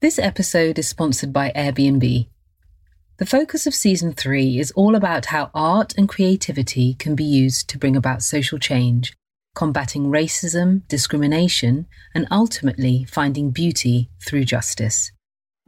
This 0.00 0.20
episode 0.20 0.78
is 0.78 0.86
sponsored 0.86 1.32
by 1.32 1.50
Airbnb. 1.56 2.28
The 3.16 3.26
focus 3.26 3.66
of 3.66 3.74
season 3.74 4.12
three 4.12 4.60
is 4.60 4.70
all 4.76 4.94
about 4.94 5.26
how 5.26 5.50
art 5.52 5.92
and 5.98 6.08
creativity 6.08 6.94
can 6.94 7.16
be 7.16 7.24
used 7.24 7.68
to 7.70 7.78
bring 7.78 7.96
about 7.96 8.22
social 8.22 8.60
change, 8.60 9.12
combating 9.56 10.04
racism, 10.04 10.86
discrimination, 10.86 11.88
and 12.14 12.28
ultimately 12.30 13.06
finding 13.10 13.50
beauty 13.50 14.08
through 14.24 14.44
justice. 14.44 15.10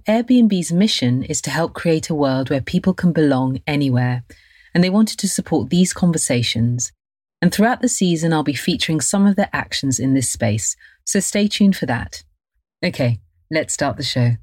Airbnb's 0.06 0.70
mission 0.70 1.24
is 1.24 1.42
to 1.42 1.50
help 1.50 1.74
create 1.74 2.08
a 2.08 2.14
world 2.14 2.50
where 2.50 2.60
people 2.60 2.94
can 2.94 3.12
belong 3.12 3.58
anywhere, 3.66 4.22
and 4.72 4.84
they 4.84 4.90
wanted 4.90 5.18
to 5.18 5.28
support 5.28 5.70
these 5.70 5.92
conversations. 5.92 6.92
And 7.42 7.52
throughout 7.52 7.82
the 7.82 7.88
season, 7.88 8.32
I'll 8.32 8.44
be 8.44 8.54
featuring 8.54 9.00
some 9.00 9.26
of 9.26 9.34
their 9.34 9.50
actions 9.52 9.98
in 9.98 10.14
this 10.14 10.30
space, 10.30 10.76
so 11.04 11.18
stay 11.18 11.48
tuned 11.48 11.74
for 11.74 11.86
that. 11.86 12.22
Okay, 12.84 13.18
let's 13.50 13.74
start 13.74 13.96
the 13.96 14.02
show. 14.02 14.36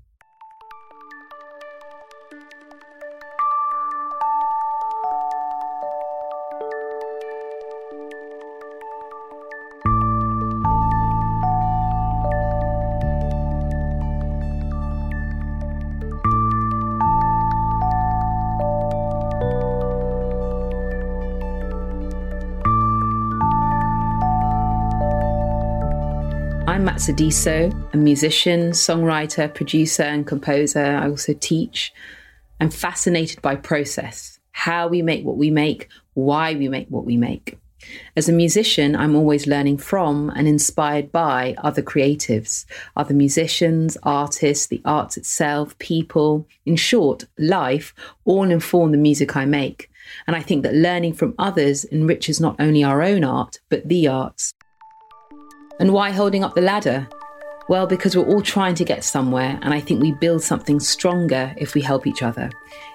I'm 26.77 26.85
Matt 26.85 26.97
Sadiso, 26.97 27.73
a 27.91 27.97
musician, 27.97 28.69
songwriter, 28.69 29.51
producer, 29.51 30.03
and 30.03 30.27
composer. 30.27 30.85
I 30.85 31.09
also 31.09 31.33
teach. 31.33 31.91
I'm 32.61 32.69
fascinated 32.69 33.41
by 33.41 33.55
process, 33.55 34.37
how 34.51 34.87
we 34.87 35.01
make 35.01 35.25
what 35.25 35.37
we 35.37 35.49
make, 35.49 35.89
why 36.13 36.53
we 36.53 36.67
make 36.67 36.87
what 36.89 37.03
we 37.03 37.17
make. 37.17 37.57
As 38.15 38.29
a 38.29 38.31
musician, 38.31 38.95
I'm 38.95 39.15
always 39.15 39.47
learning 39.47 39.79
from 39.79 40.29
and 40.35 40.47
inspired 40.47 41.11
by 41.11 41.55
other 41.63 41.81
creatives, 41.81 42.67
other 42.95 43.15
musicians, 43.15 43.97
artists, 44.03 44.67
the 44.67 44.83
arts 44.85 45.17
itself, 45.17 45.75
people, 45.79 46.47
in 46.67 46.75
short, 46.75 47.23
life, 47.39 47.95
all 48.23 48.51
inform 48.51 48.91
the 48.91 48.99
music 48.99 49.35
I 49.35 49.45
make. 49.45 49.89
And 50.27 50.35
I 50.35 50.43
think 50.43 50.61
that 50.61 50.75
learning 50.75 51.13
from 51.13 51.33
others 51.39 51.85
enriches 51.85 52.39
not 52.39 52.55
only 52.59 52.83
our 52.83 53.01
own 53.01 53.23
art, 53.23 53.61
but 53.67 53.89
the 53.89 54.07
arts. 54.07 54.53
And 55.79 55.93
why 55.93 56.11
holding 56.11 56.43
up 56.43 56.55
the 56.55 56.61
ladder? 56.61 57.07
Well, 57.69 57.85
because 57.85 58.15
we're 58.15 58.25
all 58.25 58.41
trying 58.41 58.75
to 58.75 58.85
get 58.85 59.03
somewhere, 59.03 59.59
and 59.61 59.73
I 59.73 59.81
think 59.81 60.01
we 60.01 60.13
build 60.13 60.41
something 60.41 60.79
stronger 60.79 61.53
if 61.57 61.73
we 61.75 61.81
help 61.81 62.07
each 62.07 62.23
other, 62.23 62.49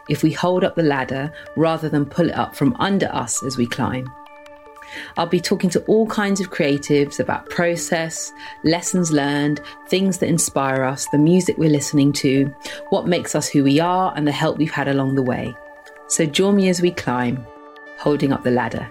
if 0.09 0.23
we 0.23 0.33
hold 0.33 0.65
up 0.65 0.75
the 0.75 0.83
ladder 0.83 1.31
rather 1.57 1.89
than 1.89 2.07
pull 2.07 2.31
it 2.31 2.35
up 2.35 2.57
from 2.57 2.75
under 2.79 3.07
us 3.13 3.43
as 3.45 3.57
we 3.59 3.67
climb. 3.67 4.11
I'll 5.17 5.27
be 5.27 5.41
talking 5.41 5.71
to 5.71 5.81
all 5.85 6.07
kinds 6.07 6.41
of 6.41 6.51
creatives 6.51 7.21
about 7.21 7.51
process, 7.51 8.33
lessons 8.65 9.13
learned, 9.13 9.61
things 9.89 10.19
that 10.19 10.29
inspire 10.29 10.85
us, 10.85 11.07
the 11.09 11.19
music 11.19 11.59
we're 11.59 11.71
listening 11.71 12.13
to, 12.15 12.47
what 12.91 13.07
makes 13.07 13.35
us 13.35 13.49
who 13.49 13.65
we 13.65 13.79
are, 13.79 14.13
and 14.17 14.27
the 14.27 14.33
help 14.33 14.59
we've 14.59 14.71
had 14.71 14.89
along 14.89 15.15
the 15.15 15.23
way. 15.23 15.55
So 16.09 16.27
join 16.27 16.57
me 16.57 16.69
as 16.69 16.83
we 16.83 16.91
climb, 16.91 17.47
holding 17.99 18.33
up 18.33 18.43
the 18.43 18.51
ladder. 18.51 18.91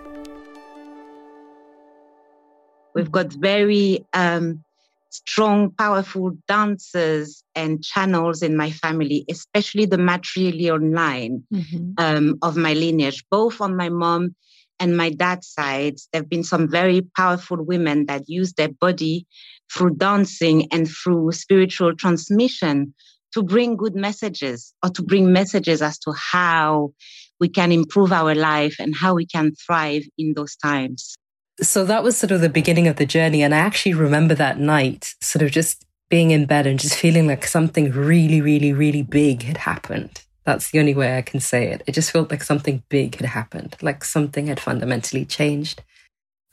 We've 2.94 3.12
got 3.12 3.32
very 3.34 4.06
um, 4.14 4.64
strong, 5.12 5.72
powerful 5.72 6.32
dancers 6.48 7.44
and 7.56 7.84
channels 7.84 8.42
in 8.42 8.56
my 8.58 8.72
family, 8.72 9.26
especially 9.30 9.86
the 9.86 9.98
matrilineal 9.98 10.94
line 10.94 11.44
mm-hmm. 11.54 11.92
um, 11.98 12.38
of 12.42 12.58
my 12.58 12.74
lineage, 12.74 13.24
both 13.30 13.62
on 13.62 13.76
my 13.76 13.90
mom 13.90 14.36
and 14.80 14.98
my 14.98 15.10
dad's 15.10 15.48
sides. 15.48 16.08
There 16.12 16.22
have 16.22 16.30
been 16.30 16.44
some 16.44 16.68
very 16.70 17.02
powerful 17.16 17.64
women 17.64 18.06
that 18.08 18.24
use 18.28 18.54
their 18.54 18.70
body 18.70 19.28
through 19.74 19.96
dancing 19.96 20.68
and 20.72 20.90
through 20.90 21.32
spiritual 21.34 21.96
transmission 21.96 22.94
to 23.34 23.44
bring 23.44 23.78
good 23.78 23.96
messages 23.96 24.74
or 24.84 24.90
to 24.90 25.04
bring 25.04 25.32
messages 25.32 25.82
as 25.82 25.98
to 26.00 26.14
how 26.14 26.92
we 27.40 27.48
can 27.48 27.72
improve 27.72 28.12
our 28.12 28.36
life 28.36 28.76
and 28.80 28.96
how 28.96 29.14
we 29.14 29.26
can 29.26 29.54
thrive 29.56 30.04
in 30.18 30.34
those 30.36 30.56
times 30.58 31.16
so 31.62 31.86
that 31.86 32.04
was 32.04 32.18
sort 32.18 32.32
of 32.32 32.42
the 32.42 32.50
beginning 32.50 32.88
of 32.88 32.96
the 32.96 33.06
journey. 33.06 33.44
And 33.44 33.54
I 33.54 33.60
actually 33.60 33.94
remember 33.94 34.34
that 34.36 34.60
night 34.60 35.16
sort 35.22 35.44
of 35.44 35.52
just 35.52 35.86
being 36.10 36.32
in 36.32 36.46
bed 36.46 36.68
and 36.68 36.80
just 36.80 36.96
feeling 36.96 37.28
like 37.28 37.46
something 37.46 37.92
really, 37.92 38.42
really, 38.42 38.74
really 38.74 39.04
big 39.04 39.44
had 39.44 39.58
happened. 39.58 40.24
That's 40.44 40.72
the 40.72 40.80
only 40.80 40.96
way 40.96 41.18
I 41.18 41.22
can 41.22 41.40
say 41.40 41.68
it. 41.68 41.84
It 41.86 41.94
just 41.94 42.12
felt 42.12 42.32
like 42.32 42.44
something 42.44 42.84
big 42.90 43.16
had 43.16 43.28
happened, 43.28 43.78
like 43.82 44.04
something 44.04 44.48
had 44.48 44.60
fundamentally 44.60 45.24
changed. 45.24 45.84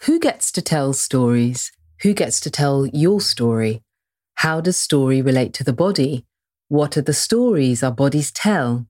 Who 0.02 0.20
gets 0.20 0.52
to 0.52 0.62
tell 0.62 0.92
stories? 0.92 1.72
Who 2.02 2.12
gets 2.12 2.38
to 2.41 2.50
tell 2.50 2.86
your 2.86 3.20
story? 3.20 3.82
How 4.36 4.60
does 4.60 4.76
story 4.76 5.20
relate 5.20 5.54
to 5.54 5.64
the 5.64 5.72
body? 5.72 6.24
What 6.68 6.97
are 6.97 7.02
the 7.02 7.14
stories 7.14 7.82
our 7.82 7.91
bodies 7.91 8.30
tell? 8.30 8.86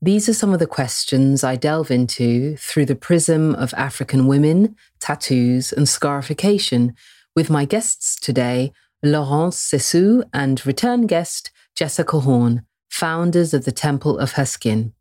These 0.00 0.28
are 0.28 0.34
some 0.34 0.52
of 0.52 0.60
the 0.60 0.66
questions 0.66 1.42
I 1.42 1.56
delve 1.56 1.90
into 1.90 2.56
through 2.56 2.86
the 2.86 2.94
prism 2.94 3.56
of 3.56 3.74
African 3.74 4.28
women, 4.28 4.76
tattoos, 5.00 5.72
and 5.72 5.88
scarification 5.88 6.94
with 7.34 7.50
my 7.50 7.64
guests 7.64 8.14
today, 8.14 8.72
Laurence 9.02 9.56
Sessou 9.56 10.22
and 10.32 10.64
return 10.64 11.06
guest 11.08 11.50
Jessica 11.74 12.20
Horn, 12.20 12.62
founders 12.88 13.52
of 13.52 13.64
the 13.64 13.72
Temple 13.72 14.18
of 14.18 14.32
Her 14.32 14.46
Skin. 14.46 14.92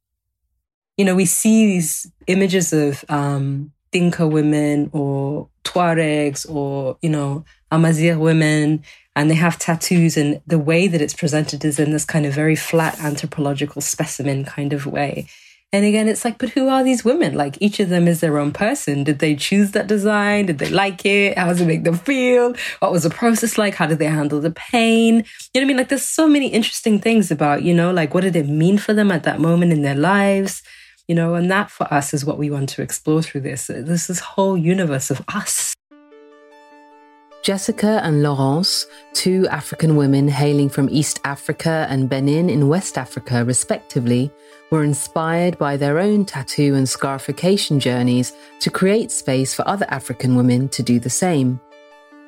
You 0.97 1.05
know, 1.05 1.15
we 1.15 1.25
see 1.25 1.67
these 1.67 2.11
images 2.25 2.73
of 2.73 3.05
um, 3.07 3.71
Dinka 3.91 4.27
women 4.27 4.89
or 4.93 5.47
Tuaregs 5.63 6.49
or, 6.49 6.97
you 7.03 7.09
know, 7.09 7.45
Amazigh 7.69 8.15
women 8.15 8.83
and 9.17 9.31
they 9.31 9.35
have 9.35 9.57
tattoos 9.57 10.15
and 10.15 10.39
the 10.45 10.59
way 10.59 10.87
that 10.87 11.01
it's 11.01 11.15
presented 11.15 11.65
is 11.65 11.79
in 11.79 11.91
this 11.91 12.05
kind 12.05 12.23
of 12.27 12.33
very 12.35 12.55
flat 12.55 12.99
anthropological 12.99 13.81
specimen 13.81 14.45
kind 14.45 14.73
of 14.73 14.85
way. 14.85 15.25
And 15.73 15.83
again 15.83 16.07
it's 16.07 16.23
like 16.23 16.37
but 16.37 16.51
who 16.51 16.69
are 16.69 16.83
these 16.83 17.03
women? 17.03 17.33
Like 17.33 17.57
each 17.59 17.79
of 17.79 17.89
them 17.89 18.07
is 18.07 18.19
their 18.19 18.37
own 18.37 18.51
person. 18.51 19.03
Did 19.03 19.17
they 19.17 19.35
choose 19.35 19.71
that 19.71 19.87
design? 19.87 20.45
Did 20.45 20.59
they 20.59 20.69
like 20.69 21.03
it? 21.03 21.35
How 21.35 21.47
does 21.47 21.61
it 21.61 21.65
make 21.65 21.83
them 21.83 21.97
feel? 21.97 22.53
What 22.77 22.91
was 22.91 23.01
the 23.01 23.09
process 23.09 23.57
like? 23.57 23.73
How 23.73 23.87
did 23.87 23.97
they 23.97 24.05
handle 24.05 24.39
the 24.39 24.51
pain? 24.51 25.15
You 25.15 25.21
know 25.21 25.23
what 25.25 25.61
i 25.61 25.65
mean? 25.65 25.77
Like 25.77 25.89
there's 25.89 26.05
so 26.05 26.27
many 26.27 26.49
interesting 26.49 26.99
things 26.99 27.31
about 27.31 27.63
you 27.63 27.73
know 27.73 27.91
like 27.91 28.13
what 28.13 28.21
did 28.21 28.35
it 28.35 28.47
mean 28.47 28.77
for 28.77 28.93
them 28.93 29.11
at 29.11 29.23
that 29.23 29.39
moment 29.39 29.73
in 29.73 29.81
their 29.81 29.95
lives? 29.95 30.61
You 31.07 31.15
know 31.15 31.33
and 31.33 31.49
that 31.49 31.71
for 31.71 31.91
us 31.91 32.13
is 32.13 32.23
what 32.23 32.37
we 32.37 32.51
want 32.51 32.69
to 32.69 32.83
explore 32.83 33.23
through 33.23 33.41
this. 33.41 33.65
This 33.65 34.11
is 34.11 34.19
whole 34.19 34.55
universe 34.55 35.09
of 35.09 35.23
us 35.27 35.75
Jessica 37.47 38.01
and 38.03 38.23
Laurence, 38.23 38.87
two 39.13 39.47
African 39.47 39.95
women 39.95 40.27
hailing 40.27 40.67
from 40.67 40.89
East 40.89 41.21
Africa 41.23 41.87
and 41.89 42.09
Benin 42.09 42.49
in 42.49 42.67
West 42.67 42.97
Africa, 42.97 43.45
respectively, 43.45 44.29
were 44.69 44.83
inspired 44.83 45.57
by 45.57 45.77
their 45.77 45.97
own 45.97 46.25
tattoo 46.25 46.75
and 46.75 46.89
scarification 46.89 47.79
journeys 47.79 48.33
to 48.59 48.69
create 48.69 49.11
space 49.11 49.53
for 49.53 49.65
other 49.65 49.85
African 49.87 50.35
women 50.35 50.67
to 50.67 50.83
do 50.83 50.99
the 50.99 51.09
same. 51.09 51.61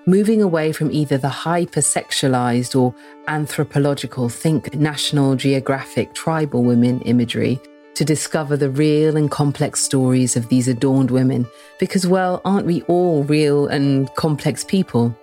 Moving 0.06 0.42
away 0.42 0.72
from 0.72 0.90
either 0.90 1.18
the 1.18 1.28
hypersexualized 1.28 2.80
or 2.80 2.96
anthropological, 3.28 4.30
think 4.30 4.74
National 4.74 5.36
Geographic 5.36 6.14
tribal 6.14 6.64
women 6.64 7.02
imagery 7.02 7.60
to 7.96 8.06
discover 8.06 8.56
the 8.56 8.70
real 8.70 9.18
and 9.18 9.30
complex 9.30 9.82
stories 9.82 10.38
of 10.38 10.48
these 10.50 10.68
adorned 10.68 11.12
women, 11.12 11.48
because, 11.80 12.08
well, 12.08 12.42
aren't 12.46 12.66
we 12.66 12.82
all 12.84 13.24
real 13.24 13.68
and 13.68 14.14
complex 14.16 14.64
people? 14.64 15.18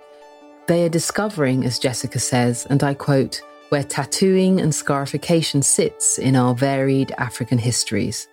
They 0.67 0.85
are 0.85 0.89
discovering, 0.89 1.65
as 1.65 1.79
Jessica 1.79 2.19
says, 2.19 2.67
and 2.69 2.83
I 2.83 2.93
quote, 2.93 3.41
where 3.69 3.83
tattooing 3.83 4.61
and 4.61 4.73
scarification 4.73 5.61
sits 5.61 6.17
in 6.17 6.35
our 6.35 6.53
varied 6.53 7.11
African 7.17 7.57
histories. 7.57 8.27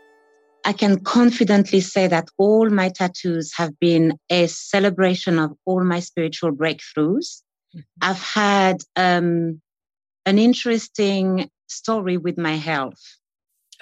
I 0.64 0.72
can 0.72 1.00
confidently 1.00 1.80
say 1.80 2.06
that 2.06 2.28
all 2.38 2.70
my 2.70 2.88
tattoos 2.88 3.52
have 3.56 3.78
been 3.80 4.18
a 4.30 4.46
celebration 4.46 5.38
of 5.38 5.52
all 5.64 5.84
my 5.84 6.00
spiritual 6.00 6.52
breakthroughs. 6.52 7.42
Mm-hmm. 7.74 7.80
I've 8.00 8.22
had 8.22 8.76
um, 8.96 9.60
an 10.24 10.38
interesting 10.38 11.50
story 11.66 12.16
with 12.16 12.38
my 12.38 12.56
health. 12.56 13.00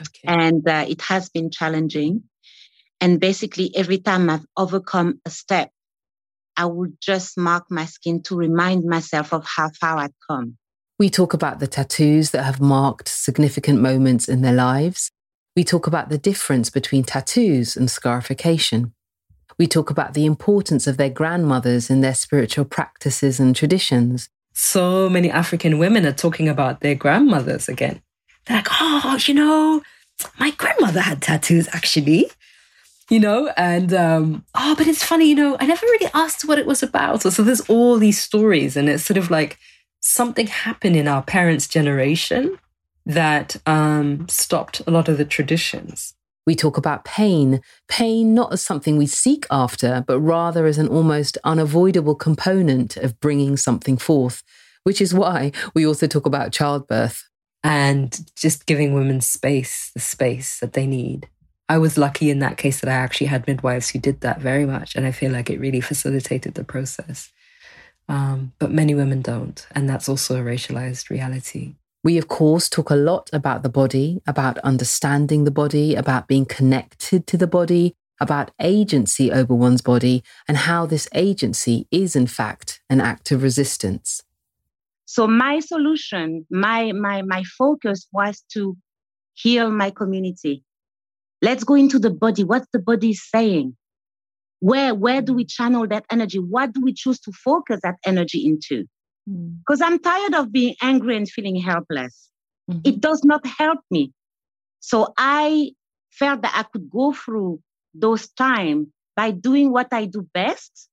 Okay. 0.08 0.26
And 0.26 0.66
uh, 0.68 0.84
it 0.88 1.00
has 1.02 1.28
been 1.28 1.50
challenging. 1.50 2.24
And 3.00 3.18
basically, 3.20 3.74
every 3.74 3.98
time 3.98 4.30
I've 4.30 4.46
overcome 4.56 5.20
a 5.24 5.30
step, 5.30 5.70
I 6.56 6.66
would 6.66 7.00
just 7.00 7.38
mark 7.38 7.64
my 7.70 7.86
skin 7.86 8.22
to 8.24 8.36
remind 8.36 8.84
myself 8.84 9.32
of 9.32 9.44
how 9.46 9.70
far 9.80 9.98
I'd 9.98 10.12
come. 10.28 10.56
We 10.98 11.10
talk 11.10 11.34
about 11.34 11.58
the 11.58 11.66
tattoos 11.66 12.30
that 12.30 12.44
have 12.44 12.60
marked 12.60 13.08
significant 13.08 13.80
moments 13.80 14.28
in 14.28 14.42
their 14.42 14.52
lives. 14.52 15.10
We 15.56 15.64
talk 15.64 15.86
about 15.86 16.10
the 16.10 16.18
difference 16.18 16.70
between 16.70 17.02
tattoos 17.02 17.76
and 17.76 17.90
scarification. 17.90 18.94
We 19.58 19.66
talk 19.66 19.90
about 19.90 20.14
the 20.14 20.26
importance 20.26 20.86
of 20.86 20.96
their 20.96 21.10
grandmothers 21.10 21.90
in 21.90 22.00
their 22.00 22.14
spiritual 22.14 22.64
practices 22.64 23.40
and 23.40 23.54
traditions. 23.54 24.28
so 24.54 25.08
many 25.08 25.30
African 25.30 25.78
women 25.78 26.04
are 26.06 26.12
talking 26.12 26.48
about 26.48 26.80
their 26.80 26.94
grandmothers 26.94 27.68
again. 27.68 28.02
They're 28.46 28.58
like, 28.58 28.68
oh, 28.70 29.18
you 29.26 29.34
know, 29.34 29.82
my 30.38 30.50
grandmother 30.50 31.00
had 31.00 31.22
tattoos 31.22 31.68
actually, 31.72 32.30
you 33.08 33.20
know, 33.20 33.52
and 33.56 33.92
um, 33.92 34.44
oh, 34.54 34.74
but 34.76 34.86
it's 34.86 35.04
funny, 35.04 35.28
you 35.28 35.34
know, 35.34 35.56
I 35.60 35.66
never 35.66 35.84
really 35.86 36.10
asked 36.14 36.46
what 36.46 36.58
it 36.58 36.66
was 36.66 36.82
about. 36.82 37.22
So, 37.22 37.42
there's 37.42 37.60
all 37.62 37.98
these 37.98 38.20
stories, 38.20 38.76
and 38.76 38.88
it's 38.88 39.04
sort 39.04 39.18
of 39.18 39.30
like 39.30 39.58
something 40.00 40.46
happened 40.46 40.96
in 40.96 41.08
our 41.08 41.22
parents' 41.22 41.68
generation 41.68 42.58
that 43.06 43.56
um, 43.66 44.26
stopped 44.28 44.80
a 44.86 44.90
lot 44.90 45.08
of 45.08 45.18
the 45.18 45.24
traditions. 45.24 46.14
We 46.46 46.56
talk 46.56 46.76
about 46.76 47.04
pain, 47.04 47.60
pain 47.88 48.34
not 48.34 48.52
as 48.52 48.62
something 48.62 48.96
we 48.96 49.06
seek 49.06 49.46
after, 49.50 50.04
but 50.06 50.18
rather 50.18 50.66
as 50.66 50.78
an 50.78 50.88
almost 50.88 51.38
unavoidable 51.44 52.16
component 52.16 52.96
of 52.96 53.20
bringing 53.20 53.56
something 53.56 53.96
forth, 53.96 54.42
which 54.82 55.00
is 55.00 55.14
why 55.14 55.52
we 55.74 55.86
also 55.86 56.06
talk 56.06 56.26
about 56.26 56.52
childbirth. 56.52 57.28
And 57.64 58.18
just 58.34 58.66
giving 58.66 58.94
women 58.94 59.20
space, 59.20 59.90
the 59.94 60.00
space 60.00 60.58
that 60.60 60.72
they 60.72 60.86
need. 60.86 61.28
I 61.68 61.78
was 61.78 61.96
lucky 61.96 62.28
in 62.28 62.40
that 62.40 62.58
case 62.58 62.80
that 62.80 62.90
I 62.90 62.94
actually 62.94 63.28
had 63.28 63.46
midwives 63.46 63.90
who 63.90 63.98
did 63.98 64.20
that 64.20 64.40
very 64.40 64.66
much. 64.66 64.94
And 64.96 65.06
I 65.06 65.12
feel 65.12 65.32
like 65.32 65.48
it 65.48 65.60
really 65.60 65.80
facilitated 65.80 66.54
the 66.54 66.64
process. 66.64 67.32
Um, 68.08 68.52
but 68.58 68.70
many 68.70 68.94
women 68.94 69.22
don't. 69.22 69.64
And 69.72 69.88
that's 69.88 70.08
also 70.08 70.36
a 70.36 70.44
racialized 70.44 71.08
reality. 71.08 71.76
We, 72.04 72.18
of 72.18 72.26
course, 72.26 72.68
talk 72.68 72.90
a 72.90 72.96
lot 72.96 73.30
about 73.32 73.62
the 73.62 73.68
body, 73.68 74.20
about 74.26 74.58
understanding 74.58 75.44
the 75.44 75.52
body, 75.52 75.94
about 75.94 76.26
being 76.26 76.44
connected 76.44 77.28
to 77.28 77.36
the 77.36 77.46
body, 77.46 77.94
about 78.20 78.50
agency 78.60 79.30
over 79.30 79.54
one's 79.54 79.82
body, 79.82 80.24
and 80.48 80.56
how 80.56 80.84
this 80.84 81.08
agency 81.14 81.86
is, 81.92 82.16
in 82.16 82.26
fact, 82.26 82.80
an 82.90 83.00
act 83.00 83.30
of 83.30 83.42
resistance. 83.42 84.24
So 85.04 85.26
my 85.26 85.60
solution, 85.60 86.46
my 86.50 86.92
my 86.92 87.22
my 87.22 87.42
focus 87.58 88.06
was 88.12 88.42
to 88.52 88.76
heal 89.34 89.70
my 89.70 89.90
community. 89.90 90.64
Let's 91.40 91.64
go 91.64 91.74
into 91.74 91.98
the 91.98 92.10
body. 92.10 92.44
What's 92.44 92.68
the 92.72 92.78
body 92.78 93.14
saying? 93.14 93.76
Where 94.60 94.94
where 94.94 95.20
do 95.20 95.34
we 95.34 95.44
channel 95.44 95.86
that 95.88 96.04
energy? 96.10 96.38
What 96.38 96.72
do 96.72 96.80
we 96.82 96.94
choose 96.94 97.18
to 97.20 97.32
focus 97.32 97.80
that 97.82 97.96
energy 98.06 98.46
into? 98.46 98.84
Because 99.26 99.80
mm. 99.80 99.86
I'm 99.86 99.98
tired 99.98 100.34
of 100.34 100.52
being 100.52 100.76
angry 100.80 101.16
and 101.16 101.28
feeling 101.28 101.56
helpless. 101.56 102.30
Mm-hmm. 102.70 102.80
It 102.84 103.00
does 103.00 103.24
not 103.24 103.44
help 103.46 103.80
me. 103.90 104.12
So 104.80 105.12
I 105.16 105.72
felt 106.10 106.42
that 106.42 106.52
I 106.54 106.64
could 106.72 106.90
go 106.90 107.12
through 107.12 107.60
those 107.94 108.28
times 108.28 108.88
by 109.16 109.30
doing 109.30 109.72
what 109.72 109.88
I 109.92 110.06
do 110.06 110.26
best. 110.32 110.88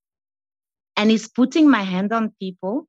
And 0.97 1.11
is 1.11 1.29
putting 1.29 1.69
my 1.69 1.83
hand 1.83 2.11
on 2.11 2.33
people 2.41 2.88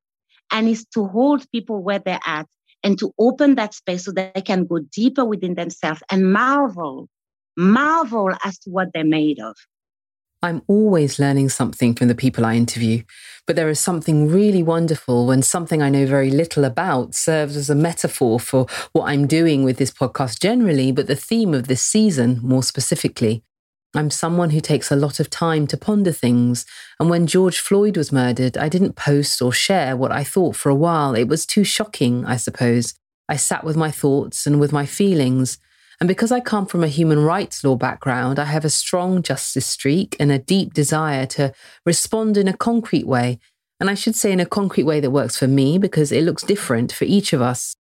and 0.50 0.68
is 0.68 0.84
to 0.94 1.06
hold 1.06 1.50
people 1.50 1.82
where 1.82 1.98
they're 1.98 2.20
at 2.26 2.46
and 2.82 2.98
to 2.98 3.12
open 3.18 3.56
that 3.56 3.74
space 3.74 4.04
so 4.04 4.12
that 4.12 4.34
they 4.34 4.40
can 4.40 4.66
go 4.66 4.78
deeper 4.92 5.24
within 5.24 5.54
themselves 5.54 6.02
and 6.10 6.32
marvel, 6.32 7.08
marvel 7.56 8.30
as 8.44 8.58
to 8.60 8.70
what 8.70 8.88
they're 8.94 9.04
made 9.04 9.38
of. 9.38 9.56
I'm 10.42 10.62
always 10.68 11.18
learning 11.18 11.50
something 11.50 11.94
from 11.94 12.08
the 12.08 12.14
people 12.14 12.46
I 12.46 12.54
interview, 12.54 13.02
but 13.46 13.56
there 13.56 13.68
is 13.68 13.78
something 13.78 14.26
really 14.26 14.62
wonderful 14.62 15.26
when 15.26 15.42
something 15.42 15.82
I 15.82 15.90
know 15.90 16.06
very 16.06 16.30
little 16.30 16.64
about 16.64 17.14
serves 17.14 17.56
as 17.56 17.68
a 17.68 17.74
metaphor 17.74 18.40
for 18.40 18.66
what 18.92 19.04
I'm 19.04 19.26
doing 19.26 19.64
with 19.64 19.76
this 19.76 19.90
podcast 19.90 20.40
generally, 20.40 20.92
but 20.92 21.08
the 21.08 21.16
theme 21.16 21.52
of 21.52 21.68
this 21.68 21.82
season 21.82 22.40
more 22.42 22.62
specifically. 22.62 23.44
I'm 23.92 24.10
someone 24.10 24.50
who 24.50 24.60
takes 24.60 24.92
a 24.92 24.96
lot 24.96 25.18
of 25.18 25.30
time 25.30 25.66
to 25.66 25.76
ponder 25.76 26.12
things, 26.12 26.64
and 27.00 27.10
when 27.10 27.26
George 27.26 27.58
Floyd 27.58 27.96
was 27.96 28.12
murdered, 28.12 28.56
I 28.56 28.68
didn't 28.68 28.94
post 28.94 29.42
or 29.42 29.52
share 29.52 29.96
what 29.96 30.12
I 30.12 30.22
thought 30.22 30.54
for 30.54 30.68
a 30.68 30.76
while. 30.76 31.14
It 31.14 31.26
was 31.26 31.44
too 31.44 31.64
shocking, 31.64 32.24
I 32.24 32.36
suppose. 32.36 32.94
I 33.28 33.34
sat 33.34 33.64
with 33.64 33.76
my 33.76 33.90
thoughts 33.90 34.46
and 34.46 34.60
with 34.60 34.72
my 34.72 34.86
feelings. 34.86 35.58
And 35.98 36.06
because 36.06 36.30
I 36.30 36.38
come 36.38 36.66
from 36.66 36.84
a 36.84 36.88
human 36.88 37.20
rights 37.20 37.64
law 37.64 37.74
background, 37.74 38.38
I 38.38 38.44
have 38.44 38.64
a 38.64 38.70
strong 38.70 39.22
justice 39.22 39.66
streak 39.66 40.16
and 40.20 40.30
a 40.30 40.38
deep 40.38 40.72
desire 40.72 41.26
to 41.26 41.52
respond 41.84 42.36
in 42.36 42.46
a 42.46 42.56
concrete 42.56 43.06
way. 43.06 43.40
And 43.80 43.90
I 43.90 43.94
should 43.94 44.14
say 44.14 44.30
in 44.30 44.40
a 44.40 44.46
concrete 44.46 44.84
way 44.84 45.00
that 45.00 45.10
works 45.10 45.36
for 45.36 45.48
me 45.48 45.78
because 45.78 46.12
it 46.12 46.22
looks 46.22 46.42
different 46.42 46.92
for 46.92 47.04
each 47.04 47.32
of 47.32 47.42
us. 47.42 47.74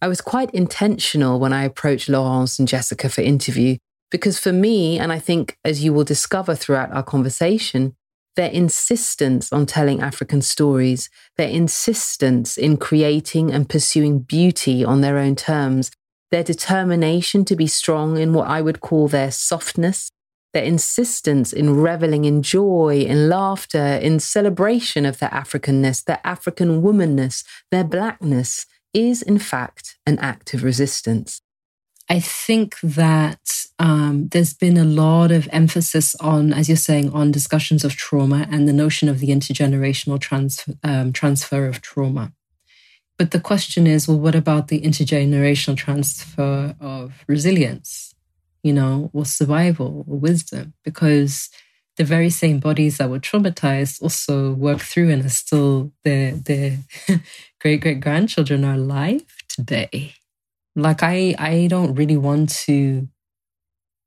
I 0.00 0.08
was 0.08 0.20
quite 0.20 0.50
intentional 0.50 1.38
when 1.38 1.52
I 1.52 1.64
approached 1.64 2.08
Laurence 2.08 2.58
and 2.58 2.66
Jessica 2.66 3.08
for 3.08 3.20
interview 3.20 3.76
because 4.12 4.38
for 4.38 4.52
me, 4.52 4.98
and 4.98 5.10
I 5.10 5.18
think 5.18 5.56
as 5.64 5.82
you 5.82 5.92
will 5.92 6.04
discover 6.04 6.54
throughout 6.54 6.92
our 6.92 7.02
conversation, 7.02 7.96
their 8.36 8.50
insistence 8.50 9.52
on 9.52 9.66
telling 9.66 10.00
African 10.00 10.42
stories, 10.42 11.10
their 11.36 11.48
insistence 11.48 12.56
in 12.56 12.76
creating 12.76 13.50
and 13.50 13.68
pursuing 13.68 14.20
beauty 14.20 14.84
on 14.84 15.00
their 15.00 15.18
own 15.18 15.34
terms, 15.34 15.90
their 16.30 16.44
determination 16.44 17.44
to 17.46 17.56
be 17.56 17.66
strong 17.66 18.18
in 18.18 18.32
what 18.34 18.48
I 18.48 18.60
would 18.60 18.80
call 18.80 19.08
their 19.08 19.30
softness, 19.30 20.10
their 20.52 20.64
insistence 20.64 21.52
in 21.52 21.76
reveling 21.76 22.26
in 22.26 22.42
joy, 22.42 23.04
in 23.08 23.30
laughter, 23.30 23.96
in 23.96 24.20
celebration 24.20 25.06
of 25.06 25.18
their 25.18 25.30
Africanness, 25.30 26.04
their 26.04 26.20
African 26.22 26.82
womanness, 26.82 27.44
their 27.70 27.84
blackness, 27.84 28.66
is 28.92 29.22
in 29.22 29.38
fact 29.38 29.96
an 30.06 30.18
act 30.18 30.52
of 30.52 30.62
resistance. 30.62 31.40
I 32.12 32.20
think 32.20 32.78
that 32.82 33.64
um, 33.78 34.28
there's 34.28 34.52
been 34.52 34.76
a 34.76 34.84
lot 34.84 35.32
of 35.32 35.48
emphasis 35.50 36.14
on, 36.16 36.52
as 36.52 36.68
you're 36.68 36.76
saying, 36.76 37.10
on 37.14 37.30
discussions 37.32 37.84
of 37.84 37.96
trauma 37.96 38.46
and 38.50 38.68
the 38.68 38.72
notion 38.74 39.08
of 39.08 39.18
the 39.18 39.28
intergenerational 39.28 40.20
transfer, 40.20 40.74
um, 40.84 41.14
transfer 41.14 41.66
of 41.66 41.80
trauma. 41.80 42.34
But 43.16 43.30
the 43.30 43.40
question 43.40 43.86
is, 43.86 44.06
well, 44.06 44.18
what 44.18 44.34
about 44.34 44.68
the 44.68 44.82
intergenerational 44.82 45.78
transfer 45.78 46.76
of 46.80 47.24
resilience, 47.28 48.14
you 48.62 48.74
know, 48.74 49.08
or 49.14 49.24
survival 49.24 50.04
or 50.06 50.18
wisdom? 50.18 50.74
Because 50.84 51.48
the 51.96 52.04
very 52.04 52.28
same 52.28 52.58
bodies 52.58 52.98
that 52.98 53.08
were 53.08 53.20
traumatized 53.20 54.02
also 54.02 54.52
work 54.52 54.80
through 54.80 55.08
and 55.08 55.24
are 55.24 55.30
still 55.30 55.92
their 56.04 56.32
their 56.32 56.76
great 57.58 57.80
great 57.80 58.00
grandchildren 58.00 58.66
are 58.66 58.74
alive 58.74 59.24
today. 59.48 60.16
Like 60.74 61.02
I 61.02 61.34
I 61.38 61.66
don't 61.68 61.94
really 61.94 62.16
want 62.16 62.50
to 62.66 63.08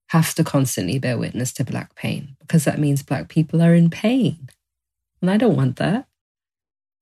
have 0.09 0.33
to 0.35 0.43
constantly 0.43 0.99
bear 0.99 1.17
witness 1.17 1.51
to 1.53 1.63
black 1.63 1.95
pain 1.95 2.35
because 2.39 2.63
that 2.65 2.79
means 2.79 3.03
black 3.03 3.27
people 3.27 3.61
are 3.61 3.73
in 3.73 3.89
pain. 3.89 4.49
And 5.21 5.31
I 5.31 5.37
don't 5.37 5.55
want 5.55 5.77
that. 5.77 6.07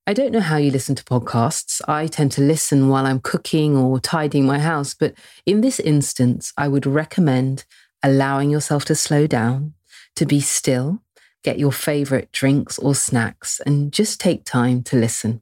I 0.06 0.14
don't 0.14 0.34
know 0.34 0.42
how 0.42 0.58
you 0.58 0.70
listen 0.70 0.96
to 0.96 1.04
podcasts. 1.04 1.82
I 1.88 2.08
tend 2.08 2.34
to 2.34 2.42
listen 2.42 2.90
while 2.90 3.06
I'm 3.06 3.22
cooking 3.22 3.78
or 3.78 4.00
tidying 4.00 4.46
my 4.46 4.60
house, 4.60 4.94
but 4.94 5.14
in 5.46 5.62
this 5.62 5.80
instance, 5.80 6.52
I 6.58 6.68
would 6.68 6.86
recommend 6.86 7.64
allowing 8.04 8.50
yourself 8.50 8.84
to 8.86 8.96
slow 8.96 9.28
down, 9.28 9.76
to 10.18 10.26
be 10.26 10.42
still, 10.42 11.02
get 11.42 11.58
your 11.58 11.72
favorite 11.72 12.34
drinks 12.34 12.78
or 12.80 12.96
snacks, 12.96 13.62
and 13.66 13.94
just 13.94 14.20
take 14.20 14.44
time 14.44 14.84
to 14.84 14.98
listen. 14.98 15.42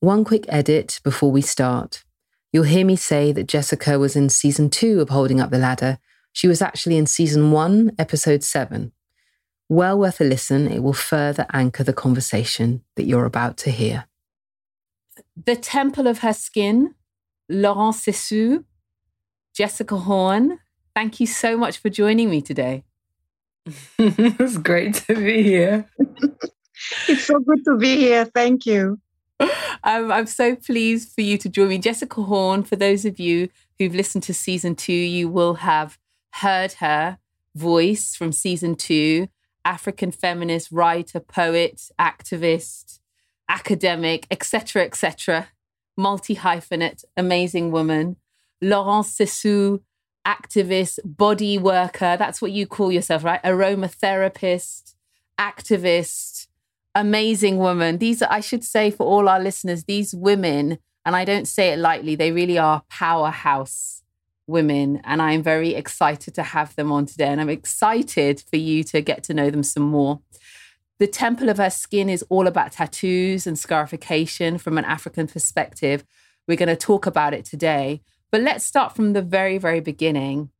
One 0.00 0.24
quick 0.24 0.46
edit 0.48 1.00
before 1.04 1.30
we 1.30 1.42
start. 1.42 2.02
You'll 2.52 2.64
hear 2.64 2.84
me 2.84 2.96
say 2.96 3.30
that 3.32 3.46
Jessica 3.46 3.98
was 3.98 4.16
in 4.16 4.28
season 4.28 4.70
two 4.70 5.00
of 5.00 5.10
Holding 5.10 5.40
Up 5.40 5.50
the 5.50 5.58
Ladder. 5.58 5.98
She 6.32 6.48
was 6.48 6.60
actually 6.60 6.96
in 6.96 7.06
season 7.06 7.52
one, 7.52 7.92
episode 7.96 8.42
seven. 8.42 8.92
Well 9.68 9.96
worth 9.98 10.20
a 10.20 10.24
listen. 10.24 10.66
It 10.66 10.82
will 10.82 10.92
further 10.92 11.46
anchor 11.52 11.84
the 11.84 11.92
conversation 11.92 12.82
that 12.96 13.04
you're 13.04 13.24
about 13.24 13.56
to 13.58 13.70
hear. 13.70 14.06
The 15.44 15.54
Temple 15.54 16.08
of 16.08 16.18
Her 16.18 16.32
Skin, 16.32 16.94
Laurence 17.48 18.04
Sessou, 18.04 18.64
Jessica 19.54 19.96
Horn, 19.96 20.58
thank 20.94 21.20
you 21.20 21.26
so 21.26 21.56
much 21.56 21.78
for 21.78 21.88
joining 21.88 22.30
me 22.30 22.42
today. 22.42 22.84
it's 23.98 24.58
great 24.58 24.94
to 25.06 25.14
be 25.14 25.42
here. 25.42 25.88
it's 27.08 27.24
so 27.24 27.38
good 27.38 27.64
to 27.66 27.76
be 27.76 27.96
here. 27.96 28.24
Thank 28.24 28.66
you. 28.66 28.98
Um, 29.82 30.12
I'm 30.12 30.26
so 30.26 30.54
pleased 30.56 31.12
for 31.14 31.22
you 31.22 31.38
to 31.38 31.48
join 31.48 31.68
me. 31.68 31.78
Jessica 31.78 32.22
Horn, 32.22 32.64
for 32.64 32.76
those 32.76 33.04
of 33.06 33.18
you 33.18 33.48
who've 33.78 33.94
listened 33.94 34.24
to 34.24 34.34
season 34.34 34.74
two, 34.74 34.92
you 34.92 35.28
will 35.28 35.54
have 35.54 35.98
heard 36.34 36.74
her 36.74 37.18
voice 37.54 38.14
from 38.14 38.32
season 38.32 38.74
two. 38.74 39.28
African 39.64 40.10
feminist, 40.10 40.70
writer, 40.70 41.20
poet, 41.20 41.90
activist, 41.98 42.98
academic, 43.48 44.26
etc., 44.30 44.84
etc., 44.84 45.48
multi 45.96 46.36
hyphenate, 46.36 47.04
amazing 47.16 47.70
woman. 47.70 48.16
Laurence 48.62 49.16
Sessou, 49.16 49.80
activist, 50.26 50.98
body 51.04 51.58
worker. 51.58 52.16
That's 52.16 52.40
what 52.40 52.52
you 52.52 52.66
call 52.66 52.92
yourself, 52.92 53.24
right? 53.24 53.42
Aromatherapist, 53.42 54.94
activist, 55.38 56.39
amazing 56.94 57.58
woman. 57.58 57.98
These 57.98 58.22
are, 58.22 58.30
I 58.30 58.40
should 58.40 58.64
say, 58.64 58.90
for 58.90 59.06
all 59.06 59.28
our 59.28 59.40
listeners, 59.40 59.84
these 59.84 60.14
women, 60.14 60.78
and 61.04 61.16
I 61.16 61.24
don't 61.24 61.46
say 61.46 61.70
it 61.70 61.78
lightly, 61.78 62.14
they 62.14 62.32
really 62.32 62.58
are 62.58 62.82
powerhouse 62.88 64.02
women. 64.46 65.00
And 65.04 65.22
I'm 65.22 65.42
very 65.42 65.74
excited 65.74 66.34
to 66.34 66.42
have 66.42 66.74
them 66.76 66.92
on 66.92 67.06
today. 67.06 67.28
And 67.28 67.40
I'm 67.40 67.48
excited 67.48 68.42
for 68.50 68.56
you 68.56 68.84
to 68.84 69.00
get 69.00 69.22
to 69.24 69.34
know 69.34 69.50
them 69.50 69.62
some 69.62 69.84
more. 69.84 70.20
The 70.98 71.06
Temple 71.06 71.48
of 71.48 71.56
Her 71.56 71.70
Skin 71.70 72.10
is 72.10 72.24
all 72.28 72.46
about 72.46 72.72
tattoos 72.72 73.46
and 73.46 73.58
scarification 73.58 74.58
from 74.58 74.76
an 74.76 74.84
African 74.84 75.26
perspective. 75.26 76.04
We're 76.46 76.58
going 76.58 76.68
to 76.68 76.76
talk 76.76 77.06
about 77.06 77.32
it 77.32 77.44
today. 77.44 78.02
But 78.30 78.42
let's 78.42 78.64
start 78.64 78.94
from 78.94 79.12
the 79.12 79.22
very, 79.22 79.56
very 79.56 79.80
beginning. 79.80 80.50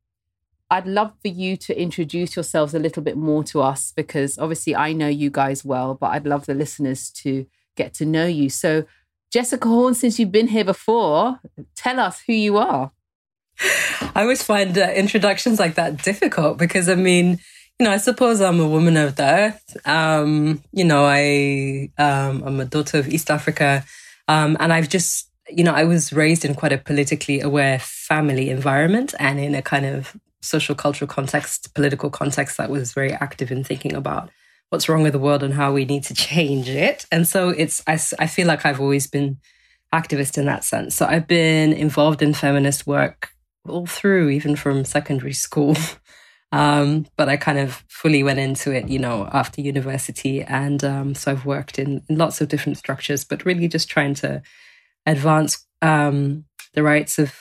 I'd 0.71 0.87
love 0.87 1.11
for 1.21 1.27
you 1.27 1.57
to 1.57 1.79
introduce 1.79 2.37
yourselves 2.37 2.73
a 2.73 2.79
little 2.79 3.03
bit 3.03 3.17
more 3.17 3.43
to 3.43 3.61
us 3.61 3.91
because 3.93 4.39
obviously 4.39 4.73
I 4.73 4.93
know 4.93 5.09
you 5.09 5.29
guys 5.29 5.65
well, 5.65 5.95
but 5.95 6.07
I'd 6.07 6.25
love 6.25 6.45
the 6.45 6.53
listeners 6.53 7.09
to 7.23 7.45
get 7.75 7.93
to 7.95 8.05
know 8.05 8.25
you. 8.25 8.49
So, 8.49 8.85
Jessica 9.33 9.67
Horn, 9.67 9.93
since 9.95 10.17
you've 10.17 10.31
been 10.31 10.47
here 10.47 10.63
before, 10.63 11.41
tell 11.75 11.99
us 11.99 12.21
who 12.25 12.33
you 12.33 12.57
are. 12.57 12.91
I 14.15 14.21
always 14.21 14.43
find 14.43 14.77
uh, 14.77 14.91
introductions 14.95 15.59
like 15.59 15.75
that 15.75 16.03
difficult 16.03 16.57
because 16.57 16.87
I 16.87 16.95
mean, 16.95 17.39
you 17.77 17.85
know, 17.85 17.91
I 17.91 17.97
suppose 17.97 18.39
I'm 18.39 18.61
a 18.61 18.67
woman 18.67 18.95
of 18.95 19.17
the 19.17 19.23
earth. 19.23 19.77
Um, 19.85 20.63
you 20.71 20.85
know, 20.85 21.05
I 21.05 21.89
um, 21.97 22.43
I'm 22.45 22.59
a 22.61 22.65
daughter 22.65 22.97
of 22.97 23.09
East 23.09 23.29
Africa, 23.29 23.83
um, 24.27 24.55
and 24.59 24.71
I've 24.71 24.89
just, 24.89 25.29
you 25.49 25.63
know, 25.63 25.73
I 25.73 25.83
was 25.83 26.13
raised 26.13 26.45
in 26.45 26.55
quite 26.55 26.71
a 26.71 26.77
politically 26.77 27.41
aware 27.41 27.79
family 27.79 28.49
environment 28.49 29.13
and 29.19 29.39
in 29.39 29.55
a 29.55 29.61
kind 29.61 29.85
of 29.85 30.15
social 30.41 30.75
cultural 30.75 31.07
context, 31.07 31.73
political 31.73 32.09
context 32.09 32.57
that 32.57 32.69
was 32.69 32.93
very 32.93 33.11
active 33.11 33.51
in 33.51 33.63
thinking 33.63 33.93
about 33.93 34.29
what's 34.69 34.87
wrong 34.87 35.03
with 35.03 35.13
the 35.13 35.19
world 35.19 35.43
and 35.43 35.53
how 35.53 35.71
we 35.71 35.85
need 35.85 36.03
to 36.03 36.13
change 36.29 36.69
it. 36.69 37.05
And 37.11 37.27
so 37.27 37.49
it's 37.49 37.83
I, 37.87 37.99
I 38.19 38.27
feel 38.27 38.47
like 38.47 38.65
I've 38.65 38.81
always 38.81 39.07
been 39.07 39.37
activist 39.93 40.37
in 40.37 40.45
that 40.45 40.63
sense. 40.63 40.95
So 40.95 41.05
I've 41.05 41.27
been 41.27 41.73
involved 41.73 42.21
in 42.21 42.33
feminist 42.33 42.87
work 42.87 43.29
all 43.67 43.85
through, 43.85 44.29
even 44.29 44.55
from 44.55 44.85
secondary 44.85 45.33
school. 45.33 45.75
Um, 46.53 47.05
but 47.15 47.29
I 47.29 47.37
kind 47.37 47.57
of 47.57 47.83
fully 47.87 48.23
went 48.23 48.39
into 48.39 48.73
it, 48.73 48.89
you 48.89 48.99
know, 48.99 49.29
after 49.31 49.61
university. 49.61 50.43
And 50.43 50.83
um, 50.83 51.15
so 51.15 51.31
I've 51.31 51.45
worked 51.45 51.79
in, 51.79 52.03
in, 52.09 52.17
lots 52.17 52.41
of 52.41 52.49
different 52.49 52.77
structures, 52.77 53.23
but 53.23 53.45
really 53.45 53.69
just 53.69 53.89
trying 53.89 54.15
to 54.15 54.41
advance 55.05 55.65
um, 55.81 56.43
the 56.73 56.83
rights 56.83 57.17
of 57.19 57.33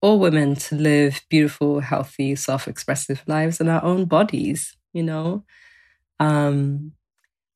all 0.00 0.18
women 0.18 0.54
to 0.56 0.74
live 0.74 1.22
beautiful, 1.30 1.80
healthy, 1.80 2.34
self 2.36 2.68
expressive 2.68 3.22
lives 3.26 3.60
in 3.60 3.68
our 3.68 3.82
own 3.84 4.04
bodies, 4.06 4.76
you 4.92 5.02
know. 5.02 5.44
Um, 6.20 6.92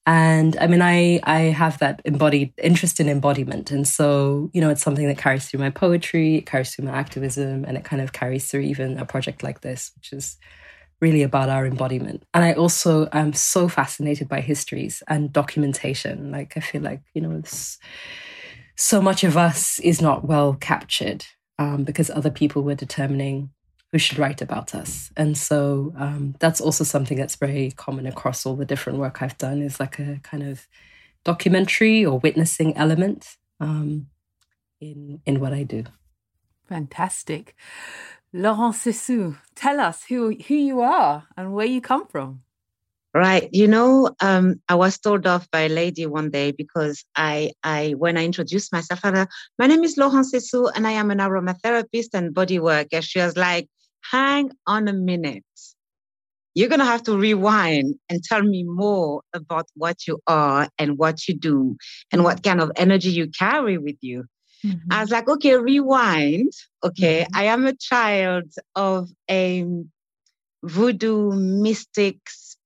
and 0.06 0.56
I 0.58 0.66
mean, 0.66 0.82
I 0.82 1.20
I 1.24 1.40
have 1.52 1.78
that 1.80 2.00
embodied 2.04 2.52
interest 2.62 3.00
in 3.00 3.08
embodiment, 3.08 3.70
and 3.70 3.86
so 3.86 4.50
you 4.52 4.60
know, 4.60 4.70
it's 4.70 4.82
something 4.82 5.06
that 5.08 5.18
carries 5.18 5.48
through 5.48 5.60
my 5.60 5.70
poetry, 5.70 6.36
it 6.36 6.46
carries 6.46 6.74
through 6.74 6.86
my 6.86 6.92
activism, 6.92 7.64
and 7.64 7.76
it 7.76 7.84
kind 7.84 8.02
of 8.02 8.12
carries 8.12 8.48
through 8.50 8.62
even 8.62 8.98
a 8.98 9.04
project 9.06 9.42
like 9.42 9.60
this, 9.60 9.92
which 9.96 10.12
is 10.12 10.38
really 11.00 11.22
about 11.22 11.48
our 11.48 11.66
embodiment. 11.66 12.24
And 12.34 12.44
I 12.44 12.52
also 12.54 13.08
am 13.12 13.32
so 13.34 13.68
fascinated 13.68 14.28
by 14.28 14.40
histories 14.40 15.02
and 15.08 15.32
documentation. 15.32 16.30
Like 16.32 16.56
I 16.56 16.60
feel 16.60 16.82
like 16.82 17.02
you 17.14 17.22
know, 17.22 17.42
so 18.76 19.02
much 19.02 19.24
of 19.24 19.36
us 19.36 19.78
is 19.80 20.00
not 20.00 20.24
well 20.26 20.54
captured 20.54 21.24
um, 21.60 21.84
because 21.84 22.10
other 22.10 22.30
people 22.30 22.62
were 22.62 22.74
determining 22.74 23.50
who 23.92 23.98
should 23.98 24.18
write 24.18 24.40
about 24.40 24.74
us. 24.74 25.12
And 25.16 25.36
so 25.36 25.92
um, 25.96 26.34
that's 26.40 26.60
also 26.60 26.84
something 26.84 27.18
that's 27.18 27.36
very 27.36 27.72
common 27.72 28.06
across 28.06 28.46
all 28.46 28.56
the 28.56 28.64
different 28.64 28.98
work 28.98 29.20
I've 29.20 29.36
done 29.36 29.60
is 29.60 29.78
like 29.78 29.98
a 29.98 30.18
kind 30.22 30.42
of 30.42 30.66
documentary 31.22 32.04
or 32.04 32.18
witnessing 32.18 32.76
element 32.76 33.36
um, 33.60 34.06
in 34.80 35.20
in 35.26 35.38
what 35.38 35.52
I 35.52 35.64
do. 35.64 35.84
Fantastic. 36.66 37.54
Laurence 38.32 38.84
Sessou, 38.84 39.36
tell 39.56 39.80
us 39.80 40.04
who, 40.04 40.36
who 40.46 40.54
you 40.54 40.80
are 40.80 41.26
and 41.36 41.52
where 41.52 41.66
you 41.66 41.80
come 41.80 42.06
from. 42.06 42.42
Right. 43.12 43.48
You 43.52 43.66
know, 43.66 44.14
um, 44.20 44.60
I 44.68 44.76
was 44.76 44.98
told 44.98 45.26
off 45.26 45.50
by 45.50 45.62
a 45.62 45.68
lady 45.68 46.06
one 46.06 46.30
day 46.30 46.52
because 46.52 47.04
I, 47.16 47.50
I 47.64 47.94
when 47.98 48.16
I 48.16 48.24
introduced 48.24 48.72
myself, 48.72 49.00
I 49.02 49.26
my 49.58 49.66
name 49.66 49.82
is 49.82 49.96
Laurence 49.96 50.32
Sessou 50.32 50.70
and 50.76 50.86
I 50.86 50.92
am 50.92 51.10
an 51.10 51.18
aromatherapist 51.18 52.10
and 52.14 52.32
body 52.32 52.60
worker. 52.60 53.02
She 53.02 53.18
was 53.18 53.36
like, 53.36 53.68
hang 54.12 54.52
on 54.66 54.86
a 54.86 54.92
minute. 54.92 55.44
You're 56.54 56.68
going 56.68 56.80
to 56.80 56.84
have 56.84 57.02
to 57.04 57.16
rewind 57.16 57.94
and 58.08 58.22
tell 58.22 58.42
me 58.42 58.64
more 58.64 59.22
about 59.32 59.66
what 59.74 60.06
you 60.06 60.20
are 60.26 60.68
and 60.78 60.98
what 60.98 61.26
you 61.28 61.34
do 61.34 61.76
and 62.12 62.24
what 62.24 62.42
kind 62.42 62.60
of 62.60 62.72
energy 62.76 63.10
you 63.10 63.28
carry 63.28 63.78
with 63.78 63.96
you. 64.00 64.24
Mm-hmm. 64.64 64.92
I 64.92 65.00
was 65.00 65.10
like, 65.10 65.28
okay, 65.28 65.56
rewind. 65.56 66.52
Okay, 66.84 67.22
mm-hmm. 67.22 67.36
I 67.36 67.44
am 67.44 67.66
a 67.66 67.74
child 67.74 68.52
of 68.74 69.08
a 69.30 69.64
voodoo 70.62 71.32
mystic 71.32 72.18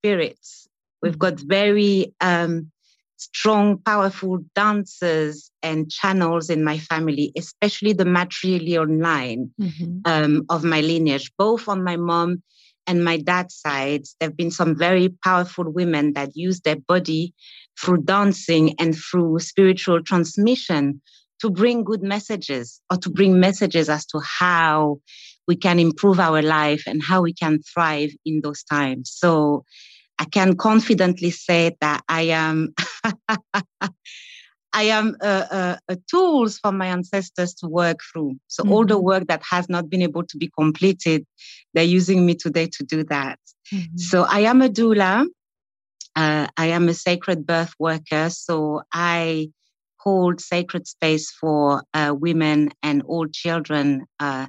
spirits. 0.05 0.67
We've 1.01 1.13
mm-hmm. 1.13 1.19
got 1.19 1.39
very 1.39 2.13
um, 2.21 2.71
strong, 3.17 3.79
powerful 3.79 4.39
dancers 4.53 5.49
and 5.63 5.89
channels 5.89 6.49
in 6.49 6.63
my 6.63 6.77
family, 6.77 7.31
especially 7.35 7.93
the 7.93 8.05
matrilineal 8.05 9.01
line 9.01 9.51
mm-hmm. 9.59 9.99
um, 10.05 10.45
of 10.49 10.63
my 10.63 10.81
lineage, 10.81 11.31
both 11.37 11.67
on 11.67 11.83
my 11.83 11.97
mom 11.97 12.43
and 12.87 13.03
my 13.03 13.17
dad's 13.17 13.55
side. 13.55 14.03
There 14.19 14.29
have 14.29 14.37
been 14.37 14.51
some 14.51 14.77
very 14.77 15.09
powerful 15.23 15.65
women 15.71 16.13
that 16.13 16.35
use 16.35 16.59
their 16.61 16.77
body 16.87 17.33
through 17.79 18.03
dancing 18.03 18.75
and 18.79 18.95
through 18.95 19.39
spiritual 19.39 20.03
transmission 20.03 21.01
to 21.41 21.49
bring 21.49 21.83
good 21.83 22.03
messages 22.03 22.79
or 22.91 22.97
to 22.97 23.09
bring 23.09 23.39
messages 23.39 23.89
as 23.89 24.05
to 24.05 24.19
how 24.19 24.99
we 25.47 25.55
can 25.55 25.79
improve 25.79 26.19
our 26.19 26.41
life 26.41 26.83
and 26.87 27.03
how 27.03 27.21
we 27.21 27.33
can 27.33 27.59
thrive 27.73 28.11
in 28.23 28.41
those 28.43 28.63
times. 28.63 29.11
So 29.13 29.65
I 30.17 30.25
can 30.25 30.55
confidently 30.55 31.31
say 31.31 31.75
that 31.81 32.03
I 32.07 32.21
am 32.23 32.73
I 34.75 34.83
am 34.83 35.15
a, 35.21 35.27
a, 35.27 35.79
a, 35.87 35.95
tools 36.11 36.59
for 36.59 36.73
my 36.73 36.87
ancestors 36.87 37.53
to 37.55 37.67
work 37.67 38.01
through. 38.11 38.35
So 38.47 38.61
mm-hmm. 38.61 38.73
all 38.73 38.85
the 38.85 38.95
mm-hmm. 38.95 39.05
work 39.05 39.27
that 39.27 39.41
has 39.49 39.69
not 39.69 39.89
been 39.89 40.01
able 40.01 40.23
to 40.23 40.37
be 40.37 40.51
completed, 40.53 41.25
they're 41.73 41.85
using 41.85 42.25
me 42.25 42.35
today 42.35 42.67
to 42.73 42.83
do 42.83 43.05
that. 43.05 43.39
Mm-hmm. 43.73 43.97
So 43.97 44.23
I 44.23 44.41
am 44.41 44.61
a 44.61 44.67
doula. 44.67 45.27
Uh, 46.13 46.47
I 46.57 46.67
am 46.67 46.89
a 46.89 46.93
sacred 46.93 47.45
birth 47.45 47.73
worker. 47.79 48.29
So 48.29 48.81
I 48.93 49.49
hold 49.97 50.41
sacred 50.41 50.87
space 50.87 51.31
for 51.31 51.83
uh, 51.93 52.13
women 52.13 52.71
and 52.83 53.01
all 53.03 53.27
children 53.27 54.05
uh, 54.19 54.47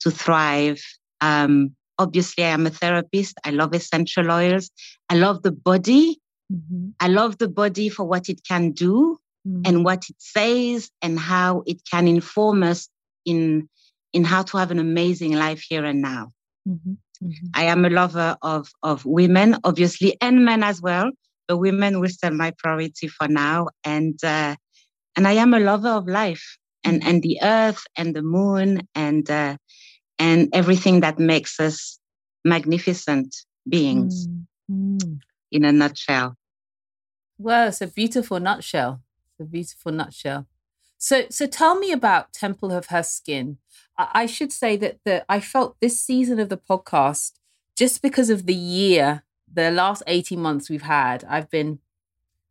to 0.00 0.10
thrive. 0.10 0.82
Um, 1.20 1.76
obviously, 1.98 2.44
I 2.44 2.48
am 2.48 2.66
a 2.66 2.70
therapist. 2.70 3.38
I 3.44 3.50
love 3.50 3.74
essential 3.74 4.30
oils. 4.30 4.70
I 5.08 5.16
love 5.16 5.42
the 5.42 5.52
body. 5.52 6.20
Mm-hmm. 6.52 6.90
I 7.00 7.08
love 7.08 7.38
the 7.38 7.48
body 7.48 7.88
for 7.88 8.04
what 8.04 8.28
it 8.28 8.40
can 8.46 8.72
do 8.72 9.18
mm-hmm. 9.46 9.62
and 9.64 9.84
what 9.84 10.08
it 10.08 10.16
says 10.18 10.90
and 11.02 11.18
how 11.18 11.62
it 11.66 11.82
can 11.90 12.08
inform 12.08 12.62
us 12.62 12.88
in 13.24 13.68
in 14.14 14.24
how 14.24 14.42
to 14.42 14.56
have 14.56 14.70
an 14.70 14.78
amazing 14.78 15.32
life 15.32 15.62
here 15.68 15.84
and 15.84 16.00
now. 16.00 16.32
Mm-hmm. 16.66 16.92
mm-hmm. 17.24 17.46
I 17.54 17.64
am 17.64 17.84
a 17.84 17.90
lover 17.90 18.36
of 18.42 18.70
of 18.82 19.04
women, 19.04 19.56
obviously, 19.64 20.16
and 20.20 20.44
men 20.44 20.62
as 20.62 20.80
well. 20.80 21.10
But 21.46 21.58
women 21.58 22.00
will 22.00 22.10
still 22.10 22.32
my 22.32 22.52
priority 22.58 23.08
for 23.08 23.28
now, 23.28 23.68
and 23.84 24.18
uh, 24.24 24.56
and 25.16 25.26
I 25.26 25.32
am 25.32 25.52
a 25.54 25.60
lover 25.60 25.90
of 25.90 26.06
life 26.06 26.58
and 26.84 27.04
and 27.04 27.22
the 27.22 27.38
earth 27.42 27.84
and 27.96 28.14
the 28.14 28.22
moon 28.22 28.88
and 28.94 29.28
uh, 29.30 29.56
and 30.18 30.48
everything 30.52 31.00
that 31.00 31.18
makes 31.18 31.60
us 31.60 31.98
magnificent 32.44 33.34
beings. 33.68 34.28
Mm. 34.70 35.20
In 35.50 35.64
a 35.64 35.72
nutshell. 35.72 36.36
Well, 37.38 37.68
it's 37.68 37.80
a 37.80 37.86
beautiful 37.86 38.38
nutshell. 38.38 39.00
It's 39.30 39.40
a 39.40 39.50
beautiful 39.50 39.92
nutshell. 39.92 40.46
So, 40.98 41.26
so 41.30 41.46
tell 41.46 41.78
me 41.78 41.92
about 41.92 42.32
Temple 42.32 42.72
of 42.72 42.86
Her 42.86 43.02
Skin. 43.02 43.58
I, 43.96 44.08
I 44.12 44.26
should 44.26 44.52
say 44.52 44.76
that 44.76 44.98
the 45.04 45.24
I 45.28 45.40
felt 45.40 45.76
this 45.80 46.00
season 46.00 46.38
of 46.40 46.48
the 46.48 46.58
podcast, 46.58 47.32
just 47.76 48.02
because 48.02 48.28
of 48.28 48.46
the 48.46 48.54
year, 48.54 49.22
the 49.50 49.70
last 49.70 50.02
18 50.06 50.38
months 50.40 50.68
we've 50.68 50.82
had, 50.82 51.24
I've 51.24 51.48
been 51.48 51.78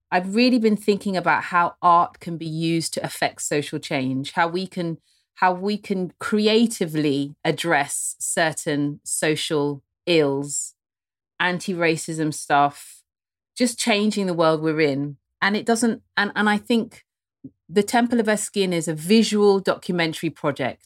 I've 0.10 0.36
really 0.36 0.60
been 0.60 0.78
thinking 0.78 1.18
about 1.18 1.44
how 1.44 1.76
art 1.82 2.22
can 2.22 2.38
be 2.38 2.48
used 2.48 2.94
to 2.94 3.04
affect 3.04 3.42
social 3.42 3.78
change, 3.78 4.32
how 4.32 4.48
we 4.48 4.66
can 4.66 5.00
how 5.38 5.54
we 5.54 5.78
can 5.78 6.12
creatively 6.20 7.36
address 7.46 8.16
certain 8.20 9.00
social 9.04 9.84
ills, 10.08 10.74
anti-racism 11.40 12.34
stuff, 12.34 13.04
just 13.56 13.78
changing 13.78 14.26
the 14.26 14.34
world 14.34 14.62
we're 14.62 14.82
in. 14.82 15.18
And 15.42 15.56
it 15.56 15.66
doesn't 15.66 16.02
and, 16.16 16.32
and 16.36 16.50
I 16.50 16.58
think 16.58 17.06
the 17.70 17.84
Temple 17.84 18.20
of 18.20 18.26
Her 18.26 18.38
Skin 18.38 18.74
is 18.74 18.88
a 18.88 18.96
visual 18.96 19.60
documentary 19.60 20.32
project. 20.32 20.86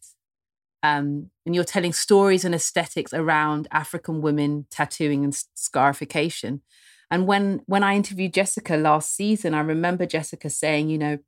Um, 0.83 1.29
and 1.45 1.55
you're 1.55 1.63
telling 1.63 1.93
stories 1.93 2.43
and 2.43 2.55
aesthetics 2.55 3.13
around 3.13 3.67
African 3.71 4.21
women 4.21 4.65
tattooing 4.69 5.23
and 5.23 5.33
scarification. 5.53 6.61
And 7.09 7.25
when 7.25 7.61
when 7.67 7.83
I 7.83 7.95
interviewed 7.95 8.33
Jessica 8.33 8.75
last 8.75 9.15
season, 9.15 9.53
I 9.53 9.61
remember 9.61 10.05
Jessica 10.05 10.49
saying, 10.49 10.89
you 10.89 10.97
know, 10.97 11.19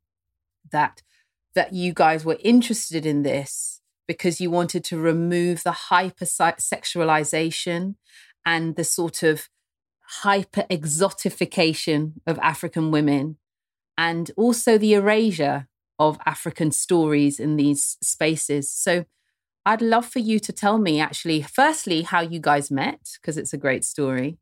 that 0.70 1.02
that 1.54 1.72
you 1.72 1.92
guys 1.92 2.24
were 2.24 2.38
interested 2.40 3.06
in 3.06 3.22
this 3.22 3.80
because 4.06 4.40
you 4.40 4.50
wanted 4.50 4.82
to 4.84 4.98
remove 4.98 5.62
the 5.62 5.76
hypersexualization 5.90 7.94
and 8.44 8.76
the 8.76 8.84
sort 8.84 9.22
of 9.22 9.48
hyper 10.22 10.64
exotification 10.70 12.12
of 12.26 12.38
African 12.40 12.90
women 12.90 13.38
and 13.96 14.30
also 14.36 14.76
the 14.76 14.92
erasure 14.94 15.68
of 15.98 16.18
African 16.26 16.72
stories 16.72 17.40
in 17.40 17.56
these 17.56 17.96
spaces. 18.02 18.70
So 18.70 19.06
I'd 19.64 19.80
love 19.80 20.06
for 20.06 20.18
you 20.18 20.38
to 20.40 20.52
tell 20.52 20.76
me 20.78 21.00
actually, 21.00 21.40
firstly, 21.42 22.02
how 22.02 22.20
you 22.20 22.40
guys 22.40 22.70
met, 22.70 23.16
because 23.20 23.38
it's 23.38 23.54
a 23.54 23.58
great 23.58 23.84
story, 23.84 24.36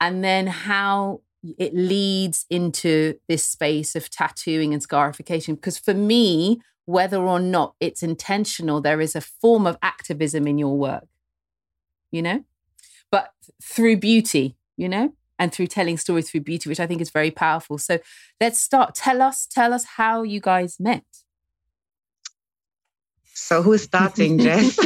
and 0.00 0.22
then 0.22 0.46
how 0.46 1.22
it 1.58 1.74
leads 1.74 2.46
into 2.50 3.14
this 3.28 3.44
space 3.44 3.94
of 3.94 4.10
tattooing 4.10 4.72
and 4.72 4.82
scarification. 4.82 5.54
Because 5.54 5.78
for 5.78 5.94
me, 5.94 6.60
whether 6.86 7.18
or 7.18 7.40
not 7.40 7.74
it's 7.80 8.02
intentional, 8.02 8.80
there 8.80 9.00
is 9.00 9.16
a 9.16 9.20
form 9.20 9.66
of 9.66 9.76
activism 9.82 10.46
in 10.46 10.58
your 10.58 10.76
work, 10.76 11.06
you 12.10 12.22
know, 12.22 12.44
but 13.10 13.32
through 13.62 13.96
beauty, 13.96 14.56
you 14.76 14.88
know, 14.88 15.12
and 15.38 15.52
through 15.52 15.66
telling 15.66 15.98
stories 15.98 16.30
through 16.30 16.40
beauty, 16.40 16.68
which 16.68 16.80
I 16.80 16.86
think 16.86 17.00
is 17.00 17.10
very 17.10 17.30
powerful. 17.30 17.78
So 17.78 17.98
let's 18.40 18.60
start. 18.60 18.94
Tell 18.94 19.20
us, 19.20 19.46
tell 19.46 19.72
us 19.72 19.84
how 19.96 20.22
you 20.22 20.40
guys 20.40 20.76
met. 20.80 21.04
So 23.38 23.60
who's 23.60 23.82
starting, 23.82 24.38
Jess? 24.38 24.74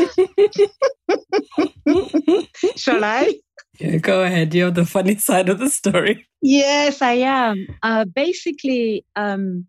Shall 2.77 3.05
I? 3.05 3.39
Yeah, 3.79 3.99
go 3.99 4.25
ahead. 4.25 4.53
You're 4.53 4.73
the 4.73 4.85
funny 4.85 5.15
side 5.15 5.49
of 5.49 5.61
the 5.61 5.71
story. 5.71 6.27
Yes, 6.43 7.01
I 7.01 7.13
am. 7.13 7.69
Uh, 7.81 8.07
basically, 8.07 9.07
um, 9.15 9.67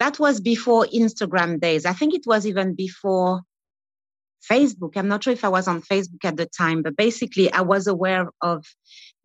that 0.00 0.18
was 0.18 0.40
before 0.40 0.86
Instagram 0.86 1.60
days. 1.60 1.84
I 1.84 1.92
think 1.92 2.14
it 2.14 2.26
was 2.26 2.46
even 2.46 2.74
before 2.74 3.42
Facebook. 4.50 4.96
I'm 4.96 5.08
not 5.08 5.22
sure 5.22 5.34
if 5.34 5.44
I 5.44 5.48
was 5.48 5.68
on 5.68 5.82
Facebook 5.82 6.24
at 6.24 6.38
the 6.38 6.46
time, 6.46 6.82
but 6.82 6.96
basically, 6.96 7.52
I 7.52 7.60
was 7.60 7.86
aware 7.86 8.30
of 8.40 8.64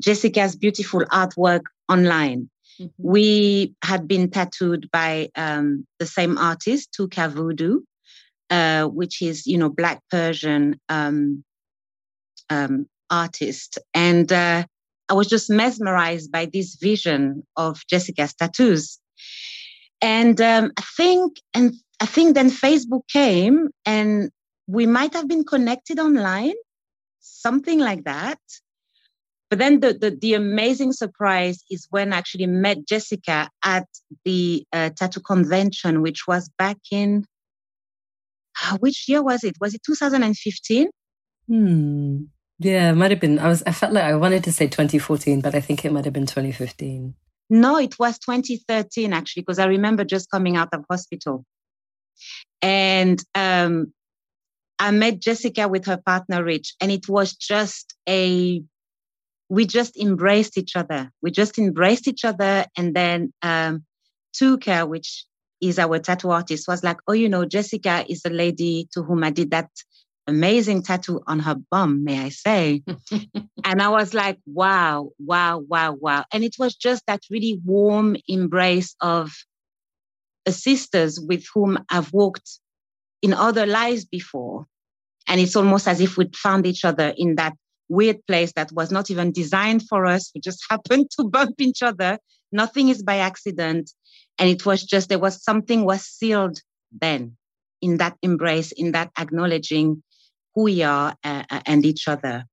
Jessica's 0.03 0.57
beautiful 0.57 1.05
artwork 1.05 1.63
online. 1.87 2.49
Mm-hmm. 2.77 2.89
We 2.97 3.73
had 3.85 4.05
been 4.05 4.29
tattooed 4.29 4.91
by 4.91 5.29
um, 5.35 5.87
the 5.97 6.05
same 6.05 6.37
artist, 6.37 6.93
Tuka 6.97 7.31
Voodoo, 7.31 7.79
uh, 8.51 8.85
which 8.85 9.21
is, 9.21 9.47
you 9.47 9.57
know, 9.57 9.69
Black 9.69 10.01
Persian 10.11 10.79
um, 10.89 11.43
um, 12.49 12.85
artist. 13.09 13.79
And 13.93 14.31
uh, 14.31 14.65
I 15.09 15.13
was 15.13 15.27
just 15.27 15.49
mesmerized 15.49 16.31
by 16.31 16.45
this 16.51 16.75
vision 16.75 17.43
of 17.55 17.81
Jessica's 17.87 18.33
tattoos. 18.33 18.99
And 20.01 20.39
um, 20.41 20.71
I 20.77 20.83
think, 20.97 21.37
and 21.53 21.73
I 22.01 22.05
think 22.05 22.35
then 22.35 22.49
Facebook 22.49 23.07
came, 23.07 23.69
and 23.85 24.29
we 24.67 24.85
might 24.85 25.13
have 25.13 25.27
been 25.27 25.45
connected 25.45 25.99
online, 25.99 26.55
something 27.19 27.79
like 27.79 28.03
that. 28.03 28.39
But 29.49 29.59
then 29.59 29.81
the, 29.81 29.93
the, 29.93 30.11
the, 30.11 30.33
amazing 30.33 30.93
surprise 30.93 31.61
is 31.69 31.85
when 31.89 32.13
I 32.13 32.17
actually 32.17 32.47
met 32.47 32.85
Jessica 32.87 33.49
at 33.65 33.85
the 34.23 34.65
uh, 34.71 34.91
tattoo 34.95 35.19
convention, 35.19 36.01
which 36.01 36.25
was 36.25 36.49
back 36.57 36.77
in, 36.89 37.25
which 38.79 39.05
year 39.07 39.21
was 39.21 39.43
it? 39.43 39.55
Was 39.59 39.73
it 39.73 39.81
2015? 39.85 40.89
Hmm. 41.47 42.17
Yeah, 42.59 42.91
it 42.91 42.95
might 42.95 43.11
have 43.11 43.19
been. 43.19 43.39
I 43.39 43.47
was. 43.47 43.63
I 43.65 43.71
felt 43.71 43.93
like 43.93 44.03
I 44.03 44.15
wanted 44.15 44.43
to 44.43 44.51
say 44.51 44.67
2014, 44.67 45.41
but 45.41 45.55
I 45.55 45.61
think 45.61 45.83
it 45.83 45.91
might 45.91 46.05
have 46.05 46.13
been 46.13 46.27
2015. 46.27 47.15
No, 47.49 47.77
it 47.77 47.97
was 47.97 48.19
2013 48.19 49.11
actually, 49.13 49.41
because 49.41 49.59
I 49.59 49.65
remember 49.65 50.05
just 50.05 50.29
coming 50.29 50.55
out 50.57 50.69
of 50.73 50.85
hospital, 50.89 51.43
and 52.61 53.21
um, 53.33 53.91
I 54.77 54.91
met 54.91 55.19
Jessica 55.19 55.67
with 55.67 55.85
her 55.87 55.97
partner 55.97 56.43
Rich, 56.43 56.75
and 56.79 56.91
it 56.91 57.09
was 57.09 57.33
just 57.33 57.95
a 58.07 58.61
we 59.51 59.65
just 59.65 59.97
embraced 59.97 60.57
each 60.57 60.77
other. 60.77 61.11
We 61.21 61.29
just 61.29 61.59
embraced 61.59 62.07
each 62.07 62.23
other. 62.23 62.65
And 62.77 62.95
then 62.95 63.33
um, 63.41 63.83
Tuka, 64.33 64.87
which 64.87 65.25
is 65.61 65.79
our 65.79 65.99
tattoo 65.99 66.31
artist, 66.31 66.67
was 66.67 66.83
like, 66.83 66.97
oh, 67.07 67.13
you 67.13 67.29
know, 67.29 67.45
Jessica 67.45 68.05
is 68.09 68.21
the 68.21 68.29
lady 68.29 68.87
to 68.93 69.03
whom 69.03 69.23
I 69.23 69.29
did 69.29 69.51
that 69.51 69.69
amazing 70.27 70.83
tattoo 70.83 71.21
on 71.27 71.39
her 71.39 71.55
bum, 71.69 72.03
may 72.03 72.19
I 72.19 72.29
say. 72.29 72.83
and 73.63 73.81
I 73.81 73.89
was 73.89 74.13
like, 74.13 74.39
wow, 74.45 75.09
wow, 75.19 75.59
wow, 75.59 75.93
wow. 75.93 76.25
And 76.33 76.43
it 76.43 76.55
was 76.59 76.75
just 76.75 77.05
that 77.07 77.21
really 77.29 77.59
warm 77.65 78.15
embrace 78.27 78.95
of 79.01 79.31
sisters 80.49 81.19
with 81.19 81.45
whom 81.53 81.77
I've 81.89 82.11
walked 82.13 82.59
in 83.21 83.33
other 83.33 83.65
lives 83.65 84.05
before. 84.05 84.65
And 85.27 85.39
it's 85.39 85.55
almost 85.55 85.87
as 85.87 86.01
if 86.01 86.17
we'd 86.17 86.35
found 86.35 86.65
each 86.65 86.83
other 86.83 87.13
in 87.15 87.35
that 87.35 87.53
weird 87.89 88.25
place 88.25 88.53
that 88.53 88.71
was 88.71 88.91
not 88.91 89.11
even 89.11 89.31
designed 89.31 89.83
for 89.87 90.05
us. 90.05 90.31
We 90.33 90.41
just 90.41 90.63
happened 90.69 91.09
to 91.17 91.25
bump 91.25 91.55
each 91.59 91.83
other. 91.83 92.17
Nothing 92.51 92.89
is 92.89 93.03
by 93.03 93.17
accident. 93.17 93.91
And 94.41 94.49
it 94.49 94.65
was 94.65 94.83
just, 94.83 95.09
there 95.09 95.19
was 95.19 95.43
something 95.43 95.85
was 95.85 96.01
sealed 96.01 96.59
then 96.91 97.37
in 97.79 97.97
that 97.97 98.17
embrace, 98.23 98.71
in 98.71 98.91
that 98.93 99.11
acknowledging 99.15 100.01
who 100.55 100.63
we 100.63 100.81
are 100.81 101.15
uh, 101.23 101.43
uh, 101.49 101.61
and 101.67 101.85
each 101.85 102.07
other. 102.07 102.45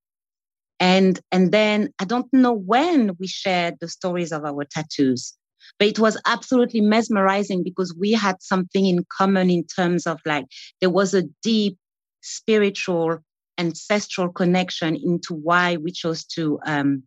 And, 0.79 1.19
and 1.31 1.51
then 1.51 1.89
I 1.99 2.05
don't 2.05 2.31
know 2.31 2.53
when 2.53 3.17
we 3.19 3.25
shared 3.27 3.77
the 3.81 3.87
stories 3.87 4.31
of 4.31 4.45
our 4.45 4.65
tattoos, 4.65 5.35
but 5.79 5.87
it 5.87 5.97
was 5.97 6.21
absolutely 6.27 6.81
mesmerizing 6.81 7.63
because 7.63 7.95
we 7.99 8.11
had 8.11 8.37
something 8.39 8.85
in 8.85 9.03
common 9.17 9.49
in 9.49 9.65
terms 9.65 10.05
of 10.05 10.19
like, 10.27 10.45
there 10.81 10.91
was 10.91 11.15
a 11.15 11.23
deep 11.41 11.77
spiritual 12.21 13.17
ancestral 13.57 14.29
connection 14.29 14.95
into 14.95 15.33
why 15.33 15.77
we 15.77 15.91
chose 15.91 16.23
to 16.23 16.59
um, 16.65 17.03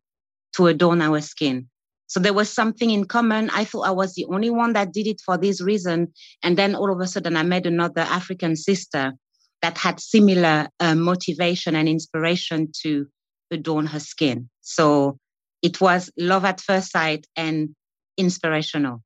to 0.55 0.67
adorn 0.67 1.01
our 1.01 1.21
skin. 1.21 1.69
So 2.13 2.21
there 2.21 2.35
was 2.35 2.51
something 2.51 2.91
in 2.91 3.07
common. 3.07 3.49
I 3.49 3.65
thought 3.65 3.89
I 3.89 3.91
was 3.91 4.13
the 4.13 4.27
only 4.27 4.51
one 4.51 4.75
that 4.75 4.93
did 4.93 5.07
it 5.07 5.23
for 5.25 5.39
this 5.39 5.63
reason, 5.63 6.13
and 6.43 6.59
then 6.59 6.75
all 6.75 6.93
of 6.93 7.01
a 7.01 7.07
sudden 7.07 7.39
I 7.39 7.43
met 7.43 7.65
another 7.65 8.03
African 8.03 8.55
sister 8.55 9.15
that 9.63 9.79
had 9.79 9.99
similar 9.99 10.69
uh, 10.79 10.95
motivation 10.95 11.75
and 11.75 11.89
inspiration 11.89 12.71
to 12.83 13.07
adorn 13.51 13.87
her 13.87 13.99
skin. 13.99 14.51
So 14.61 15.17
it 15.63 15.81
was 15.81 16.13
love 16.19 16.45
at 16.45 16.61
first 16.61 16.93
sight 16.93 17.27
and 17.35 17.75
inspirational. 18.19 19.03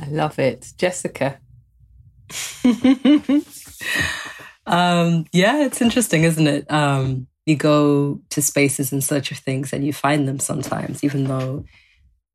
I 0.00 0.06
love 0.06 0.40
it, 0.40 0.72
Jessica. 0.76 1.38
Um, 4.66 5.26
yeah, 5.30 5.62
it's 5.62 5.82
interesting, 5.82 6.24
isn't 6.24 6.46
it? 6.46 6.72
Um, 6.72 7.26
you 7.44 7.54
go 7.54 8.22
to 8.30 8.40
spaces 8.40 8.94
in 8.94 9.02
search 9.02 9.30
of 9.30 9.36
things 9.36 9.74
and 9.74 9.84
you 9.84 9.92
find 9.92 10.26
them 10.26 10.38
sometimes, 10.38 11.04
even 11.04 11.24
though 11.24 11.66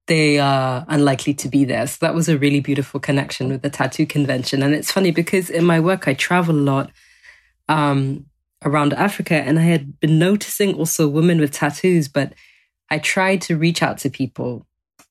they 0.09 0.39
are 0.39 0.85
unlikely 0.89 1.33
to 1.35 1.47
be 1.47 1.63
there. 1.63 1.87
So 1.87 1.97
that 2.01 2.13
was 2.13 2.27
a 2.27 2.37
really 2.37 2.59
beautiful 2.59 2.99
connection 2.99 3.47
with 3.47 3.61
the 3.61 3.69
tattoo 3.69 4.05
convention. 4.05 4.61
And 4.61 4.75
it's 4.75 4.91
funny 4.91 5.11
because 5.11 5.49
in 5.49 5.63
my 5.63 5.79
work, 5.79 6.07
I 6.07 6.13
travel 6.13 6.55
a 6.55 6.67
lot 6.73 6.91
um, 7.69 8.25
around 8.65 8.93
Africa 8.93 9.35
and 9.35 9.57
I 9.57 9.63
had 9.63 9.99
been 9.99 10.19
noticing 10.19 10.73
also 10.73 11.07
women 11.07 11.39
with 11.39 11.51
tattoos, 11.51 12.07
but 12.07 12.33
I 12.89 12.99
tried 12.99 13.41
to 13.43 13.55
reach 13.55 13.81
out 13.81 13.99
to 13.99 14.09
people 14.09 14.65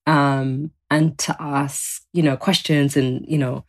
um, 0.07 0.73
and 0.91 1.17
to 1.21 1.37
ask, 1.41 2.03
you 2.13 2.23
know, 2.23 2.37
questions 2.37 2.97
and, 2.97 3.25
you 3.27 3.39
know, 3.39 3.65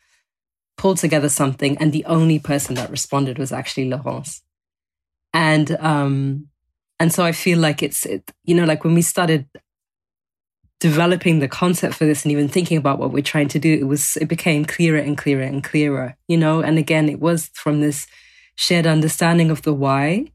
pull 0.80 0.96
together 0.96 1.28
something, 1.30 1.78
and 1.78 1.92
the 1.92 2.06
only 2.06 2.40
person 2.40 2.76
that 2.76 2.90
responded 2.90 3.38
was 3.38 3.52
actually 3.52 3.90
Laurence. 3.90 4.42
And 5.34 5.76
um, 5.80 6.48
and 7.00 7.14
so 7.14 7.24
I 7.24 7.34
feel 7.34 7.60
like 7.60 7.84
it's 7.84 8.06
it, 8.06 8.32
you 8.46 8.56
know 8.56 8.66
like 8.66 8.84
when 8.84 8.96
we 8.96 9.02
started 9.02 9.46
developing 10.80 11.40
the 11.40 11.48
concept 11.48 11.96
for 11.96 12.06
this 12.06 12.24
and 12.24 12.32
even 12.32 12.48
thinking 12.48 12.78
about 12.78 13.00
what 13.00 13.12
we're 13.12 13.22
trying 13.22 13.50
to 13.50 13.60
do, 13.60 13.74
it 13.74 13.88
was 13.88 14.18
it 14.18 14.28
became 14.28 14.66
clearer 14.66 15.00
and 15.00 15.18
clearer 15.18 15.44
and 15.44 15.64
clearer. 15.64 16.16
You 16.28 16.38
know, 16.38 16.62
and 16.62 16.78
again, 16.78 17.10
it 17.10 17.20
was 17.20 17.50
from 17.54 17.82
this 17.82 18.08
shared 18.56 18.88
understanding 18.88 19.52
of 19.52 19.62
the 19.62 19.74
why. 19.74 20.32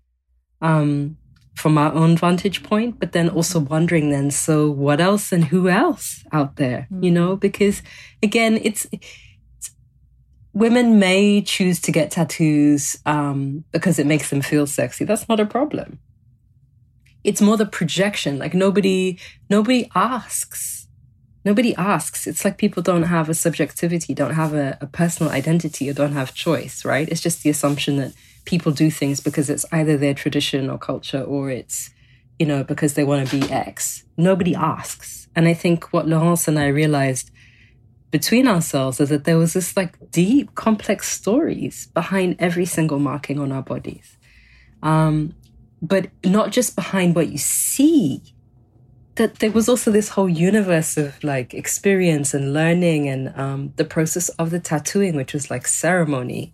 Um, 0.60 1.18
from 1.54 1.78
our 1.78 1.92
own 1.92 2.16
vantage 2.16 2.62
point, 2.62 2.98
but 2.98 3.12
then 3.12 3.28
also 3.28 3.60
wondering 3.60 4.10
then, 4.10 4.30
so 4.30 4.68
what 4.70 5.00
else 5.00 5.30
and 5.30 5.44
who 5.44 5.68
else 5.68 6.24
out 6.32 6.56
there, 6.56 6.88
you 6.90 7.10
mm. 7.10 7.14
know? 7.14 7.36
Because 7.36 7.80
again, 8.22 8.58
it's 8.62 8.88
women 10.52 10.98
may 10.98 11.42
choose 11.42 11.80
to 11.82 11.92
get 11.92 12.10
tattoos 12.10 12.96
um, 13.06 13.64
because 13.72 13.98
it 13.98 14.06
makes 14.06 14.30
them 14.30 14.40
feel 14.40 14.66
sexy. 14.66 15.04
That's 15.04 15.28
not 15.28 15.40
a 15.40 15.46
problem. 15.46 15.98
It's 17.24 17.40
more 17.40 17.56
the 17.56 17.66
projection. 17.66 18.38
Like 18.38 18.54
nobody, 18.54 19.18
nobody 19.50 19.90
asks. 19.94 20.86
Nobody 21.44 21.74
asks. 21.76 22.26
It's 22.26 22.44
like 22.44 22.56
people 22.56 22.82
don't 22.82 23.04
have 23.04 23.28
a 23.28 23.34
subjectivity, 23.34 24.14
don't 24.14 24.34
have 24.34 24.54
a, 24.54 24.78
a 24.80 24.86
personal 24.86 25.32
identity, 25.32 25.90
or 25.90 25.92
don't 25.92 26.12
have 26.12 26.34
choice, 26.34 26.84
right? 26.84 27.08
It's 27.08 27.20
just 27.20 27.42
the 27.42 27.50
assumption 27.50 27.96
that 27.96 28.14
people 28.44 28.72
do 28.72 28.90
things 28.90 29.20
because 29.20 29.50
it's 29.50 29.66
either 29.72 29.96
their 29.96 30.14
tradition 30.14 30.70
or 30.70 30.78
culture 30.78 31.22
or 31.22 31.50
it's, 31.50 31.90
you 32.38 32.46
know, 32.46 32.64
because 32.64 32.94
they 32.94 33.04
want 33.04 33.28
to 33.28 33.40
be 33.40 33.50
X. 33.50 34.04
Nobody 34.16 34.54
asks. 34.54 35.28
And 35.36 35.48
I 35.48 35.54
think 35.54 35.92
what 35.92 36.08
Laurence 36.08 36.48
and 36.48 36.58
I 36.58 36.68
realized 36.68 37.30
between 38.10 38.46
ourselves 38.46 39.00
is 39.00 39.08
that 39.08 39.24
there 39.24 39.38
was 39.38 39.54
this 39.54 39.76
like 39.76 40.10
deep, 40.10 40.54
complex 40.54 41.10
stories 41.10 41.88
behind 41.88 42.36
every 42.38 42.64
single 42.64 42.98
marking 42.98 43.38
on 43.40 43.50
our 43.50 43.62
bodies. 43.62 44.16
Um, 44.82 45.34
but 45.86 46.08
not 46.24 46.50
just 46.50 46.74
behind 46.74 47.14
what 47.14 47.28
you 47.28 47.38
see, 47.38 48.22
that 49.16 49.38
there 49.38 49.50
was 49.50 49.68
also 49.68 49.90
this 49.90 50.08
whole 50.10 50.28
universe 50.28 50.96
of 50.96 51.22
like 51.22 51.54
experience 51.54 52.34
and 52.34 52.52
learning 52.52 53.08
and 53.08 53.32
um, 53.36 53.72
the 53.76 53.84
process 53.84 54.28
of 54.30 54.50
the 54.50 54.58
tattooing, 54.58 55.14
which 55.14 55.32
was 55.34 55.50
like 55.50 55.68
ceremony, 55.68 56.52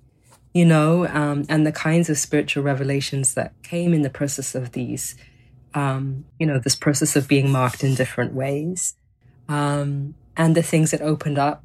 you 0.53 0.67
know, 0.67 1.07
um, 1.07 1.45
and 1.49 1.65
the 1.65 1.73
kinds 1.73 2.11
of 2.11 2.19
spiritual 2.19 2.63
revelations 2.63 3.35
that 3.35 3.53
came 3.63 3.95
in 3.95 4.03
the 4.03 4.11
process 4.11 4.55
of 4.55 4.73
these, 4.73 5.15
um, 5.75 6.25
you 6.39 6.47
know, 6.47 6.59
this 6.59 6.75
process 6.75 7.17
of 7.17 7.29
being 7.29 7.51
marked 7.51 7.85
in 7.85 7.95
different 7.95 8.35
ways, 8.35 8.97
um, 9.49 10.15
and 10.37 10.55
the 10.57 10.63
things 10.63 10.91
that 10.91 11.01
opened 11.01 11.39
up, 11.39 11.63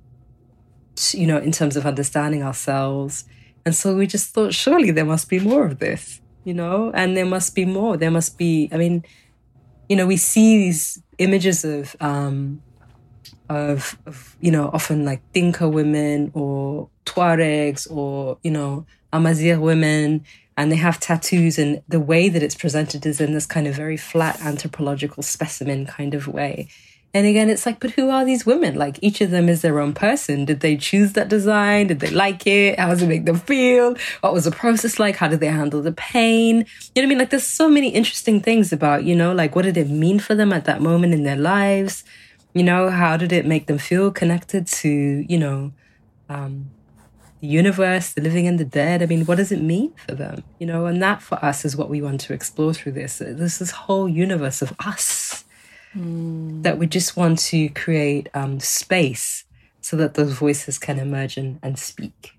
you 1.12 1.26
know, 1.26 1.40
in 1.40 1.52
terms 1.52 1.76
of 1.76 1.86
understanding 1.86 2.44
ourselves. 2.44 3.26
And 3.66 3.76
so 3.76 3.96
we 3.96 4.06
just 4.06 4.34
thought, 4.34 4.54
surely 4.54 4.92
there 4.92 5.06
must 5.06 5.28
be 5.30 5.40
more 5.40 5.66
of 5.66 5.80
this, 5.80 6.22
you 6.46 6.54
know, 6.54 6.92
and 6.94 7.18
there 7.18 7.26
must 7.26 7.54
be 7.56 7.66
more. 7.66 7.98
There 7.98 8.12
must 8.12 8.38
be, 8.38 8.70
I 8.72 8.78
mean, 8.78 9.04
you 9.90 9.96
know, 9.98 10.08
we 10.08 10.16
see 10.16 10.58
these 10.58 11.02
images 11.18 11.66
of, 11.66 11.96
um, 12.00 12.62
of, 13.50 13.98
of, 14.06 14.38
you 14.40 14.52
know, 14.52 14.70
often 14.72 15.04
like 15.04 15.22
Dinka 15.34 15.68
women 15.68 16.32
or 16.34 16.90
Tuaregs 17.06 17.92
or, 17.92 18.38
you 18.44 18.52
know, 18.52 18.86
Amazigh 19.12 19.58
women, 19.58 20.26
and 20.58 20.72
they 20.72 20.76
have 20.76 21.00
tattoos, 21.00 21.58
and 21.58 21.82
the 21.88 22.00
way 22.00 22.30
that 22.30 22.44
it's 22.44 22.56
presented 22.56 23.06
is 23.06 23.20
in 23.22 23.34
this 23.34 23.46
kind 23.46 23.68
of 23.68 23.76
very 23.76 23.98
flat 23.98 24.42
anthropological 24.42 25.24
specimen 25.24 25.86
kind 25.86 26.14
of 26.14 26.28
way. 26.28 26.68
And 27.16 27.26
again, 27.26 27.50
it's 27.50 27.66
like, 27.66 27.80
but 27.80 27.92
who 27.92 28.10
are 28.10 28.26
these 28.26 28.46
women? 28.46 28.76
Like 28.76 29.00
each 29.02 29.22
of 29.22 29.32
them 29.32 29.48
is 29.48 29.62
their 29.62 29.80
own 29.80 29.94
person. 29.94 30.44
Did 30.44 30.60
they 30.60 30.76
choose 30.76 31.14
that 31.14 31.30
design? 31.30 31.88
Did 31.88 32.02
they 32.02 32.10
like 32.10 32.46
it? 32.46 32.78
How 32.78 32.90
does 32.90 33.02
it 33.02 33.08
make 33.08 33.24
them 33.24 33.40
feel? 33.40 33.96
What 34.20 34.34
was 34.34 34.44
the 34.44 34.52
process 34.52 35.00
like? 35.00 35.16
How 35.16 35.30
did 35.30 35.40
they 35.40 35.48
handle 35.48 35.82
the 35.82 35.94
pain? 35.94 36.58
You 36.58 36.64
know 36.64 36.66
what 36.96 37.04
I 37.04 37.06
mean? 37.06 37.18
Like 37.20 37.30
there's 37.30 37.48
so 37.48 37.70
many 37.70 37.88
interesting 37.88 38.42
things 38.42 38.74
about, 38.74 39.06
you 39.06 39.16
know, 39.16 39.34
like 39.34 39.56
what 39.56 39.62
did 39.62 39.78
it 39.78 39.90
mean 39.90 40.20
for 40.20 40.36
them 40.36 40.52
at 40.52 40.66
that 40.66 40.82
moment 40.82 41.14
in 41.14 41.24
their 41.24 41.38
lives? 41.38 42.04
You 42.54 42.64
know, 42.64 42.90
how 42.90 43.16
did 43.16 43.32
it 43.32 43.46
make 43.46 43.68
them 43.68 43.78
feel 43.78 44.12
connected 44.12 44.68
to, 44.68 44.90
you 44.90 45.38
know, 45.38 45.72
um, 46.28 46.70
the 47.40 47.48
universe, 47.48 48.12
the 48.12 48.20
living 48.20 48.46
and 48.46 48.60
the 48.60 48.66
dead? 48.66 49.02
I 49.02 49.06
mean, 49.06 49.26
what 49.26 49.38
does 49.38 49.54
it 49.54 49.62
mean 49.62 49.94
for 50.06 50.16
them? 50.16 50.44
You 50.60 50.68
know, 50.68 50.86
and 50.86 51.02
that 51.02 51.22
for 51.22 51.36
us 51.36 51.64
is 51.64 51.78
what 51.78 51.90
we 51.90 52.02
want 52.02 52.20
to 52.22 52.34
explore 52.34 52.74
through 52.74 52.92
this. 52.92 53.20
This 53.20 53.60
this 53.60 53.72
whole 53.72 54.10
universe 54.10 54.62
of 54.62 54.74
us 54.80 55.45
that 55.96 56.78
we 56.78 56.88
just 56.88 57.16
want 57.16 57.40
to 57.40 57.70
create 57.70 58.28
um, 58.34 58.60
space 58.60 59.46
so 59.80 59.96
that 59.96 60.16
those 60.16 60.34
voices 60.34 60.78
can 60.78 61.00
emerge 61.00 61.38
and, 61.38 61.60
and 61.64 61.80
speak. 61.80 62.34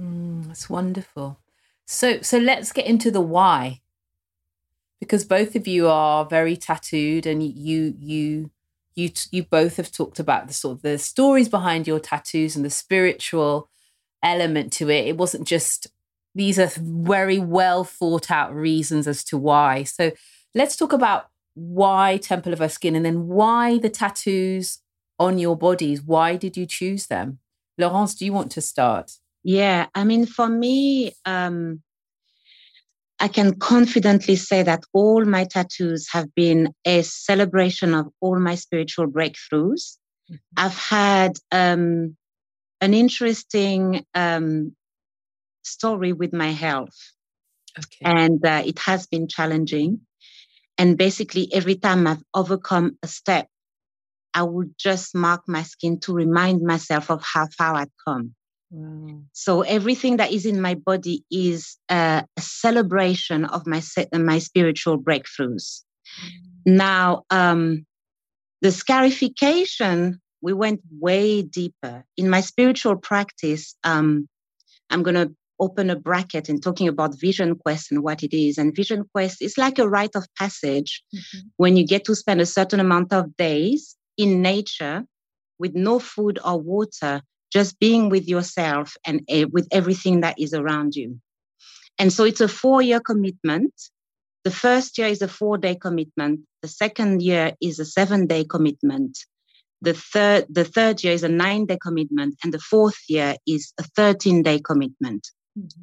Mm, 0.00 0.46
that's 0.46 0.70
wonderful. 0.70 1.38
So, 1.84 2.22
so 2.22 2.38
let's 2.38 2.72
get 2.72 2.86
into 2.86 3.10
the 3.10 3.20
why, 3.20 3.82
because 4.98 5.24
both 5.24 5.54
of 5.54 5.68
you 5.68 5.88
are 5.88 6.24
very 6.24 6.56
tattooed, 6.56 7.26
and 7.26 7.42
you, 7.42 7.94
you, 7.98 8.50
you, 8.94 9.10
you 9.30 9.42
both 9.44 9.76
have 9.76 9.92
talked 9.92 10.18
about 10.18 10.48
the 10.48 10.54
sort 10.54 10.78
of 10.78 10.82
the 10.82 10.98
stories 10.98 11.48
behind 11.48 11.86
your 11.86 12.00
tattoos 12.00 12.56
and 12.56 12.64
the 12.64 12.70
spiritual 12.70 13.68
element 14.22 14.72
to 14.74 14.88
it. 14.88 15.06
It 15.06 15.18
wasn't 15.18 15.46
just 15.46 15.88
these 16.34 16.58
are 16.58 16.70
very 16.76 17.38
well 17.38 17.84
thought 17.84 18.30
out 18.30 18.54
reasons 18.54 19.06
as 19.06 19.22
to 19.24 19.36
why. 19.36 19.82
So, 19.82 20.12
let's 20.54 20.76
talk 20.76 20.92
about 20.92 21.28
why 21.56 22.18
Temple 22.18 22.52
of 22.52 22.58
Her 22.58 22.68
Skin 22.68 22.94
and 22.94 23.04
then 23.04 23.26
why 23.26 23.78
the 23.78 23.88
tattoos 23.88 24.78
on 25.18 25.38
your 25.38 25.56
bodies? 25.56 26.02
Why 26.02 26.36
did 26.36 26.56
you 26.56 26.66
choose 26.66 27.06
them? 27.06 27.38
Laurence, 27.78 28.14
do 28.14 28.24
you 28.24 28.32
want 28.32 28.52
to 28.52 28.60
start? 28.60 29.12
Yeah, 29.42 29.86
I 29.94 30.04
mean, 30.04 30.26
for 30.26 30.48
me, 30.48 31.12
um, 31.24 31.82
I 33.18 33.28
can 33.28 33.58
confidently 33.58 34.36
say 34.36 34.62
that 34.62 34.84
all 34.92 35.24
my 35.24 35.44
tattoos 35.44 36.08
have 36.12 36.34
been 36.34 36.74
a 36.84 37.02
celebration 37.02 37.94
of 37.94 38.08
all 38.20 38.38
my 38.38 38.54
spiritual 38.54 39.06
breakthroughs. 39.06 39.96
Mm-hmm. 40.30 40.34
I've 40.58 40.76
had 40.76 41.32
um, 41.50 42.16
an 42.82 42.92
interesting 42.92 44.04
um, 44.14 44.76
story 45.62 46.12
with 46.12 46.34
my 46.34 46.50
health, 46.50 46.96
okay. 47.78 48.04
and 48.04 48.44
uh, 48.44 48.62
it 48.66 48.78
has 48.80 49.06
been 49.06 49.28
challenging. 49.28 50.00
And 50.78 50.98
basically, 50.98 51.52
every 51.52 51.76
time 51.76 52.06
I've 52.06 52.22
overcome 52.34 52.98
a 53.02 53.06
step, 53.06 53.48
I 54.34 54.42
would 54.42 54.74
just 54.78 55.14
mark 55.14 55.42
my 55.48 55.62
skin 55.62 55.98
to 56.00 56.12
remind 56.12 56.60
myself 56.62 57.10
of 57.10 57.22
how 57.22 57.46
far 57.56 57.76
I'd 57.76 57.90
come. 58.06 58.34
Wow. 58.70 59.22
So 59.32 59.62
everything 59.62 60.18
that 60.18 60.32
is 60.32 60.44
in 60.44 60.60
my 60.60 60.74
body 60.74 61.24
is 61.30 61.78
a, 61.88 62.24
a 62.36 62.40
celebration 62.40 63.44
of 63.46 63.66
my 63.66 63.80
my 64.12 64.38
spiritual 64.38 64.98
breakthroughs. 64.98 65.82
Mm. 66.66 66.76
Now, 66.76 67.24
um, 67.30 67.86
the 68.60 68.72
scarification 68.72 70.20
we 70.42 70.52
went 70.52 70.80
way 71.00 71.42
deeper 71.42 72.04
in 72.16 72.28
my 72.28 72.40
spiritual 72.40 72.96
practice. 72.96 73.74
Um, 73.84 74.28
I'm 74.90 75.02
going 75.02 75.14
to 75.14 75.34
open 75.58 75.90
a 75.90 75.96
bracket 75.96 76.48
and 76.48 76.62
talking 76.62 76.88
about 76.88 77.18
Vision 77.18 77.56
Quest 77.56 77.90
and 77.90 78.02
what 78.02 78.22
it 78.22 78.36
is. 78.36 78.58
And 78.58 78.74
Vision 78.74 79.04
Quest 79.12 79.42
is 79.42 79.58
like 79.58 79.78
a 79.78 79.88
rite 79.88 80.14
of 80.14 80.26
passage 80.38 81.02
mm-hmm. 81.14 81.38
when 81.56 81.76
you 81.76 81.86
get 81.86 82.04
to 82.04 82.14
spend 82.14 82.40
a 82.40 82.46
certain 82.46 82.80
amount 82.80 83.12
of 83.12 83.36
days 83.36 83.96
in 84.16 84.42
nature 84.42 85.04
with 85.58 85.74
no 85.74 85.98
food 85.98 86.38
or 86.44 86.60
water, 86.60 87.22
just 87.52 87.78
being 87.78 88.08
with 88.08 88.28
yourself 88.28 88.96
and 89.06 89.22
uh, 89.32 89.46
with 89.50 89.66
everything 89.70 90.20
that 90.20 90.38
is 90.38 90.52
around 90.52 90.94
you. 90.94 91.18
And 91.98 92.12
so 92.12 92.24
it's 92.24 92.40
a 92.40 92.48
four 92.48 92.82
year 92.82 93.00
commitment. 93.00 93.72
The 94.44 94.50
first 94.50 94.98
year 94.98 95.08
is 95.08 95.22
a 95.22 95.28
four 95.28 95.58
day 95.58 95.74
commitment. 95.74 96.40
The 96.62 96.68
second 96.68 97.22
year 97.22 97.52
is 97.60 97.78
a 97.78 97.84
seven 97.84 98.26
day 98.26 98.44
commitment. 98.44 99.18
The 99.82 99.94
third, 99.94 100.46
the 100.48 100.64
third 100.64 101.02
year 101.04 101.12
is 101.12 101.22
a 101.22 101.28
nine 101.28 101.66
day 101.66 101.78
commitment. 101.80 102.36
And 102.44 102.52
the 102.52 102.58
fourth 102.58 102.98
year 103.08 103.36
is 103.46 103.72
a 103.78 103.82
13 103.82 104.42
day 104.42 104.60
commitment. 104.60 105.26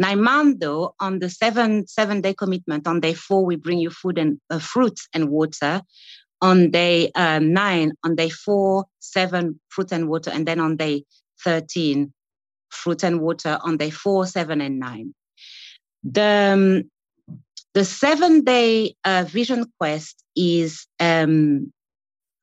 Naimando, 0.02 0.94
on 1.00 1.20
the 1.20 1.30
seven 1.30 1.88
seven 1.88 2.22
day 2.22 2.34
commitment, 2.34 2.88
on 2.88 3.00
day 3.00 3.14
four, 3.14 3.46
we 3.46 3.56
bring 3.56 3.80
you 3.80 3.90
food 3.90 4.18
and 4.18 4.40
uh, 4.50 4.60
fruits 4.60 5.08
and 5.14 5.30
water. 5.30 5.82
On 6.42 6.72
day 6.72 7.10
uh, 7.16 7.40
nine, 7.40 7.94
on 8.04 8.16
day 8.16 8.30
four, 8.30 8.86
seven, 9.00 9.60
fruit 9.70 9.92
and 9.94 10.10
water. 10.10 10.30
And 10.30 10.46
then 10.46 10.60
on 10.60 10.76
day 10.76 11.06
13, 11.44 12.12
fruit 12.70 13.04
and 13.04 13.22
water 13.22 13.58
on 13.62 13.78
day 13.78 13.90
four, 13.90 14.26
seven, 14.26 14.60
and 14.60 14.78
nine. 14.78 15.14
The, 16.04 16.52
um, 16.54 16.92
the 17.74 17.86
seven 17.86 18.44
day 18.44 18.96
uh, 19.06 19.24
vision 19.26 19.72
quest 19.80 20.22
is 20.36 20.86
um, 21.00 21.72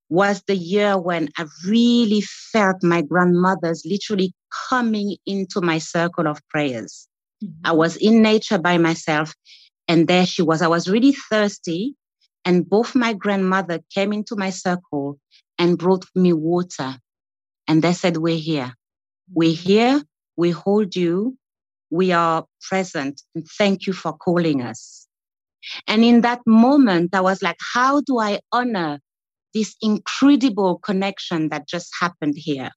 was 0.09 0.43
the 0.47 0.57
year 0.57 0.99
when 0.99 1.29
I 1.39 1.45
really 1.67 2.23
felt 2.53 2.83
my 2.83 3.03
grandmother's 3.03 3.83
literally 3.85 4.33
coming 4.71 5.17
into 5.27 5.61
my 5.61 5.79
circle 5.79 6.27
of 6.27 6.41
prayers. 6.49 7.07
Mm-hmm. 7.43 7.67
I 7.67 7.73
was 7.73 7.97
in 7.97 8.23
nature 8.23 8.59
by 8.59 8.79
myself, 8.79 9.35
and 9.89 10.07
there 10.07 10.27
she 10.27 10.43
was. 10.43 10.63
I 10.63 10.69
was 10.69 10.89
really 10.89 11.13
thirsty, 11.13 11.95
and 12.45 12.69
both 12.69 12.95
my 12.95 13.13
grandmother 13.13 13.81
came 13.95 14.13
into 14.13 14.37
my 14.37 14.51
circle 14.51 15.19
and 15.59 15.79
brought 15.79 16.05
me 16.15 16.33
water. 16.33 16.97
And 17.69 17.83
they 17.83 17.93
said, 17.93 18.17
We're 18.17 18.37
here. 18.37 18.75
We're 19.33 19.55
here. 19.55 20.03
We 20.37 20.51
hold 20.51 20.97
you. 20.97 21.37
We 21.91 22.13
are 22.13 22.47
present. 22.69 23.23
And 23.35 23.47
thank 23.59 23.87
you 23.87 23.93
for 23.93 24.13
calling 24.13 24.63
us. 24.63 25.07
And 25.87 26.05
in 26.05 26.23
that 26.23 26.41
moment, 26.47 27.15
I 27.15 27.21
was 27.21 27.43
like, 27.43 27.59
How 27.75 28.01
do 28.01 28.19
I 28.19 28.41
honor 28.53 29.01
this 29.55 29.77
incredible 29.83 30.79
connection 30.79 31.49
that 31.51 31.69
just 31.69 31.91
happened 32.01 32.35
here? 32.37 32.71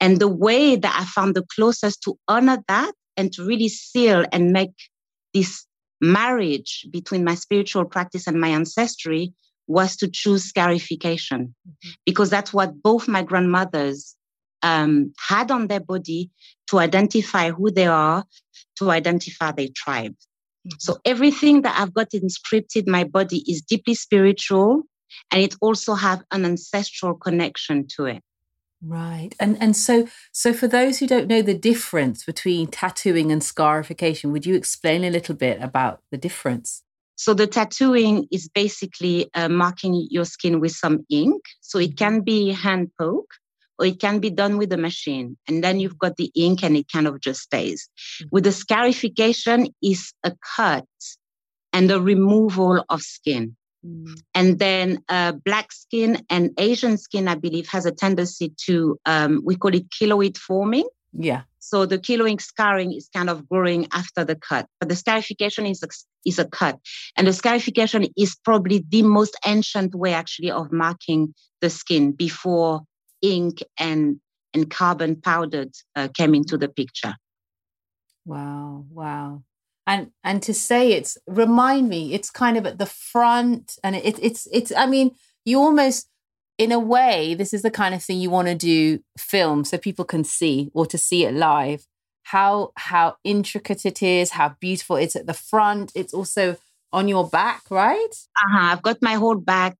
And 0.00 0.18
the 0.18 0.28
way 0.28 0.76
that 0.76 0.98
I 1.00 1.04
found 1.04 1.34
the 1.34 1.44
closest 1.54 2.02
to 2.02 2.18
honor 2.28 2.58
that 2.68 2.92
and 3.16 3.32
to 3.32 3.44
really 3.44 3.68
seal 3.68 4.24
and 4.32 4.52
make 4.52 4.74
this 5.32 5.66
marriage 6.00 6.86
between 6.90 7.24
my 7.24 7.34
spiritual 7.34 7.84
practice 7.84 8.26
and 8.26 8.40
my 8.40 8.48
ancestry 8.48 9.32
was 9.66 9.96
to 9.96 10.08
choose 10.08 10.44
scarification 10.44 11.54
mm-hmm. 11.68 11.90
because 12.04 12.30
that's 12.30 12.52
what 12.52 12.82
both 12.82 13.08
my 13.08 13.22
grandmothers 13.22 14.14
um, 14.62 15.12
had 15.18 15.50
on 15.50 15.66
their 15.66 15.80
body 15.80 16.30
to 16.68 16.78
identify 16.78 17.50
who 17.50 17.70
they 17.70 17.86
are, 17.86 18.24
to 18.76 18.90
identify 18.90 19.52
their 19.52 19.68
tribe. 19.74 20.12
Mm-hmm. 20.12 20.76
So 20.78 20.98
everything 21.04 21.62
that 21.62 21.78
I've 21.78 21.94
got 21.94 22.10
inscripted 22.10 22.86
my 22.86 23.04
body 23.04 23.42
is 23.50 23.62
deeply 23.62 23.94
spiritual 23.94 24.82
and 25.30 25.42
it 25.42 25.54
also 25.60 25.94
have 25.94 26.22
an 26.30 26.44
ancestral 26.44 27.14
connection 27.14 27.86
to 27.96 28.06
it. 28.06 28.22
Right. 28.86 29.30
And 29.40 29.60
and 29.60 29.76
so 29.76 30.06
so 30.32 30.52
for 30.52 30.68
those 30.68 30.98
who 30.98 31.06
don't 31.08 31.26
know 31.26 31.42
the 31.42 31.58
difference 31.58 32.24
between 32.24 32.68
tattooing 32.68 33.32
and 33.32 33.42
scarification, 33.42 34.30
would 34.32 34.46
you 34.46 34.54
explain 34.54 35.02
a 35.02 35.10
little 35.10 35.34
bit 35.34 35.60
about 35.60 36.02
the 36.12 36.18
difference? 36.18 36.82
So 37.16 37.34
the 37.34 37.46
tattooing 37.46 38.28
is 38.30 38.48
basically 38.48 39.28
uh, 39.34 39.48
marking 39.48 40.06
your 40.10 40.24
skin 40.26 40.60
with 40.60 40.72
some 40.72 41.04
ink. 41.10 41.42
So 41.62 41.78
it 41.78 41.96
can 41.96 42.20
be 42.20 42.52
hand 42.52 42.90
poke 42.98 43.30
or 43.78 43.86
it 43.86 43.98
can 43.98 44.20
be 44.20 44.30
done 44.30 44.56
with 44.56 44.72
a 44.72 44.76
machine. 44.76 45.36
And 45.48 45.64
then 45.64 45.80
you've 45.80 45.98
got 45.98 46.16
the 46.16 46.30
ink 46.36 46.62
and 46.62 46.76
it 46.76 46.86
kind 46.92 47.08
of 47.08 47.20
just 47.20 47.40
stays. 47.40 47.88
Mm-hmm. 47.88 48.28
With 48.30 48.44
the 48.44 48.52
scarification 48.52 49.74
is 49.82 50.12
a 50.22 50.32
cut 50.56 50.84
and 51.72 51.90
the 51.90 52.00
removal 52.00 52.84
of 52.88 53.02
skin. 53.02 53.56
Mm. 53.86 54.20
And 54.34 54.58
then 54.58 55.02
uh, 55.08 55.32
black 55.32 55.72
skin 55.72 56.24
and 56.28 56.50
Asian 56.58 56.98
skin, 56.98 57.28
I 57.28 57.34
believe, 57.34 57.68
has 57.68 57.86
a 57.86 57.92
tendency 57.92 58.52
to, 58.66 58.98
um, 59.06 59.42
we 59.44 59.56
call 59.56 59.74
it 59.74 59.88
keloid 59.90 60.36
forming. 60.36 60.86
Yeah. 61.12 61.42
So 61.58 61.86
the 61.86 61.98
keloid 61.98 62.40
scarring 62.40 62.92
is 62.92 63.08
kind 63.12 63.28
of 63.28 63.48
growing 63.48 63.88
after 63.92 64.24
the 64.24 64.36
cut, 64.36 64.66
but 64.78 64.88
the 64.88 64.96
scarification 64.96 65.66
is 65.66 65.82
a, 65.82 65.88
is 66.24 66.38
a 66.38 66.44
cut. 66.44 66.78
And 67.16 67.26
the 67.26 67.32
scarification 67.32 68.06
is 68.16 68.36
probably 68.36 68.84
the 68.88 69.02
most 69.02 69.36
ancient 69.44 69.94
way 69.94 70.12
actually 70.12 70.50
of 70.50 70.70
marking 70.70 71.34
the 71.60 71.70
skin 71.70 72.12
before 72.12 72.82
ink 73.22 73.62
and, 73.78 74.20
and 74.54 74.70
carbon 74.70 75.20
powdered 75.20 75.72
uh, 75.96 76.08
came 76.14 76.34
into 76.34 76.56
the 76.56 76.68
picture. 76.68 77.14
Wow, 78.24 78.84
wow. 78.90 79.42
And 79.86 80.10
and 80.24 80.42
to 80.42 80.52
say 80.52 80.92
it's 80.92 81.16
remind 81.26 81.88
me, 81.88 82.14
it's 82.14 82.30
kind 82.30 82.56
of 82.56 82.66
at 82.66 82.78
the 82.78 82.86
front 82.86 83.78
and 83.84 83.94
it, 83.94 84.18
it's 84.20 84.48
it's 84.52 84.72
I 84.76 84.86
mean, 84.86 85.12
you 85.44 85.60
almost 85.60 86.08
in 86.58 86.72
a 86.72 86.78
way, 86.78 87.34
this 87.34 87.52
is 87.52 87.62
the 87.62 87.70
kind 87.70 87.94
of 87.94 88.02
thing 88.02 88.18
you 88.18 88.30
want 88.30 88.48
to 88.48 88.54
do 88.54 89.00
film 89.18 89.64
so 89.64 89.78
people 89.78 90.04
can 90.04 90.24
see 90.24 90.70
or 90.74 90.86
to 90.86 90.98
see 90.98 91.24
it 91.24 91.34
live. 91.34 91.86
How 92.24 92.72
how 92.76 93.16
intricate 93.22 93.86
it 93.86 94.02
is, 94.02 94.30
how 94.30 94.56
beautiful 94.60 94.96
it's 94.96 95.16
at 95.16 95.26
the 95.26 95.34
front. 95.34 95.92
It's 95.94 96.14
also 96.14 96.56
on 96.92 97.08
your 97.08 97.28
back, 97.28 97.62
right? 97.70 98.14
Uh-huh. 98.44 98.72
I've 98.72 98.82
got 98.82 99.02
my 99.02 99.14
whole 99.14 99.36
back 99.36 99.76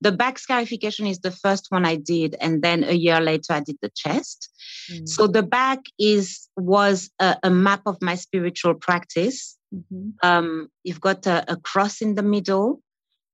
the 0.00 0.12
back 0.12 0.38
scarification 0.38 1.06
is 1.06 1.18
the 1.20 1.30
first 1.30 1.66
one 1.70 1.84
I 1.84 1.96
did, 1.96 2.36
and 2.40 2.62
then 2.62 2.84
a 2.84 2.92
year 2.92 3.20
later 3.20 3.52
I 3.52 3.60
did 3.60 3.78
the 3.82 3.90
chest. 3.90 4.50
Mm. 4.90 5.08
So 5.08 5.26
the 5.26 5.42
back 5.42 5.80
is 5.98 6.48
was 6.56 7.10
a, 7.18 7.36
a, 7.42 7.50
map 7.50 7.82
of 7.86 8.00
my 8.00 8.14
spiritual 8.14 8.74
practice. 8.74 9.56
Mm-hmm. 9.74 10.10
Um, 10.22 10.68
you've 10.84 11.00
got 11.00 11.26
a, 11.26 11.52
a, 11.52 11.56
cross 11.56 12.00
in 12.00 12.14
the 12.14 12.22
middle, 12.22 12.80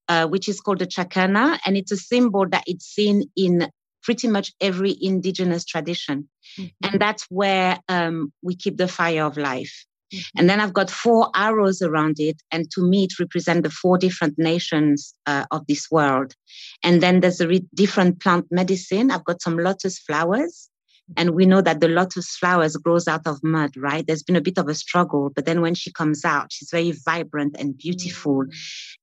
uh, 0.09 0.27
which 0.27 0.48
is 0.48 0.61
called 0.61 0.79
the 0.79 0.87
chakana, 0.87 1.59
and 1.66 1.77
it's 1.77 1.92
a 1.92 1.96
symbol 1.96 2.48
that 2.48 2.64
it's 2.66 2.87
seen 2.87 3.31
in 3.37 3.70
pretty 4.03 4.29
much 4.29 4.53
every 4.61 4.96
indigenous 5.00 5.64
tradition, 5.64 6.29
mm-hmm. 6.59 6.87
and 6.92 7.00
that's 7.00 7.24
where 7.31 7.79
um, 7.88 8.33
we 8.42 8.55
keep 8.55 8.77
the 8.77 8.88
fire 8.88 9.24
of 9.24 9.37
life. 9.37 9.85
Mm-hmm. 10.14 10.38
And 10.38 10.50
then 10.50 10.61
I've 10.61 10.72
got 10.72 10.90
four 10.90 11.31
arrows 11.35 11.83
around 11.83 12.16
it. 12.18 12.40
And 12.50 12.70
to 12.72 12.83
me, 12.83 13.05
it 13.05 13.18
represents 13.18 13.66
the 13.66 13.74
four 13.74 13.98
different 13.98 14.38
nations 14.38 15.14
uh, 15.27 15.46
of 15.50 15.66
this 15.66 15.90
world. 15.90 16.35
And 16.83 17.03
then 17.03 17.20
there's 17.20 17.40
a 17.40 17.48
re- 17.48 17.66
different 17.74 18.20
plant 18.20 18.46
medicine. 18.50 19.11
I've 19.11 19.24
got 19.24 19.42
some 19.42 19.59
lotus 19.59 19.98
flowers. 19.98 20.70
And 21.18 21.31
we 21.31 21.44
know 21.44 21.61
that 21.61 21.81
the 21.81 21.88
lotus 21.88 22.35
flowers 22.37 22.77
grows 22.77 23.07
out 23.07 23.27
of 23.27 23.44
mud, 23.44 23.77
right? 23.77 24.07
There's 24.07 24.22
been 24.22 24.37
a 24.37 24.40
bit 24.40 24.57
of 24.57 24.68
a 24.68 24.74
struggle, 24.74 25.31
but 25.35 25.44
then 25.44 25.61
when 25.61 25.74
she 25.74 25.92
comes 25.92 26.24
out, 26.24 26.50
she's 26.50 26.70
very 26.70 26.92
vibrant 26.92 27.57
and 27.59 27.77
beautiful. 27.77 28.44
Mm-hmm. 28.44 28.50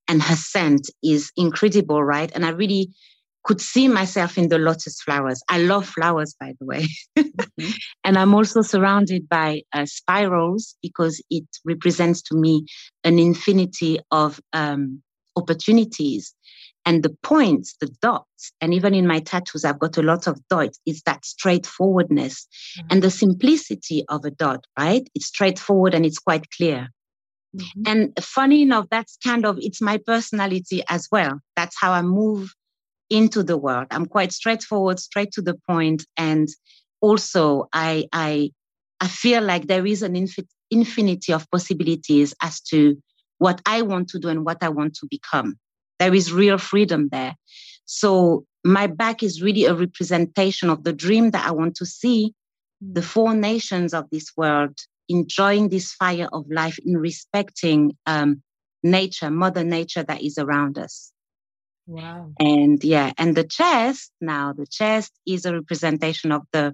And 0.08 0.22
her 0.24 0.36
scent 0.36 0.90
is 1.04 1.32
incredible, 1.38 2.04
right? 2.04 2.32
And 2.34 2.44
I 2.44 2.50
really 2.50 2.90
could 3.44 3.62
see 3.62 3.88
myself 3.88 4.38
in 4.38 4.50
the 4.50 4.58
lotus 4.58 5.02
flowers. 5.02 5.42
I 5.50 5.60
love 5.60 5.88
flowers, 5.88 6.36
by 6.40 6.54
the 6.60 6.66
way. 6.66 6.88
mm-hmm. 7.18 7.72
And 8.04 8.18
I'm 8.18 8.34
also 8.34 8.62
surrounded 8.62 9.28
by 9.28 9.62
uh, 9.74 9.86
spirals 9.86 10.76
because 10.82 11.22
it 11.30 11.46
represents 11.66 12.22
to 12.24 12.36
me 12.36 12.66
an 13.04 13.18
infinity 13.20 14.00
of 14.12 14.40
um, 14.54 15.02
opportunities. 15.36 16.36
And 16.84 17.04
the 17.04 17.16
points, 17.22 17.76
the 17.80 17.90
dots, 18.02 18.52
and 18.60 18.74
even 18.74 18.96
in 18.96 19.06
my 19.06 19.20
tattoos, 19.20 19.64
I've 19.64 19.78
got 19.78 19.98
a 19.98 20.02
lot 20.02 20.26
of 20.26 20.40
dots. 20.48 20.80
It's 20.88 21.04
that 21.04 21.26
straightforwardness 21.26 22.48
mm-hmm. 22.78 22.88
and 22.90 23.04
the 23.04 23.12
simplicity 23.12 24.04
of 24.10 24.26
a 24.26 24.32
dot, 24.32 24.66
right? 24.78 25.08
It's 25.14 25.28
straightforward 25.28 25.94
and 25.94 26.08
it's 26.08 26.18
quite 26.18 26.50
clear. 26.50 26.90
Mm-hmm. 27.56 27.82
And 27.86 28.14
funny 28.20 28.64
enough, 28.64 28.88
that's 28.90 29.18
kind 29.24 29.46
of, 29.46 29.60
it's 29.62 29.82
my 29.82 29.98
personality 29.98 30.84
as 30.90 31.08
well. 31.12 31.40
That's 31.56 31.76
how 31.80 31.92
I 31.92 32.02
move 32.02 32.52
into 33.12 33.44
the 33.44 33.58
world. 33.58 33.88
I'm 33.92 34.08
quite 34.08 34.32
straightforward, 34.32 35.00
straight 35.00 35.32
to 35.34 35.42
the 35.42 35.56
point, 35.68 36.06
and 36.18 36.48
also 37.02 37.68
I 37.74 38.08
I 38.12 38.52
I 39.00 39.08
feel 39.08 39.44
like 39.44 39.68
there 39.68 39.86
is 39.86 40.02
an 40.02 40.14
infi- 40.14 40.48
infinity 40.72 41.34
of 41.34 41.50
possibilities 41.52 42.34
as 42.42 42.62
to 42.62 42.98
what 43.38 43.62
I 43.66 43.82
want 43.82 44.08
to 44.10 44.20
do 44.20 44.30
and 44.30 44.46
what 44.46 44.64
I 44.64 44.70
want 44.70 44.96
to 44.96 45.08
become. 45.10 45.58
There 46.00 46.14
is 46.14 46.32
real 46.32 46.58
freedom 46.58 47.10
there. 47.12 47.36
So 47.86 48.46
my 48.64 48.88
back 48.88 49.24
is 49.24 49.42
really 49.42 49.66
a 49.66 49.74
representation 49.74 50.70
of 50.70 50.84
the 50.84 50.94
dream 50.94 51.32
that 51.32 51.46
I 51.46 51.52
want 51.52 51.76
to 51.76 51.86
see 51.86 52.34
the 52.82 53.02
four 53.02 53.34
nations 53.34 53.94
of 53.94 54.10
this 54.12 54.32
world 54.38 54.78
enjoying 55.10 55.70
this 55.70 55.92
fire 55.94 56.30
of 56.32 56.46
life 56.50 56.80
in 56.86 56.98
respecting 56.98 57.98
um, 58.06 58.42
nature, 58.84 59.30
Mother 59.30 59.64
Nature 59.64 60.04
that 60.04 60.22
is 60.22 60.38
around 60.38 60.78
us. 60.78 61.12
Wow. 61.92 62.32
And 62.40 62.82
yeah, 62.86 63.12
and 63.18 63.36
the 63.36 63.44
chest 63.44 64.14
now, 64.22 64.54
the 64.54 64.66
chest 64.66 65.12
is 65.28 65.46
a 65.46 65.54
representation 65.54 66.32
of 66.32 66.44
the 66.54 66.74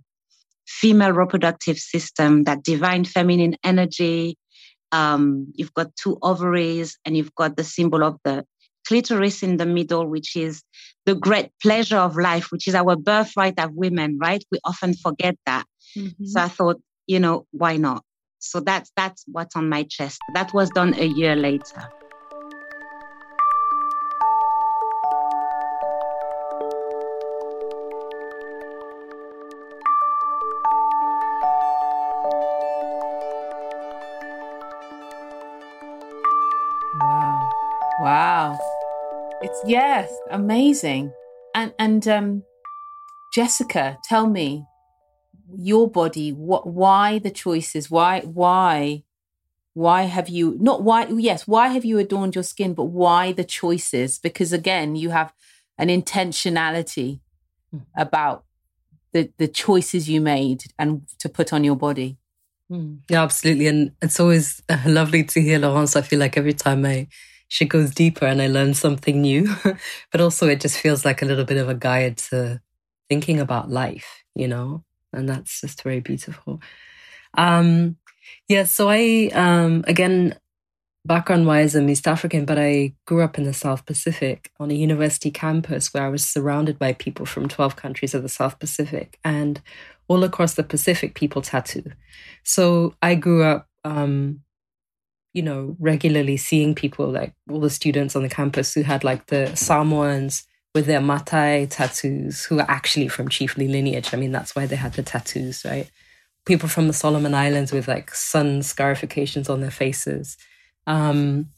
female 0.68 1.12
reproductive 1.12 1.80
system, 1.80 2.44
that 2.44 2.62
divine 2.62 3.04
feminine 3.04 3.56
energy. 3.64 4.38
Um, 4.92 5.52
you've 5.56 5.74
got 5.74 5.96
two 5.96 6.20
ovaries, 6.22 7.00
and 7.04 7.18
you've 7.18 7.34
got 7.34 7.58
the 7.58 7.64
symbol 7.64 8.04
of 8.04 8.18
the 8.24 8.46
clitoris 8.88 9.42
in 9.42 9.58
the 9.58 9.66
middle, 9.66 10.06
which 10.06 10.36
is 10.36 10.62
the 11.08 11.16
great 11.16 11.50
pleasure 11.64 11.98
of 11.98 12.16
life, 12.16 12.52
which 12.52 12.68
is 12.68 12.76
our 12.76 12.96
birthright 12.96 13.56
as 13.58 13.72
women, 13.74 14.20
right? 14.22 14.44
We 14.52 14.60
often 14.64 14.94
forget 14.94 15.36
that. 15.48 15.66
Mm-hmm. 15.98 16.26
So 16.26 16.42
I 16.42 16.48
thought, 16.48 16.80
you 17.08 17.20
know, 17.20 17.48
why 17.50 17.78
not? 17.78 18.04
So 18.38 18.60
that's 18.60 18.92
that's 18.96 19.24
what's 19.26 19.56
on 19.56 19.68
my 19.68 19.82
chest. 19.90 20.20
That 20.36 20.54
was 20.54 20.70
done 20.70 20.94
a 20.94 21.06
year 21.06 21.36
later. 21.36 21.90
Yes, 39.66 40.12
amazing. 40.30 41.12
And 41.56 41.74
and 41.80 42.08
um, 42.08 42.44
Jessica, 43.34 43.98
tell 44.04 44.28
me 44.28 44.66
your 45.56 45.90
body. 45.90 46.32
What? 46.32 46.68
Why 46.68 47.20
the 47.20 47.32
choices? 47.32 47.90
Why? 47.90 48.22
Why? 48.22 49.04
Why 49.74 50.04
have 50.04 50.30
you 50.30 50.58
not? 50.60 50.84
Why? 50.84 51.08
Yes. 51.08 51.48
Why 51.48 51.70
have 51.70 51.86
you 51.86 51.98
adorned 51.98 52.36
your 52.36 52.44
skin? 52.44 52.74
But 52.74 52.86
why 52.86 53.32
the 53.32 53.44
choices? 53.44 54.20
Because 54.20 54.54
again, 54.54 54.96
you 54.96 55.10
have 55.10 55.34
an 55.78 55.90
intentionality 55.90 57.20
mm. 57.74 57.82
about 57.96 58.46
the 59.14 59.32
the 59.38 59.48
choices 59.48 60.10
you 60.10 60.22
made 60.22 60.66
and 60.78 61.08
to 61.20 61.30
put 61.30 61.54
on 61.54 61.64
your 61.64 61.76
body. 61.76 62.18
Mm. 62.72 63.00
Yeah, 63.10 63.24
absolutely. 63.24 63.68
And 63.68 63.92
it's 64.02 64.20
always 64.20 64.62
uh, 64.70 64.78
lovely 64.86 65.24
to 65.24 65.42
hear 65.42 65.60
Laurence. 65.60 65.96
I 65.96 66.02
feel 66.02 66.20
like 66.20 66.38
every 66.38 66.54
time 66.54 66.86
I 66.86 67.08
she 67.48 67.66
goes 67.66 67.94
deeper 67.94 68.26
and 68.26 68.42
I 68.42 68.48
learn 68.48 68.74
something 68.74 69.22
new. 69.22 69.54
but 70.12 70.22
also, 70.22 70.48
it 70.48 70.62
just 70.62 70.78
feels 70.78 71.06
like 71.06 71.22
a 71.22 71.26
little 71.26 71.46
bit 71.46 71.58
of 71.58 71.70
a 71.70 71.76
guide 71.76 72.18
to 72.30 72.62
thinking 73.10 73.40
about 73.40 73.70
life, 73.70 74.24
you 74.36 74.48
know? 74.48 74.84
And 75.14 75.28
that's 75.28 75.62
just 75.62 75.84
very 75.84 76.00
beautiful. 76.00 76.62
Um, 77.36 77.98
yeah, 78.48 78.66
so 78.66 78.90
I, 78.90 79.30
um, 79.34 79.84
again, 79.88 80.36
background 81.06 81.48
wise, 81.48 81.76
I'm 81.76 81.90
East 81.90 82.08
African, 82.08 82.46
but 82.46 82.60
I 82.60 82.94
grew 83.06 83.22
up 83.22 83.38
in 83.38 83.46
the 83.46 83.54
South 83.54 83.86
Pacific 83.86 84.52
on 84.60 84.70
a 84.70 84.76
university 84.76 85.32
campus 85.32 85.94
where 85.94 86.04
I 86.04 86.10
was 86.10 86.26
surrounded 86.26 86.78
by 86.78 86.94
people 86.94 87.26
from 87.26 87.48
12 87.48 87.78
countries 87.78 88.14
of 88.14 88.24
the 88.24 88.30
South 88.30 88.60
Pacific. 88.60 89.18
And 89.24 89.62
all 90.10 90.24
across 90.24 90.56
the 90.56 90.64
Pacific, 90.64 91.16
people 91.16 91.42
tattoo. 91.42 91.92
So 92.44 92.96
I 93.02 93.16
grew 93.16 93.44
up 93.44 93.68
um, 93.84 94.42
you 95.38 95.44
know, 95.44 95.76
regularly 95.80 96.36
seeing 96.36 96.74
people 96.74 97.12
like 97.12 97.32
all 97.48 97.60
the 97.60 97.70
students 97.70 98.16
on 98.16 98.24
the 98.24 98.30
campus 98.30 98.74
who 98.74 98.82
had 98.82 99.04
like 99.04 99.28
the 99.28 99.56
Samoans 99.56 100.48
with 100.74 100.88
their 100.88 101.00
Matai 101.00 101.68
tattoos 101.70 102.44
who 102.44 102.60
are 102.60 102.66
actually 102.68 103.08
from 103.08 103.30
chiefly 103.30 103.68
lineage. 103.68 104.16
I 104.16 104.18
mean, 104.18 104.32
that's 104.32 104.56
why 104.56 104.66
they 104.66 104.76
had 104.76 104.94
the 104.94 105.04
tattoos, 105.04 105.64
right? 105.64 105.92
People 106.48 106.68
from 106.68 106.88
the 106.88 106.94
Solomon 106.94 107.36
Islands 107.36 107.72
with 107.72 107.88
like 107.88 108.16
sun 108.16 108.64
scarifications 108.64 109.48
on 109.48 109.62
their 109.62 109.70
faces. 109.70 110.38
Um, 110.88 111.50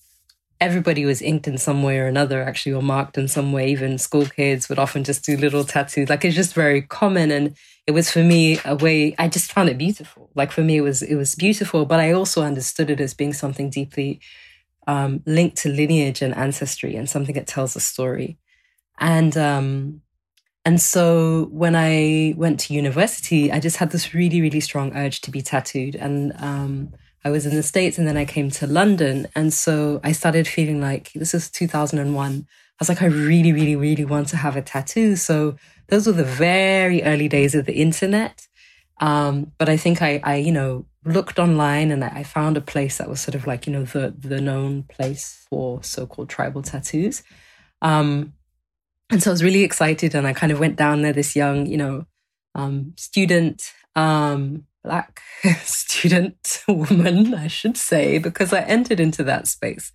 everybody 0.62 1.06
was 1.06 1.22
inked 1.22 1.48
in 1.48 1.58
some 1.58 1.84
way 1.84 2.00
or 2.00 2.08
another, 2.08 2.44
actually, 2.44 2.74
or 2.74 2.82
marked 2.82 3.18
in 3.18 3.28
some 3.28 3.52
way. 3.52 3.72
Even 3.72 3.98
school 3.98 4.26
kids 4.26 4.68
would 4.68 4.80
often 4.80 5.04
just 5.04 5.24
do 5.24 5.38
little 5.38 5.64
tattoos. 5.64 6.10
Like 6.10 6.26
it's 6.26 6.36
just 6.36 6.54
very 6.54 6.82
common. 6.82 7.32
And 7.32 7.56
it 7.88 7.92
was 7.92 8.12
for 8.12 8.24
me 8.24 8.60
a 8.66 8.76
way, 8.76 9.16
I 9.18 9.30
just 9.30 9.52
found 9.52 9.70
it 9.70 9.78
beautiful. 9.78 10.30
Like 10.36 10.52
for 10.52 10.62
me, 10.62 10.78
it 10.78 10.82
was, 10.82 11.02
it 11.02 11.16
was 11.16 11.36
beautiful, 11.36 11.86
but 11.86 12.00
I 12.00 12.12
also 12.12 12.44
understood 12.44 12.90
it 12.90 13.00
as 13.00 13.14
being 13.14 13.34
something 13.34 13.70
deeply 13.70 14.20
um, 14.86 15.22
linked 15.26 15.58
to 15.58 15.70
lineage 15.70 16.22
and 16.22 16.36
ancestry 16.36 16.96
and 16.96 17.10
something 17.10 17.36
that 17.36 17.48
tells 17.48 17.76
a 17.76 17.80
story. 17.80 18.38
And, 19.00 19.38
um, 19.38 20.02
and 20.66 20.82
so 20.82 21.48
when 21.52 21.74
I 21.76 22.34
went 22.36 22.60
to 22.62 22.74
university, 22.74 23.50
I 23.50 23.62
just 23.62 23.78
had 23.78 23.92
this 23.92 24.14
really, 24.14 24.42
really 24.42 24.60
strong 24.60 24.96
urge 24.96 25.22
to 25.22 25.32
be 25.32 25.42
tattooed. 25.42 25.96
And, 25.96 26.34
um, 26.38 26.94
I 27.24 27.30
was 27.30 27.46
in 27.46 27.56
the 27.56 27.64
States 27.64 27.98
and 27.98 28.08
then 28.08 28.18
I 28.18 28.26
came 28.26 28.50
to 28.52 28.68
London. 28.68 29.28
And 29.36 29.54
so 29.54 30.00
I 30.04 30.12
started 30.14 30.48
feeling 30.48 30.80
like 30.80 31.12
this 31.14 31.34
is 31.34 31.50
2001. 31.52 32.48
I 32.48 32.48
was 32.80 32.90
like, 32.90 33.02
I 33.02 33.08
really, 33.08 33.52
really, 33.52 33.76
really 33.76 34.06
want 34.06 34.30
to 34.30 34.38
have 34.38 34.56
a 34.56 34.62
tattoo. 34.62 35.16
So 35.16 35.56
those 35.88 36.08
were 36.08 36.14
the 36.14 36.24
very 36.24 37.04
early 37.04 37.28
days 37.28 37.56
of 37.56 37.66
the 37.66 37.74
internet. 37.74 38.48
Um, 39.02 39.52
but 39.58 39.70
I 39.70 39.78
think 39.78 40.02
I, 40.02 40.22
I, 40.24 40.36
you 40.36 40.52
know, 40.52 40.86
looked 41.06 41.40
online 41.40 41.92
and 41.92 42.04
I 42.04 42.24
found 42.24 42.58
a 42.58 42.62
place 42.62 42.98
that 42.98 43.10
was 43.10 43.22
sort 43.22 43.36
of 43.36 43.48
like, 43.48 43.66
you 43.66 43.74
know, 43.74 43.84
the 43.84 44.14
the 44.18 44.42
known 44.42 44.84
place 44.84 45.46
for 45.50 45.82
so-called 45.84 46.30
tribal 46.30 46.62
tattoos. 46.62 47.24
Um, 47.82 48.34
and 49.10 49.24
so 49.24 49.32
I 49.32 49.34
was 49.34 49.44
really 49.44 49.64
excited 49.64 50.14
and 50.14 50.28
I 50.28 50.34
kind 50.34 50.52
of 50.52 50.60
went 50.60 50.76
down 50.76 51.02
there, 51.02 51.14
this 51.14 51.36
young, 51.36 51.66
you 51.66 51.78
know, 51.78 52.06
um, 52.56 52.94
student, 52.98 53.72
um, 53.96 54.66
black 54.84 55.22
student 55.64 56.64
woman, 56.68 57.34
I 57.34 57.48
should 57.48 57.78
say, 57.78 58.18
because 58.18 58.54
I 58.54 58.62
entered 58.62 59.00
into 59.00 59.24
that 59.26 59.48
space. 59.48 59.92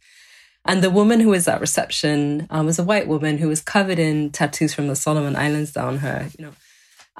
And 0.66 0.82
the 0.82 0.90
woman 0.90 1.20
who 1.20 1.28
was 1.28 1.46
at 1.46 1.60
reception 1.60 2.46
um, 2.50 2.66
was 2.66 2.78
a 2.78 2.84
white 2.84 3.06
woman 3.06 3.38
who 3.38 3.48
was 3.48 3.60
covered 3.60 3.98
in 3.98 4.30
tattoos 4.30 4.72
from 4.72 4.88
the 4.88 4.96
Solomon 4.96 5.36
Islands 5.36 5.72
down 5.72 5.98
her, 5.98 6.30
you 6.38 6.46
know. 6.46 6.52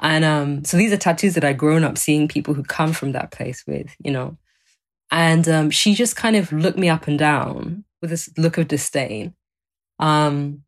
And 0.01 0.25
um, 0.25 0.65
so 0.65 0.77
these 0.77 0.91
are 0.91 0.97
tattoos 0.97 1.35
that 1.35 1.43
I'd 1.43 1.57
grown 1.57 1.83
up 1.83 1.97
seeing 1.97 2.27
people 2.27 2.53
who 2.53 2.63
come 2.63 2.91
from 2.91 3.11
that 3.11 3.31
place 3.31 3.63
with, 3.67 3.95
you 4.03 4.11
know. 4.11 4.37
And 5.11 5.47
um, 5.47 5.69
she 5.69 5.93
just 5.93 6.15
kind 6.15 6.35
of 6.35 6.51
looked 6.51 6.77
me 6.77 6.89
up 6.89 7.07
and 7.07 7.19
down 7.19 7.85
with 8.01 8.09
this 8.09 8.29
look 8.37 8.57
of 8.57 8.67
disdain. 8.67 9.35
Um, 9.99 10.63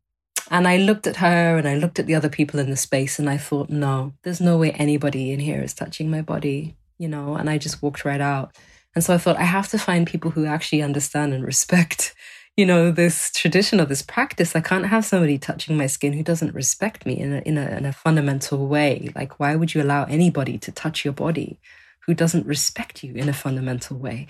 and 0.50 0.66
I 0.66 0.78
looked 0.78 1.06
at 1.06 1.16
her 1.16 1.58
and 1.58 1.68
I 1.68 1.74
looked 1.74 1.98
at 1.98 2.06
the 2.06 2.14
other 2.14 2.30
people 2.30 2.58
in 2.58 2.70
the 2.70 2.76
space 2.76 3.18
and 3.18 3.28
I 3.28 3.36
thought, 3.36 3.68
no, 3.68 4.14
there's 4.22 4.40
no 4.40 4.56
way 4.56 4.70
anybody 4.72 5.32
in 5.32 5.40
here 5.40 5.60
is 5.60 5.74
touching 5.74 6.10
my 6.10 6.22
body, 6.22 6.77
you 6.98 7.08
know. 7.08 7.36
And 7.36 7.48
I 7.48 7.58
just 7.58 7.82
walked 7.82 8.04
right 8.04 8.20
out. 8.20 8.54
And 8.94 9.04
so 9.04 9.14
I 9.14 9.18
thought, 9.18 9.36
I 9.36 9.44
have 9.44 9.68
to 9.68 9.78
find 9.78 10.06
people 10.06 10.30
who 10.30 10.44
actually 10.44 10.82
understand 10.82 11.32
and 11.32 11.44
respect 11.44 12.14
you 12.58 12.66
know, 12.66 12.90
this 12.90 13.30
tradition 13.30 13.80
or 13.80 13.84
this 13.84 14.02
practice. 14.02 14.56
I 14.56 14.60
can't 14.60 14.86
have 14.86 15.04
somebody 15.04 15.38
touching 15.38 15.76
my 15.76 15.86
skin 15.86 16.12
who 16.12 16.24
doesn't 16.24 16.56
respect 16.56 17.06
me 17.06 17.16
in 17.16 17.32
a, 17.32 17.38
in 17.46 17.56
a, 17.56 17.68
in 17.76 17.86
a 17.86 17.92
fundamental 17.92 18.66
way. 18.66 19.10
Like, 19.14 19.38
why 19.38 19.54
would 19.54 19.74
you 19.74 19.80
allow 19.80 20.02
anybody 20.06 20.58
to 20.58 20.72
touch 20.72 21.04
your 21.04 21.14
body 21.14 21.60
who 22.00 22.14
doesn't 22.14 22.46
respect 22.46 23.04
you 23.04 23.14
in 23.14 23.28
a 23.28 23.32
fundamental 23.32 23.96
way? 23.96 24.26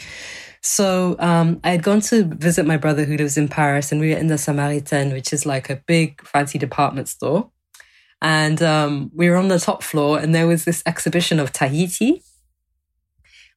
So 0.60 1.16
um, 1.20 1.58
I 1.64 1.70
had 1.70 1.82
gone 1.82 2.02
to 2.02 2.24
visit 2.24 2.66
my 2.66 2.76
brother 2.76 3.06
who 3.06 3.16
lives 3.16 3.38
in 3.38 3.48
Paris, 3.48 3.92
and 3.92 3.98
we 3.98 4.10
were 4.10 4.18
in 4.18 4.26
the 4.26 4.34
Samaritaine, 4.34 5.10
which 5.10 5.32
is 5.32 5.46
like 5.46 5.70
a 5.70 5.82
big 5.86 6.20
fancy 6.26 6.58
department 6.58 7.08
store. 7.08 7.50
And 8.20 8.60
um, 8.60 9.10
we 9.14 9.30
were 9.30 9.36
on 9.36 9.48
the 9.48 9.58
top 9.58 9.82
floor, 9.82 10.18
and 10.18 10.34
there 10.34 10.46
was 10.46 10.66
this 10.66 10.82
exhibition 10.84 11.40
of 11.40 11.50
Tahiti. 11.50 12.22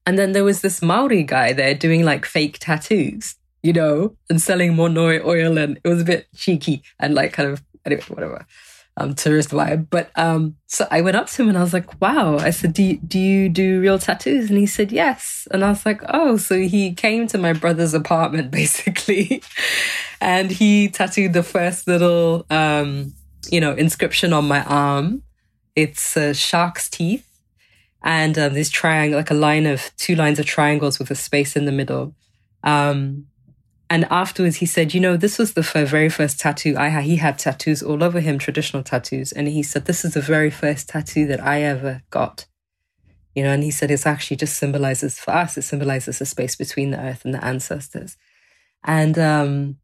And 0.06 0.18
then 0.18 0.32
there 0.32 0.44
was 0.44 0.62
this 0.62 0.82
Maori 0.82 1.24
guy 1.24 1.54
there 1.54 1.76
doing 1.76 2.04
like 2.04 2.26
fake 2.26 2.58
tattoos 2.60 3.36
you 3.64 3.74
know, 3.74 4.16
and 4.30 4.42
selling 4.42 4.74
Monoi 4.74 5.24
oil. 5.24 5.58
And 5.58 5.80
it 5.84 5.88
was 5.88 6.02
a 6.02 6.06
bit 6.06 6.28
cheeky 6.36 6.84
and 7.00 7.14
like 7.14 7.34
kind 7.34 7.50
of, 7.50 7.64
anyway, 7.86 8.04
whatever, 8.08 8.46
um, 8.98 9.14
tourist 9.14 9.50
vibe. 9.50 9.88
But 9.90 10.12
um, 10.16 10.56
so 10.68 10.88
I 10.90 11.02
went 11.02 11.18
up 11.18 11.28
to 11.28 11.42
him 11.42 11.50
and 11.50 11.58
I 11.58 11.62
was 11.62 11.74
like, 11.74 12.02
wow. 12.02 12.38
I 12.38 12.50
said, 12.50 12.74
do, 12.74 12.98
do 12.98 13.20
you 13.20 13.50
do 13.50 13.80
real 13.82 14.00
tattoos? 14.00 14.50
And 14.50 14.58
he 14.58 14.66
said, 14.66 14.92
yes. 14.92 15.48
And 15.52 15.64
I 15.64 15.70
was 15.70 15.86
like, 15.86 16.02
oh, 16.10 16.38
so 16.38 16.60
he 16.60 16.94
came 16.94 17.28
to 17.28 17.38
my 17.38 17.54
brother's 17.54 17.94
apartment 17.94 18.52
basically. 18.52 19.44
and 20.20 20.52
he 20.52 20.90
tattooed 20.90 21.34
the 21.34 21.44
first 21.44 21.88
little, 21.88 22.46
um, 22.50 23.14
you 23.50 23.62
know, 23.62 23.74
inscription 23.74 24.34
on 24.34 24.48
my 24.48 24.64
arm. 24.64 25.24
It's 25.76 26.18
a 26.18 26.34
shark's 26.34 26.90
teeth. 26.90 27.28
And 28.04 28.38
um, 28.38 28.54
this 28.54 28.70
triangle, 28.70 29.20
like 29.20 29.32
a 29.32 29.36
line 29.36 29.66
of 29.66 29.92
two 29.98 30.16
lines 30.16 30.40
of 30.40 30.46
triangles 30.46 30.98
with 30.98 31.12
a 31.12 31.16
space 31.16 31.56
in 31.56 31.66
the 31.66 31.72
middle. 31.72 32.16
Um, 32.64 33.28
and 33.90 34.06
afterwards, 34.10 34.58
he 34.58 34.66
said, 34.66 34.94
You 34.94 35.02
know, 35.02 35.18
this 35.18 35.38
was 35.38 35.54
the 35.54 35.62
very 35.62 36.10
first 36.10 36.40
tattoo 36.40 36.76
I 36.78 36.88
had. 36.88 37.04
He 37.04 37.18
had 37.18 37.38
tattoos 37.38 37.84
all 37.84 38.04
over 38.04 38.22
him, 38.22 38.40
traditional 38.40 38.84
tattoos. 38.84 39.32
And 39.32 39.48
he 39.48 39.62
said, 39.62 39.86
This 39.86 40.06
is 40.06 40.14
the 40.14 40.22
very 40.22 40.50
first 40.50 40.90
tattoo 40.90 41.28
that 41.28 41.44
I 41.44 41.62
ever 41.62 42.02
got. 42.10 42.46
You 43.36 43.44
know, 43.44 43.52
and 43.52 43.64
he 43.64 43.72
said, 43.72 43.92
It's 43.92 44.06
actually 44.06 44.38
just 44.38 44.58
symbolizes 44.58 45.20
for 45.20 45.32
us, 45.32 45.58
it 45.58 45.64
symbolizes 45.64 46.20
the 46.20 46.26
space 46.26 46.56
between 46.56 46.92
the 46.92 47.00
earth 47.00 47.26
and 47.26 47.34
the 47.34 47.44
ancestors. 47.44 48.18
And, 48.84 49.20
um, 49.20 49.78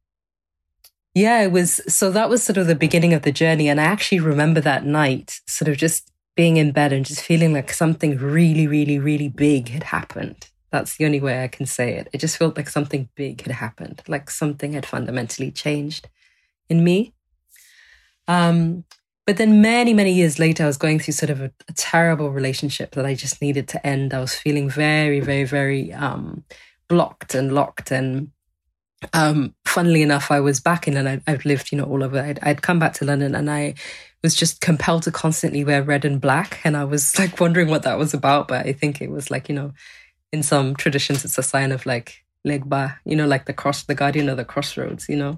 yeah, 1.13 1.41
it 1.41 1.51
was 1.51 1.81
so 1.87 2.11
that 2.11 2.29
was 2.29 2.43
sort 2.43 2.57
of 2.57 2.67
the 2.67 2.75
beginning 2.75 3.13
of 3.13 3.23
the 3.23 3.31
journey. 3.31 3.67
And 3.67 3.81
I 3.81 3.85
actually 3.85 4.19
remember 4.19 4.61
that 4.61 4.85
night 4.85 5.41
sort 5.47 5.67
of 5.67 5.75
just 5.75 6.11
being 6.37 6.57
in 6.57 6.71
bed 6.71 6.93
and 6.93 7.03
just 7.03 7.21
feeling 7.21 7.51
like 7.51 7.73
something 7.73 8.15
really, 8.17 8.67
really, 8.67 8.99
really 8.99 9.27
big 9.27 9.69
had 9.69 9.83
happened. 9.83 10.47
That's 10.71 10.95
the 10.95 11.05
only 11.05 11.19
way 11.19 11.43
I 11.43 11.47
can 11.47 11.65
say 11.65 11.95
it. 11.95 12.07
It 12.13 12.19
just 12.19 12.37
felt 12.37 12.55
like 12.55 12.69
something 12.69 13.09
big 13.15 13.41
had 13.41 13.53
happened, 13.53 14.03
like 14.07 14.29
something 14.29 14.73
had 14.73 14.85
fundamentally 14.85 15.49
changed 15.49 16.07
in 16.69 16.83
me. 16.83 17.15
Um, 18.27 18.83
but 19.25 19.37
then 19.37 19.61
many, 19.61 19.93
many 19.93 20.13
years 20.13 20.37
later, 20.37 20.63
I 20.63 20.67
was 20.67 20.77
going 20.77 20.99
through 20.99 21.15
sort 21.15 21.31
of 21.31 21.41
a, 21.41 21.51
a, 21.67 21.73
terrible 21.73 22.29
relationship 22.29 22.91
that 22.91 23.05
I 23.05 23.15
just 23.15 23.41
needed 23.41 23.67
to 23.69 23.87
end. 23.87 24.13
I 24.13 24.19
was 24.19 24.35
feeling 24.35 24.69
very, 24.69 25.19
very, 25.19 25.43
very 25.43 25.91
um, 25.91 26.43
blocked 26.87 27.33
and 27.33 27.53
locked. 27.53 27.91
And 27.91 28.31
um, 29.13 29.53
funnily 29.65 30.01
enough, 30.01 30.31
I 30.31 30.39
was 30.39 30.59
back 30.59 30.87
in 30.87 30.95
London. 30.95 31.21
I've 31.27 31.45
lived, 31.45 31.71
you 31.71 31.77
know, 31.77 31.85
all 31.85 32.03
over. 32.03 32.19
I'd, 32.19 32.39
I'd 32.41 32.61
come 32.61 32.79
back 32.79 32.93
to 32.95 33.05
London 33.05 33.35
and 33.35 33.49
I 33.49 33.75
was 34.23 34.35
just 34.35 34.61
compelled 34.61 35.03
to 35.03 35.11
constantly 35.11 35.63
wear 35.63 35.83
red 35.83 36.03
and 36.03 36.19
black. 36.19 36.59
And 36.63 36.75
I 36.75 36.83
was 36.83 37.17
like 37.19 37.39
wondering 37.39 37.67
what 37.67 37.83
that 37.83 37.99
was 37.99 38.13
about. 38.13 38.47
But 38.47 38.65
I 38.65 38.73
think 38.73 39.01
it 39.01 39.11
was 39.11 39.29
like, 39.29 39.49
you 39.49 39.55
know, 39.55 39.73
in 40.31 40.43
some 40.43 40.75
traditions, 40.75 41.23
it's 41.23 41.37
a 41.37 41.43
sign 41.43 41.71
of 41.71 41.85
like 41.85 42.23
legba, 42.45 42.97
you 43.05 43.15
know, 43.15 43.27
like 43.27 43.45
the 43.45 43.53
cross, 43.53 43.83
the 43.83 43.95
guardian 43.95 44.29
of 44.29 44.37
the 44.37 44.45
crossroads, 44.45 45.07
you 45.07 45.15
know. 45.15 45.37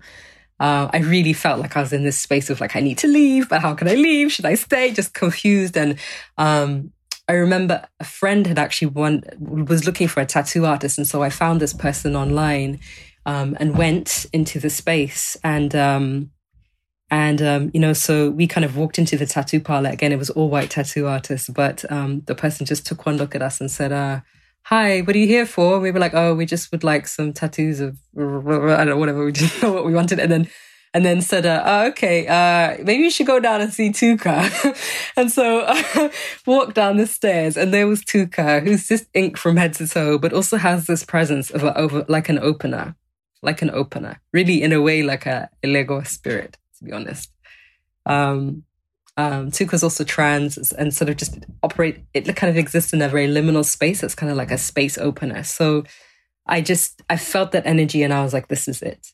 Uh, 0.60 0.90
I 0.92 0.98
really 1.00 1.32
felt 1.32 1.60
like 1.60 1.78
I 1.78 1.82
was 1.82 1.94
in 1.94 2.04
this 2.04 2.18
space 2.18 2.50
of 2.50 2.60
like, 2.60 2.76
I 2.76 2.82
need 2.82 2.98
to 3.00 3.08
leave, 3.08 3.48
but 3.48 3.62
how 3.62 3.74
can 3.76 3.88
I 3.88 3.96
leave? 3.96 4.32
Should 4.32 4.46
I 4.46 4.56
stay? 4.56 4.92
Just 4.92 5.14
confused. 5.14 5.78
And 5.78 5.98
um, 6.38 6.92
I 7.30 7.34
remember 7.34 7.88
a 8.00 8.04
friend 8.04 8.46
had 8.46 8.60
actually 8.60 8.90
one 8.90 9.24
was 9.40 9.86
looking 9.86 10.08
for 10.08 10.20
a 10.20 10.26
tattoo 10.26 10.66
artist, 10.66 10.98
and 10.98 11.08
so 11.08 11.24
I 11.24 11.30
found 11.30 11.62
this 11.62 11.74
person 11.74 12.16
online 12.16 12.80
um, 13.26 13.56
and 13.60 13.78
went 13.78 14.26
into 14.34 14.60
the 14.60 14.70
space 14.70 15.38
and. 15.44 15.76
Um, 15.76 16.32
and 17.12 17.42
um, 17.42 17.72
you 17.74 17.80
know, 17.80 17.94
so 17.94 18.30
we 18.30 18.46
kind 18.46 18.64
of 18.64 18.78
walked 18.78 19.00
into 19.00 19.18
the 19.18 19.26
tattoo 19.26 19.60
parlor. 19.60 19.90
Again, 19.90 20.12
it 20.12 20.20
was 20.20 20.30
all 20.30 20.48
white 20.48 20.70
tattoo 20.70 21.08
artists, 21.08 21.50
but 21.50 21.84
um, 21.92 22.22
the 22.28 22.36
person 22.36 22.68
just 22.68 22.86
took 22.86 23.08
one 23.08 23.18
look 23.18 23.34
at 23.34 23.42
us 23.42 23.60
and 23.60 23.72
said, 23.72 23.92
uh, 23.92 24.20
hi, 24.64 25.02
what 25.02 25.16
are 25.16 25.20
you 25.20 25.28
here 25.28 25.48
for? 25.48 25.80
we 25.80 25.90
were 25.90 26.00
like, 26.00 26.14
oh, 26.14 26.36
we 26.36 26.46
just 26.46 26.72
would 26.72 26.84
like 26.84 27.08
some 27.08 27.34
tattoos 27.34 27.80
of, 27.80 27.98
I 28.16 28.22
don't 28.22 28.88
know, 28.88 28.98
whatever. 28.98 29.26
We 29.26 29.32
didn't 29.32 29.62
know 29.62 29.74
what 29.74 29.86
we 29.86 29.94
wanted. 29.94 30.20
And 30.20 30.32
then, 30.32 30.48
and 30.94 31.06
then 31.06 31.22
said, 31.22 31.46
uh, 31.46 31.64
oh, 31.66 31.88
okay, 31.88 32.28
uh, 32.28 32.84
maybe 32.84 33.04
you 33.04 33.12
should 33.12 33.28
go 33.28 33.40
down 33.40 33.62
and 33.62 33.74
see 33.74 33.90
Tuka. 33.90 34.76
and 35.16 35.32
so 35.32 35.62
uh, 35.62 36.10
walked 36.46 36.76
down 36.76 36.98
the 36.98 37.08
stairs 37.08 37.58
and 37.58 37.74
there 37.74 37.88
was 37.88 38.04
Tuka, 38.04 38.64
who's 38.64 38.88
just 38.88 39.06
ink 39.14 39.38
from 39.38 39.58
head 39.58 39.74
to 39.74 39.88
toe, 39.88 40.18
but 40.18 40.34
also 40.34 40.58
has 40.58 40.88
this 40.88 41.04
presence 41.04 41.50
of 41.50 41.64
a, 41.64 41.76
over, 41.78 42.06
like 42.08 42.30
an 42.30 42.40
opener, 42.40 42.96
like 43.42 43.62
an 43.62 43.72
opener, 43.72 44.20
really 44.34 44.62
in 44.62 44.72
a 44.74 44.82
way, 44.82 45.04
like 45.04 45.26
a, 45.26 45.50
Legba 45.64 46.06
spirit, 46.06 46.58
to 46.78 46.84
be 46.84 46.92
honest. 46.92 47.32
Um, 48.06 48.64
um, 49.18 49.52
Tuka's 49.52 49.84
also 49.84 50.04
trans 50.04 50.72
and 50.72 50.94
sort 50.94 51.10
of 51.10 51.18
just 51.18 51.40
operate, 51.62 52.04
it 52.14 52.34
kind 52.36 52.50
of 52.50 52.58
exists 52.58 52.94
in 52.94 53.02
a 53.02 53.10
very 53.10 53.28
liminal 53.28 53.66
space. 53.66 54.02
It's 54.04 54.16
kind 54.16 54.32
of 54.32 54.38
like 54.38 54.52
a 54.52 54.58
space 54.58 54.98
opener. 54.98 55.44
So 55.44 55.84
I 56.46 56.62
just, 56.62 57.02
I 57.10 57.18
felt 57.18 57.52
that 57.52 57.66
energy 57.66 58.04
and 58.04 58.14
I 58.14 58.24
was 58.24 58.34
like, 58.34 58.48
this 58.48 58.68
is 58.68 58.82
it. 58.82 59.12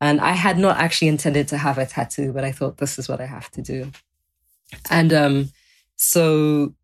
And 0.00 0.20
I 0.20 0.32
had 0.32 0.58
not 0.58 0.78
actually 0.78 1.08
intended 1.08 1.48
to 1.48 1.58
have 1.58 1.78
a 1.78 1.86
tattoo, 1.86 2.32
but 2.32 2.44
I 2.44 2.52
thought 2.52 2.78
this 2.78 2.98
is 2.98 3.08
what 3.08 3.20
I 3.20 3.26
have 3.26 3.50
to 3.52 3.62
do. 3.62 3.90
And 4.90 5.12
um, 5.12 5.50
so 5.96 6.74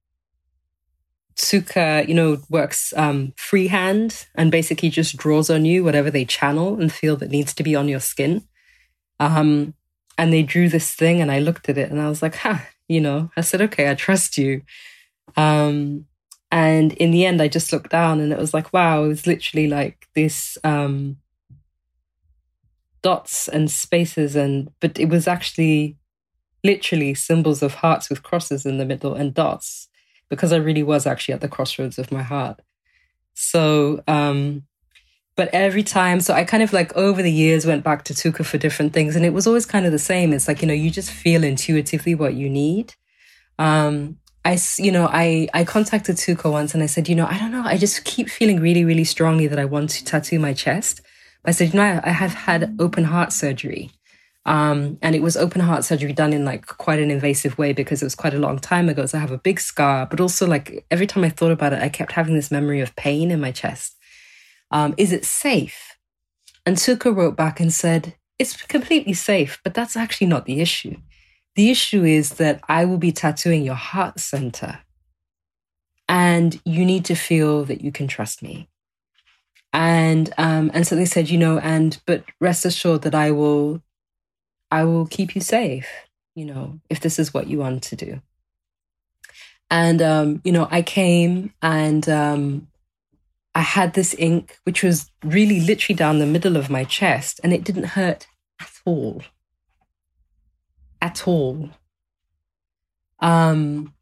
Tuka, 1.43 2.07
you 2.07 2.15
know, 2.15 2.41
works 2.49 2.95
um, 2.97 3.33
freehand 3.37 4.27
and 4.35 4.51
basically 4.51 4.91
just 4.91 5.17
draws 5.17 5.51
on 5.51 5.65
you 5.65 5.83
whatever 5.83 6.11
they 6.11 6.25
channel 6.25 6.81
and 6.81 6.93
feel 6.93 7.17
that 7.17 7.31
needs 7.31 7.53
to 7.55 7.63
be 7.63 7.75
on 7.75 7.89
your 7.89 8.01
skin. 8.01 8.47
Um, 9.19 9.75
and 10.17 10.33
they 10.33 10.43
drew 10.43 10.69
this 10.69 10.95
thing 10.95 11.21
and 11.21 11.33
I 11.33 11.41
looked 11.41 11.69
at 11.69 11.79
it 11.79 11.91
and 11.91 12.01
I 12.01 12.09
was 12.09 12.23
like, 12.23 12.37
huh, 12.37 12.59
you 12.89 13.01
know, 13.01 13.31
I 13.37 13.41
said, 13.41 13.61
okay, 13.63 13.91
I 13.91 13.95
trust 13.95 14.39
you. 14.39 14.63
Um, 15.37 16.07
and 16.51 16.93
in 16.95 17.11
the 17.11 17.27
end, 17.27 17.43
I 17.43 17.49
just 17.49 17.73
looked 17.73 17.91
down 17.91 18.21
and 18.21 18.33
it 18.33 18.39
was 18.39 18.55
like, 18.55 18.73
wow, 18.73 19.05
it 19.05 19.09
was 19.09 19.27
literally 19.27 19.67
like 19.67 20.07
this 20.15 20.57
um, 20.63 21.17
dots 23.03 23.49
and 23.49 23.71
spaces. 23.71 24.37
And, 24.37 24.71
but 24.81 24.99
it 25.01 25.09
was 25.09 25.27
actually 25.27 25.97
literally 26.63 27.15
symbols 27.15 27.63
of 27.63 27.75
hearts 27.75 28.09
with 28.09 28.23
crosses 28.23 28.65
in 28.65 28.79
the 28.79 28.85
middle 28.85 29.15
and 29.15 29.35
dots 29.35 29.89
because 30.33 30.51
I 30.51 30.57
really 30.57 30.83
was 30.83 31.07
actually 31.07 31.35
at 31.35 31.43
the 31.43 31.49
crossroads 31.49 31.99
of 31.99 32.11
my 32.11 32.23
heart. 32.23 32.59
So, 33.35 34.03
um, 34.09 34.63
but 35.37 35.51
every 35.53 35.83
time, 35.83 36.21
so 36.21 36.33
I 36.33 36.45
kind 36.45 36.63
of 36.63 36.73
like 36.73 36.97
over 36.97 37.23
the 37.23 37.31
years 37.31 37.67
went 37.67 37.85
back 37.85 38.03
to 38.05 38.15
Tuka 38.15 38.43
for 38.47 38.57
different 38.57 38.95
things, 38.95 39.15
and 39.15 39.27
it 39.27 39.35
was 39.35 39.47
always 39.47 39.67
kind 39.67 39.85
of 39.85 39.93
the 39.93 39.99
same. 39.99 40.33
It's 40.33 40.49
like 40.49 40.63
you 40.63 40.69
know, 40.69 40.73
you 40.73 40.91
just 40.91 41.11
feel 41.11 41.45
intuitively 41.45 42.15
what 42.15 42.33
you 42.33 42.49
need. 42.49 42.95
Um, 43.59 44.17
I, 44.43 44.59
you 44.79 44.91
know, 44.91 45.07
I 45.13 45.49
I 45.53 45.65
contacted 45.65 46.17
Tuka 46.17 46.51
once, 46.51 46.73
and 46.73 46.83
I 46.83 46.87
said, 46.87 47.11
you 47.11 47.15
know, 47.15 47.27
I 47.27 47.39
don't 47.39 47.53
know, 47.53 47.63
I 47.63 47.77
just 47.77 48.03
keep 48.05 48.31
feeling 48.31 48.59
really, 48.59 48.87
really 48.87 49.05
strongly 49.05 49.47
that 49.49 49.59
I 49.59 49.67
want 49.67 49.91
to 49.91 50.05
tattoo 50.05 50.39
my 50.39 50.55
chest. 50.55 51.03
I 51.45 51.51
said, 51.51 51.75
you 51.75 51.81
know, 51.81 52.01
I 52.03 52.11
have 52.11 52.33
had 52.33 52.75
open 52.79 53.05
heart 53.05 53.35
surgery. 53.35 53.91
Um, 54.45 54.99
and 55.03 55.15
it 55.15 55.23
was 55.23 55.37
open 55.37 55.61
heart 55.61 55.85
surgery 55.85 56.13
done 56.13 56.33
in 56.33 56.45
like 56.45 56.67
quite 56.67 56.99
an 56.99 57.11
invasive 57.11 57.59
way 57.59 57.73
because 57.73 58.03
it 58.03 58.07
was 58.07 58.17
quite 58.17 58.35
a 58.35 58.39
long 58.39 58.59
time 58.59 58.89
ago. 58.89 59.07
So 59.07 59.19
I 59.19 59.21
have 59.21 59.31
a 59.31 59.39
big 59.39 59.61
scar, 59.61 60.07
but 60.07 60.21
also 60.21 60.47
like 60.47 60.85
every 60.91 61.07
time 61.07 61.23
I 61.23 61.29
thought 61.29 61.53
about 61.53 61.73
it, 61.73 61.83
I 61.83 61.89
kept 61.89 62.13
having 62.13 62.35
this 62.35 62.51
memory 62.51 62.81
of 62.81 62.97
pain 62.97 63.31
in 63.31 63.41
my 63.41 63.53
chest. 63.53 63.97
Um, 64.73 64.95
is 64.97 65.13
it 65.13 65.25
safe? 65.25 65.97
And 66.67 66.77
Tuka 66.77 67.15
wrote 67.15 67.37
back 67.37 67.61
and 67.61 67.73
said, 67.73 68.17
it's 68.39 68.61
completely 68.63 69.13
safe, 69.13 69.61
but 69.63 69.75
that's 69.75 69.97
actually 69.97 70.27
not 70.27 70.47
the 70.47 70.61
issue. 70.61 70.97
The 71.55 71.71
issue 71.71 72.05
is 72.05 72.31
that 72.31 72.61
I 72.69 72.85
will 72.85 72.99
be 72.99 73.13
tattooing 73.13 73.63
your 73.63 73.75
heart 73.75 74.19
center. 74.19 74.81
And 76.09 76.61
you 76.65 76.85
need 76.85 77.05
to 77.07 77.15
feel 77.15 77.65
that 77.67 77.83
you 77.83 77.93
can 77.93 78.09
trust 78.09 78.43
me. 78.43 78.69
And 79.73 80.33
um, 80.37 80.71
and 80.75 80.87
so 80.87 80.97
they 80.97 81.05
said, 81.05 81.31
you 81.31 81.39
know, 81.39 81.59
and 81.59 81.99
but 82.05 82.25
rest 82.41 82.67
assured 82.67 83.03
that 83.03 83.15
I 83.15 83.31
will 83.31 83.83
I 84.73 84.85
will 84.85 85.07
keep 85.07 85.35
you 85.35 85.43
safe, 85.43 85.87
you 86.35 86.47
know, 86.47 86.81
if 86.89 86.99
this 86.99 87.19
is 87.19 87.35
what 87.35 87.47
you 87.47 87.59
want 87.59 87.83
to 87.85 87.97
do. 87.97 88.23
And 89.71 90.01
um, 90.01 90.41
you 90.45 90.51
know, 90.51 90.67
I 90.71 90.81
came 90.81 91.53
and 91.61 92.09
um 92.09 92.69
I 93.55 93.61
had 93.61 93.93
this 93.93 94.15
ink, 94.19 94.59
which 94.65 94.83
was 94.83 95.11
really 95.23 95.61
literally 95.61 95.95
down 95.95 96.19
the 96.19 96.27
middle 96.27 96.57
of 96.57 96.71
my 96.71 96.85
chest, 96.85 97.39
and 97.45 97.53
it 97.53 97.65
didn't 97.65 97.95
hurt 97.99 98.27
at 98.59 98.73
all. 98.87 99.23
At 101.03 101.29
all. 101.29 101.69
Um, 103.21 103.93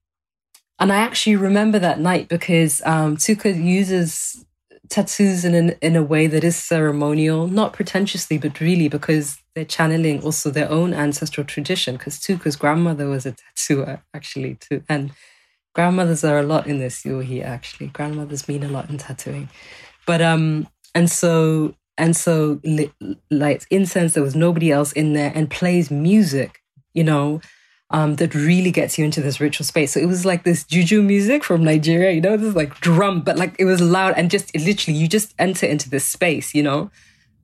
and 0.78 0.92
I 0.92 0.98
actually 0.98 1.36
remember 1.36 1.80
that 1.80 1.98
night 1.98 2.28
because 2.28 2.80
um, 2.84 3.16
Tuka 3.16 3.52
uses 3.52 4.46
tattoos 4.90 5.44
in 5.44 5.54
an, 5.54 5.70
in 5.80 5.96
a 5.96 6.02
way 6.02 6.26
that 6.26 6.44
is 6.44 6.56
ceremonial, 6.56 7.46
not 7.46 7.72
pretentiously, 7.72 8.36
but 8.36 8.60
really 8.60 8.88
because 8.88 9.38
they're 9.54 9.64
channeling 9.64 10.22
also 10.22 10.50
their 10.50 10.70
own 10.70 10.92
ancestral 10.92 11.46
tradition. 11.46 11.96
Because 11.96 12.18
Tuka's 12.18 12.56
grandmother 12.56 13.08
was 13.08 13.24
a 13.24 13.32
tattooer, 13.32 14.02
actually, 14.12 14.56
too, 14.56 14.82
and 14.88 15.12
grandmothers 15.74 16.24
are 16.24 16.38
a 16.38 16.42
lot 16.42 16.66
in 16.66 16.78
this. 16.78 17.04
You'll 17.04 17.20
hear 17.20 17.46
actually, 17.46 17.86
grandmothers 17.86 18.48
mean 18.48 18.62
a 18.62 18.68
lot 18.68 18.90
in 18.90 18.98
tattooing, 18.98 19.48
but 20.06 20.20
um, 20.20 20.68
and 20.94 21.10
so 21.10 21.74
and 21.96 22.16
so 22.16 22.60
like 23.30 23.64
incense 23.70 24.14
there 24.14 24.22
was 24.22 24.34
nobody 24.34 24.72
else 24.72 24.92
in 24.92 25.12
there 25.12 25.32
and 25.34 25.50
plays 25.50 25.90
music 25.90 26.62
you 26.94 27.04
know 27.04 27.40
um, 27.90 28.16
that 28.16 28.34
really 28.34 28.70
gets 28.70 28.98
you 28.98 29.04
into 29.04 29.20
this 29.20 29.40
ritual 29.40 29.64
space. 29.64 29.92
So 29.92 30.00
it 30.00 30.06
was 30.06 30.24
like 30.24 30.44
this 30.44 30.64
juju 30.64 31.02
music 31.02 31.42
from 31.42 31.64
Nigeria, 31.64 32.12
you 32.12 32.20
know, 32.20 32.36
this 32.36 32.54
like 32.54 32.78
drum, 32.80 33.22
but 33.22 33.36
like 33.36 33.56
it 33.58 33.64
was 33.64 33.80
loud 33.80 34.14
and 34.16 34.30
just 34.30 34.54
literally 34.56 34.98
you 34.98 35.08
just 35.08 35.34
enter 35.38 35.66
into 35.66 35.90
this 35.90 36.04
space, 36.04 36.54
you 36.54 36.62
know. 36.62 36.90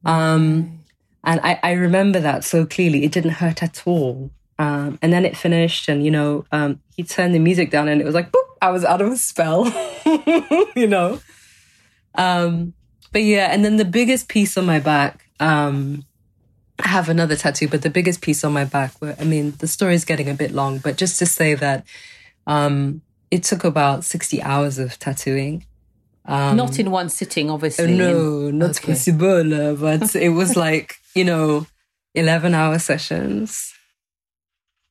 Um, 0.05 0.84
and 1.24 1.40
I, 1.42 1.59
I 1.62 1.72
remember 1.72 2.20
that 2.20 2.44
so 2.44 2.64
clearly. 2.64 3.05
It 3.05 3.11
didn't 3.11 3.32
hurt 3.32 3.62
at 3.62 3.82
all. 3.86 4.30
Um, 4.59 4.99
and 5.03 5.12
then 5.12 5.26
it 5.26 5.36
finished, 5.36 5.86
and 5.88 6.03
you 6.03 6.11
know, 6.11 6.47
um, 6.51 6.80
he 6.97 7.03
turned 7.03 7.34
the 7.34 7.38
music 7.38 7.70
down, 7.70 7.88
and 7.88 8.01
it 8.01 8.05
was 8.05 8.14
like, 8.14 8.32
boop, 8.32 8.44
I 8.62 8.70
was 8.70 8.86
out 8.86 9.03
of 9.03 9.12
a 9.12 9.16
spell, 9.16 9.66
you 10.74 10.86
know. 10.86 11.20
Um, 12.14 12.72
but 13.12 13.22
yeah, 13.22 13.49
and 13.53 13.64
then 13.64 13.76
the 13.76 13.84
biggest 13.84 14.28
piece 14.28 14.57
on 14.57 14.64
my 14.64 14.80
back, 14.80 15.28
um, 15.40 16.06
have 16.81 17.09
another 17.09 17.37
tattoo, 17.37 17.68
but 17.68 17.83
the 17.83 17.91
biggest 17.91 18.20
piece 18.20 18.45
on 18.45 18.53
my 18.53 18.64
back, 18.64 18.93
where, 19.01 19.16
I 19.18 19.24
mean, 19.24 19.55
the 19.59 19.66
story 19.66 19.95
is 19.95 20.05
getting 20.05 20.29
a 20.29 20.35
bit 20.35 20.53
long, 20.53 20.79
but 20.79 20.97
just 20.97 21.18
to 21.20 21.27
say 21.27 21.55
that 21.55 21.85
um, 22.47 23.03
it 23.31 23.43
took 23.43 23.64
about 23.64 24.05
60 24.05 24.43
hours 24.43 24.79
of 24.79 24.99
tattooing. 24.99 25.64
Um, 26.24 26.57
not 26.57 26.79
in 26.79 26.91
one 26.91 27.09
sitting, 27.09 27.51
obviously. 27.51 27.97
No, 27.97 28.51
not 28.51 28.70
okay. 28.70 28.93
possible, 28.93 29.77
but 29.77 30.14
it 30.16 30.31
was 30.31 30.57
like, 30.57 30.97
you 31.14 31.24
know, 31.24 31.66
11 32.14 32.55
hour 32.55 32.79
sessions, 32.79 33.72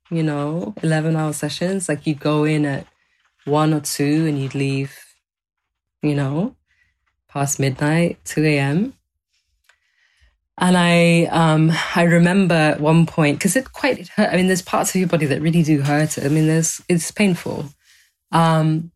you 0.10 0.24
know, 0.24 0.74
11 0.82 1.16
hour 1.16 1.34
sessions. 1.34 1.90
Like 1.90 2.08
you'd 2.08 2.20
go 2.20 2.46
in 2.46 2.66
at 2.66 2.88
one 3.46 3.74
or 3.74 3.80
two 3.80 4.26
and 4.28 4.40
you'd 4.40 4.56
leave, 4.56 4.98
you 6.02 6.16
know, 6.16 6.56
past 7.28 7.60
midnight, 7.60 8.18
2 8.26 8.44
a.m. 8.46 8.94
And 10.58 10.78
I, 10.78 11.26
um, 11.26 11.72
I 11.96 12.04
remember 12.04 12.56
at 12.56 12.80
one 12.80 13.06
point, 13.06 13.38
because 13.38 13.58
it 13.58 13.74
quite 13.74 14.00
it 14.00 14.08
hurt. 14.08 14.32
I 14.32 14.38
mean, 14.38 14.48
there's 14.48 14.62
parts 14.62 14.96
of 14.96 15.00
your 15.00 15.10
body 15.10 15.26
that 15.26 15.42
really 15.42 15.64
do 15.64 15.82
hurt. 15.82 16.18
I 16.18 16.30
mean, 16.30 16.48
there's, 16.48 16.82
it's 16.88 17.12
painful. 17.12 17.66
Um, 18.32 18.92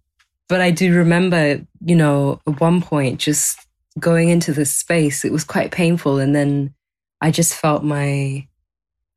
but 0.48 0.62
I 0.62 0.72
do 0.72 0.96
remember, 0.96 1.62
you 1.86 1.96
know, 1.96 2.40
at 2.48 2.62
one 2.62 2.82
point 2.82 3.20
just 3.20 3.60
going 4.00 4.30
into 4.30 4.54
this 4.54 4.74
space, 4.74 5.26
it 5.26 5.34
was 5.34 5.44
quite 5.44 5.72
painful. 5.72 6.18
And 6.18 6.34
then 6.34 6.74
I 7.20 7.30
just 7.30 7.54
felt 7.54 7.84
my, 7.84 8.48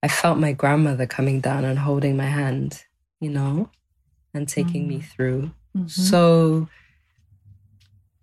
I 0.02 0.08
felt 0.08 0.38
my 0.38 0.52
grandmother 0.52 1.06
coming 1.06 1.40
down 1.40 1.64
and 1.64 1.78
holding 1.78 2.16
my 2.16 2.26
hand, 2.26 2.82
you 3.20 3.30
know, 3.30 3.70
and 4.34 4.48
taking 4.48 4.82
mm-hmm. 4.82 4.88
me 4.88 5.00
through. 5.00 5.52
Mm-hmm. 5.76 5.86
So, 5.86 6.68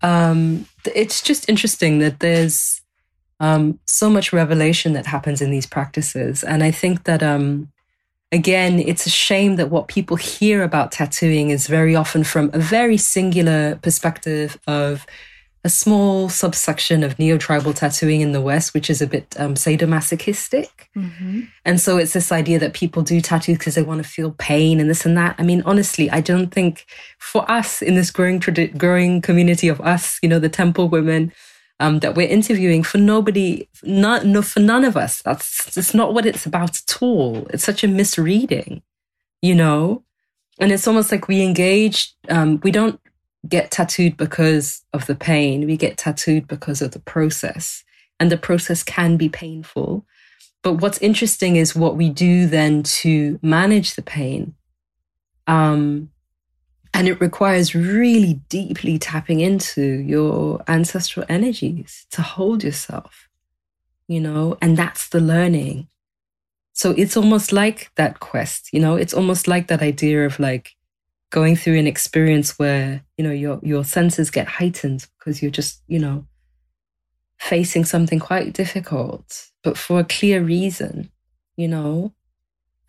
um, 0.01 0.65
it's 0.93 1.21
just 1.21 1.47
interesting 1.47 1.99
that 1.99 2.19
there's 2.19 2.81
um, 3.39 3.79
so 3.85 4.09
much 4.09 4.33
revelation 4.33 4.93
that 4.93 5.05
happens 5.05 5.41
in 5.41 5.51
these 5.51 5.65
practices. 5.65 6.43
And 6.43 6.63
I 6.63 6.71
think 6.71 7.03
that, 7.05 7.23
um, 7.23 7.71
again, 8.31 8.79
it's 8.79 9.05
a 9.05 9.09
shame 9.09 9.55
that 9.55 9.69
what 9.69 9.87
people 9.87 10.17
hear 10.17 10.63
about 10.63 10.91
tattooing 10.91 11.49
is 11.49 11.67
very 11.67 11.95
often 11.95 12.23
from 12.23 12.51
a 12.53 12.59
very 12.59 12.97
singular 12.97 13.75
perspective 13.77 14.59
of 14.67 15.05
a 15.65 15.69
small 15.69 16.29
subsection 16.29 17.03
of 17.03 17.19
neo-tribal 17.19 17.73
tattooing 17.73 18.21
in 18.21 18.31
the 18.31 18.39
West, 18.39 18.73
which 18.73 18.89
is 18.89 19.01
a 19.01 19.07
bit 19.07 19.35
um, 19.37 19.55
sadomasochistic. 19.55 20.69
Mm-hmm. 20.95 21.41
And 21.65 21.81
so 21.81 21.97
it's 21.97 22.13
this 22.13 22.31
idea 22.31 22.59
that 22.59 22.73
people 22.73 23.01
do 23.01 23.19
tattoos 23.19 23.57
because 23.57 23.75
they 23.75 23.81
want 23.81 24.01
to 24.01 24.07
feel 24.07 24.31
pain 24.37 24.79
and 24.79 24.89
this 24.89 25.05
and 25.05 25.17
that. 25.17 25.35
I 25.37 25.43
mean, 25.43 25.61
honestly, 25.65 26.09
I 26.09 26.21
don't 26.21 26.49
think 26.49 26.85
for 27.17 27.49
us 27.51 27.81
in 27.81 27.95
this 27.95 28.09
growing 28.09 28.39
tradi- 28.39 28.77
growing 28.77 29.19
community 29.21 29.67
of 29.67 29.81
us, 29.81 30.17
you 30.21 30.29
know, 30.29 30.39
the 30.39 30.47
temple 30.47 30.87
women 30.87 31.33
um, 31.79 31.99
that 31.99 32.15
we're 32.15 32.27
interviewing, 32.27 32.83
for 32.83 32.97
nobody, 32.97 33.67
not 33.83 34.25
no, 34.25 34.41
for 34.41 34.59
none 34.59 34.83
of 34.83 34.97
us, 34.97 35.21
that's 35.21 35.77
it's 35.77 35.93
not 35.93 36.13
what 36.13 36.25
it's 36.25 36.45
about 36.45 36.77
at 36.77 37.01
all. 37.01 37.47
It's 37.51 37.63
such 37.63 37.83
a 37.83 37.87
misreading, 37.87 38.81
you 39.41 39.55
know. 39.55 40.03
And 40.59 40.71
it's 40.71 40.87
almost 40.87 41.11
like 41.11 41.27
we 41.27 41.41
engage. 41.41 42.13
Um, 42.27 42.59
we 42.63 42.71
don't 42.71 42.99
get 43.47 43.71
tattooed 43.71 44.17
because 44.17 44.83
of 44.93 45.05
the 45.05 45.15
pain. 45.15 45.65
We 45.65 45.77
get 45.77 45.97
tattooed 45.97 46.47
because 46.47 46.81
of 46.81 46.91
the 46.91 46.99
process. 46.99 47.83
And 48.19 48.29
the 48.29 48.37
process 48.37 48.83
can 48.83 49.15
be 49.15 49.29
painful. 49.29 50.05
But 50.61 50.73
what's 50.73 50.97
interesting 50.97 51.55
is 51.55 51.75
what 51.75 51.95
we 51.95 52.09
do 52.09 52.45
then 52.47 52.83
to 52.83 53.39
manage 53.41 53.95
the 53.95 54.01
pain. 54.01 54.55
Um, 55.47 56.11
and 56.93 57.07
it 57.07 57.21
requires 57.21 57.75
really 57.75 58.41
deeply 58.49 58.97
tapping 58.97 59.39
into 59.39 59.81
your 59.81 60.63
ancestral 60.67 61.25
energies 61.29 62.05
to 62.11 62.21
hold 62.21 62.63
yourself, 62.63 63.29
you 64.07 64.19
know, 64.19 64.57
and 64.61 64.75
that's 64.75 65.09
the 65.09 65.19
learning. 65.19 65.87
So 66.73 66.91
it's 66.91 67.17
almost 67.17 67.51
like 67.51 67.91
that 67.95 68.19
quest, 68.19 68.69
you 68.73 68.79
know, 68.79 68.95
it's 68.95 69.13
almost 69.13 69.47
like 69.47 69.67
that 69.67 69.81
idea 69.81 70.25
of 70.25 70.39
like, 70.39 70.75
going 71.29 71.55
through 71.55 71.77
an 71.77 71.87
experience 71.87 72.57
where 72.57 73.03
you 73.17 73.23
know 73.23 73.31
your 73.31 73.59
your 73.61 73.83
senses 73.83 74.31
get 74.31 74.47
heightened 74.47 75.05
because 75.17 75.41
you're 75.41 75.51
just 75.51 75.81
you 75.87 75.99
know 75.99 76.25
facing 77.39 77.85
something 77.85 78.19
quite 78.19 78.53
difficult 78.53 79.49
but 79.63 79.77
for 79.77 79.99
a 79.99 80.03
clear 80.03 80.41
reason 80.41 81.09
you 81.55 81.67
know 81.67 82.13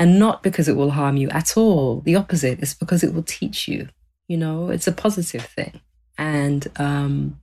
and 0.00 0.18
not 0.18 0.42
because 0.42 0.66
it 0.66 0.74
will 0.74 0.90
harm 0.90 1.16
you 1.16 1.28
at 1.30 1.56
all 1.56 2.00
the 2.00 2.16
opposite 2.16 2.58
is 2.60 2.74
because 2.74 3.04
it 3.04 3.14
will 3.14 3.22
teach 3.22 3.68
you 3.68 3.88
you 4.26 4.36
know 4.36 4.70
it's 4.70 4.88
a 4.88 4.92
positive 4.92 5.44
thing 5.44 5.80
and 6.18 6.66
um 6.76 7.38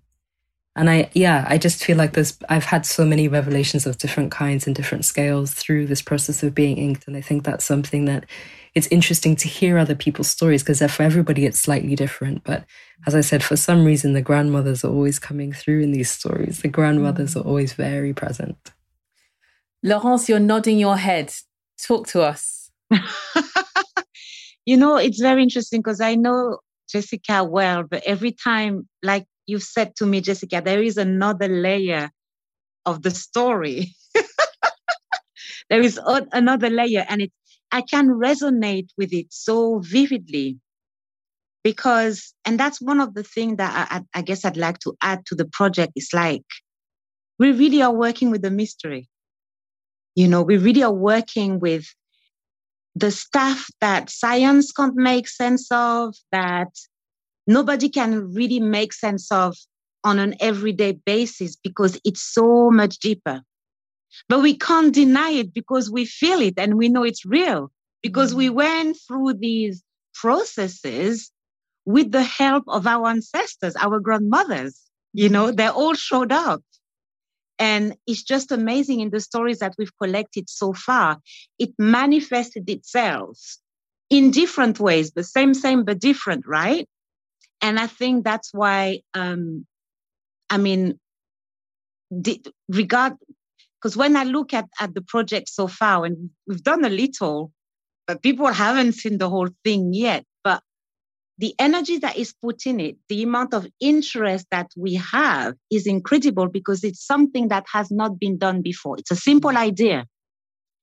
and 0.76 0.89
i 0.89 1.10
yeah 1.14 1.45
i 1.47 1.58
just 1.58 1.82
feel 1.82 1.95
like 1.95 2.12
there's 2.12 2.38
i've 2.49 2.66
had 2.66 2.86
so 2.86 3.05
many 3.05 3.30
revelations 3.30 3.86
of 3.88 3.97
different 3.97 4.32
kinds 4.32 4.68
and 4.68 4.76
different 4.76 5.05
scales 5.05 5.53
through 5.53 5.88
this 5.88 6.01
process 6.01 6.43
of 6.43 6.53
being 6.53 6.78
inked 6.78 7.08
and 7.08 7.16
i 7.16 7.22
think 7.22 7.45
that's 7.45 7.64
something 7.64 8.03
that 8.03 8.26
it's 8.78 8.88
interesting 8.88 9.36
to 9.38 9.47
hear 9.47 9.80
other 9.80 9.95
people's 9.95 10.28
stories 10.30 10.62
because 10.62 10.80
for 10.91 11.01
everybody 11.01 11.47
it's 11.47 11.60
slightly 11.60 11.95
different. 11.95 12.43
But 12.43 12.64
as 13.08 13.16
I 13.16 13.22
said, 13.22 13.43
for 13.43 13.55
some 13.55 13.84
reason, 13.84 14.14
the 14.14 14.22
grandmothers 14.22 14.86
are 14.86 14.91
always 14.91 15.18
coming 15.18 15.51
through 15.51 15.82
in 15.82 15.93
these 15.93 16.12
stories. 16.12 16.62
The 16.62 16.68
grandmothers 16.68 17.34
mm. 17.34 17.41
are 17.41 17.47
always 17.47 17.74
very 17.74 18.14
present. 18.14 18.72
Laurence, 19.82 20.30
you're 20.30 20.39
nodding 20.39 20.78
your 20.78 20.97
head. 20.97 21.34
Talk 21.82 22.07
to 22.07 22.21
us. 22.21 22.71
you 24.65 24.78
know, 24.78 24.97
it's 24.97 25.21
very 25.21 25.43
interesting 25.43 25.82
because 25.82 26.01
I 26.01 26.15
know 26.15 26.59
Jessica 26.89 27.43
well, 27.43 27.84
but 27.84 28.03
every 28.05 28.32
time, 28.32 28.88
like 29.03 29.25
you've 29.45 29.63
said 29.63 29.95
to 29.97 30.05
me, 30.05 30.21
Jessica, 30.21 30.61
there 30.63 30.82
is 30.82 30.97
another 30.97 31.47
layer 31.47 32.09
of 32.86 33.03
the 33.03 33.11
story. 33.11 33.93
there 35.69 35.82
is 35.82 35.99
another 36.05 36.69
layer, 36.69 37.05
and 37.09 37.21
it 37.21 37.32
I 37.71 37.82
can 37.82 38.09
resonate 38.09 38.89
with 38.97 39.13
it 39.13 39.28
so 39.30 39.80
vividly 39.80 40.59
because, 41.63 42.34
and 42.45 42.59
that's 42.59 42.82
one 42.82 43.01
of 43.01 43.13
the 43.13 43.23
things 43.23 43.57
that 43.57 43.89
I, 43.91 44.01
I 44.17 44.21
guess 44.21 44.45
I'd 44.45 44.57
like 44.57 44.80
to 44.80 44.95
add 45.01 45.25
to 45.28 45.36
the 45.36 45.45
project 45.45 45.93
is 45.95 46.09
like, 46.13 46.45
we 47.39 47.51
really 47.51 47.82
are 47.82 47.93
working 47.93 48.32
with 48.32 48.41
the 48.41 48.51
mystery. 48.51 49.09
You 50.18 50.28
know, 50.28 50.41
we 50.41 50.57
really 50.57 50.82
are 50.82 50.91
working 50.91 51.59
with 51.59 51.86
the 52.95 53.11
stuff 53.11 53.68
that 53.82 54.09
science 54.09 54.72
can't 54.72 54.95
make 54.95 55.28
sense 55.28 55.68
of, 55.70 56.15
that 56.32 56.70
nobody 57.45 57.88
can 57.88 58.34
really 58.34 58.59
make 58.59 58.93
sense 58.93 59.32
of 59.32 59.55
on 60.03 60.18
an 60.18 60.34
everyday 60.39 60.93
basis 61.05 61.55
because 61.55 62.01
it's 62.03 62.24
so 62.24 62.72
much 62.72 62.97
deeper. 62.97 63.43
But 64.28 64.41
we 64.41 64.57
can't 64.57 64.91
deny 64.91 65.30
it 65.30 65.53
because 65.53 65.91
we 65.91 66.05
feel 66.05 66.41
it 66.41 66.55
and 66.57 66.80
we 66.80 66.89
know 66.89 67.03
it's 67.03 67.24
real 67.24 67.70
because 68.01 68.34
we 68.34 68.49
mm. 68.49 68.55
went 68.55 68.97
through 69.07 69.36
these 69.36 69.84
processes 70.15 71.32
with 71.86 72.11
the 72.11 72.24
help 72.24 72.63
of 72.68 72.88
our 72.88 73.07
ancestors, 73.07 73.76
our 73.76 73.99
grandmothers. 73.99 74.82
You 75.13 75.30
know, 75.30 75.51
they 75.51 75.68
all 75.68 75.93
showed 75.93 76.32
up. 76.32 76.63
And 77.60 77.95
it's 78.05 78.24
just 78.24 78.51
amazing 78.51 78.99
in 78.99 79.10
the 79.10 79.20
stories 79.20 79.60
that 79.60 79.76
we've 79.78 79.97
collected 80.01 80.49
so 80.49 80.74
far. 80.74 81.18
It 81.58 81.72
manifested 81.80 82.70
itself 82.70 83.39
in 84.10 84.32
different 84.32 84.80
ways, 84.80 85.12
the 85.12 85.24
same, 85.24 85.53
same, 85.53 85.84
but 85.84 85.99
different, 85.99 86.45
right? 86.47 86.88
And 87.62 87.80
I 87.80 87.88
think 87.88 88.24
that's 88.24 88.53
why, 88.53 89.01
um, 89.14 89.66
I 90.49 90.58
mean, 90.58 90.99
the, 92.12 92.41
regard, 92.70 93.14
because 93.82 93.97
when 93.97 94.16
I 94.16 94.24
look 94.24 94.53
at, 94.53 94.68
at 94.80 94.93
the 94.93 95.01
project 95.01 95.49
so 95.49 95.68
far, 95.68 96.05
and 96.05 96.30
we've 96.47 96.64
done 96.64 96.86
a 96.86 96.89
little, 96.89 97.51
but 98.05 98.22
people 98.22 98.47
haven't 98.47 98.93
seen 98.93 99.18
the 99.18 99.30
whole 99.30 99.49
thing 99.64 99.93
yet 99.93 100.26
the 101.38 101.53
energy 101.59 101.99
that 101.99 102.17
is 102.17 102.33
put 102.33 102.65
in 102.65 102.79
it, 102.79 102.97
the 103.09 103.23
amount 103.23 103.53
of 103.53 103.67
interest 103.79 104.47
that 104.49 104.71
we 104.75 104.95
have 104.95 105.53
is 105.69 105.85
incredible 105.85 106.47
because 106.47 106.83
it's 106.83 107.05
something 107.05 107.49
that 107.49 107.65
has 107.71 107.91
not 107.91 108.19
been 108.19 108.38
done 108.38 108.61
before. 108.61 108.97
It's 108.97 109.11
a 109.11 109.15
simple 109.15 109.55
idea, 109.55 110.05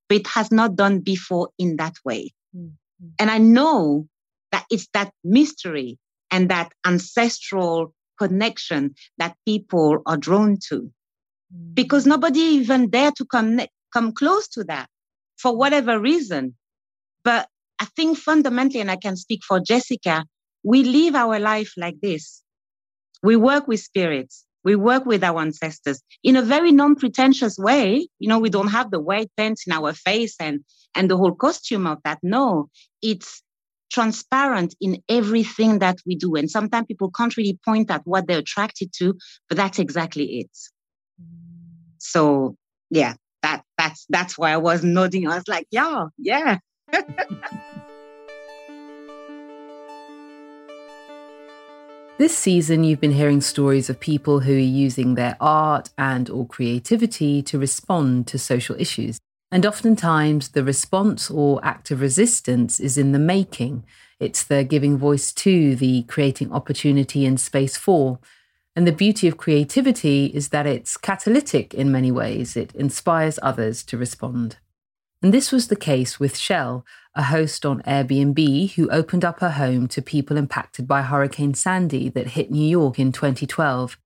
but 0.09 0.19
it 0.19 0.27
has 0.29 0.53
not 0.53 0.77
done 0.77 1.01
before 1.01 1.49
in 1.59 1.77
that 1.77 1.95
way. 2.05 2.33
Mm-hmm. 2.57 3.07
And 3.19 3.31
I 3.31 3.39
know 3.39 4.07
that 4.53 4.65
it's 4.71 4.87
that 4.95 5.11
mystery 5.25 5.99
and 6.31 6.49
that 6.51 6.73
ancestral 6.87 7.93
connection 8.17 8.95
that 9.19 9.37
people 9.45 10.03
are 10.07 10.17
drawn 10.17 10.59
to 10.69 10.83
mm-hmm. 10.83 11.75
because 11.75 12.07
nobody 12.07 12.39
even 12.39 12.91
dare 12.91 13.11
to 13.17 13.25
come, 13.25 13.61
come 13.93 14.13
close 14.13 14.47
to 14.49 14.63
that 14.65 14.89
for 15.37 15.57
whatever 15.57 15.99
reason. 15.99 16.55
But 17.25 17.49
I 17.81 17.87
think 17.97 18.19
fundamentally, 18.19 18.81
and 18.81 18.91
I 18.91 18.97
can 18.97 19.17
speak 19.17 19.43
for 19.43 19.59
Jessica, 19.59 20.25
we 20.65 20.83
live 20.83 21.15
our 21.15 21.39
life 21.39 21.73
like 21.77 22.01
this. 22.01 22.43
We 23.23 23.37
work 23.37 23.69
with 23.69 23.81
spirits. 23.81 24.45
We 24.65 24.77
work 24.77 25.05
with 25.05 25.23
our 25.23 25.41
ancestors 25.41 26.03
in 26.23 26.37
a 26.37 26.43
very 26.43 26.73
non-pretentious 26.73 27.59
way. 27.59 28.09
You 28.19 28.29
know, 28.29 28.39
we 28.39 28.49
don't 28.49 28.69
have 28.69 28.91
the 28.91 29.01
white 29.01 29.31
pants 29.37 29.67
in 29.67 29.73
our 29.73 29.93
face 29.93 30.37
and, 30.41 30.65
and 30.95 31.11
the 31.11 31.19
whole 31.19 31.35
costume 31.35 31.87
of 31.87 31.99
that. 32.05 32.19
No, 32.23 32.71
it's 33.03 33.43
transparent 33.93 34.75
in 34.81 35.03
everything 35.09 35.81
that 35.81 35.99
we 36.07 36.17
do. 36.17 36.35
And 36.35 36.51
sometimes 36.51 36.87
people 36.87 37.11
can't 37.11 37.37
really 37.37 37.59
point 37.65 37.91
at 37.91 38.07
what 38.07 38.27
they're 38.27 38.39
attracted 38.39 38.93
to, 38.95 39.15
but 39.49 39.59
that's 39.59 39.79
exactly 39.79 40.41
it. 40.41 40.51
So 41.99 42.57
yeah, 42.91 43.15
that 43.43 43.63
that's 43.77 44.07
that's 44.09 44.39
why 44.39 44.53
I 44.53 44.57
was 44.57 44.83
nodding. 44.83 45.29
I 45.29 45.37
was 45.37 45.49
like, 45.49 45.67
yeah, 45.71 46.07
yeah. 46.19 46.59
This 52.17 52.39
season, 52.39 52.85
you've 52.85 53.01
been 53.01 53.11
hearing 53.11 53.41
stories 53.41 53.91
of 53.91 53.99
people 53.99 54.39
who 54.39 54.55
are 54.55 54.57
using 54.57 55.17
their 55.17 55.37
art 55.41 55.91
and 55.99 56.31
or 56.31 56.47
creativity 56.47 57.43
to 57.43 57.59
respond 57.59 58.29
to 58.29 58.39
social 58.39 58.77
issues. 58.79 59.19
And 59.51 59.67
oftentimes, 59.67 60.51
the 60.51 60.63
response 60.63 61.29
or 61.29 61.59
act 61.65 61.91
of 61.91 62.01
resistance 62.01 62.79
is 62.79 62.97
in 62.97 63.11
the 63.11 63.19
making. 63.19 63.85
It's 64.21 64.45
the 64.45 64.63
giving 64.63 64.97
voice 64.97 65.33
to, 65.33 65.75
the 65.75 66.05
creating 66.05 66.53
opportunity 66.53 67.27
and 67.27 67.41
space 67.41 67.77
for. 67.77 68.21
And 68.77 68.87
the 68.87 68.93
beauty 68.93 69.27
of 69.27 69.37
creativity 69.37 70.27
is 70.27 70.51
that 70.51 70.69
it's 70.69 70.97
catalytic 70.97 71.75
in 71.75 71.91
many 71.91 72.13
ways. 72.13 72.57
It 72.57 72.73
inspires 72.77 73.41
others 73.43 73.83
to 73.85 73.99
respond. 73.99 74.59
And 75.25 75.33
this 75.33 75.51
was 75.51 75.69
the 75.69 75.75
case 75.75 76.21
with 76.21 76.37
Shell, 76.37 76.85
a 77.15 77.23
host 77.23 77.65
on 77.65 77.81
Airbnb 77.85 78.73
who 78.73 78.91
opened 78.91 79.25
up 79.25 79.41
her 79.41 79.53
home 79.53 79.89
to 79.89 80.03
people 80.03 80.37
impacted 80.37 80.87
by 80.87 81.01
Hurricane 81.01 81.55
Sandy 81.55 82.11
that 82.11 82.37
hit 82.37 82.51
New 82.51 82.69
York 82.69 82.99
in 82.99 83.11
2012. 83.11 83.97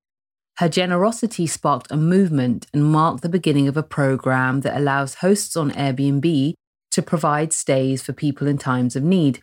Her 0.58 0.68
generosity 0.68 1.48
sparked 1.48 1.90
a 1.90 1.96
movement 1.96 2.68
and 2.72 2.84
marked 2.84 3.22
the 3.22 3.28
beginning 3.28 3.66
of 3.66 3.76
a 3.76 3.82
program 3.82 4.60
that 4.60 4.76
allows 4.76 5.14
hosts 5.14 5.56
on 5.56 5.72
Airbnb 5.72 6.54
to 6.92 7.02
provide 7.02 7.52
stays 7.52 8.00
for 8.00 8.12
people 8.12 8.46
in 8.46 8.56
times 8.56 8.94
of 8.94 9.02
need. 9.02 9.42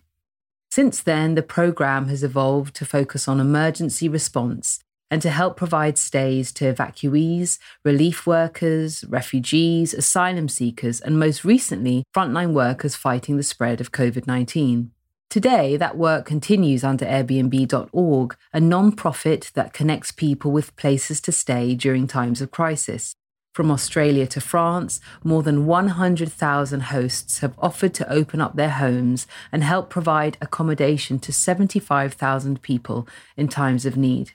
Since 0.72 1.04
then, 1.04 1.36
the 1.36 1.44
program 1.44 2.08
has 2.08 2.24
evolved 2.24 2.74
to 2.78 2.86
focus 2.86 3.28
on 3.28 3.42
emergency 3.42 4.08
response 4.08 4.80
and 5.10 5.22
to 5.22 5.30
help 5.30 5.56
provide 5.58 5.98
stays 5.98 6.52
to 6.54 6.74
evacuees, 6.74 7.60
relief 7.84 8.26
workers, 8.26 9.06
refugees, 9.08 9.94
asylum 9.94 10.50
seekers, 10.50 11.00
and 11.02 11.20
most 11.20 11.46
recently, 11.46 12.04
frontline 12.14 12.54
workers 12.54 12.96
fighting 12.96 13.38
the 13.38 13.44
spread 13.44 13.80
of 13.80 13.92
COVID 13.92 14.28
19. 14.28 14.92
Today, 15.30 15.76
that 15.76 15.98
work 15.98 16.26
continues 16.26 16.84
under 16.84 17.06
Airbnb.org, 17.06 18.38
a 18.54 18.60
non-profit 18.60 19.52
that 19.54 19.74
connects 19.74 20.12
people 20.12 20.52
with 20.52 20.76
places 20.76 21.20
to 21.22 21.32
stay 21.32 21.76
during 21.76 22.08
times 22.08 22.42
of 22.42 22.52
crisis. 22.52 23.16
From 23.54 23.72
Australia 23.72 24.28
to 24.28 24.42
France, 24.42 25.00
more 25.24 25.42
than 25.42 25.66
100,000 25.66 26.80
hosts 26.82 27.40
have 27.40 27.56
offered 27.58 27.94
to 27.94 28.12
open 28.12 28.42
up 28.42 28.56
their 28.56 28.72
homes 28.72 29.28
and 29.52 29.64
help 29.64 29.90
provide 29.90 30.38
accommodation 30.42 31.20
to 31.20 31.32
75,000 31.32 32.62
people 32.62 33.08
in 33.38 33.48
times 33.48 33.86
of 33.86 33.96
need. 33.96 34.34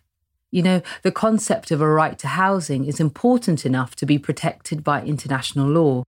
You 0.53 0.63
know, 0.63 0.83
the 1.03 1.13
concept 1.13 1.71
of 1.71 1.81
a 1.81 1.89
right 1.89 2.19
to 2.19 2.27
housing 2.27 2.85
is 2.85 2.99
important 2.99 3.65
enough 3.65 3.95
to 3.97 4.07
be 4.07 4.19
protected 4.19 4.83
by 4.83 5.03
international 5.03 5.69
law. 5.69 6.03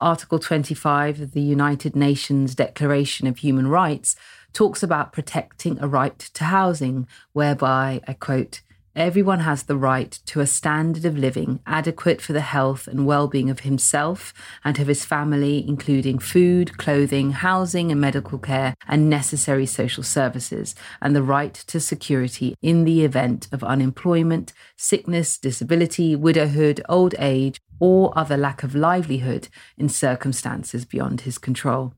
Article 0.00 0.38
25 0.38 1.20
of 1.20 1.32
the 1.32 1.40
United 1.40 1.96
Nations 1.96 2.54
Declaration 2.54 3.26
of 3.26 3.38
Human 3.38 3.66
Rights 3.66 4.14
talks 4.52 4.82
about 4.84 5.12
protecting 5.12 5.78
a 5.80 5.88
right 5.88 6.18
to 6.18 6.44
housing, 6.44 7.08
whereby, 7.32 8.00
I 8.06 8.12
quote, 8.12 8.60
Everyone 8.96 9.38
has 9.40 9.62
the 9.62 9.76
right 9.76 10.10
to 10.26 10.40
a 10.40 10.46
standard 10.48 11.04
of 11.04 11.16
living 11.16 11.60
adequate 11.64 12.20
for 12.20 12.32
the 12.32 12.40
health 12.40 12.88
and 12.88 13.06
well 13.06 13.28
being 13.28 13.48
of 13.48 13.60
himself 13.60 14.34
and 14.64 14.76
of 14.80 14.88
his 14.88 15.04
family, 15.04 15.64
including 15.66 16.18
food, 16.18 16.76
clothing, 16.76 17.30
housing, 17.30 17.92
and 17.92 18.00
medical 18.00 18.36
care, 18.36 18.74
and 18.88 19.08
necessary 19.08 19.64
social 19.64 20.02
services, 20.02 20.74
and 21.00 21.14
the 21.14 21.22
right 21.22 21.54
to 21.54 21.78
security 21.78 22.56
in 22.60 22.82
the 22.82 23.04
event 23.04 23.46
of 23.52 23.62
unemployment, 23.62 24.52
sickness, 24.76 25.38
disability, 25.38 26.16
widowhood, 26.16 26.80
old 26.88 27.14
age, 27.20 27.60
or 27.78 28.12
other 28.18 28.36
lack 28.36 28.64
of 28.64 28.74
livelihood 28.74 29.46
in 29.78 29.88
circumstances 29.88 30.84
beyond 30.84 31.20
his 31.20 31.38
control. 31.38 31.94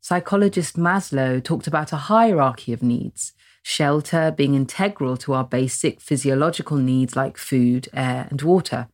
Psychologist 0.00 0.76
Maslow 0.76 1.42
talked 1.42 1.68
about 1.68 1.92
a 1.92 1.96
hierarchy 1.96 2.72
of 2.72 2.82
needs 2.82 3.34
shelter 3.68 4.30
being 4.30 4.54
integral 4.54 5.14
to 5.18 5.34
our 5.34 5.44
basic 5.44 6.00
physiological 6.00 6.78
needs 6.78 7.14
like 7.14 7.36
food, 7.36 7.86
air, 7.92 8.26
and 8.30 8.40
water. 8.40 8.88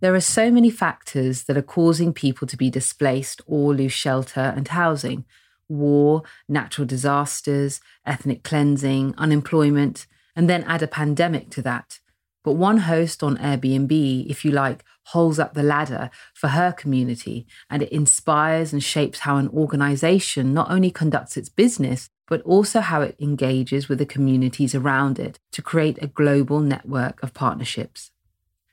There 0.00 0.16
are 0.16 0.20
so 0.20 0.50
many 0.50 0.68
factors 0.68 1.44
that 1.44 1.56
are 1.56 1.62
causing 1.62 2.12
people 2.12 2.48
to 2.48 2.56
be 2.56 2.70
displaced 2.70 3.40
or 3.46 3.72
lose 3.72 3.92
shelter 3.92 4.52
and 4.56 4.66
housing 4.66 5.24
war, 5.68 6.22
natural 6.48 6.88
disasters, 6.88 7.80
ethnic 8.04 8.42
cleansing, 8.42 9.14
unemployment, 9.16 10.08
and 10.34 10.50
then 10.50 10.64
add 10.64 10.82
a 10.82 10.88
pandemic 10.88 11.48
to 11.50 11.62
that. 11.62 12.00
But 12.42 12.54
one 12.54 12.78
host 12.78 13.22
on 13.22 13.36
Airbnb, 13.36 14.26
if 14.28 14.44
you 14.44 14.50
like, 14.50 14.84
holds 15.04 15.38
up 15.38 15.54
the 15.54 15.62
ladder 15.62 16.10
for 16.34 16.48
her 16.48 16.72
community 16.72 17.46
and 17.68 17.80
it 17.80 17.92
inspires 17.92 18.72
and 18.72 18.82
shapes 18.82 19.20
how 19.20 19.36
an 19.36 19.48
organization 19.50 20.52
not 20.52 20.68
only 20.68 20.90
conducts 20.90 21.36
its 21.36 21.48
business, 21.48 22.10
but 22.30 22.40
also 22.42 22.80
how 22.80 23.02
it 23.02 23.16
engages 23.18 23.88
with 23.88 23.98
the 23.98 24.06
communities 24.06 24.72
around 24.74 25.18
it 25.18 25.40
to 25.50 25.60
create 25.60 25.98
a 26.00 26.06
global 26.06 26.60
network 26.60 27.20
of 27.22 27.34
partnerships. 27.34 28.12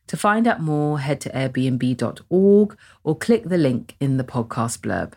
To 0.06 0.16
find 0.16 0.48
out 0.48 0.62
more, 0.62 1.00
head 1.00 1.20
to 1.22 1.30
airbnb.org 1.32 2.78
or 3.04 3.18
click 3.18 3.44
the 3.46 3.58
link 3.58 3.96
in 4.00 4.18
the 4.18 4.24
podcast 4.24 4.80
blurb. 4.82 5.14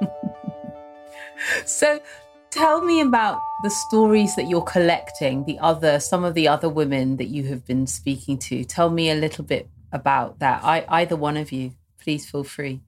so 1.64 2.00
tell 2.52 2.80
me 2.82 3.00
about 3.00 3.40
the 3.62 3.70
stories 3.70 4.34
that 4.36 4.48
you're 4.48 4.62
collecting 4.62 5.44
the 5.44 5.58
other 5.58 6.00
some 6.00 6.24
of 6.24 6.34
the 6.34 6.48
other 6.48 6.68
women 6.68 7.16
that 7.16 7.28
you 7.28 7.44
have 7.44 7.66
been 7.66 7.86
speaking 7.86 8.38
to 8.38 8.64
tell 8.64 8.90
me 8.90 9.10
a 9.10 9.14
little 9.14 9.44
bit 9.44 9.68
about 9.92 10.38
that 10.38 10.62
I, 10.64 10.84
either 10.88 11.16
one 11.16 11.36
of 11.36 11.52
you 11.52 11.72
please 12.00 12.28
feel 12.28 12.44
free 12.44 12.80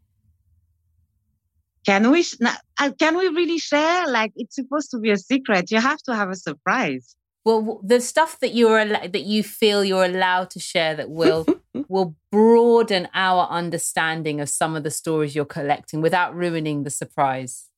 Can 1.85 2.11
we 2.11 2.25
uh, 2.45 2.91
can 2.99 3.17
we 3.17 3.29
really 3.29 3.59
share? 3.59 4.07
Like 4.07 4.33
it's 4.37 4.55
supposed 4.55 4.91
to 4.93 4.99
be 4.99 5.11
a 5.11 5.19
secret. 5.19 5.71
You 5.71 5.81
have 5.81 5.99
to 6.05 6.15
have 6.15 6.31
a 6.31 6.37
surprise. 6.37 7.17
Well, 7.45 7.81
the 7.83 8.01
stuff 8.01 8.39
that 8.41 8.55
you're 8.55 8.85
that 8.85 9.23
you 9.25 9.43
feel 9.43 9.83
you're 9.85 10.05
allowed 10.05 10.51
to 10.51 10.61
share 10.61 10.95
that 10.95 11.11
will 11.11 11.45
will 11.89 12.15
broaden 12.31 13.09
our 13.15 13.49
understanding 13.49 14.41
of 14.41 14.49
some 14.49 14.77
of 14.77 14.85
the 14.85 14.93
stories 14.93 15.35
you're 15.35 15.45
collecting 15.45 16.01
without 16.01 16.37
ruining 16.37 16.85
the 16.85 16.91
surprise. 16.91 17.69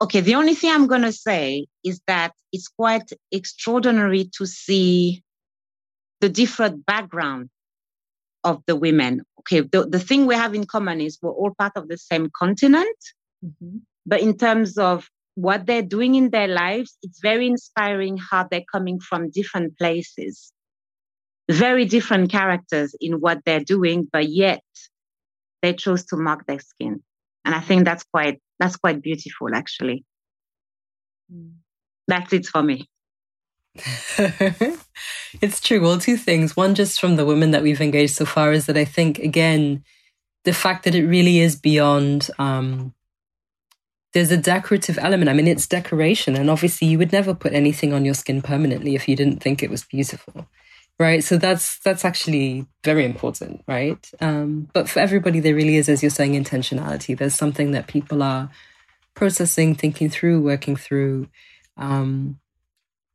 Okay, 0.00 0.20
the 0.20 0.36
only 0.36 0.54
thing 0.54 0.70
I'm 0.70 0.86
going 0.86 1.02
to 1.02 1.12
say 1.12 1.66
is 1.84 2.00
that 2.06 2.32
it's 2.52 2.68
quite 2.68 3.10
extraordinary 3.32 4.30
to 4.36 4.46
see 4.46 5.22
the 6.20 6.28
different 6.28 6.86
background 6.86 7.50
of 8.44 8.62
the 8.66 8.76
women. 8.76 9.22
Okay, 9.40 9.60
the, 9.60 9.86
the 9.86 9.98
thing 9.98 10.26
we 10.26 10.36
have 10.36 10.54
in 10.54 10.66
common 10.66 11.00
is 11.00 11.18
we're 11.20 11.32
all 11.32 11.52
part 11.58 11.72
of 11.76 11.88
the 11.88 11.98
same 11.98 12.30
continent. 12.36 12.96
Mm-hmm. 13.44 13.78
But 14.06 14.20
in 14.20 14.36
terms 14.36 14.78
of 14.78 15.08
what 15.34 15.66
they're 15.66 15.82
doing 15.82 16.14
in 16.14 16.30
their 16.30 16.48
lives, 16.48 16.96
it's 17.02 17.20
very 17.20 17.46
inspiring 17.46 18.18
how 18.18 18.46
they're 18.48 18.64
coming 18.70 19.00
from 19.00 19.30
different 19.30 19.76
places. 19.78 20.52
Very 21.50 21.84
different 21.84 22.30
characters 22.30 22.94
in 23.00 23.14
what 23.14 23.40
they're 23.44 23.64
doing, 23.64 24.08
but 24.12 24.28
yet 24.28 24.62
they 25.62 25.72
chose 25.72 26.04
to 26.06 26.16
mark 26.16 26.46
their 26.46 26.60
skin. 26.60 27.02
And 27.44 27.54
I 27.54 27.60
think 27.60 27.84
that's 27.84 28.04
quite 28.04 28.40
that's 28.58 28.76
quite 28.76 29.02
beautiful 29.02 29.54
actually. 29.54 30.04
Mm. 31.32 31.54
That's 32.06 32.32
it 32.32 32.46
for 32.46 32.62
me. 32.62 32.88
it's 35.40 35.60
true. 35.60 35.80
Well, 35.80 35.98
two 35.98 36.16
things. 36.16 36.56
One, 36.56 36.74
just 36.74 37.00
from 37.00 37.16
the 37.16 37.26
women 37.26 37.50
that 37.52 37.62
we've 37.62 37.80
engaged 37.80 38.14
so 38.14 38.24
far, 38.24 38.52
is 38.52 38.66
that 38.66 38.76
I 38.76 38.84
think, 38.84 39.18
again, 39.18 39.84
the 40.44 40.52
fact 40.52 40.84
that 40.84 40.94
it 40.94 41.06
really 41.06 41.40
is 41.40 41.54
beyond, 41.54 42.30
um, 42.38 42.94
there's 44.14 44.32
a 44.32 44.36
decorative 44.36 44.98
element. 44.98 45.28
I 45.28 45.34
mean, 45.34 45.46
it's 45.46 45.66
decoration. 45.66 46.34
And 46.34 46.50
obviously, 46.50 46.88
you 46.88 46.98
would 46.98 47.12
never 47.12 47.34
put 47.34 47.52
anything 47.52 47.92
on 47.92 48.04
your 48.04 48.14
skin 48.14 48.42
permanently 48.42 48.94
if 48.94 49.06
you 49.06 49.14
didn't 49.14 49.42
think 49.42 49.62
it 49.62 49.70
was 49.70 49.84
beautiful. 49.84 50.48
Right. 50.98 51.22
So 51.22 51.36
that's, 51.36 51.78
that's 51.78 52.04
actually 52.04 52.66
very 52.82 53.04
important. 53.04 53.62
Right. 53.68 54.10
Um, 54.20 54.68
but 54.72 54.88
for 54.88 54.98
everybody, 54.98 55.38
there 55.38 55.54
really 55.54 55.76
is, 55.76 55.88
as 55.88 56.02
you're 56.02 56.10
saying, 56.10 56.32
intentionality. 56.32 57.16
There's 57.16 57.34
something 57.34 57.70
that 57.70 57.86
people 57.86 58.22
are 58.22 58.50
processing, 59.14 59.74
thinking 59.76 60.10
through, 60.10 60.40
working 60.40 60.74
through. 60.74 61.28
Um, 61.76 62.40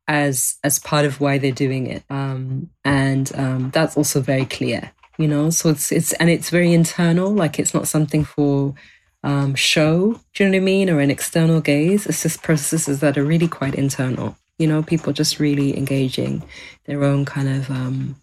as 0.06 0.56
as 0.62 0.78
part 0.78 1.04
of 1.04 1.20
why 1.20 1.38
they're 1.38 1.52
doing 1.52 1.86
it 1.86 2.02
um, 2.10 2.70
and 2.84 3.32
um, 3.36 3.70
that's 3.70 3.96
also 3.96 4.20
very 4.20 4.44
clear 4.44 4.92
you 5.18 5.26
know 5.26 5.50
so 5.50 5.70
it's 5.70 5.90
it's 5.90 6.12
and 6.14 6.28
it's 6.28 6.50
very 6.50 6.72
internal 6.72 7.32
like 7.32 7.58
it's 7.58 7.72
not 7.72 7.88
something 7.88 8.24
for 8.24 8.74
um, 9.22 9.54
show 9.54 10.20
do 10.34 10.44
you 10.44 10.50
know 10.50 10.58
what 10.58 10.62
i 10.62 10.64
mean 10.64 10.90
or 10.90 11.00
an 11.00 11.10
external 11.10 11.60
gaze 11.60 12.06
it's 12.06 12.22
just 12.22 12.42
processes 12.42 13.00
that 13.00 13.16
are 13.16 13.24
really 13.24 13.48
quite 13.48 13.74
internal 13.74 14.36
you 14.58 14.66
know 14.66 14.82
people 14.82 15.12
just 15.12 15.38
really 15.38 15.76
engaging 15.76 16.42
their 16.86 17.04
own 17.04 17.24
kind 17.24 17.48
of 17.48 17.70
um, 17.70 18.16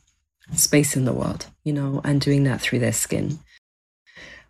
space 0.53 0.95
in 0.95 1.05
the 1.05 1.13
world 1.13 1.47
you 1.63 1.73
know 1.73 2.01
and 2.03 2.21
doing 2.21 2.43
that 2.43 2.61
through 2.61 2.79
their 2.79 2.93
skin 2.93 3.39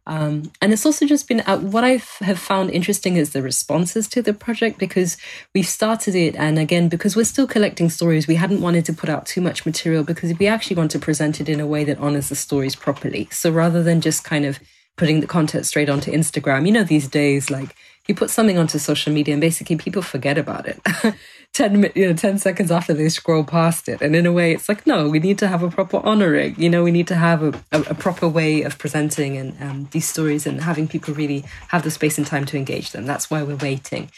um, 0.07 0.51
and 0.61 0.73
it's 0.73 0.85
also 0.85 1.05
just 1.05 1.27
been 1.27 1.41
uh, 1.41 1.59
what 1.59 1.83
I 1.83 2.01
have 2.21 2.39
found 2.39 2.71
interesting 2.71 3.17
is 3.17 3.33
the 3.33 3.41
responses 3.41 4.07
to 4.09 4.21
the 4.21 4.33
project 4.33 4.79
because 4.79 5.15
we've 5.53 5.67
started 5.67 6.15
it, 6.15 6.35
and 6.35 6.57
again 6.57 6.89
because 6.89 7.15
we're 7.15 7.23
still 7.23 7.45
collecting 7.45 7.89
stories, 7.89 8.27
we 8.27 8.35
hadn't 8.35 8.61
wanted 8.61 8.83
to 8.85 8.93
put 8.93 9.09
out 9.09 9.25
too 9.25 9.41
much 9.41 9.65
material 9.65 10.03
because 10.03 10.37
we 10.39 10.47
actually 10.47 10.75
want 10.75 10.91
to 10.91 10.99
present 10.99 11.39
it 11.39 11.47
in 11.47 11.59
a 11.59 11.67
way 11.67 11.83
that 11.83 11.99
honors 11.99 12.29
the 12.29 12.35
stories 12.35 12.75
properly. 12.75 13.27
So 13.31 13.51
rather 13.51 13.83
than 13.83 14.01
just 14.01 14.23
kind 14.23 14.45
of 14.45 14.59
putting 14.97 15.19
the 15.19 15.27
content 15.27 15.67
straight 15.67 15.89
onto 15.89 16.11
Instagram, 16.11 16.65
you 16.65 16.71
know, 16.71 16.83
these 16.83 17.07
days 17.07 17.51
like 17.51 17.75
you 18.07 18.15
put 18.15 18.31
something 18.31 18.57
onto 18.57 18.79
social 18.79 19.13
media 19.13 19.35
and 19.35 19.41
basically 19.41 19.75
people 19.75 20.01
forget 20.01 20.37
about 20.37 20.67
it. 20.67 20.81
10 21.53 21.91
you 21.95 22.07
know 22.07 22.13
10 22.13 22.37
seconds 22.37 22.71
after 22.71 22.93
they 22.93 23.09
scroll 23.09 23.43
past 23.43 23.89
it. 23.89 24.01
And 24.01 24.15
in 24.15 24.25
a 24.25 24.31
way 24.31 24.53
it's 24.53 24.69
like 24.69 24.87
no 24.87 25.09
we 25.09 25.19
need 25.19 25.37
to 25.39 25.47
have 25.47 25.63
a 25.63 25.69
proper 25.69 25.97
honoring. 25.97 26.55
You 26.57 26.69
know 26.69 26.83
we 26.83 26.91
need 26.91 27.07
to 27.07 27.15
have 27.15 27.43
a, 27.43 27.63
a, 27.71 27.81
a 27.81 27.93
proper 27.93 28.27
way 28.27 28.61
of 28.61 28.77
presenting 28.77 29.37
and 29.37 29.61
um, 29.61 29.87
these 29.91 30.07
stories 30.07 30.47
and 30.47 30.61
having 30.61 30.87
people 30.87 31.13
really 31.13 31.43
have 31.67 31.83
the 31.83 31.91
space 31.91 32.17
and 32.17 32.25
time 32.25 32.45
to 32.45 32.57
engage 32.57 32.91
them. 32.91 33.05
That's 33.05 33.29
why 33.29 33.43
we're 33.43 33.57
waiting. 33.57 34.09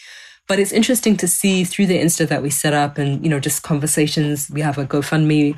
But 0.47 0.59
it's 0.59 0.71
interesting 0.71 1.17
to 1.17 1.27
see 1.27 1.63
through 1.63 1.87
the 1.87 1.97
insta 1.97 2.27
that 2.27 2.43
we 2.43 2.49
set 2.49 2.73
up 2.73 2.97
and 2.97 3.23
you 3.23 3.29
know 3.29 3.39
just 3.39 3.63
conversations. 3.63 4.49
We 4.51 4.61
have 4.61 4.77
a 4.77 4.85
gofundme. 4.85 5.57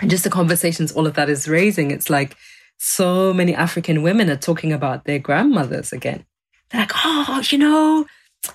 And 0.00 0.10
just 0.10 0.24
the 0.24 0.30
conversations 0.30 0.92
all 0.92 1.06
of 1.06 1.14
that 1.14 1.30
is 1.30 1.48
raising 1.48 1.90
it's 1.90 2.10
like 2.10 2.36
so 2.78 3.32
many 3.32 3.54
african 3.54 4.02
women 4.02 4.28
are 4.28 4.36
talking 4.36 4.70
about 4.70 5.04
their 5.04 5.18
grandmothers 5.18 5.92
again. 5.92 6.24
They're 6.70 6.82
like 6.82 6.92
oh 7.04 7.42
you 7.50 7.58
know 7.58 8.06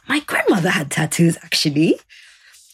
my 0.08 0.20
grandmother 0.22 0.70
had 0.70 0.90
tattoos 0.90 1.38
actually 1.44 2.00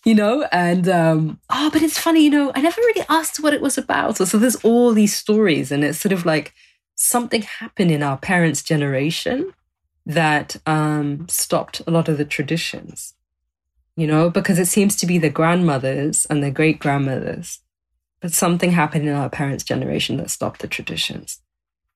you 0.08 0.16
know 0.16 0.48
and 0.54 0.88
um 0.88 1.38
oh 1.50 1.70
but 1.74 1.82
it's 1.82 2.00
funny 2.00 2.24
you 2.24 2.30
know 2.30 2.50
i 2.56 2.62
never 2.62 2.80
really 2.80 3.06
asked 3.10 3.42
what 3.42 3.54
it 3.54 3.60
was 3.60 3.78
about. 3.78 4.16
So, 4.16 4.38
there's 4.38 4.56
all 4.64 4.94
these 4.94 5.14
stories 5.14 5.70
and 5.70 5.84
it's 5.84 6.00
sort 6.00 6.14
of 6.14 6.26
like 6.26 6.54
something 6.96 7.42
happened 7.42 7.92
in 7.92 8.02
our 8.02 8.18
parents 8.18 8.64
generation 8.64 9.54
that 10.06 10.56
um 10.66 11.28
stopped 11.28 11.82
a 11.86 11.92
lot 11.92 12.08
of 12.08 12.18
the 12.18 12.24
traditions 12.24 13.16
you 13.98 14.08
know 14.08 14.30
because 14.30 14.58
it 14.60 14.68
seems 14.68 14.96
to 14.96 15.06
be 15.06 15.18
the 15.18 15.30
grandmothers 15.30 16.26
and 16.30 16.42
the 16.42 16.52
great 16.52 16.80
grandmothers 16.80 17.60
but 18.22 18.32
something 18.32 18.72
happened 18.72 19.06
in 19.10 19.14
our 19.14 19.30
parents 19.30 19.64
generation 19.64 20.18
that 20.18 20.32
stopped 20.32 20.62
the 20.62 20.68
traditions. 20.68 21.40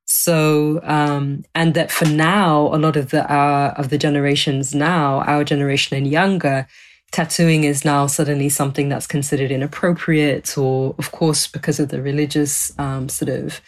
So 0.04 0.82
um 0.84 1.46
and 1.56 1.74
that 1.76 1.92
for 1.94 2.10
now 2.10 2.76
a 2.76 2.80
lot 2.86 2.98
of 2.98 3.12
the 3.12 3.24
uh, 3.32 3.74
of 3.78 3.90
the 3.90 3.98
generations 3.98 4.76
now 4.76 5.22
our 5.22 5.46
generation 5.46 5.96
and 5.98 6.08
younger 6.20 6.68
tattooing 7.12 7.64
is 7.64 7.84
now 7.86 8.08
suddenly 8.08 8.50
something 8.50 8.90
that's 8.90 9.08
considered 9.08 9.52
inappropriate, 9.52 10.58
or 10.58 10.96
of 10.98 11.12
course, 11.12 11.48
because 11.48 11.80
of 11.80 11.90
the 11.90 12.02
religious 12.02 12.78
um, 12.80 13.10
sort 13.10 13.30
of 13.30 13.62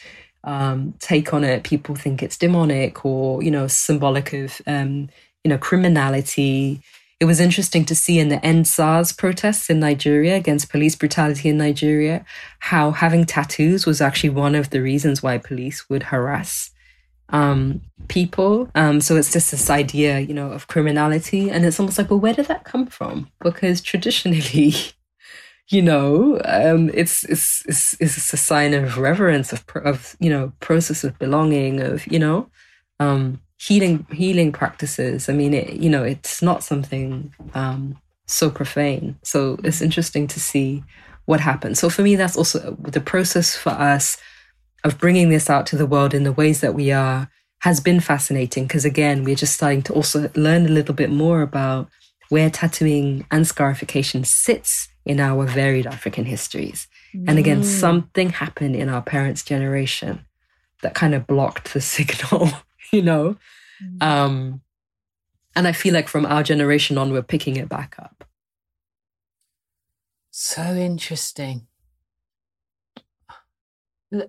um, 0.43 0.93
take 0.99 1.33
on 1.33 1.43
it, 1.43 1.63
people 1.63 1.95
think 1.95 2.21
it's 2.21 2.37
demonic 2.37 3.05
or 3.05 3.43
you 3.43 3.51
know 3.51 3.67
symbolic 3.67 4.33
of 4.33 4.61
um, 4.67 5.09
you 5.43 5.49
know 5.49 5.57
criminality. 5.57 6.81
It 7.19 7.25
was 7.25 7.39
interesting 7.39 7.85
to 7.85 7.95
see 7.95 8.19
in 8.19 8.27
the 8.27 8.43
End 8.45 8.67
SARS 8.67 9.13
protests 9.13 9.69
in 9.69 9.79
Nigeria 9.79 10.35
against 10.35 10.69
police 10.69 10.95
brutality 10.95 11.47
in 11.47 11.57
Nigeria 11.57 12.25
how 12.59 12.91
having 12.91 13.23
tattoos 13.25 13.85
was 13.85 14.01
actually 14.01 14.31
one 14.31 14.55
of 14.55 14.71
the 14.71 14.81
reasons 14.81 15.23
why 15.23 15.37
police 15.37 15.87
would 15.89 16.03
harass 16.03 16.71
um, 17.29 17.81
people. 18.07 18.69
Um, 18.75 19.01
so 19.01 19.15
it's 19.15 19.31
just 19.31 19.51
this 19.51 19.69
idea, 19.69 20.19
you 20.19 20.33
know, 20.33 20.51
of 20.51 20.67
criminality. 20.67 21.49
And 21.49 21.65
it's 21.65 21.79
almost 21.79 21.97
like, 21.97 22.09
well, 22.09 22.19
where 22.19 22.33
did 22.33 22.47
that 22.47 22.63
come 22.63 22.87
from? 22.87 23.29
Because 23.39 23.81
traditionally, 23.81 24.73
you 25.69 25.81
know, 25.81 26.41
um, 26.45 26.89
it's, 26.93 27.23
it's, 27.25 27.63
it's, 27.67 27.95
it's 27.99 28.33
a 28.33 28.37
sign 28.37 28.73
of 28.73 28.97
reverence, 28.97 29.53
of, 29.53 29.63
of, 29.83 30.15
you 30.19 30.29
know, 30.29 30.53
process 30.59 31.03
of 31.03 31.17
belonging, 31.19 31.81
of, 31.81 32.05
you 32.07 32.19
know, 32.19 32.49
um, 32.99 33.41
healing, 33.59 34.05
healing 34.11 34.51
practices. 34.51 35.29
I 35.29 35.33
mean, 35.33 35.53
it, 35.53 35.73
you 35.73 35.89
know, 35.89 36.03
it's 36.03 36.41
not 36.41 36.63
something 36.63 37.33
um, 37.53 37.99
so 38.27 38.49
profane. 38.49 39.17
So 39.23 39.59
it's 39.63 39.81
interesting 39.81 40.27
to 40.27 40.39
see 40.39 40.83
what 41.25 41.39
happens. 41.39 41.79
So 41.79 41.89
for 41.89 42.01
me, 42.01 42.15
that's 42.15 42.37
also 42.37 42.77
the 42.79 42.99
process 42.99 43.55
for 43.55 43.69
us 43.69 44.17
of 44.83 44.97
bringing 44.97 45.29
this 45.29 45.49
out 45.49 45.65
to 45.67 45.77
the 45.77 45.85
world 45.85 46.13
in 46.13 46.23
the 46.23 46.33
ways 46.33 46.61
that 46.61 46.73
we 46.73 46.91
are 46.91 47.29
has 47.63 47.79
been 47.79 48.01
fascinating 48.01 48.65
because 48.65 48.83
again 48.83 49.23
we're 49.23 49.35
just 49.35 49.53
starting 49.53 49.81
to 49.81 49.93
also 49.93 50.29
learn 50.35 50.65
a 50.65 50.69
little 50.69 50.93
bit 50.93 51.09
more 51.09 51.41
about 51.41 51.87
where 52.27 52.49
tattooing 52.49 53.25
and 53.31 53.47
scarification 53.47 54.25
sits 54.25 54.89
in 55.05 55.17
our 55.21 55.45
varied 55.45 55.87
african 55.87 56.25
histories 56.25 56.87
mm. 57.15 57.23
and 57.25 57.39
again 57.39 57.61
mm. 57.61 57.63
something 57.63 58.31
happened 58.31 58.75
in 58.75 58.89
our 58.89 59.01
parents 59.01 59.43
generation 59.43 60.25
that 60.81 60.93
kind 60.93 61.15
of 61.15 61.25
blocked 61.25 61.73
the 61.73 61.79
signal 61.95 62.49
you 62.91 63.01
know 63.01 63.37
mm. 63.81 64.03
um 64.03 64.61
and 65.55 65.65
i 65.65 65.71
feel 65.71 65.93
like 65.93 66.09
from 66.09 66.25
our 66.25 66.43
generation 66.43 66.97
on 66.97 67.13
we're 67.13 67.21
picking 67.21 67.55
it 67.55 67.69
back 67.69 67.95
up 67.97 68.25
so 70.31 70.61
interesting 70.61 71.65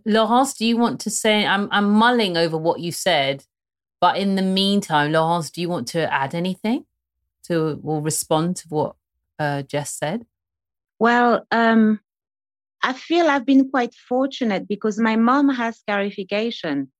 Laurence, 0.05 0.55
do 0.55 0.66
you 0.66 0.76
want 0.76 1.01
to 1.01 1.11
say? 1.11 1.47
I'm 1.47 1.68
I'm 1.70 1.91
mulling 1.91 2.37
over 2.37 2.57
what 2.57 2.80
you 2.80 2.93
said, 2.93 3.45
but 4.01 4.16
in 4.16 4.35
the 4.35 4.43
meantime, 4.43 5.12
Laurence, 5.12 5.51
do 5.51 5.61
you 5.61 5.68
want 5.68 5.89
to 5.89 6.12
add 6.12 6.35
anything 6.35 6.87
to 7.45 7.80
or 7.82 8.01
respond 8.01 8.57
to 8.57 8.68
what 8.68 8.97
uh, 9.39 9.62
Jess 9.62 9.91
said? 9.91 10.26
Well, 10.99 11.47
um, 11.51 12.01
I 12.82 12.93
feel 12.93 13.28
I've 13.28 13.47
been 13.47 13.70
quite 13.70 13.95
fortunate 13.95 14.68
because 14.68 14.99
my 14.99 15.16
mom 15.16 15.49
has 15.49 15.78
scarification, 15.78 16.91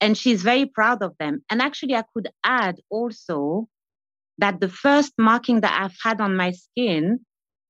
and 0.00 0.16
she's 0.16 0.42
very 0.42 0.66
proud 0.66 1.02
of 1.02 1.16
them. 1.18 1.44
And 1.50 1.60
actually, 1.60 1.94
I 1.94 2.04
could 2.14 2.28
add 2.44 2.80
also 2.90 3.68
that 4.38 4.60
the 4.60 4.68
first 4.68 5.12
marking 5.18 5.60
that 5.60 5.80
I've 5.82 5.96
had 6.02 6.20
on 6.20 6.36
my 6.36 6.52
skin, 6.52 7.20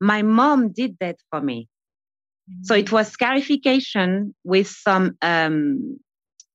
my 0.01 0.22
mom 0.22 0.72
did 0.72 0.97
that 1.01 1.16
for 1.30 1.41
me. 1.41 1.70
So 2.62 2.74
it 2.74 2.92
was 2.92 3.09
scarification 3.09 4.34
with 4.44 4.68
some 4.68 5.16
um, 5.22 5.98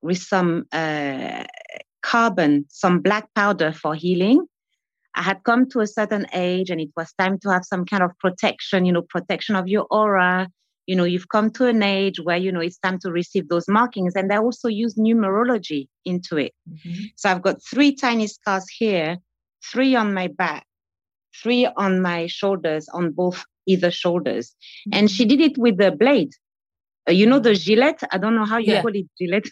with 0.01 0.19
some 0.19 0.65
uh, 0.71 1.43
carbon, 2.01 2.65
some 2.69 2.99
black 3.01 3.33
powder 3.33 3.73
for 3.73 3.95
healing. 3.95 4.45
I 5.15 5.23
had 5.23 5.43
come 5.43 5.67
to 5.69 5.79
a 5.79 5.87
certain 5.87 6.27
age 6.33 6.69
and 6.69 6.79
it 6.79 6.89
was 6.95 7.13
time 7.17 7.39
to 7.39 7.49
have 7.49 7.65
some 7.65 7.85
kind 7.85 8.03
of 8.03 8.11
protection, 8.19 8.85
you 8.85 8.91
know, 8.91 9.01
protection 9.01 9.55
of 9.55 9.67
your 9.67 9.87
aura. 9.89 10.49
You 10.87 10.95
know, 10.95 11.05
you've 11.05 11.29
come 11.29 11.49
to 11.51 11.67
an 11.67 11.81
age 11.81 12.19
where, 12.19 12.37
you 12.37 12.51
know, 12.51 12.59
it's 12.59 12.77
time 12.77 12.99
to 12.99 13.11
receive 13.11 13.47
those 13.47 13.67
markings. 13.67 14.13
And 14.15 14.31
I 14.31 14.37
also 14.37 14.67
use 14.67 14.95
numerology 14.95 15.87
into 16.03 16.37
it. 16.37 16.53
Mm-hmm. 16.69 17.05
So 17.15 17.29
I've 17.31 17.41
got 17.41 17.63
three 17.63 17.95
tiny 17.95 18.27
scars 18.27 18.67
here, 18.69 19.17
three 19.71 19.95
on 19.95 20.13
my 20.13 20.27
back, 20.27 20.65
three 21.41 21.65
on 21.65 22.01
my 22.01 22.27
shoulders, 22.27 22.87
on 22.93 23.11
both 23.11 23.43
either 23.68 23.91
shoulders. 23.91 24.49
Mm-hmm. 24.88 24.99
And 24.99 25.11
she 25.11 25.26
did 25.26 25.41
it 25.41 25.57
with 25.57 25.78
the 25.78 25.91
blade. 25.91 26.34
Uh, 27.07 27.11
you 27.11 27.26
know 27.28 27.39
the 27.39 27.51
mm-hmm. 27.51 27.61
Gillette? 27.61 28.03
I 28.11 28.18
don't 28.18 28.36
know 28.36 28.45
how 28.45 28.57
you 28.57 28.74
yeah. 28.74 28.82
call 28.82 28.95
it, 28.95 29.07
Gillette. 29.20 29.47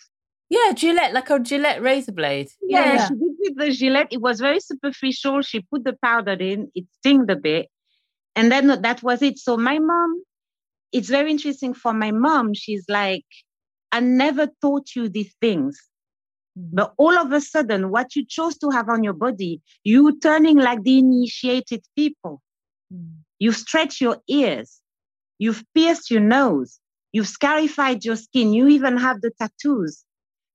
Yeah, 0.49 0.73
Gillette, 0.73 1.13
like 1.13 1.29
a 1.29 1.39
Gillette 1.39 1.81
razor 1.81 2.11
blade. 2.11 2.49
Yeah, 2.61 2.93
yeah, 2.93 3.07
she 3.07 3.13
did 3.15 3.35
with 3.39 3.57
the 3.57 3.71
Gillette. 3.71 4.07
It 4.11 4.21
was 4.21 4.39
very 4.39 4.59
superficial. 4.59 5.41
She 5.41 5.61
put 5.61 5.83
the 5.83 5.97
powder 6.03 6.33
in, 6.33 6.71
it 6.75 6.85
stinged 6.99 7.31
a 7.31 7.35
bit. 7.35 7.69
And 8.35 8.51
then 8.51 8.67
that 8.67 9.01
was 9.01 9.21
it. 9.21 9.39
So 9.39 9.57
my 9.57 9.79
mom, 9.79 10.23
it's 10.91 11.09
very 11.09 11.31
interesting 11.31 11.73
for 11.73 11.93
my 11.93 12.11
mom. 12.11 12.53
She's 12.53 12.85
like, 12.87 13.25
I 13.91 13.99
never 13.99 14.47
taught 14.61 14.95
you 14.95 15.09
these 15.09 15.33
things. 15.41 15.79
Mm-hmm. 16.57 16.75
But 16.75 16.93
all 16.97 17.17
of 17.17 17.31
a 17.31 17.41
sudden, 17.41 17.89
what 17.89 18.15
you 18.15 18.25
chose 18.25 18.57
to 18.59 18.69
have 18.69 18.89
on 18.89 19.03
your 19.03 19.13
body, 19.13 19.61
you 19.83 20.19
turning 20.19 20.57
like 20.57 20.83
the 20.83 20.99
initiated 20.99 21.83
people. 21.95 22.41
Mm. 22.93 23.22
You've 23.43 23.57
stretched 23.57 23.99
your 23.99 24.19
ears. 24.29 24.79
You've 25.37 25.65
pierced 25.75 26.09
your 26.09 26.21
nose. 26.21 26.79
You've 27.11 27.27
scarified 27.27 28.05
your 28.05 28.15
skin. 28.15 28.53
You 28.53 28.69
even 28.69 28.95
have 28.95 29.19
the 29.19 29.31
tattoos. 29.37 30.05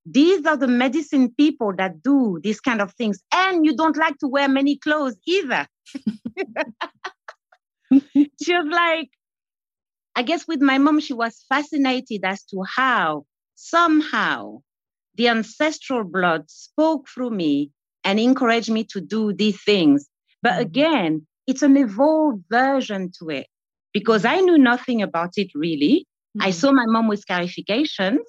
These 0.06 0.46
are 0.46 0.56
the 0.56 0.68
medicine 0.68 1.34
people 1.36 1.74
that 1.76 2.02
do 2.02 2.40
these 2.42 2.60
kind 2.60 2.80
of 2.80 2.94
things. 2.94 3.18
And 3.30 3.66
you 3.66 3.76
don't 3.76 3.98
like 3.98 4.16
to 4.20 4.26
wear 4.26 4.48
many 4.48 4.78
clothes 4.78 5.18
either. 5.26 5.66
she 7.92 8.54
was 8.54 8.68
like, 8.70 9.10
I 10.16 10.22
guess 10.22 10.48
with 10.48 10.62
my 10.62 10.78
mom, 10.78 11.00
she 11.00 11.12
was 11.12 11.44
fascinated 11.46 12.24
as 12.24 12.42
to 12.44 12.62
how 12.74 13.26
somehow 13.54 14.62
the 15.16 15.28
ancestral 15.28 16.04
blood 16.04 16.48
spoke 16.48 17.06
through 17.06 17.32
me 17.32 17.70
and 18.02 18.18
encouraged 18.18 18.70
me 18.70 18.84
to 18.84 19.02
do 19.02 19.34
these 19.34 19.62
things. 19.62 20.08
But 20.42 20.52
mm-hmm. 20.52 20.62
again, 20.62 21.26
it's 21.48 21.62
an 21.62 21.76
evolved 21.76 22.44
version 22.50 23.10
to 23.18 23.30
it 23.30 23.46
because 23.94 24.24
I 24.24 24.40
knew 24.40 24.58
nothing 24.58 25.02
about 25.02 25.32
it 25.36 25.48
really. 25.54 26.06
Mm-hmm. 26.36 26.46
I 26.46 26.50
saw 26.50 26.70
my 26.70 26.84
mom 26.86 27.08
with 27.08 27.22
scarifications. 27.22 28.20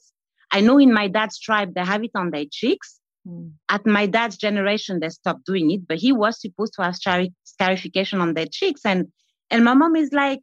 I 0.52 0.62
know 0.62 0.80
in 0.80 0.94
my 0.94 1.10
dad's 1.10 1.38
tribe, 1.38 1.76
they 1.76 1.84
have 1.84 2.04
it 2.04 2.12
on 2.16 2.32
their 2.32 2.46
cheeks. 2.50 2.98
Mm. 3.28 3.52
At 3.68 3.86
my 3.86 4.06
dad's 4.06 4.38
generation, 4.38 5.00
they 5.00 5.10
stopped 5.10 5.46
doing 5.46 5.70
it, 5.70 5.88
but 5.88 5.98
he 5.98 6.14
was 6.14 6.40
supposed 6.42 6.74
to 6.76 6.84
have 6.84 6.96
scarification 7.44 8.22
on 8.22 8.34
their 8.34 8.48
cheeks. 8.50 8.82
And, 8.86 9.08
and 9.52 9.66
my 9.66 9.74
mom 9.74 9.98
is 9.98 10.12
like, 10.14 10.40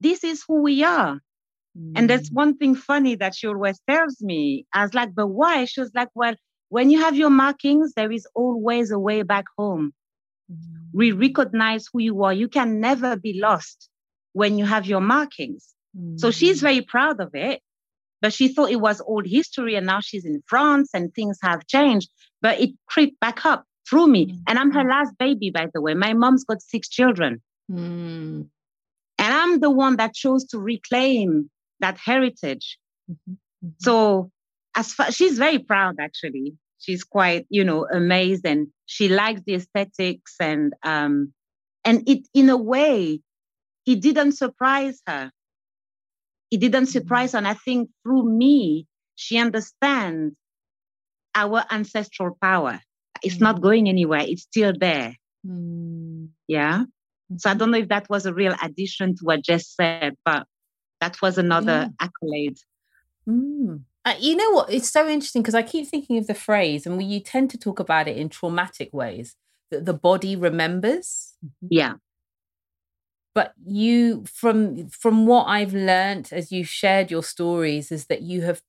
this 0.00 0.22
is 0.22 0.44
who 0.46 0.62
we 0.62 0.84
are. 0.84 1.18
Mm. 1.76 1.92
And 1.96 2.10
that's 2.10 2.30
one 2.30 2.58
thing 2.58 2.74
funny 2.74 3.14
that 3.16 3.34
she 3.34 3.48
always 3.48 3.80
tells 3.88 4.20
me. 4.20 4.66
I 4.74 4.82
was 4.82 4.92
like, 4.92 5.14
but 5.14 5.28
why? 5.28 5.64
She 5.64 5.80
was 5.80 5.90
like, 5.94 6.10
well, 6.14 6.34
when 6.68 6.90
you 6.90 7.00
have 7.00 7.16
your 7.16 7.30
markings, 7.30 7.94
there 7.96 8.12
is 8.12 8.26
always 8.34 8.90
a 8.90 8.98
way 8.98 9.22
back 9.22 9.46
home. 9.56 9.92
Mm. 10.50 10.56
We 10.92 11.12
recognize 11.12 11.86
who 11.92 12.00
you 12.00 12.22
are. 12.24 12.32
You 12.32 12.48
can 12.48 12.80
never 12.80 13.16
be 13.16 13.40
lost 13.40 13.88
when 14.32 14.58
you 14.58 14.64
have 14.64 14.86
your 14.86 15.00
markings. 15.00 15.74
Mm. 15.96 16.18
So 16.18 16.30
she's 16.30 16.60
very 16.60 16.82
proud 16.82 17.20
of 17.20 17.34
it 17.34 17.62
but 18.20 18.32
she 18.32 18.48
thought 18.48 18.70
it 18.70 18.80
was 18.80 19.00
old 19.00 19.26
history 19.26 19.76
and 19.76 19.86
now 19.86 20.00
she's 20.00 20.24
in 20.24 20.42
France 20.46 20.90
and 20.92 21.14
things 21.14 21.38
have 21.42 21.66
changed. 21.66 22.10
But 22.42 22.60
it 22.60 22.70
creeped 22.86 23.20
back 23.20 23.44
up 23.46 23.64
through 23.88 24.08
me. 24.08 24.26
Mm-hmm. 24.26 24.36
And 24.48 24.58
I'm 24.58 24.70
her 24.72 24.84
last 24.84 25.16
baby, 25.18 25.50
by 25.50 25.68
the 25.72 25.80
way. 25.80 25.94
My 25.94 26.14
mom's 26.14 26.44
got 26.44 26.62
six 26.62 26.88
children. 26.88 27.42
Mm. 27.70 28.48
And 29.20 29.34
I'm 29.34 29.60
the 29.60 29.70
one 29.70 29.96
that 29.96 30.14
chose 30.14 30.44
to 30.46 30.58
reclaim 30.58 31.50
that 31.80 31.98
heritage. 31.98 32.78
Mm-hmm. 33.10 33.32
Mm-hmm. 33.32 33.68
So 33.78 34.30
as 34.76 34.92
far 34.92 35.10
she's 35.10 35.38
very 35.38 35.58
proud 35.58 35.96
actually. 36.00 36.54
She's 36.78 37.04
quite, 37.04 37.46
you 37.50 37.64
know, 37.64 37.86
amazed 37.92 38.46
and 38.46 38.68
she 38.86 39.08
likes 39.08 39.42
the 39.46 39.54
aesthetics 39.54 40.34
and 40.40 40.72
um 40.82 41.32
and 41.84 42.08
it 42.08 42.26
in 42.34 42.50
a 42.50 42.56
way 42.56 43.20
it 43.86 44.00
didn't 44.00 44.32
surprise 44.32 45.00
her 45.06 45.32
it 46.50 46.60
didn't 46.60 46.84
mm-hmm. 46.84 46.90
surprise 46.90 47.32
her. 47.32 47.38
And 47.38 47.48
I 47.48 47.54
think 47.54 47.90
through 48.02 48.24
me, 48.24 48.86
she 49.14 49.38
understands 49.38 50.34
our 51.34 51.64
ancestral 51.70 52.36
power. 52.40 52.80
It's 53.22 53.36
mm. 53.36 53.42
not 53.42 53.60
going 53.60 53.88
anywhere, 53.88 54.20
it's 54.20 54.42
still 54.42 54.72
there. 54.78 55.14
Mm. 55.46 56.28
Yeah. 56.46 56.84
So 57.36 57.50
I 57.50 57.52
mm-hmm. 57.52 57.58
don't 57.58 57.70
know 57.72 57.78
if 57.78 57.88
that 57.88 58.08
was 58.08 58.26
a 58.26 58.34
real 58.34 58.54
addition 58.62 59.16
to 59.16 59.24
what 59.24 59.44
Jess 59.44 59.68
said, 59.68 60.14
but 60.24 60.46
that 61.00 61.20
was 61.20 61.38
another 61.38 61.90
yeah. 61.90 62.06
accolade. 62.06 62.58
Mm. 63.28 63.82
Uh, 64.08 64.14
you 64.18 64.36
know 64.36 64.50
what? 64.50 64.72
It's 64.72 64.90
so 64.90 65.08
interesting 65.08 65.42
because 65.42 65.54
I 65.54 65.62
keep 65.62 65.86
thinking 65.86 66.18
of 66.18 66.26
the 66.26 66.34
phrase, 66.34 66.86
and 66.86 66.96
we 66.96 67.04
you 67.04 67.20
tend 67.20 67.50
to 67.50 67.58
talk 67.58 67.78
about 67.78 68.08
it 68.08 68.16
in 68.16 68.28
traumatic 68.28 68.90
ways 68.92 69.36
that 69.70 69.84
the 69.84 69.92
body 69.94 70.34
remembers. 70.36 71.34
Yeah 71.68 71.94
but 73.38 73.52
you 73.64 74.24
from 74.26 74.88
from 74.88 75.24
what 75.24 75.44
i've 75.44 75.72
learned 75.72 76.28
as 76.32 76.50
you've 76.50 76.68
shared 76.68 77.08
your 77.08 77.22
stories 77.22 77.92
is 77.92 78.06
that 78.06 78.22
you 78.22 78.42
have 78.42 78.62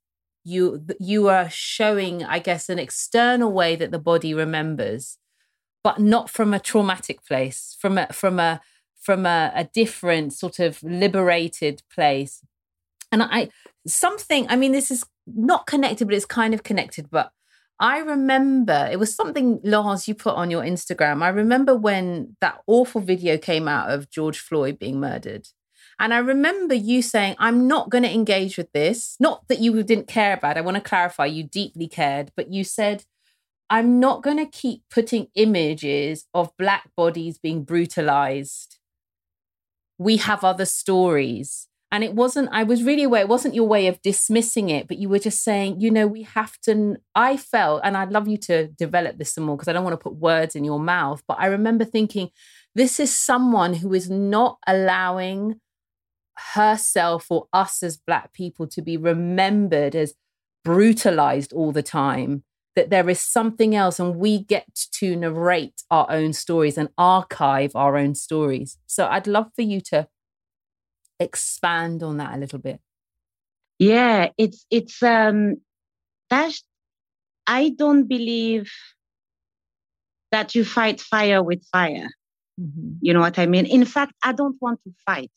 you 0.43 0.85
you 0.99 1.27
are 1.27 1.49
showing 1.49 2.23
i 2.23 2.37
guess 2.37 2.69
an 2.69 2.77
external 2.77 3.51
way 3.51 3.75
that 3.75 3.89
the 3.89 3.97
body 3.97 4.31
remembers 4.31 5.17
but 5.83 5.97
not 5.99 6.29
from 6.29 6.53
a 6.53 6.59
traumatic 6.59 7.25
place 7.25 7.75
from 7.79 7.97
a 7.97 8.05
from 8.13 8.39
a 8.39 8.61
from 9.01 9.25
a, 9.25 9.51
a 9.55 9.63
different 9.63 10.33
sort 10.33 10.59
of 10.59 10.83
liberated 10.83 11.81
place 11.91 12.43
and 13.11 13.23
i 13.23 13.49
something 13.93 14.45
i 14.49 14.55
mean 14.55 14.71
this 14.71 14.91
is 14.91 15.05
not 15.27 15.67
connected 15.67 16.05
but 16.05 16.15
it's 16.15 16.25
kind 16.25 16.53
of 16.53 16.63
connected 16.63 17.09
but 17.09 17.31
I 17.81 17.99
remember 17.99 18.89
it 18.91 18.99
was 18.99 19.15
something, 19.15 19.61
Lars, 19.63 20.05
you 20.07 20.13
put 20.13 20.35
on 20.35 20.51
your 20.51 20.63
Instagram. 20.63 21.23
I 21.23 21.29
remember 21.29 21.75
when 21.77 22.35
that 22.41 22.61
awful 22.67 22.99
video 22.99 23.37
came 23.37 23.69
out 23.69 23.89
of 23.89 24.09
George 24.09 24.39
Floyd 24.39 24.77
being 24.77 24.99
murdered. 24.99 25.47
And 25.97 26.13
I 26.13 26.17
remember 26.17 26.73
you 26.73 27.01
saying, 27.01 27.35
I'm 27.39 27.67
not 27.67 27.89
going 27.89 28.03
to 28.03 28.13
engage 28.13 28.57
with 28.57 28.71
this. 28.73 29.15
Not 29.19 29.47
that 29.47 29.59
you 29.59 29.81
didn't 29.83 30.07
care 30.07 30.33
about 30.33 30.57
it. 30.57 30.59
I 30.59 30.61
want 30.61 30.75
to 30.75 30.81
clarify, 30.81 31.25
you 31.25 31.43
deeply 31.43 31.87
cared, 31.87 32.31
but 32.35 32.51
you 32.51 32.65
said, 32.65 33.05
I'm 33.69 33.99
not 33.99 34.23
going 34.23 34.37
to 34.37 34.45
keep 34.45 34.83
putting 34.89 35.27
images 35.35 36.25
of 36.33 36.55
Black 36.57 36.89
bodies 36.97 37.37
being 37.37 37.63
brutalized. 37.63 38.77
We 39.97 40.17
have 40.17 40.43
other 40.43 40.65
stories 40.65 41.68
and 41.91 42.03
it 42.03 42.13
wasn't 42.13 42.49
i 42.51 42.63
was 42.63 42.83
really 42.83 43.03
aware 43.03 43.21
it 43.21 43.27
wasn't 43.27 43.55
your 43.55 43.67
way 43.67 43.87
of 43.87 44.01
dismissing 44.01 44.69
it 44.69 44.87
but 44.87 44.97
you 44.97 45.09
were 45.09 45.19
just 45.19 45.43
saying 45.43 45.79
you 45.79 45.91
know 45.91 46.07
we 46.07 46.23
have 46.23 46.59
to 46.61 46.95
i 47.15 47.35
felt 47.35 47.81
and 47.83 47.97
i'd 47.97 48.11
love 48.11 48.27
you 48.27 48.37
to 48.37 48.67
develop 48.67 49.17
this 49.17 49.33
some 49.33 49.43
more 49.43 49.55
because 49.55 49.67
i 49.67 49.73
don't 49.73 49.83
want 49.83 49.93
to 49.93 50.03
put 50.03 50.15
words 50.15 50.55
in 50.55 50.63
your 50.63 50.79
mouth 50.79 51.23
but 51.27 51.37
i 51.39 51.45
remember 51.45 51.85
thinking 51.85 52.29
this 52.75 52.99
is 52.99 53.15
someone 53.15 53.73
who 53.73 53.93
is 53.93 54.09
not 54.09 54.57
allowing 54.67 55.59
herself 56.53 57.27
or 57.29 57.47
us 57.51 57.83
as 57.83 57.97
black 57.97 58.33
people 58.33 58.67
to 58.67 58.81
be 58.81 58.95
remembered 58.95 59.95
as 59.95 60.13
brutalized 60.63 61.51
all 61.53 61.71
the 61.71 61.83
time 61.83 62.43
that 62.75 62.89
there 62.89 63.09
is 63.09 63.19
something 63.19 63.75
else 63.75 63.99
and 63.99 64.15
we 64.15 64.39
get 64.39 64.67
to 64.91 65.15
narrate 65.15 65.83
our 65.91 66.09
own 66.09 66.31
stories 66.31 66.77
and 66.77 66.89
archive 66.97 67.75
our 67.75 67.97
own 67.97 68.15
stories. 68.15 68.77
So 68.87 69.07
i'd 69.07 69.27
love 69.27 69.51
for 69.55 69.63
you 69.63 69.81
to 69.81 70.07
expand 71.20 72.03
on 72.03 72.17
that 72.17 72.36
a 72.36 72.38
little 72.38 72.59
bit? 72.59 72.80
Yeah, 73.78 74.30
it's 74.38 74.65
it's 74.70 75.01
um 75.03 75.57
that's 76.30 76.63
I 77.47 77.70
don't 77.70 78.07
believe 78.07 78.72
that 80.32 80.53
you 80.55 80.63
fight 80.63 81.01
fire 81.01 81.41
with 81.41 81.63
fire. 81.72 82.09
Mm-hmm. 82.59 82.91
You 83.01 83.13
know 83.13 83.22
what 83.22 83.39
I 83.39 83.45
mean? 83.45 83.65
In 83.65 83.86
fact, 83.86 84.13
I 84.24 84.34
don't 84.34 84.57
want 84.61 84.80
to 84.84 84.91
fight. 85.05 85.32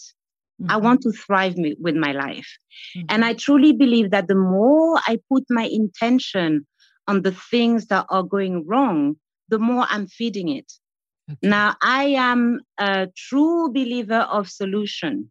Mm-hmm. 0.61 0.70
I 0.70 0.76
want 0.76 1.03
to 1.03 1.12
thrive 1.12 1.57
me, 1.57 1.76
with 1.80 1.97
my 1.97 2.12
life. 2.12 2.59
Mm-hmm. 2.97 3.07
And 3.09 3.24
I 3.24 3.35
truly 3.35 3.72
believe 3.72 4.11
that 4.11 4.28
the 4.28 4.35
more 4.35 5.01
I 5.07 5.18
put 5.30 5.45
my 5.49 5.64
intention 5.64 6.66
on 7.09 7.22
the 7.22 7.33
things 7.33 7.87
that 7.87 8.07
are 8.11 8.22
going 8.22 8.66
wrong, 8.66 9.16
the 9.49 9.59
more 9.59 9.87
I'm 9.89 10.07
feeding 10.07 10.49
it. 10.49 10.70
Okay. 11.30 11.49
Now, 11.49 11.76
I 11.83 12.05
am 12.16 12.61
a 12.78 13.09
true 13.16 13.72
believer 13.72 14.26
of 14.30 14.49
solution. 14.49 15.30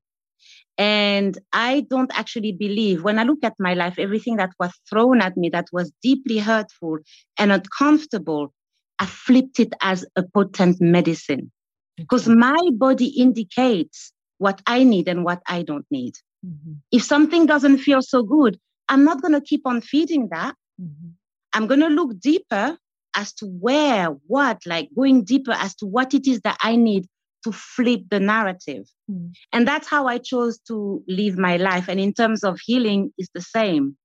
And 0.81 1.37
I 1.53 1.85
don't 1.91 2.11
actually 2.17 2.53
believe, 2.53 3.03
when 3.03 3.19
I 3.19 3.23
look 3.23 3.43
at 3.43 3.53
my 3.59 3.75
life, 3.75 3.99
everything 3.99 4.37
that 4.37 4.49
was 4.59 4.71
thrown 4.89 5.21
at 5.21 5.37
me 5.37 5.49
that 5.49 5.67
was 5.71 5.91
deeply 6.01 6.39
hurtful 6.39 6.97
and 7.37 7.51
uncomfortable, 7.51 8.51
I 8.97 9.05
flipped 9.05 9.59
it 9.59 9.73
as 9.83 10.07
a 10.15 10.23
potent 10.23 10.81
medicine 10.81 11.51
because 11.97 12.27
my 12.27 12.57
body 12.71 13.09
indicates 13.09 14.11
what 14.39 14.59
I 14.65 14.83
need 14.83 15.07
and 15.07 15.23
what 15.23 15.43
I 15.47 15.61
don't 15.61 15.85
need. 15.91 16.15
Mm-hmm. 16.43 16.73
If 16.91 17.03
something 17.03 17.45
doesn't 17.45 17.77
feel 17.77 18.01
so 18.01 18.23
good, 18.23 18.57
I'm 18.89 19.03
not 19.03 19.21
going 19.21 19.33
to 19.33 19.41
keep 19.41 19.67
on 19.67 19.81
feeding 19.81 20.29
that. 20.31 20.55
Mm-hmm. 20.81 21.09
I'm 21.53 21.67
going 21.67 21.81
to 21.81 21.89
look 21.89 22.19
deeper 22.19 22.75
as 23.15 23.33
to 23.33 23.45
where, 23.45 24.07
what, 24.25 24.65
like 24.65 24.89
going 24.95 25.25
deeper 25.25 25.51
as 25.51 25.75
to 25.75 25.85
what 25.85 26.15
it 26.15 26.25
is 26.25 26.41
that 26.41 26.57
I 26.63 26.75
need 26.75 27.05
to 27.43 27.51
flip 27.51 28.01
the 28.09 28.19
narrative. 28.19 28.85
Mm. 29.09 29.33
And 29.51 29.67
that's 29.67 29.87
how 29.87 30.07
I 30.07 30.17
chose 30.17 30.59
to 30.67 31.03
live 31.07 31.37
my 31.37 31.57
life. 31.57 31.87
And 31.87 31.99
in 31.99 32.13
terms 32.13 32.43
of 32.43 32.59
healing, 32.63 33.11
it's 33.17 33.31
the 33.33 33.41
same. 33.41 33.97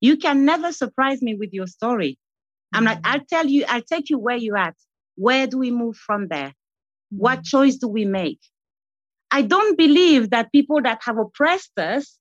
You 0.00 0.16
can 0.16 0.44
never 0.44 0.72
surprise 0.72 1.22
me 1.22 1.34
with 1.34 1.52
your 1.52 1.66
story. 1.66 2.18
I'm 2.74 2.84
like, 2.84 2.98
mm. 2.98 3.10
I'll 3.10 3.24
tell 3.28 3.46
you, 3.46 3.64
I'll 3.68 3.82
take 3.82 4.10
you 4.10 4.18
where 4.18 4.36
you're 4.36 4.58
at. 4.58 4.74
Where 5.16 5.46
do 5.46 5.58
we 5.58 5.70
move 5.70 5.96
from 5.96 6.28
there? 6.28 6.52
What 7.10 7.40
mm. 7.40 7.44
choice 7.44 7.76
do 7.76 7.88
we 7.88 8.04
make? 8.04 8.40
I 9.30 9.42
don't 9.42 9.78
believe 9.78 10.30
that 10.30 10.52
people 10.52 10.82
that 10.82 11.00
have 11.04 11.18
oppressed 11.18 11.78
us, 11.78 12.18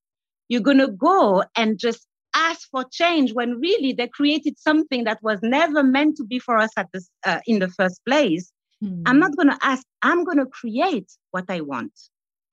you're 0.47 0.61
going 0.61 0.79
to 0.79 0.87
go 0.87 1.43
and 1.55 1.77
just 1.77 2.07
ask 2.35 2.69
for 2.71 2.85
change 2.91 3.33
when 3.33 3.59
really 3.59 3.93
they 3.93 4.07
created 4.07 4.57
something 4.57 5.03
that 5.03 5.19
was 5.21 5.39
never 5.43 5.83
meant 5.83 6.17
to 6.17 6.23
be 6.23 6.39
for 6.39 6.57
us 6.57 6.71
at 6.77 6.87
this, 6.93 7.09
uh, 7.25 7.39
in 7.45 7.59
the 7.59 7.67
first 7.67 8.01
place. 8.07 8.52
Mm-hmm. 8.83 9.03
I'm 9.05 9.19
not 9.19 9.35
going 9.35 9.49
to 9.49 9.57
ask, 9.61 9.85
I'm 10.01 10.23
going 10.23 10.39
to 10.39 10.45
create 10.45 11.11
what 11.31 11.45
I 11.49 11.61
want 11.61 11.93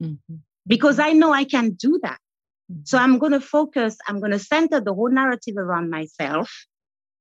mm-hmm. 0.03 0.37
because 0.67 0.99
I 0.99 1.13
know 1.13 1.33
I 1.33 1.45
can 1.45 1.73
do 1.73 1.99
that. 2.03 2.19
Mm-hmm. 2.71 2.83
So 2.85 2.99
I'm 2.99 3.19
going 3.19 3.33
to 3.33 3.41
focus, 3.41 3.97
I'm 4.07 4.21
going 4.21 4.33
to 4.33 4.39
center 4.39 4.81
the 4.81 4.95
whole 4.95 5.11
narrative 5.11 5.57
around 5.57 5.91
myself. 5.91 6.51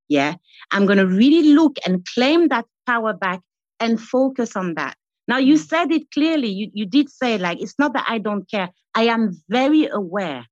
Yeah. 0.08 0.36
I'm 0.72 0.86
going 0.86 1.00
to 1.00 1.08
really 1.08 1.54
look 1.54 1.78
and 1.86 2.06
claim 2.14 2.50
that 2.50 2.66
power 2.86 3.14
back 3.14 3.42
and 3.80 4.00
focus 4.00 4.56
on 4.56 4.76
that. 4.76 4.96
Now, 5.28 5.38
you 5.38 5.56
mm. 5.56 5.68
said 5.68 5.92
it 5.92 6.12
clearly. 6.12 6.50
You, 6.50 6.72
you 6.74 6.86
did 6.86 7.10
say, 7.10 7.38
like, 7.38 7.62
it's 7.62 7.78
not 7.78 7.94
that 7.94 8.06
I 8.08 8.18
don't 8.18 8.50
care. 8.50 8.70
I 8.96 9.04
am 9.04 9.40
very 9.50 9.88
aware, 9.88 10.46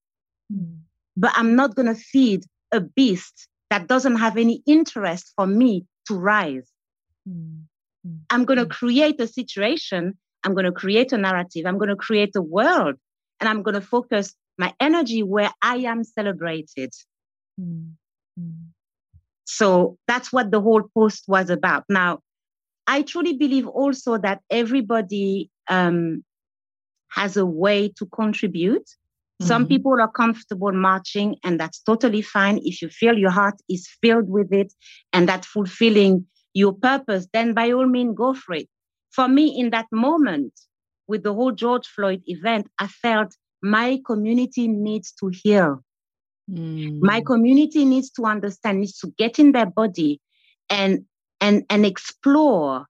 mm. 0.51 0.77
but 1.15 1.31
I'm 1.35 1.55
not 1.55 1.75
going 1.75 1.87
to 1.87 1.99
feed 1.99 2.43
a 2.71 2.79
beast 2.81 3.47
that 3.69 3.87
doesn't 3.87 4.17
have 4.17 4.37
any 4.37 4.61
interest 4.65 5.33
for 5.35 5.47
me 5.47 5.85
to 6.07 6.15
rise. 6.15 6.69
Mm. 7.27 7.63
I'm 8.29 8.45
going 8.45 8.59
to 8.59 8.65
mm. 8.65 8.71
create 8.71 9.19
a 9.19 9.27
situation. 9.27 10.17
I'm 10.43 10.53
going 10.53 10.65
to 10.65 10.71
create 10.71 11.11
a 11.11 11.17
narrative. 11.17 11.65
I'm 11.65 11.77
going 11.77 11.89
to 11.89 11.95
create 11.95 12.35
a 12.35 12.41
world. 12.41 12.95
And 13.39 13.49
I'm 13.49 13.61
going 13.63 13.75
to 13.75 13.81
focus 13.81 14.35
my 14.57 14.73
energy 14.79 15.23
where 15.23 15.51
I 15.61 15.77
am 15.77 16.03
celebrated. 16.03 16.91
Mm. 17.59 17.93
So 19.45 19.97
that's 20.07 20.31
what 20.33 20.51
the 20.51 20.61
whole 20.61 20.83
post 20.93 21.25
was 21.27 21.49
about. 21.49 21.85
Now, 21.89 22.19
I 22.85 23.01
truly 23.01 23.33
believe 23.33 23.67
also 23.67 24.17
that 24.17 24.41
everybody 24.49 25.49
um, 25.69 26.23
has 27.09 27.37
a 27.37 27.45
way 27.45 27.89
to 27.97 28.05
contribute. 28.07 28.83
Mm-hmm. 28.83 29.45
Some 29.45 29.67
people 29.67 29.99
are 29.99 30.11
comfortable 30.11 30.71
marching, 30.71 31.35
and 31.43 31.59
that's 31.59 31.79
totally 31.79 32.21
fine. 32.21 32.59
If 32.63 32.81
you 32.81 32.89
feel 32.89 33.17
your 33.17 33.31
heart 33.31 33.55
is 33.69 33.87
filled 34.01 34.29
with 34.29 34.51
it 34.51 34.73
and 35.13 35.29
that 35.29 35.45
fulfilling 35.45 36.25
your 36.57 36.73
purpose, 36.73 37.27
then 37.33 37.53
by 37.53 37.71
all 37.71 37.85
means, 37.85 38.17
go 38.17 38.33
for 38.33 38.55
it. 38.55 38.67
For 39.11 39.27
me, 39.27 39.59
in 39.59 39.69
that 39.69 39.85
moment 39.91 40.53
with 41.07 41.21
the 41.21 41.33
whole 41.33 41.51
George 41.51 41.85
Floyd 41.87 42.23
event, 42.25 42.67
I 42.79 42.87
felt 42.87 43.35
my 43.61 43.99
community 44.05 44.67
needs 44.67 45.13
to 45.19 45.29
heal. 45.31 45.83
Mm. 46.51 46.99
My 47.01 47.21
community 47.21 47.85
needs 47.85 48.09
to 48.11 48.23
understand, 48.23 48.79
needs 48.79 48.97
to 48.99 49.13
get 49.19 49.37
in 49.37 49.51
their 49.51 49.67
body 49.67 50.19
and 50.69 51.05
and, 51.39 51.63
and 51.69 51.85
explore 51.85 52.87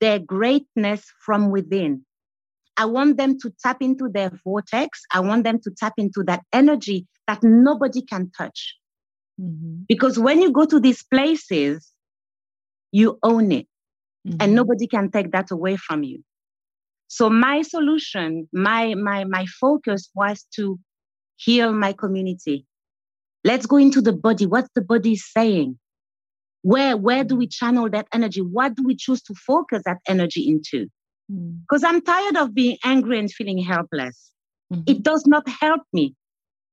their 0.00 0.18
greatness 0.18 1.04
from 1.24 1.52
within. 1.52 2.04
I 2.76 2.86
want 2.86 3.16
them 3.16 3.38
to 3.38 3.52
tap 3.62 3.80
into 3.80 4.08
their 4.08 4.32
vortex. 4.44 5.02
I 5.12 5.20
want 5.20 5.44
them 5.44 5.60
to 5.60 5.70
tap 5.70 5.92
into 5.96 6.24
that 6.24 6.42
energy 6.52 7.06
that 7.28 7.38
nobody 7.44 8.02
can 8.02 8.32
touch. 8.36 8.74
Mm-hmm. 9.40 9.82
Because 9.88 10.18
when 10.18 10.42
you 10.42 10.50
go 10.50 10.64
to 10.64 10.80
these 10.80 11.04
places, 11.04 11.92
you 12.92 13.18
own 13.22 13.52
it 13.52 13.66
mm-hmm. 14.26 14.36
and 14.40 14.54
nobody 14.54 14.86
can 14.86 15.10
take 15.10 15.32
that 15.32 15.50
away 15.50 15.76
from 15.76 16.02
you. 16.02 16.22
So 17.08 17.30
my 17.30 17.62
solution, 17.62 18.48
my, 18.52 18.94
my, 18.94 19.24
my 19.24 19.46
focus 19.60 20.10
was 20.14 20.44
to 20.56 20.78
heal 21.36 21.72
my 21.72 21.92
community. 21.92 22.66
Let's 23.44 23.66
go 23.66 23.76
into 23.76 24.00
the 24.00 24.12
body. 24.12 24.46
What's 24.46 24.70
the 24.74 24.82
body 24.82 25.16
saying? 25.16 25.78
where 26.66 26.96
where 26.96 27.22
do 27.22 27.36
we 27.36 27.46
channel 27.46 27.88
that 27.88 28.08
energy 28.12 28.40
what 28.40 28.74
do 28.74 28.82
we 28.82 28.96
choose 28.96 29.22
to 29.22 29.32
focus 29.34 29.82
that 29.86 29.98
energy 30.08 30.48
into 30.48 30.88
because 31.62 31.82
mm. 31.84 31.88
i'm 31.88 32.00
tired 32.02 32.36
of 32.36 32.52
being 32.52 32.76
angry 32.82 33.20
and 33.20 33.30
feeling 33.30 33.58
helpless 33.58 34.32
mm-hmm. 34.72 34.82
it 34.88 35.00
does 35.04 35.24
not 35.26 35.48
help 35.48 35.82
me 35.92 36.12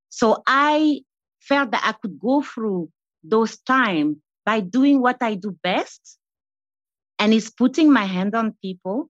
so 0.10 0.42
i 0.48 1.00
felt 1.42 1.70
that 1.70 1.84
i 1.86 1.92
could 2.02 2.18
go 2.20 2.42
through 2.42 2.90
those 3.24 3.58
times 3.60 4.18
by 4.46 4.60
doing 4.60 5.02
what 5.02 5.18
i 5.22 5.36
do 5.36 5.56
best 5.64 6.18
and 7.20 7.34
is 7.34 7.50
putting 7.50 7.92
my 7.92 8.06
hand 8.06 8.36
on 8.36 8.56
people 8.62 9.08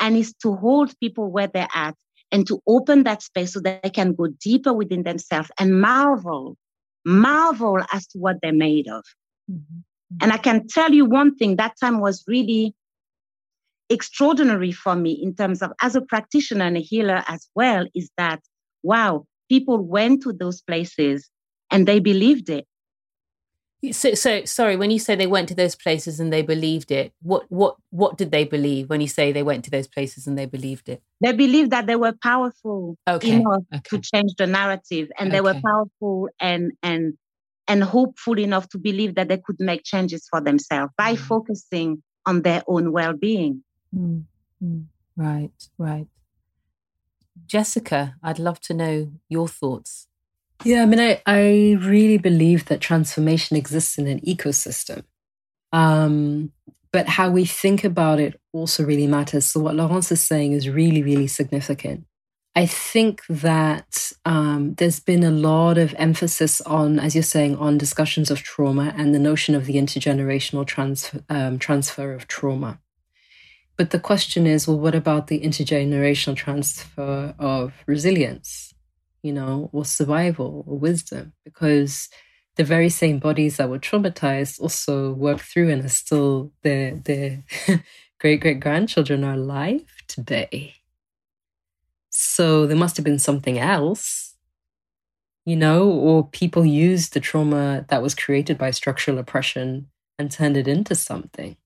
and 0.00 0.16
is 0.16 0.34
to 0.42 0.54
hold 0.54 0.98
people 1.00 1.30
where 1.30 1.46
they're 1.46 1.68
at 1.74 1.94
and 2.32 2.46
to 2.46 2.60
open 2.66 3.02
that 3.02 3.22
space 3.22 3.52
so 3.52 3.60
that 3.60 3.82
they 3.82 3.90
can 3.90 4.14
go 4.14 4.28
deeper 4.40 4.72
within 4.72 5.02
themselves 5.02 5.50
and 5.58 5.80
marvel 5.80 6.56
marvel 7.04 7.78
as 7.92 8.06
to 8.06 8.18
what 8.18 8.36
they're 8.42 8.52
made 8.52 8.86
of 8.88 9.04
mm-hmm. 9.50 9.80
And 10.20 10.32
I 10.32 10.38
can 10.38 10.66
tell 10.66 10.92
you 10.92 11.04
one 11.04 11.36
thing 11.36 11.56
that 11.56 11.74
time 11.80 12.00
was 12.00 12.24
really 12.26 12.74
extraordinary 13.88 14.72
for 14.72 14.96
me 14.96 15.12
in 15.12 15.34
terms 15.34 15.62
of 15.62 15.72
as 15.82 15.94
a 15.94 16.00
practitioner 16.00 16.64
and 16.64 16.76
a 16.76 16.80
healer 16.80 17.22
as 17.28 17.48
well 17.54 17.86
is 17.94 18.10
that, 18.16 18.40
wow, 18.82 19.26
people 19.48 19.78
went 19.78 20.22
to 20.22 20.32
those 20.32 20.60
places 20.62 21.28
and 21.70 21.86
they 21.86 22.00
believed 22.00 22.48
it. 22.48 22.66
So, 23.92 24.12
so 24.12 24.44
sorry. 24.44 24.76
When 24.76 24.90
you 24.90 24.98
say 24.98 25.14
they 25.14 25.26
went 25.26 25.48
to 25.48 25.54
those 25.54 25.74
places 25.74 26.20
and 26.20 26.30
they 26.30 26.42
believed 26.42 26.90
it, 26.90 27.14
what 27.22 27.50
what 27.50 27.76
what 27.90 28.18
did 28.18 28.30
they 28.30 28.44
believe 28.44 28.90
when 28.90 29.00
you 29.00 29.08
say 29.08 29.32
they 29.32 29.42
went 29.42 29.64
to 29.64 29.70
those 29.70 29.86
places 29.88 30.26
and 30.26 30.36
they 30.36 30.44
believed 30.44 30.90
it? 30.90 31.02
They 31.22 31.32
believed 31.32 31.70
that 31.70 31.86
they 31.86 31.96
were 31.96 32.14
powerful 32.22 32.98
okay. 33.08 33.32
enough 33.32 33.62
okay. 33.74 33.80
to 33.88 33.98
change 33.98 34.34
the 34.36 34.46
narrative, 34.46 35.10
and 35.18 35.28
okay. 35.28 35.36
they 35.36 35.40
were 35.40 35.58
powerful 35.64 36.28
and 36.38 36.72
and 36.82 37.14
and 37.70 37.84
hopeful 37.84 38.38
enough 38.38 38.68
to 38.70 38.78
believe 38.78 39.14
that 39.14 39.28
they 39.28 39.38
could 39.38 39.60
make 39.60 39.84
changes 39.84 40.26
for 40.28 40.40
themselves 40.40 40.92
by 40.98 41.14
mm. 41.14 41.18
focusing 41.18 42.02
on 42.26 42.42
their 42.42 42.62
own 42.66 42.90
well-being 42.90 43.62
mm. 43.96 44.24
Mm. 44.62 44.84
right 45.16 45.68
right 45.78 46.06
jessica 47.46 48.16
i'd 48.22 48.40
love 48.40 48.60
to 48.62 48.74
know 48.74 49.12
your 49.28 49.48
thoughts 49.48 50.08
yeah 50.64 50.82
i 50.82 50.86
mean 50.86 51.00
i, 51.00 51.20
I 51.26 51.76
really 51.80 52.18
believe 52.18 52.66
that 52.66 52.80
transformation 52.80 53.56
exists 53.56 53.98
in 53.98 54.06
an 54.06 54.20
ecosystem. 54.20 55.04
Um, 55.72 56.52
but 56.92 57.08
how 57.08 57.30
we 57.30 57.44
think 57.44 57.84
about 57.84 58.18
it 58.18 58.40
also 58.52 58.84
really 58.84 59.06
matters. 59.06 59.46
So 59.46 59.60
what 59.60 59.76
laurence 59.76 60.10
is 60.10 60.22
saying 60.22 60.52
is 60.52 60.68
really 60.68 61.02
really 61.02 61.26
significant. 61.26 62.04
I 62.56 62.66
think 62.66 63.22
that 63.28 64.12
um, 64.24 64.74
there's 64.74 64.98
been 64.98 65.22
a 65.22 65.30
lot 65.30 65.78
of 65.78 65.94
emphasis 65.96 66.60
on, 66.62 66.98
as 66.98 67.14
you're 67.14 67.22
saying, 67.22 67.56
on 67.56 67.78
discussions 67.78 68.28
of 68.28 68.42
trauma 68.42 68.92
and 68.96 69.14
the 69.14 69.20
notion 69.20 69.54
of 69.54 69.66
the 69.66 69.74
intergenerational 69.74 70.66
trans- 70.66 71.12
um, 71.28 71.60
transfer 71.60 72.12
of 72.12 72.26
trauma. 72.26 72.80
But 73.76 73.90
the 73.90 74.00
question 74.00 74.48
is, 74.48 74.66
well, 74.66 74.80
what 74.80 74.96
about 74.96 75.28
the 75.28 75.40
intergenerational 75.40 76.34
transfer 76.34 77.34
of 77.38 77.72
resilience, 77.86 78.74
you 79.22 79.32
know, 79.32 79.70
or 79.72 79.84
survival 79.84 80.64
or 80.66 80.78
wisdom? 80.78 81.32
Because 81.44 82.08
the 82.56 82.64
very 82.64 82.88
same 82.88 83.18
bodies 83.18 83.56
that 83.56 83.70
were 83.70 83.78
traumatized 83.78 84.60
also 84.60 85.12
work 85.12 85.40
through 85.40 85.70
and 85.70 85.84
are 85.84 85.88
still 85.88 86.52
their 86.62 86.96
their 86.96 87.42
great 88.20 88.40
great 88.40 88.60
grandchildren 88.60 89.24
are 89.24 89.34
alive 89.34 89.84
today 90.08 90.74
so 92.10 92.66
there 92.66 92.76
must 92.76 92.96
have 92.96 93.04
been 93.04 93.18
something 93.18 93.58
else, 93.58 94.34
you 95.44 95.56
know, 95.56 95.88
or 95.90 96.28
people 96.28 96.64
used 96.64 97.12
the 97.14 97.20
trauma 97.20 97.84
that 97.88 98.02
was 98.02 98.14
created 98.14 98.58
by 98.58 98.70
structural 98.70 99.18
oppression 99.18 99.88
and 100.18 100.30
turned 100.30 100.56
it 100.56 100.68
into 100.68 100.94
something. 100.94 101.56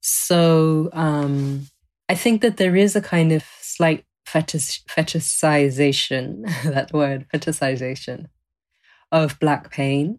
So 0.00 0.90
um, 0.92 1.66
I 2.08 2.14
think 2.14 2.42
that 2.42 2.56
there 2.56 2.76
is 2.76 2.96
a 2.96 3.00
kind 3.00 3.32
of 3.32 3.44
slight 3.60 4.04
fetish, 4.24 4.84
fetishization, 4.84 6.44
that 6.72 6.92
word, 6.92 7.26
fetishization 7.32 8.26
of 9.12 9.38
Black 9.38 9.70
pain. 9.70 10.18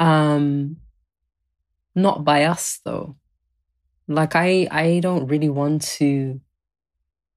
Um, 0.00 0.76
not 1.94 2.24
by 2.24 2.44
us, 2.44 2.80
though. 2.84 3.16
Like, 4.06 4.34
I, 4.34 4.68
I 4.70 5.00
don't 5.00 5.26
really 5.26 5.48
want 5.48 5.82
to 5.82 6.40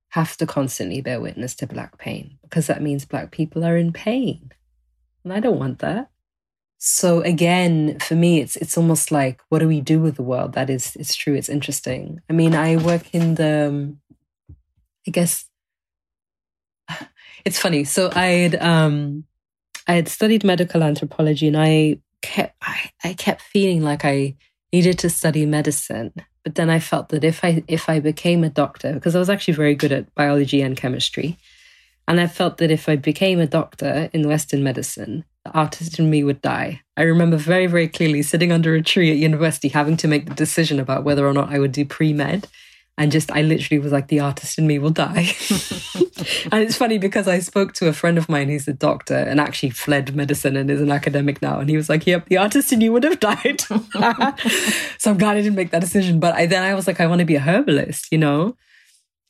have 0.09 0.35
to 0.37 0.45
constantly 0.45 1.01
bear 1.01 1.19
witness 1.19 1.55
to 1.55 1.67
Black 1.67 1.97
pain 1.97 2.37
because 2.43 2.67
that 2.67 2.81
means 2.81 3.05
Black 3.05 3.31
people 3.31 3.63
are 3.65 3.77
in 3.77 3.93
pain. 3.93 4.51
And 5.23 5.33
I 5.33 5.39
don't 5.39 5.59
want 5.59 5.79
that. 5.79 6.09
So 6.83 7.21
again, 7.21 7.99
for 7.99 8.15
me, 8.15 8.39
it's 8.39 8.55
it's 8.55 8.75
almost 8.75 9.11
like 9.11 9.39
what 9.49 9.59
do 9.59 9.67
we 9.67 9.81
do 9.81 10.01
with 10.01 10.15
the 10.15 10.23
world? 10.23 10.53
That 10.53 10.69
is, 10.69 10.95
it's 10.95 11.15
true. 11.15 11.35
It's 11.35 11.47
interesting. 11.47 12.21
I 12.27 12.33
mean, 12.33 12.55
I 12.55 12.77
work 12.77 13.13
in 13.13 13.35
the, 13.35 13.95
I 15.07 15.11
guess, 15.11 15.45
it's 17.45 17.59
funny. 17.59 17.83
So 17.83 18.09
I 18.13 18.25
had 18.25 18.61
um, 18.61 19.25
I 19.87 19.93
had 19.93 20.07
studied 20.07 20.43
medical 20.43 20.83
anthropology, 20.83 21.47
and 21.47 21.57
I 21.57 21.99
kept 22.21 22.55
I, 22.61 22.91
I 23.03 23.13
kept 23.13 23.41
feeling 23.41 23.81
like 23.81 24.05
I 24.05 24.35
needed 24.73 24.99
to 24.99 25.09
study 25.09 25.45
medicine. 25.45 26.13
But 26.43 26.55
then 26.55 26.69
I 26.69 26.79
felt 26.79 27.09
that 27.09 27.23
if 27.23 27.43
I 27.43 27.63
if 27.67 27.89
I 27.89 27.99
became 27.99 28.43
a 28.43 28.49
doctor, 28.49 28.93
because 28.93 29.15
I 29.15 29.19
was 29.19 29.29
actually 29.29 29.55
very 29.55 29.75
good 29.75 29.91
at 29.91 30.13
biology 30.15 30.61
and 30.61 30.77
chemistry, 30.77 31.37
and 32.07 32.19
I 32.19 32.27
felt 32.27 32.57
that 32.57 32.71
if 32.71 32.89
I 32.89 32.95
became 32.95 33.39
a 33.39 33.47
doctor 33.47 34.09
in 34.13 34.27
Western 34.27 34.63
medicine, 34.63 35.23
the 35.45 35.51
artist 35.51 35.99
in 35.99 36.09
me 36.09 36.23
would 36.23 36.41
die. 36.41 36.81
I 36.97 37.03
remember 37.03 37.37
very, 37.37 37.67
very 37.67 37.87
clearly 37.87 38.21
sitting 38.21 38.51
under 38.51 38.75
a 38.75 38.81
tree 38.81 39.11
at 39.11 39.17
university 39.17 39.67
having 39.67 39.97
to 39.97 40.07
make 40.07 40.27
the 40.27 40.35
decision 40.35 40.79
about 40.79 41.03
whether 41.03 41.27
or 41.27 41.33
not 41.33 41.49
I 41.49 41.59
would 41.59 41.71
do 41.71 41.85
pre 41.85 42.13
med. 42.13 42.47
And 42.97 43.11
just, 43.11 43.31
I 43.31 43.41
literally 43.41 43.79
was 43.79 43.91
like, 43.91 44.09
the 44.09 44.19
artist 44.19 44.59
in 44.59 44.67
me 44.67 44.77
will 44.77 44.91
die. 44.91 45.33
and 46.51 46.61
it's 46.61 46.75
funny 46.75 46.97
because 46.97 47.27
I 47.27 47.39
spoke 47.39 47.73
to 47.73 47.87
a 47.87 47.93
friend 47.93 48.17
of 48.17 48.29
mine 48.29 48.49
who's 48.49 48.67
a 48.67 48.73
doctor 48.73 49.15
and 49.15 49.39
actually 49.39 49.71
fled 49.71 50.15
medicine 50.15 50.55
and 50.55 50.69
is 50.69 50.81
an 50.81 50.91
academic 50.91 51.41
now. 51.41 51.59
And 51.59 51.69
he 51.69 51.77
was 51.77 51.89
like, 51.89 52.05
yep, 52.05 52.27
the 52.27 52.37
artist 52.37 52.71
in 52.71 52.81
you 52.81 52.91
would 52.91 53.03
have 53.03 53.19
died. 53.19 53.61
so 54.97 55.11
I'm 55.11 55.17
glad 55.17 55.37
I 55.37 55.41
didn't 55.41 55.55
make 55.55 55.71
that 55.71 55.81
decision. 55.81 56.19
But 56.19 56.35
I, 56.35 56.45
then 56.45 56.63
I 56.63 56.75
was 56.75 56.85
like, 56.85 56.99
I 56.99 57.07
want 57.07 57.19
to 57.19 57.25
be 57.25 57.35
a 57.35 57.39
herbalist, 57.41 58.11
you 58.11 58.17
know? 58.17 58.55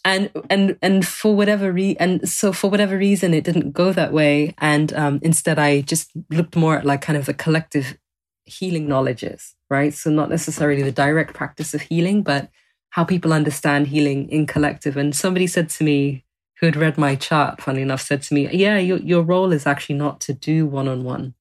and 0.03 0.31
and 0.49 0.77
and 0.81 1.07
for 1.07 1.35
whatever 1.35 1.71
re- 1.71 1.97
and 1.99 2.27
so 2.27 2.51
for 2.51 2.69
whatever 2.69 2.97
reason 2.97 3.33
it 3.33 3.43
didn't 3.43 3.71
go 3.71 3.93
that 3.93 4.11
way 4.11 4.53
and 4.57 4.93
um, 4.93 5.19
instead 5.21 5.59
i 5.59 5.81
just 5.81 6.11
looked 6.29 6.55
more 6.55 6.75
at 6.77 6.85
like 6.85 7.01
kind 7.01 7.17
of 7.17 7.25
the 7.25 7.33
collective 7.33 7.97
healing 8.45 8.87
knowledges 8.87 9.55
right 9.69 9.93
so 9.93 10.09
not 10.09 10.29
necessarily 10.29 10.81
the 10.81 10.91
direct 10.91 11.33
practice 11.33 11.73
of 11.73 11.81
healing 11.81 12.23
but 12.23 12.49
how 12.91 13.03
people 13.03 13.33
understand 13.33 13.87
healing 13.87 14.29
in 14.29 14.45
collective 14.45 14.95
and 14.97 15.15
somebody 15.15 15.47
said 15.47 15.69
to 15.69 15.83
me 15.83 16.23
who 16.59 16.67
had 16.67 16.75
read 16.75 16.97
my 16.97 17.15
chart 17.15 17.61
funny 17.61 17.81
enough 17.81 18.01
said 18.01 18.21
to 18.21 18.33
me 18.33 18.49
yeah 18.51 18.77
your, 18.77 18.97
your 18.99 19.21
role 19.21 19.51
is 19.51 19.65
actually 19.65 19.95
not 19.95 20.21
to 20.21 20.33
do 20.33 20.65
one-on-one 20.65 21.33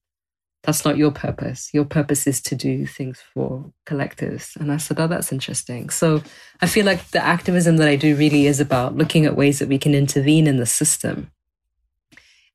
that's 0.62 0.84
not 0.84 0.98
your 0.98 1.10
purpose. 1.10 1.70
Your 1.72 1.84
purpose 1.84 2.26
is 2.26 2.40
to 2.42 2.54
do 2.54 2.86
things 2.86 3.22
for 3.32 3.72
collectives. 3.86 4.56
And 4.56 4.70
I 4.70 4.76
said, 4.76 5.00
Oh, 5.00 5.06
that's 5.06 5.32
interesting. 5.32 5.88
So 5.88 6.22
I 6.60 6.66
feel 6.66 6.84
like 6.84 7.10
the 7.10 7.24
activism 7.24 7.78
that 7.78 7.88
I 7.88 7.96
do 7.96 8.14
really 8.14 8.46
is 8.46 8.60
about 8.60 8.96
looking 8.96 9.24
at 9.24 9.36
ways 9.36 9.58
that 9.58 9.68
we 9.68 9.78
can 9.78 9.94
intervene 9.94 10.46
in 10.46 10.58
the 10.58 10.66
system 10.66 11.30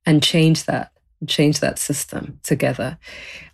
and 0.05 0.21
change 0.21 0.65
that 0.65 0.91
change 1.25 1.59
that 1.59 1.79
system 1.79 2.39
together 2.43 2.97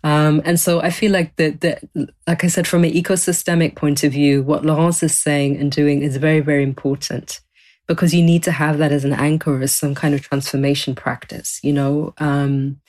um, 0.04 0.40
and 0.44 0.58
so 0.58 0.80
i 0.80 0.90
feel 0.90 1.12
like 1.12 1.34
that 1.36 1.60
that 1.60 1.82
like 2.26 2.44
i 2.44 2.46
said 2.46 2.66
from 2.66 2.84
an 2.84 2.92
ecosystemic 2.92 3.74
point 3.74 4.04
of 4.04 4.12
view 4.12 4.42
what 4.42 4.64
laurence 4.64 5.02
is 5.02 5.16
saying 5.16 5.56
and 5.56 5.72
doing 5.72 6.02
is 6.02 6.16
very 6.16 6.40
very 6.40 6.62
important 6.62 7.40
because 7.88 8.14
you 8.14 8.22
need 8.22 8.42
to 8.42 8.52
have 8.52 8.78
that 8.78 8.92
as 8.92 9.04
an 9.04 9.12
anchor 9.12 9.60
as 9.60 9.72
some 9.72 9.94
kind 9.94 10.14
of 10.14 10.22
transformation 10.22 10.94
practice 10.94 11.60
you 11.62 11.72
know 11.72 12.14
um, 12.18 12.80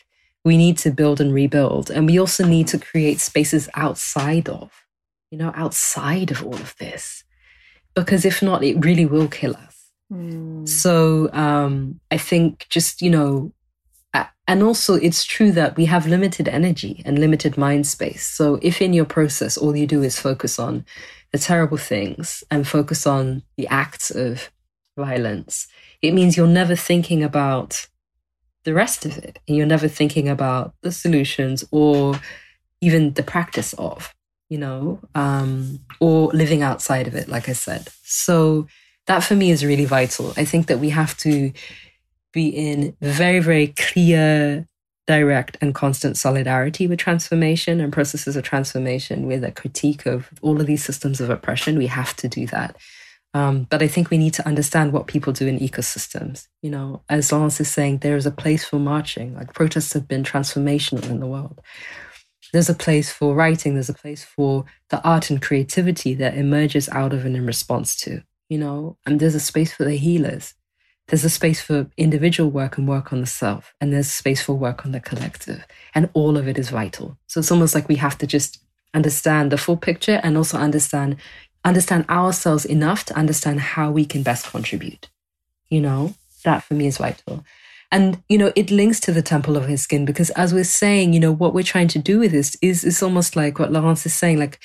we 0.43 0.57
need 0.57 0.77
to 0.79 0.91
build 0.91 1.21
and 1.21 1.33
rebuild. 1.33 1.89
And 1.89 2.05
we 2.05 2.19
also 2.19 2.45
need 2.45 2.67
to 2.69 2.77
create 2.77 3.19
spaces 3.19 3.69
outside 3.75 4.49
of, 4.49 4.71
you 5.31 5.37
know, 5.37 5.51
outside 5.55 6.31
of 6.31 6.43
all 6.43 6.55
of 6.55 6.75
this. 6.79 7.23
Because 7.95 8.25
if 8.25 8.41
not, 8.41 8.63
it 8.63 8.83
really 8.83 9.05
will 9.05 9.27
kill 9.27 9.55
us. 9.55 9.91
Mm. 10.11 10.67
So 10.67 11.31
um, 11.31 11.99
I 12.11 12.17
think 12.17 12.65
just, 12.69 13.01
you 13.01 13.09
know, 13.09 13.53
and 14.47 14.61
also 14.61 14.95
it's 14.95 15.23
true 15.23 15.51
that 15.51 15.77
we 15.77 15.85
have 15.85 16.05
limited 16.05 16.47
energy 16.47 17.01
and 17.05 17.17
limited 17.17 17.57
mind 17.57 17.87
space. 17.87 18.25
So 18.25 18.59
if 18.61 18.81
in 18.81 18.93
your 18.93 19.05
process 19.05 19.57
all 19.57 19.75
you 19.75 19.87
do 19.87 20.03
is 20.03 20.19
focus 20.19 20.59
on 20.59 20.85
the 21.31 21.39
terrible 21.39 21.77
things 21.77 22.43
and 22.51 22.67
focus 22.67 23.07
on 23.07 23.43
the 23.57 23.67
acts 23.67 24.11
of 24.11 24.51
violence, 24.97 25.67
it 26.01 26.13
means 26.13 26.35
you're 26.35 26.47
never 26.47 26.75
thinking 26.75 27.23
about 27.23 27.87
the 28.65 28.73
rest 28.73 29.05
of 29.05 29.17
it. 29.17 29.39
And 29.47 29.55
you're 29.57 29.65
never 29.65 29.87
thinking 29.87 30.27
about 30.27 30.73
the 30.81 30.91
solutions 30.91 31.63
or 31.71 32.19
even 32.81 33.13
the 33.13 33.23
practice 33.23 33.73
of, 33.73 34.13
you 34.49 34.57
know, 34.57 34.99
um, 35.15 35.79
or 35.99 36.27
living 36.27 36.61
outside 36.61 37.07
of 37.07 37.15
it, 37.15 37.29
like 37.29 37.47
I 37.47 37.53
said. 37.53 37.89
So 38.03 38.67
that 39.07 39.23
for 39.23 39.35
me 39.35 39.51
is 39.51 39.65
really 39.65 39.85
vital. 39.85 40.33
I 40.35 40.45
think 40.45 40.67
that 40.67 40.79
we 40.79 40.89
have 40.89 41.17
to 41.19 41.51
be 42.33 42.49
in 42.49 42.95
very, 43.01 43.39
very 43.39 43.67
clear, 43.67 44.67
direct, 45.07 45.57
and 45.61 45.73
constant 45.73 46.17
solidarity 46.17 46.87
with 46.87 46.99
transformation 46.99 47.79
and 47.79 47.93
processes 47.93 48.35
of 48.35 48.43
transformation 48.43 49.25
with 49.25 49.43
a 49.43 49.51
critique 49.51 50.05
of 50.05 50.29
all 50.41 50.59
of 50.59 50.67
these 50.67 50.83
systems 50.83 51.21
of 51.21 51.29
oppression. 51.29 51.77
We 51.77 51.87
have 51.87 52.15
to 52.17 52.27
do 52.27 52.45
that. 52.47 52.75
Um, 53.35 53.63
but 53.69 53.81
I 53.81 53.87
think 53.87 54.09
we 54.09 54.17
need 54.17 54.33
to 54.35 54.47
understand 54.47 54.93
what 54.93 55.07
people 55.07 55.33
do 55.33 55.47
in 55.47 55.59
ecosystems. 55.59 56.47
You 56.61 56.69
know, 56.69 57.01
as 57.09 57.31
Laurence 57.31 57.59
is 57.59 57.71
saying, 57.71 57.99
there 57.99 58.15
is 58.15 58.25
a 58.25 58.31
place 58.31 58.63
for 58.63 58.77
marching. 58.77 59.33
Like 59.35 59.53
protests 59.53 59.93
have 59.93 60.07
been 60.07 60.23
transformational 60.23 61.09
in 61.09 61.19
the 61.19 61.27
world. 61.27 61.59
There's 62.51 62.69
a 62.69 62.75
place 62.75 63.11
for 63.11 63.33
writing. 63.33 63.73
There's 63.73 63.89
a 63.89 63.95
place 63.95 64.23
for 64.23 64.65
the 64.89 65.01
art 65.03 65.31
and 65.31 65.41
creativity 65.41 66.13
that 66.15 66.37
emerges 66.37 66.87
out 66.89 67.11
of 67.11 67.25
and 67.25 67.35
in 67.35 67.47
response 67.47 67.95
to. 68.01 68.21
You 68.49 68.59
know, 68.59 68.97
and 69.05 69.19
there's 69.19 69.33
a 69.33 69.39
space 69.39 69.73
for 69.73 69.83
the 69.83 69.95
healers. 69.95 70.53
There's 71.07 71.25
a 71.25 71.29
space 71.29 71.61
for 71.61 71.87
individual 71.97 72.49
work 72.49 72.77
and 72.77 72.87
work 72.87 73.11
on 73.11 73.21
the 73.21 73.27
self, 73.27 73.73
and 73.81 73.91
there's 73.91 74.09
space 74.09 74.41
for 74.41 74.53
work 74.53 74.85
on 74.85 74.93
the 74.93 74.99
collective. 74.99 75.65
And 75.93 76.09
all 76.13 76.37
of 76.37 76.47
it 76.47 76.57
is 76.57 76.69
vital. 76.69 77.17
So 77.27 77.39
it's 77.39 77.51
almost 77.51 77.75
like 77.75 77.89
we 77.89 77.95
have 77.95 78.17
to 78.19 78.27
just 78.27 78.59
understand 78.93 79.51
the 79.51 79.57
full 79.57 79.77
picture 79.77 80.19
and 80.23 80.37
also 80.37 80.57
understand 80.57 81.17
understand 81.65 82.05
ourselves 82.09 82.65
enough 82.65 83.05
to 83.05 83.15
understand 83.15 83.59
how 83.59 83.89
we 83.89 84.05
can 84.05 84.21
best 84.21 84.47
contribute. 84.47 85.09
You 85.69 85.81
know, 85.81 86.15
that 86.43 86.63
for 86.63 86.73
me 86.73 86.87
is 86.87 86.97
vital. 86.97 87.45
And, 87.91 88.21
you 88.27 88.37
know, 88.37 88.51
it 88.55 88.71
links 88.71 88.99
to 89.01 89.11
the 89.11 89.21
temple 89.21 89.55
of 89.55 89.69
her 89.69 89.77
skin 89.77 90.03
because 90.03 90.29
as 90.31 90.53
we're 90.53 90.63
saying, 90.63 91.13
you 91.13 91.19
know, 91.19 91.31
what 91.31 91.53
we're 91.53 91.63
trying 91.63 91.87
to 91.89 91.99
do 91.99 92.19
with 92.19 92.31
this 92.31 92.57
is, 92.61 92.83
is 92.83 93.03
almost 93.03 93.35
like 93.35 93.59
what 93.59 93.71
Laurence 93.71 94.05
is 94.05 94.13
saying, 94.13 94.39
like 94.39 94.59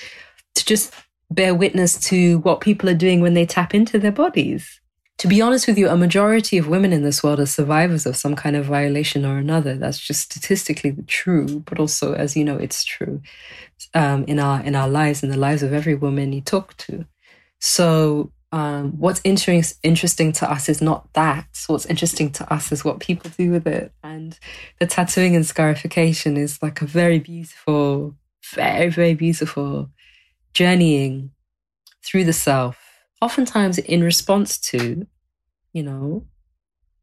to 0.54 0.64
just 0.64 0.94
bear 1.30 1.54
witness 1.54 2.00
to 2.00 2.38
what 2.38 2.60
people 2.60 2.88
are 2.88 2.94
doing 2.94 3.20
when 3.20 3.34
they 3.34 3.44
tap 3.44 3.74
into 3.74 3.98
their 3.98 4.12
bodies. 4.12 4.80
To 5.18 5.26
be 5.26 5.42
honest 5.42 5.66
with 5.66 5.76
you, 5.76 5.88
a 5.88 5.96
majority 5.96 6.58
of 6.58 6.68
women 6.68 6.92
in 6.92 7.02
this 7.02 7.24
world 7.24 7.40
are 7.40 7.46
survivors 7.46 8.06
of 8.06 8.14
some 8.14 8.36
kind 8.36 8.54
of 8.54 8.66
violation 8.66 9.24
or 9.24 9.36
another. 9.36 9.74
That's 9.74 9.98
just 9.98 10.22
statistically 10.22 10.96
true, 11.08 11.60
but 11.66 11.80
also, 11.80 12.14
as 12.14 12.36
you 12.36 12.44
know, 12.44 12.56
it's 12.56 12.84
true 12.84 13.20
um, 13.94 14.24
in 14.24 14.38
our 14.38 14.62
in 14.62 14.74
our 14.76 14.88
lives 14.88 15.22
in 15.24 15.30
the 15.30 15.36
lives 15.36 15.62
of 15.62 15.72
every 15.72 15.96
woman 15.96 16.32
you 16.32 16.40
talk 16.40 16.76
to. 16.78 17.04
So 17.58 18.32
um, 18.52 18.92
what's 18.92 19.20
interesting 19.24 19.78
interesting 19.82 20.32
to 20.32 20.50
us 20.50 20.68
is 20.68 20.80
not 20.80 21.12
that. 21.14 21.48
What's 21.66 21.86
interesting 21.86 22.30
to 22.32 22.52
us 22.52 22.70
is 22.70 22.84
what 22.84 23.00
people 23.00 23.30
do 23.36 23.50
with 23.50 23.66
it. 23.66 23.92
And 24.04 24.38
the 24.78 24.86
tattooing 24.86 25.34
and 25.34 25.44
scarification 25.44 26.36
is 26.36 26.62
like 26.62 26.80
a 26.80 26.86
very 26.86 27.18
beautiful, 27.18 28.14
very 28.54 28.88
very 28.88 29.14
beautiful 29.14 29.90
journeying 30.54 31.32
through 32.04 32.24
the 32.24 32.32
self. 32.32 32.87
Oftentimes 33.20 33.78
in 33.78 34.02
response 34.02 34.58
to, 34.58 35.06
you 35.72 35.82
know, 35.82 36.26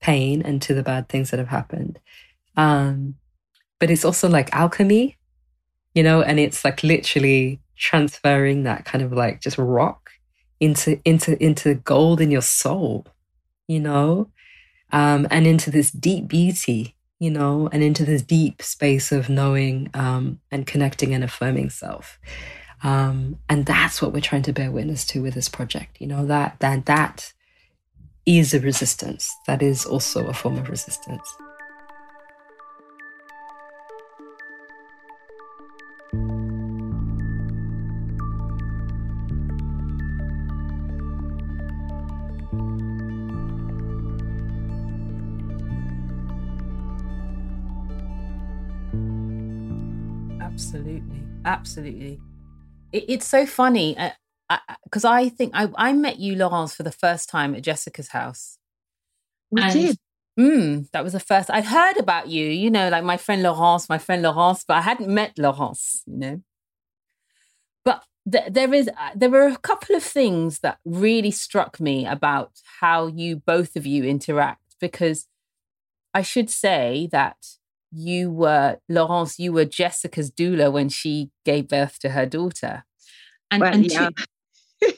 pain 0.02 0.42
and 0.42 0.62
to 0.62 0.74
the 0.74 0.84
bad 0.84 1.10
things 1.10 1.32
that 1.32 1.40
have 1.40 1.50
happened. 1.50 2.00
Um, 2.56 3.16
but 3.80 3.92
it's 3.92 4.06
also 4.06 4.30
like 4.30 4.54
alchemy 4.54 5.18
you 5.96 6.04
know, 6.04 6.22
and 6.22 6.40
it's 6.40 6.64
like 6.64 6.84
literally 6.84 7.62
transferring 7.78 8.64
that 8.64 8.86
kind 8.86 9.04
of 9.04 9.12
like 9.12 9.42
just 9.42 9.58
rock 9.58 10.12
into 10.60 11.00
into 11.06 11.42
into 11.42 11.74
gold 11.74 12.22
in 12.22 12.30
your 12.30 12.42
soul, 12.42 13.08
you 13.68 13.80
know, 13.80 14.30
um, 14.92 15.26
and 15.32 15.48
into 15.48 15.72
this 15.72 15.90
deep 15.90 16.28
beauty, 16.28 16.96
you 17.18 17.32
know, 17.32 17.70
and 17.72 17.82
into 17.82 18.04
this 18.06 18.22
deep 18.22 18.62
space 18.62 19.12
of 19.12 19.30
knowing 19.30 19.90
um, 19.94 20.40
and 20.52 20.68
connecting 20.68 21.14
and 21.14 21.24
affirming 21.24 21.70
self. 21.70 22.20
Um, 22.86 23.40
and 23.50 23.66
that's 23.66 24.00
what 24.00 24.14
we're 24.14 24.22
trying 24.22 24.44
to 24.44 24.54
bear 24.54 24.70
witness 24.70 25.08
to 25.08 25.24
with 25.24 25.34
this 25.34 25.50
project. 25.50 25.98
You 26.00 26.06
know 26.06 26.24
that 26.28 26.58
that 26.60 26.86
that 26.86 27.34
is 28.28 28.54
a 28.54 28.60
resistance. 28.60 29.36
That 29.48 29.64
is 29.64 29.88
also 29.88 30.28
a 30.28 30.34
form 30.34 30.60
of 30.60 30.70
resistance. 30.70 31.28
Absolutely. 50.40 51.24
Absolutely. 51.46 52.22
It, 52.96 53.06
it's 53.10 53.28
so 53.28 53.46
funny 53.46 53.98
because 54.86 55.06
uh, 55.06 55.10
I, 55.10 55.22
I, 55.24 55.30
think 55.30 55.52
I, 55.54 55.68
I 55.76 55.92
met 55.92 56.18
you, 56.18 56.36
Laurence, 56.36 56.74
for 56.74 56.84
the 56.84 56.92
first 56.92 57.30
time 57.30 57.54
at 57.54 57.62
Jessica's 57.62 58.10
house. 58.10 58.58
We 59.52 59.62
and, 59.62 59.74
did. 59.74 59.98
Mm, 60.40 60.92
that 60.92 61.04
was 61.04 61.14
the 61.14 61.20
first 61.20 61.50
I'd 61.50 61.66
heard 61.66 61.98
about 61.98 62.28
you, 62.28 62.46
you 62.46 62.70
know, 62.70 62.90
like 62.90 63.04
my 63.04 63.18
friend 63.18 63.42
Laurence, 63.42 63.88
my 63.88 63.98
friend 63.98 64.22
Laurence, 64.22 64.66
but 64.68 64.76
I 64.76 64.82
hadn't 64.82 65.14
met 65.14 65.38
Laurence, 65.38 66.04
you 66.06 66.18
know. 66.18 66.42
But 67.86 68.04
th- 68.30 68.52
there 68.52 68.74
is 68.74 68.90
uh, 68.90 69.12
there 69.16 69.30
were 69.30 69.48
a 69.48 69.58
couple 69.58 69.96
of 69.96 70.04
things 70.04 70.60
that 70.60 70.80
really 70.84 71.32
struck 71.32 71.80
me 71.80 72.06
about 72.06 72.52
how 72.82 73.08
you 73.08 73.38
both 73.38 73.78
of 73.78 73.86
you 73.86 74.04
interact 74.04 74.76
because 74.82 75.28
I 76.14 76.22
should 76.22 76.50
say 76.50 77.08
that 77.12 77.38
you 77.96 78.32
were 78.32 78.78
Laurence, 78.90 79.40
you 79.40 79.54
were 79.54 79.66
Jessica's 79.66 80.30
doula 80.30 80.72
when 80.72 80.90
she 80.90 81.32
gave 81.46 81.68
birth 81.68 82.00
to 82.00 82.10
her 82.10 82.26
daughter. 82.26 82.84
And, 83.50 83.62
well, 83.62 83.74
and 83.74 83.92
yeah. 83.92 84.10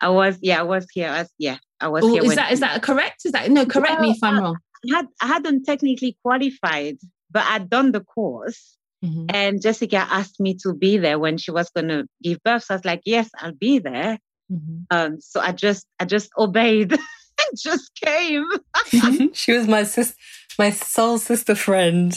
I 0.00 0.08
was, 0.08 0.38
yeah, 0.40 0.60
I 0.60 0.62
was 0.62 0.86
here. 0.92 1.08
I 1.08 1.20
was, 1.20 1.30
yeah, 1.38 1.58
I 1.80 1.88
was 1.88 2.04
oh, 2.04 2.12
here. 2.12 2.24
Is 2.24 2.34
that 2.36 2.52
is 2.52 2.60
that 2.60 2.82
correct? 2.82 3.22
Is 3.24 3.32
that 3.32 3.50
no? 3.50 3.66
Correct 3.66 3.94
well, 3.94 4.02
me 4.02 4.10
if 4.10 4.22
I'm 4.22 4.38
wrong. 4.38 4.58
I 4.90 4.96
had 4.96 5.06
I 5.20 5.26
hadn't 5.26 5.64
technically 5.64 6.16
qualified, 6.22 6.96
but 7.30 7.44
I'd 7.44 7.70
done 7.70 7.92
the 7.92 8.00
course. 8.00 8.76
Mm-hmm. 9.04 9.26
And 9.30 9.60
Jessica 9.60 9.96
asked 9.96 10.40
me 10.40 10.56
to 10.62 10.72
be 10.72 10.96
there 10.96 11.18
when 11.18 11.36
she 11.36 11.50
was 11.50 11.68
going 11.70 11.88
to 11.88 12.06
give 12.22 12.38
birth. 12.42 12.64
So 12.64 12.74
I 12.74 12.76
was 12.76 12.84
like, 12.84 13.02
"Yes, 13.04 13.28
I'll 13.38 13.52
be 13.52 13.78
there." 13.78 14.18
Mm-hmm. 14.50 14.82
Um, 14.90 15.20
so 15.20 15.40
I 15.40 15.52
just 15.52 15.86
I 16.00 16.04
just 16.04 16.30
obeyed 16.38 16.92
and 16.92 17.58
just 17.58 17.90
came. 18.02 18.46
she 19.32 19.52
was 19.52 19.66
my 19.66 19.82
sis, 19.84 20.14
my 20.58 20.70
soul 20.70 21.18
sister 21.18 21.54
friend. 21.54 22.14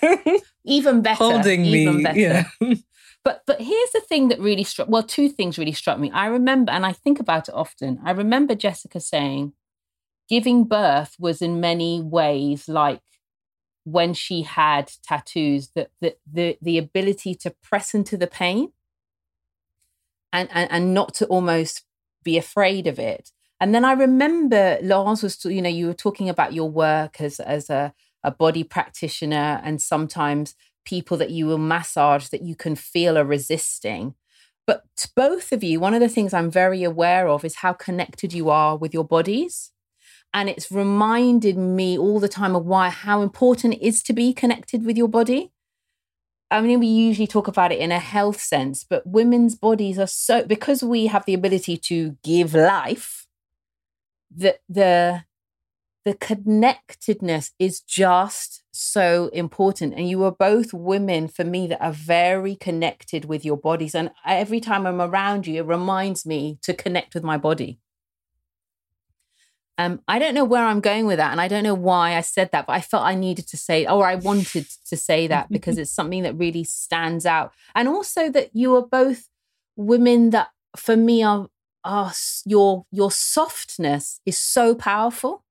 even 0.64 1.02
better, 1.02 1.16
holding 1.16 1.64
even 1.64 1.96
me. 1.96 2.02
Better. 2.02 2.18
Yeah. 2.18 2.44
But 3.22 3.42
but 3.46 3.60
here's 3.60 3.90
the 3.92 4.00
thing 4.00 4.28
that 4.28 4.40
really 4.40 4.64
struck 4.64 4.88
well, 4.88 5.02
two 5.02 5.28
things 5.28 5.58
really 5.58 5.72
struck 5.72 5.98
me. 5.98 6.10
I 6.10 6.26
remember, 6.26 6.72
and 6.72 6.86
I 6.86 6.92
think 6.92 7.20
about 7.20 7.48
it 7.48 7.54
often, 7.54 8.00
I 8.02 8.12
remember 8.12 8.54
Jessica 8.54 8.98
saying 8.98 9.52
giving 10.28 10.64
birth 10.64 11.16
was 11.18 11.42
in 11.42 11.60
many 11.60 12.00
ways 12.00 12.66
like 12.66 13.02
when 13.84 14.14
she 14.14 14.42
had 14.42 14.90
tattoos, 15.02 15.68
that 15.74 15.90
the 16.00 16.16
the 16.30 16.56
the 16.62 16.78
ability 16.78 17.34
to 17.34 17.54
press 17.62 17.92
into 17.92 18.16
the 18.16 18.26
pain 18.26 18.72
and, 20.32 20.48
and 20.52 20.70
and 20.72 20.94
not 20.94 21.12
to 21.14 21.26
almost 21.26 21.84
be 22.24 22.38
afraid 22.38 22.86
of 22.86 22.98
it. 22.98 23.32
And 23.60 23.74
then 23.74 23.84
I 23.84 23.92
remember 23.92 24.78
Laurence 24.82 25.22
was, 25.22 25.44
you 25.44 25.60
know, 25.60 25.68
you 25.68 25.86
were 25.86 25.94
talking 25.94 26.28
about 26.28 26.54
your 26.54 26.70
work 26.70 27.20
as 27.20 27.40
as 27.40 27.68
a, 27.70 27.92
a 28.24 28.30
body 28.30 28.64
practitioner 28.64 29.60
and 29.62 29.80
sometimes 29.80 30.54
people 30.84 31.16
that 31.18 31.30
you 31.30 31.46
will 31.46 31.58
massage 31.58 32.28
that 32.28 32.42
you 32.42 32.56
can 32.56 32.74
feel 32.74 33.18
are 33.18 33.24
resisting. 33.24 34.14
But 34.66 34.84
both 35.16 35.52
of 35.52 35.62
you, 35.64 35.80
one 35.80 35.94
of 35.94 36.00
the 36.00 36.08
things 36.08 36.32
I'm 36.32 36.50
very 36.50 36.82
aware 36.84 37.28
of 37.28 37.44
is 37.44 37.56
how 37.56 37.72
connected 37.72 38.32
you 38.32 38.50
are 38.50 38.76
with 38.76 38.94
your 38.94 39.04
bodies. 39.04 39.72
And 40.32 40.48
it's 40.48 40.70
reminded 40.70 41.56
me 41.56 41.98
all 41.98 42.20
the 42.20 42.28
time 42.28 42.54
of 42.54 42.64
why, 42.64 42.88
how 42.88 43.20
important 43.20 43.74
it 43.74 43.82
is 43.82 44.02
to 44.04 44.12
be 44.12 44.32
connected 44.32 44.86
with 44.86 44.96
your 44.96 45.08
body. 45.08 45.50
I 46.52 46.60
mean, 46.60 46.80
we 46.80 46.86
usually 46.86 47.26
talk 47.26 47.48
about 47.48 47.72
it 47.72 47.78
in 47.78 47.92
a 47.92 47.98
health 47.98 48.40
sense, 48.40 48.84
but 48.84 49.06
women's 49.06 49.54
bodies 49.54 49.98
are 49.98 50.06
so, 50.06 50.44
because 50.44 50.82
we 50.82 51.06
have 51.06 51.24
the 51.24 51.34
ability 51.34 51.76
to 51.78 52.16
give 52.24 52.54
life, 52.54 53.19
that 54.36 54.60
the 54.68 55.24
the 56.04 56.14
connectedness 56.14 57.52
is 57.58 57.80
just 57.80 58.62
so 58.72 59.28
important. 59.34 59.94
And 59.94 60.08
you 60.08 60.24
are 60.24 60.32
both 60.32 60.72
women 60.72 61.28
for 61.28 61.44
me 61.44 61.66
that 61.66 61.82
are 61.82 61.92
very 61.92 62.56
connected 62.56 63.26
with 63.26 63.44
your 63.44 63.58
bodies. 63.58 63.94
And 63.94 64.10
every 64.24 64.60
time 64.60 64.86
I'm 64.86 65.00
around 65.00 65.46
you, 65.46 65.60
it 65.60 65.66
reminds 65.66 66.24
me 66.24 66.58
to 66.62 66.72
connect 66.72 67.14
with 67.14 67.22
my 67.22 67.36
body. 67.36 67.78
Um, 69.76 70.00
I 70.06 70.18
don't 70.18 70.34
know 70.34 70.44
where 70.44 70.66
I'm 70.66 70.80
going 70.80 71.06
with 71.06 71.16
that, 71.16 71.32
and 71.32 71.40
I 71.40 71.48
don't 71.48 71.64
know 71.64 71.74
why 71.74 72.14
I 72.14 72.20
said 72.20 72.50
that, 72.52 72.66
but 72.66 72.74
I 72.74 72.82
felt 72.82 73.02
I 73.02 73.14
needed 73.14 73.48
to 73.48 73.56
say, 73.56 73.86
or 73.86 74.06
I 74.06 74.16
wanted 74.16 74.66
to 74.86 74.94
say 74.94 75.26
that 75.28 75.48
because 75.50 75.78
it's 75.78 75.90
something 75.90 76.22
that 76.24 76.36
really 76.36 76.64
stands 76.64 77.24
out, 77.24 77.52
and 77.74 77.88
also 77.88 78.30
that 78.30 78.50
you 78.52 78.76
are 78.76 78.86
both 78.86 79.26
women 79.76 80.30
that, 80.30 80.48
for 80.76 80.96
me, 80.98 81.22
are, 81.22 81.48
Oh, 81.84 81.90
are 81.90 82.12
your 82.44 82.84
your 82.90 83.10
softness 83.10 84.20
is 84.26 84.36
so 84.38 84.74
powerful 84.74 85.44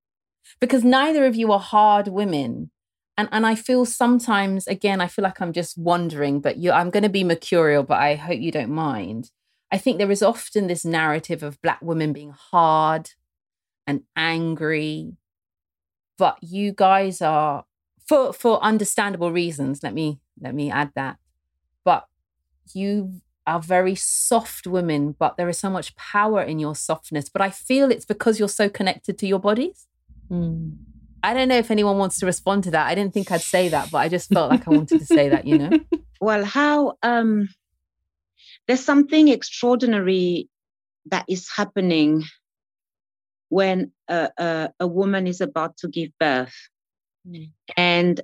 because 0.59 0.83
neither 0.83 1.25
of 1.25 1.35
you 1.35 1.51
are 1.51 1.59
hard 1.59 2.07
women. 2.07 2.71
And, 3.17 3.27
and 3.33 3.45
I 3.45 3.55
feel 3.55 3.83
sometimes, 3.85 4.65
again, 4.67 5.01
I 5.01 5.07
feel 5.07 5.23
like 5.23 5.41
I'm 5.41 5.51
just 5.51 5.77
wondering, 5.77 6.39
but 6.39 6.55
you, 6.57 6.71
I'm 6.71 6.89
going 6.89 7.03
to 7.03 7.09
be 7.09 7.25
mercurial, 7.25 7.83
but 7.83 7.99
I 7.99 8.15
hope 8.15 8.39
you 8.39 8.49
don't 8.49 8.71
mind. 8.71 9.31
I 9.71 9.77
think 9.77 9.97
there 9.97 10.09
is 10.09 10.23
often 10.23 10.67
this 10.67 10.85
narrative 10.85 11.43
of 11.43 11.61
Black 11.61 11.81
women 11.81 12.13
being 12.13 12.31
hard 12.31 13.11
and 13.85 14.03
angry, 14.15 15.17
but 16.17 16.37
you 16.41 16.71
guys 16.71 17.21
are, 17.21 17.65
for 18.07 18.33
for 18.33 18.63
understandable 18.63 19.31
reasons. 19.31 19.83
Let 19.83 19.93
me 19.93 20.19
let 20.39 20.55
me 20.55 20.71
add 20.71 20.91
that. 20.95 21.17
But 21.83 22.07
you 22.73 23.21
are 23.49 23.59
very 23.59 23.95
soft 23.95 24.67
women, 24.67 25.15
but 25.17 25.37
there 25.37 25.49
is 25.49 25.57
so 25.57 25.69
much 25.69 25.95
power 25.95 26.41
in 26.41 26.59
your 26.59 26.75
softness. 26.75 27.29
But 27.29 27.41
I 27.41 27.49
feel 27.49 27.91
it's 27.91 28.05
because 28.05 28.39
you're 28.39 28.47
so 28.47 28.69
connected 28.69 29.17
to 29.19 29.27
your 29.27 29.39
bodies. 29.39 29.87
Mm. 30.31 30.77
I 31.23 31.33
don't 31.33 31.47
know 31.47 31.57
if 31.57 31.71
anyone 31.71 31.97
wants 31.97 32.19
to 32.19 32.25
respond 32.25 32.63
to 32.65 32.71
that. 32.71 32.87
I 32.87 32.95
didn't 32.95 33.13
think 33.13 33.31
I'd 33.31 33.41
say 33.41 33.69
that, 33.69 33.91
but 33.91 33.97
I 33.97 34.07
just 34.07 34.29
felt 34.29 34.51
like 34.51 34.67
I 34.67 34.71
wanted 34.71 34.99
to 34.99 35.05
say 35.05 35.29
that, 35.29 35.45
you 35.45 35.57
know? 35.57 35.79
Well, 36.21 36.43
how 36.43 36.97
um 37.01 37.47
there's 38.67 38.83
something 38.83 39.29
extraordinary 39.29 40.49
that 41.05 41.23
is 41.29 41.47
happening 41.49 42.25
when 43.47 43.93
a, 44.09 44.29
a, 44.37 44.69
a 44.81 44.87
woman 44.87 45.27
is 45.27 45.39
about 45.39 45.77
to 45.77 45.87
give 45.87 46.09
birth. 46.19 46.53
Mm. 47.25 47.51
And 47.77 48.21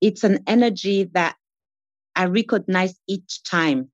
it's 0.00 0.24
an 0.24 0.40
energy 0.46 1.04
that 1.12 1.36
I 2.16 2.26
recognize 2.26 2.94
each 3.08 3.42
time. 3.44 3.90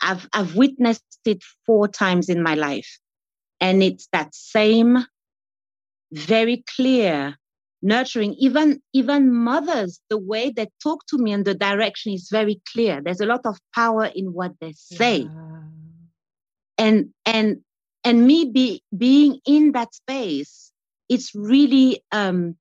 I've 0.00 0.28
I've 0.32 0.54
witnessed 0.54 1.02
it 1.24 1.42
four 1.66 1.88
times 1.88 2.28
in 2.28 2.42
my 2.42 2.54
life. 2.54 2.98
And 3.60 3.82
it's 3.82 4.08
that 4.12 4.34
same 4.34 5.06
very 6.12 6.64
clear, 6.76 7.36
nurturing. 7.82 8.34
Even 8.34 8.80
even 8.92 9.32
mothers, 9.32 10.00
the 10.10 10.18
way 10.18 10.50
they 10.50 10.68
talk 10.82 11.06
to 11.06 11.18
me 11.18 11.32
and 11.32 11.44
the 11.44 11.54
direction 11.54 12.12
is 12.12 12.28
very 12.30 12.60
clear. 12.72 13.00
There's 13.02 13.20
a 13.20 13.26
lot 13.26 13.46
of 13.46 13.58
power 13.74 14.06
in 14.06 14.32
what 14.32 14.52
they 14.60 14.72
say. 14.72 15.30
Yeah. 15.32 15.60
And 16.76 17.10
and 17.24 17.58
and 18.04 18.26
me 18.26 18.50
be, 18.50 18.82
being 18.96 19.40
in 19.46 19.72
that 19.72 19.94
space, 19.94 20.70
it's 21.08 21.34
really 21.34 22.02
um, 22.12 22.56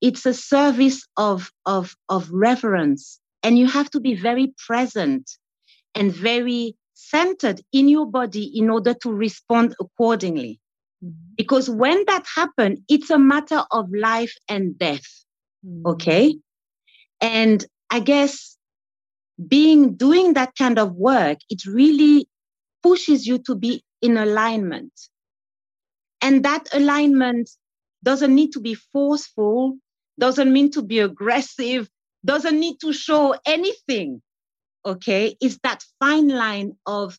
it's 0.00 0.26
a 0.26 0.34
service 0.34 1.06
of 1.16 1.50
of 1.66 1.96
of 2.08 2.30
reverence, 2.30 3.18
and 3.42 3.58
you 3.58 3.66
have 3.66 3.90
to 3.90 4.00
be 4.00 4.14
very 4.14 4.54
present 4.66 5.30
and 5.94 6.12
very 6.12 6.76
centered 6.94 7.60
in 7.72 7.88
your 7.88 8.06
body 8.06 8.44
in 8.58 8.70
order 8.70 8.94
to 8.94 9.12
respond 9.12 9.74
accordingly. 9.80 10.60
Mm-hmm. 11.04 11.34
Because 11.36 11.68
when 11.68 12.04
that 12.06 12.24
happens, 12.34 12.80
it's 12.88 13.10
a 13.10 13.18
matter 13.18 13.62
of 13.70 13.90
life 13.92 14.34
and 14.48 14.78
death. 14.78 15.06
Mm-hmm. 15.66 15.86
Okay. 15.86 16.36
And 17.20 17.64
I 17.90 18.00
guess 18.00 18.56
being 19.48 19.94
doing 19.94 20.34
that 20.34 20.54
kind 20.56 20.78
of 20.78 20.94
work, 20.94 21.38
it 21.50 21.64
really 21.66 22.28
pushes 22.82 23.26
you 23.26 23.38
to 23.38 23.54
be 23.54 23.84
in 24.00 24.16
alignment. 24.16 24.92
And 26.20 26.44
that 26.44 26.68
alignment 26.72 27.50
doesn't 28.02 28.34
need 28.34 28.52
to 28.52 28.60
be 28.60 28.74
forceful, 28.74 29.78
doesn't 30.18 30.52
mean 30.52 30.70
to 30.72 30.82
be 30.82 31.00
aggressive, 31.00 31.88
doesn't 32.24 32.58
need 32.58 32.76
to 32.80 32.92
show 32.92 33.34
anything. 33.46 34.22
Okay. 34.84 35.36
It's 35.40 35.58
that 35.62 35.84
fine 36.00 36.28
line 36.28 36.76
of 36.86 37.18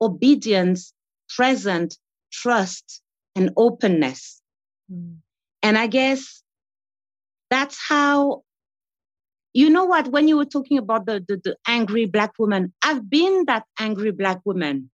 obedience, 0.00 0.92
present, 1.28 1.96
trust, 2.32 3.02
and 3.34 3.50
openness. 3.56 4.40
Mm. 4.92 5.16
And 5.62 5.78
I 5.78 5.86
guess 5.86 6.42
that's 7.50 7.78
how, 7.88 8.42
you 9.54 9.70
know 9.70 9.84
what, 9.84 10.08
when 10.08 10.28
you 10.28 10.36
were 10.36 10.44
talking 10.44 10.78
about 10.78 11.06
the, 11.06 11.24
the, 11.26 11.40
the 11.42 11.56
angry 11.66 12.06
Black 12.06 12.32
woman, 12.38 12.72
I've 12.82 13.08
been 13.08 13.44
that 13.46 13.64
angry 13.78 14.10
Black 14.10 14.40
woman 14.44 14.90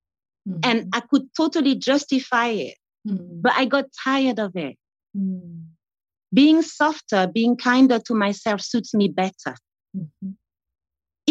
mm. 0.49 0.61
and 0.63 0.89
I 0.93 1.01
could 1.01 1.29
totally 1.37 1.75
justify 1.75 2.49
it, 2.49 2.77
mm. 3.09 3.43
but 3.43 3.53
I 3.55 3.65
got 3.65 3.87
tired 4.05 4.39
of 4.39 4.55
it. 4.57 4.77
Mm. 5.17 5.65
Being 6.33 6.63
softer, 6.63 7.27
being 7.33 7.57
kinder 7.57 7.99
to 8.07 8.15
myself 8.15 8.63
suits 8.63 8.95
me 8.95 9.09
better. 9.09 9.55
Mm-hmm. 9.95 10.31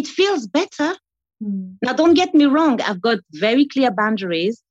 It 0.02 0.08
feels 0.08 0.48
better. 0.48 0.96
Mm. 1.44 1.78
Now, 1.84 1.94
don't 1.94 2.16
get 2.16 2.34
me 2.34 2.46
wrong, 2.46 2.82
I've 2.82 3.02
got 3.02 3.20
very 3.34 3.66
clear 3.68 3.92
boundaries 3.92 4.64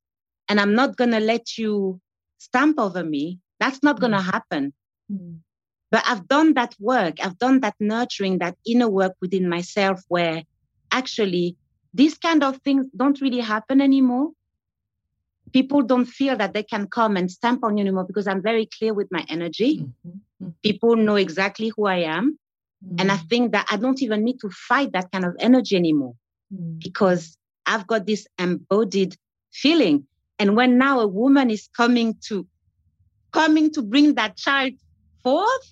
and 0.49 0.59
I'm 0.59 0.75
not 0.75 0.97
going 0.97 1.11
to 1.11 1.21
let 1.21 1.57
you 1.57 2.01
stamp 2.37 2.77
over 2.77 3.01
me. 3.01 3.39
That's 3.61 3.81
not 3.81 4.01
going 4.01 4.11
to 4.11 4.17
mm. 4.17 4.31
happen. 4.33 4.73
Mm. 5.09 5.37
But 5.89 6.03
I've 6.05 6.27
done 6.27 6.53
that 6.55 6.75
work. 6.81 7.23
I've 7.23 7.37
done 7.37 7.61
that 7.61 7.75
nurturing, 7.79 8.39
that 8.39 8.57
inner 8.65 8.89
work 8.89 9.13
within 9.21 9.47
myself 9.47 10.01
where 10.09 10.43
actually 10.91 11.55
these 11.93 12.17
kind 12.17 12.43
of 12.43 12.57
things 12.57 12.87
don't 12.93 13.21
really 13.21 13.39
happen 13.39 13.79
anymore. 13.79 14.31
People 15.53 15.81
don't 15.81 16.11
feel 16.19 16.35
that 16.35 16.53
they 16.53 16.63
can 16.63 16.87
come 16.87 17.15
and 17.15 17.31
stamp 17.31 17.63
on 17.63 17.77
you 17.77 17.83
anymore 17.83 18.03
because 18.03 18.27
I'm 18.27 18.41
very 18.41 18.65
clear 18.65 18.93
with 18.93 19.07
my 19.11 19.25
energy. 19.29 19.79
Mm-hmm. 19.79 20.09
mm-hmm. 20.09 20.49
People 20.61 20.97
know 20.97 21.15
exactly 21.15 21.71
who 21.73 21.85
I 21.85 21.99
am. 22.17 22.37
Mm-hmm. 22.85 22.95
And 22.99 23.11
I 23.11 23.17
mm. 23.17 23.29
think 23.29 23.51
that 23.51 23.67
I 23.69 23.77
don't 23.77 24.01
even 24.01 24.23
need 24.23 24.39
to 24.41 24.49
fight 24.49 24.93
that 24.93 25.11
kind 25.11 25.25
of 25.25 25.35
energy 25.39 25.75
anymore 25.75 26.15
mm-hmm. 26.53 26.79
because 26.79 27.37
I've 27.65 27.87
got 27.87 28.05
this 28.05 28.27
embodied 28.39 29.15
feeling. 29.51 30.07
And 30.39 30.55
when 30.55 30.77
now 30.77 30.99
a 30.99 31.07
woman 31.07 31.49
is 31.49 31.69
coming 31.75 32.15
to 32.27 32.47
coming 33.31 33.71
to 33.71 33.81
bring 33.81 34.15
that 34.15 34.35
child 34.35 34.73
forth, 35.23 35.71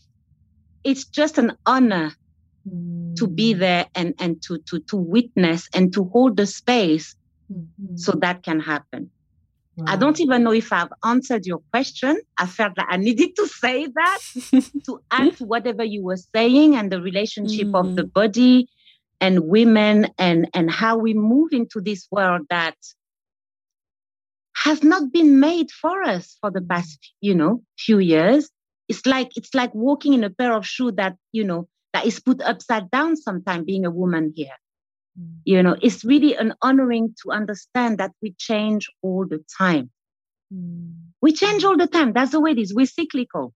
it's 0.84 1.06
just 1.06 1.38
an 1.38 1.58
honor 1.66 2.14
mm. 2.68 3.16
to 3.16 3.28
be 3.28 3.54
mm. 3.54 3.60
there 3.60 3.88
and, 3.96 4.14
and 4.20 4.42
to, 4.44 4.60
to, 4.70 4.80
to 4.80 4.98
witness 4.98 5.68
and 5.74 5.94
to 5.94 6.06
hold 6.06 6.38
the 6.38 6.46
space 6.46 7.16
mm-hmm. 7.52 7.98
so 7.98 8.14
that 8.22 8.44
can 8.44 8.60
happen. 8.60 9.12
Wow. 9.80 9.94
I 9.94 9.96
don't 9.96 10.20
even 10.20 10.44
know 10.44 10.52
if 10.52 10.74
I've 10.74 10.92
answered 11.06 11.46
your 11.46 11.60
question. 11.72 12.20
I 12.38 12.48
felt 12.48 12.76
that 12.76 12.88
I 12.90 12.98
needed 12.98 13.36
to 13.38 13.48
say 13.48 13.88
that 13.88 14.20
to 14.86 15.02
add 15.10 15.38
to 15.38 15.46
whatever 15.46 15.86
you 15.86 16.04
were 16.04 16.18
saying 16.18 16.76
and 16.76 16.92
the 16.92 17.02
relationship 17.02 17.68
mm. 17.68 17.80
of 17.80 17.96
the 17.96 18.04
mm. 18.04 18.12
body 18.12 18.70
and 19.22 19.48
women 19.48 20.10
and, 20.18 20.50
and 20.54 20.70
how 20.70 20.98
we 20.98 21.14
move 21.14 21.54
into 21.54 21.80
this 21.80 22.08
world 22.12 22.42
that 22.50 22.76
has 24.54 24.84
not 24.84 25.14
been 25.14 25.40
made 25.40 25.72
for 25.72 26.04
us 26.04 26.38
for 26.42 26.52
the 26.52 26.62
past, 26.62 27.14
you 27.22 27.34
know, 27.34 27.64
few 27.78 28.00
years. 28.00 28.50
It's 28.90 29.06
like 29.06 29.32
it's 29.38 29.54
like 29.54 29.74
walking 29.74 30.14
in 30.14 30.26
a 30.26 30.30
pair 30.30 30.52
of 30.52 30.68
shoes 30.68 30.94
that, 30.98 31.16
you 31.32 31.46
know, 31.46 31.70
that 31.94 32.06
is 32.06 32.20
put 32.20 32.42
upside 32.42 32.92
down 32.92 33.16
sometime 33.16 33.64
being 33.64 33.86
a 33.86 33.92
woman 33.92 34.34
here. 34.36 34.58
Mm. 35.20 35.40
You 35.46 35.64
know, 35.64 35.76
it's 35.82 36.04
really 36.06 36.36
an 36.36 36.54
honoring 36.62 37.16
to 37.24 37.32
understand 37.32 37.98
that 37.98 38.12
we 38.22 38.34
change 38.38 38.88
all 39.02 39.26
the 39.28 39.44
time. 39.58 39.90
Mm. 40.54 40.94
We 41.22 41.34
change 41.34 41.64
all 41.64 41.78
the 41.78 41.88
time. 41.88 42.14
That's 42.14 42.32
the 42.32 42.40
way 42.40 42.52
it 42.52 42.60
is. 42.60 42.74
We're 42.74 42.86
cyclical. 42.86 43.54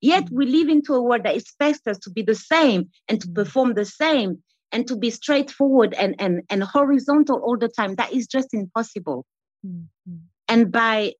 Yet 0.00 0.26
mm. 0.26 0.32
we 0.32 0.46
live 0.46 0.68
into 0.68 0.94
a 0.94 1.02
world 1.02 1.24
that 1.24 1.36
expects 1.36 1.86
us 1.86 1.98
to 2.00 2.10
be 2.10 2.22
the 2.22 2.34
same 2.34 2.90
and 3.08 3.20
to 3.20 3.28
perform 3.28 3.74
the 3.74 3.84
same 3.84 4.42
and 4.72 4.86
to 4.88 4.96
be 4.96 5.10
straightforward 5.10 5.94
and, 5.94 6.14
and, 6.18 6.42
and 6.48 6.62
horizontal 6.62 7.38
all 7.38 7.58
the 7.58 7.68
time. 7.68 7.94
That 7.96 8.12
is 8.12 8.26
just 8.26 8.54
impossible. 8.54 9.26
Mm-hmm. 9.66 10.16
And 10.48 10.72
by 10.72 11.12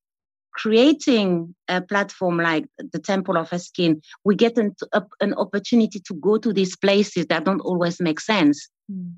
creating 0.55 1.55
a 1.69 1.81
platform 1.81 2.39
like 2.39 2.67
the 2.79 2.99
Temple 2.99 3.37
of 3.37 3.49
Skin, 3.61 4.03
we 4.25 4.35
get 4.35 4.59
an, 4.59 4.75
an 5.21 5.35
opportunity 5.35 6.01
to 6.01 6.15
go 6.15 6.39
to 6.39 6.53
these 6.53 6.77
places 6.77 7.27
that 7.27 7.45
don't 7.45 7.61
always 7.61 8.01
make 8.01 8.21
sense 8.21 8.69
mm-hmm. 8.91 9.13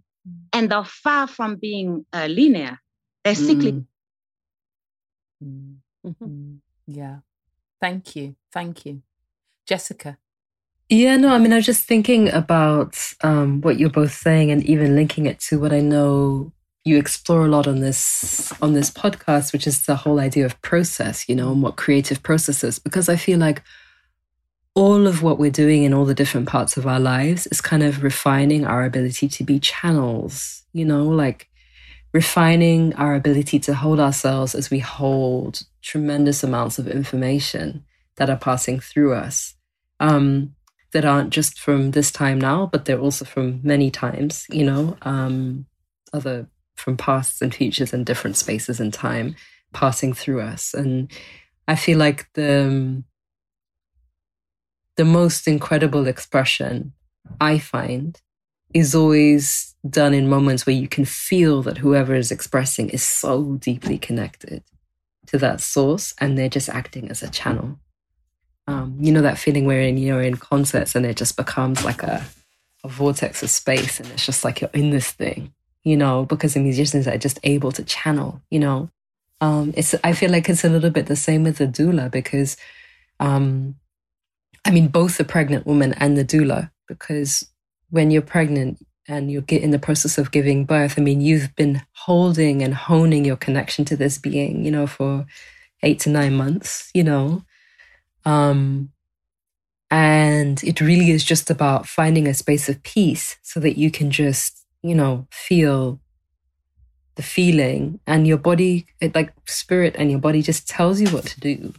And 0.52 0.70
they're 0.70 0.84
far 0.84 1.26
from 1.26 1.56
being 1.56 2.06
uh, 2.12 2.26
linear. 2.26 2.80
They're 3.24 3.34
cyclic. 3.34 3.74
Mm-hmm. 5.42 6.08
mm-hmm. 6.08 6.54
Yeah. 6.86 7.18
Thank 7.80 8.16
you. 8.16 8.36
Thank 8.52 8.86
you. 8.86 9.02
Jessica. 9.66 10.18
Yeah, 10.90 11.16
no, 11.16 11.34
I 11.34 11.38
mean, 11.38 11.52
I 11.52 11.56
was 11.56 11.66
just 11.66 11.84
thinking 11.84 12.30
about 12.30 12.98
um, 13.22 13.62
what 13.62 13.78
you're 13.78 13.88
both 13.90 14.12
saying 14.12 14.50
and 14.50 14.62
even 14.64 14.94
linking 14.94 15.26
it 15.26 15.40
to 15.40 15.58
what 15.58 15.72
I 15.72 15.80
know 15.80 16.52
you 16.84 16.98
explore 16.98 17.46
a 17.46 17.48
lot 17.48 17.66
on 17.66 17.80
this 17.80 18.52
on 18.60 18.74
this 18.74 18.90
podcast, 18.90 19.52
which 19.54 19.66
is 19.66 19.86
the 19.86 19.96
whole 19.96 20.20
idea 20.20 20.44
of 20.44 20.60
process, 20.60 21.28
you 21.28 21.34
know, 21.34 21.50
and 21.52 21.62
what 21.62 21.76
creative 21.76 22.22
processes. 22.22 22.78
Because 22.78 23.08
I 23.08 23.16
feel 23.16 23.38
like 23.38 23.62
all 24.74 25.06
of 25.06 25.22
what 25.22 25.38
we're 25.38 25.50
doing 25.50 25.84
in 25.84 25.94
all 25.94 26.04
the 26.04 26.14
different 26.14 26.48
parts 26.48 26.76
of 26.76 26.86
our 26.86 26.98
lives 26.98 27.46
is 27.48 27.60
kind 27.60 27.82
of 27.82 28.02
refining 28.02 28.66
our 28.66 28.84
ability 28.84 29.28
to 29.28 29.44
be 29.44 29.60
channels, 29.60 30.62
you 30.72 30.84
know, 30.84 31.04
like 31.04 31.48
refining 32.12 32.94
our 32.94 33.14
ability 33.14 33.58
to 33.58 33.74
hold 33.74 34.00
ourselves 34.00 34.54
as 34.54 34.70
we 34.70 34.80
hold 34.80 35.62
tremendous 35.82 36.42
amounts 36.42 36.78
of 36.78 36.88
information 36.88 37.84
that 38.16 38.30
are 38.30 38.36
passing 38.36 38.80
through 38.80 39.14
us. 39.14 39.54
Um, 40.00 40.54
that 40.94 41.04
aren't 41.04 41.30
just 41.30 41.58
from 41.58 41.90
this 41.90 42.12
time 42.12 42.40
now, 42.40 42.66
but 42.66 42.84
they're 42.84 43.00
also 43.00 43.24
from 43.24 43.60
many 43.64 43.90
times, 43.90 44.46
you 44.48 44.64
know, 44.64 44.96
um, 45.02 45.66
other 46.12 46.46
from 46.76 46.96
pasts 46.96 47.42
and 47.42 47.52
futures 47.52 47.92
and 47.92 48.06
different 48.06 48.36
spaces 48.36 48.78
and 48.78 48.94
time 48.94 49.34
passing 49.72 50.14
through 50.14 50.40
us. 50.40 50.72
And 50.72 51.10
I 51.66 51.74
feel 51.74 51.98
like 51.98 52.32
the 52.34 53.02
the 54.96 55.04
most 55.04 55.48
incredible 55.48 56.06
expression 56.06 56.92
I 57.40 57.58
find 57.58 58.20
is 58.72 58.94
always 58.94 59.74
done 59.88 60.14
in 60.14 60.28
moments 60.28 60.66
where 60.66 60.74
you 60.74 60.88
can 60.88 61.04
feel 61.04 61.62
that 61.62 61.78
whoever 61.78 62.14
is 62.14 62.30
expressing 62.30 62.90
is 62.90 63.02
so 63.02 63.56
deeply 63.56 63.98
connected 63.98 64.62
to 65.26 65.38
that 65.38 65.60
source 65.60 66.14
and 66.20 66.36
they're 66.36 66.48
just 66.48 66.68
acting 66.68 67.10
as 67.10 67.22
a 67.22 67.30
channel. 67.30 67.78
Um, 68.66 68.96
you 68.98 69.12
know 69.12 69.22
that 69.22 69.38
feeling 69.38 69.66
where 69.66 69.80
in, 69.80 69.98
you're 69.98 70.22
in 70.22 70.36
concerts 70.36 70.94
and 70.94 71.04
it 71.04 71.16
just 71.16 71.36
becomes 71.36 71.84
like 71.84 72.02
a, 72.02 72.24
a 72.82 72.88
vortex 72.88 73.42
of 73.42 73.50
space 73.50 74.00
and 74.00 74.10
it's 74.10 74.24
just 74.24 74.44
like 74.44 74.60
you're 74.60 74.70
in 74.72 74.90
this 74.90 75.10
thing, 75.10 75.52
you 75.82 75.96
know, 75.96 76.24
because 76.24 76.54
the 76.54 76.60
musicians 76.60 77.06
are 77.06 77.18
just 77.18 77.38
able 77.44 77.72
to 77.72 77.84
channel, 77.84 78.40
you 78.50 78.58
know. 78.58 78.90
Um, 79.40 79.74
it's 79.76 79.94
I 80.02 80.14
feel 80.14 80.30
like 80.30 80.48
it's 80.48 80.64
a 80.64 80.70
little 80.70 80.90
bit 80.90 81.06
the 81.06 81.16
same 81.16 81.42
with 81.44 81.58
the 81.58 81.66
doula 81.66 82.10
because 82.10 82.56
um, 83.20 83.74
I 84.64 84.70
mean 84.70 84.88
both 84.88 85.18
the 85.18 85.24
pregnant 85.24 85.66
woman 85.66 85.94
and 85.94 86.16
the 86.16 86.24
doula, 86.24 86.70
because 86.88 87.46
when 87.90 88.10
you're 88.10 88.22
pregnant 88.22 88.84
and 89.06 89.30
you're 89.30 89.44
in 89.48 89.70
the 89.70 89.78
process 89.78 90.16
of 90.18 90.30
giving 90.30 90.64
birth, 90.64 90.98
I 90.98 91.02
mean, 91.02 91.20
you've 91.20 91.54
been 91.56 91.82
holding 91.92 92.62
and 92.62 92.74
honing 92.74 93.24
your 93.24 93.36
connection 93.36 93.84
to 93.86 93.96
this 93.96 94.18
being, 94.18 94.64
you 94.64 94.70
know, 94.70 94.86
for 94.86 95.26
eight 95.82 96.00
to 96.00 96.10
nine 96.10 96.34
months, 96.34 96.90
you 96.94 97.04
know. 97.04 97.44
Um, 98.24 98.90
and 99.90 100.62
it 100.64 100.80
really 100.80 101.10
is 101.10 101.22
just 101.22 101.50
about 101.50 101.86
finding 101.86 102.26
a 102.26 102.34
space 102.34 102.68
of 102.68 102.82
peace 102.82 103.36
so 103.42 103.60
that 103.60 103.76
you 103.76 103.90
can 103.90 104.10
just, 104.10 104.64
you 104.82 104.94
know, 104.94 105.26
feel 105.30 106.00
the 107.16 107.22
feeling 107.22 108.00
and 108.06 108.26
your 108.26 108.38
body, 108.38 108.86
it, 109.00 109.14
like 109.14 109.32
spirit 109.46 109.94
and 109.98 110.10
your 110.10 110.18
body 110.18 110.42
just 110.42 110.66
tells 110.66 111.00
you 111.00 111.08
what 111.10 111.24
to 111.26 111.40
do, 111.40 111.74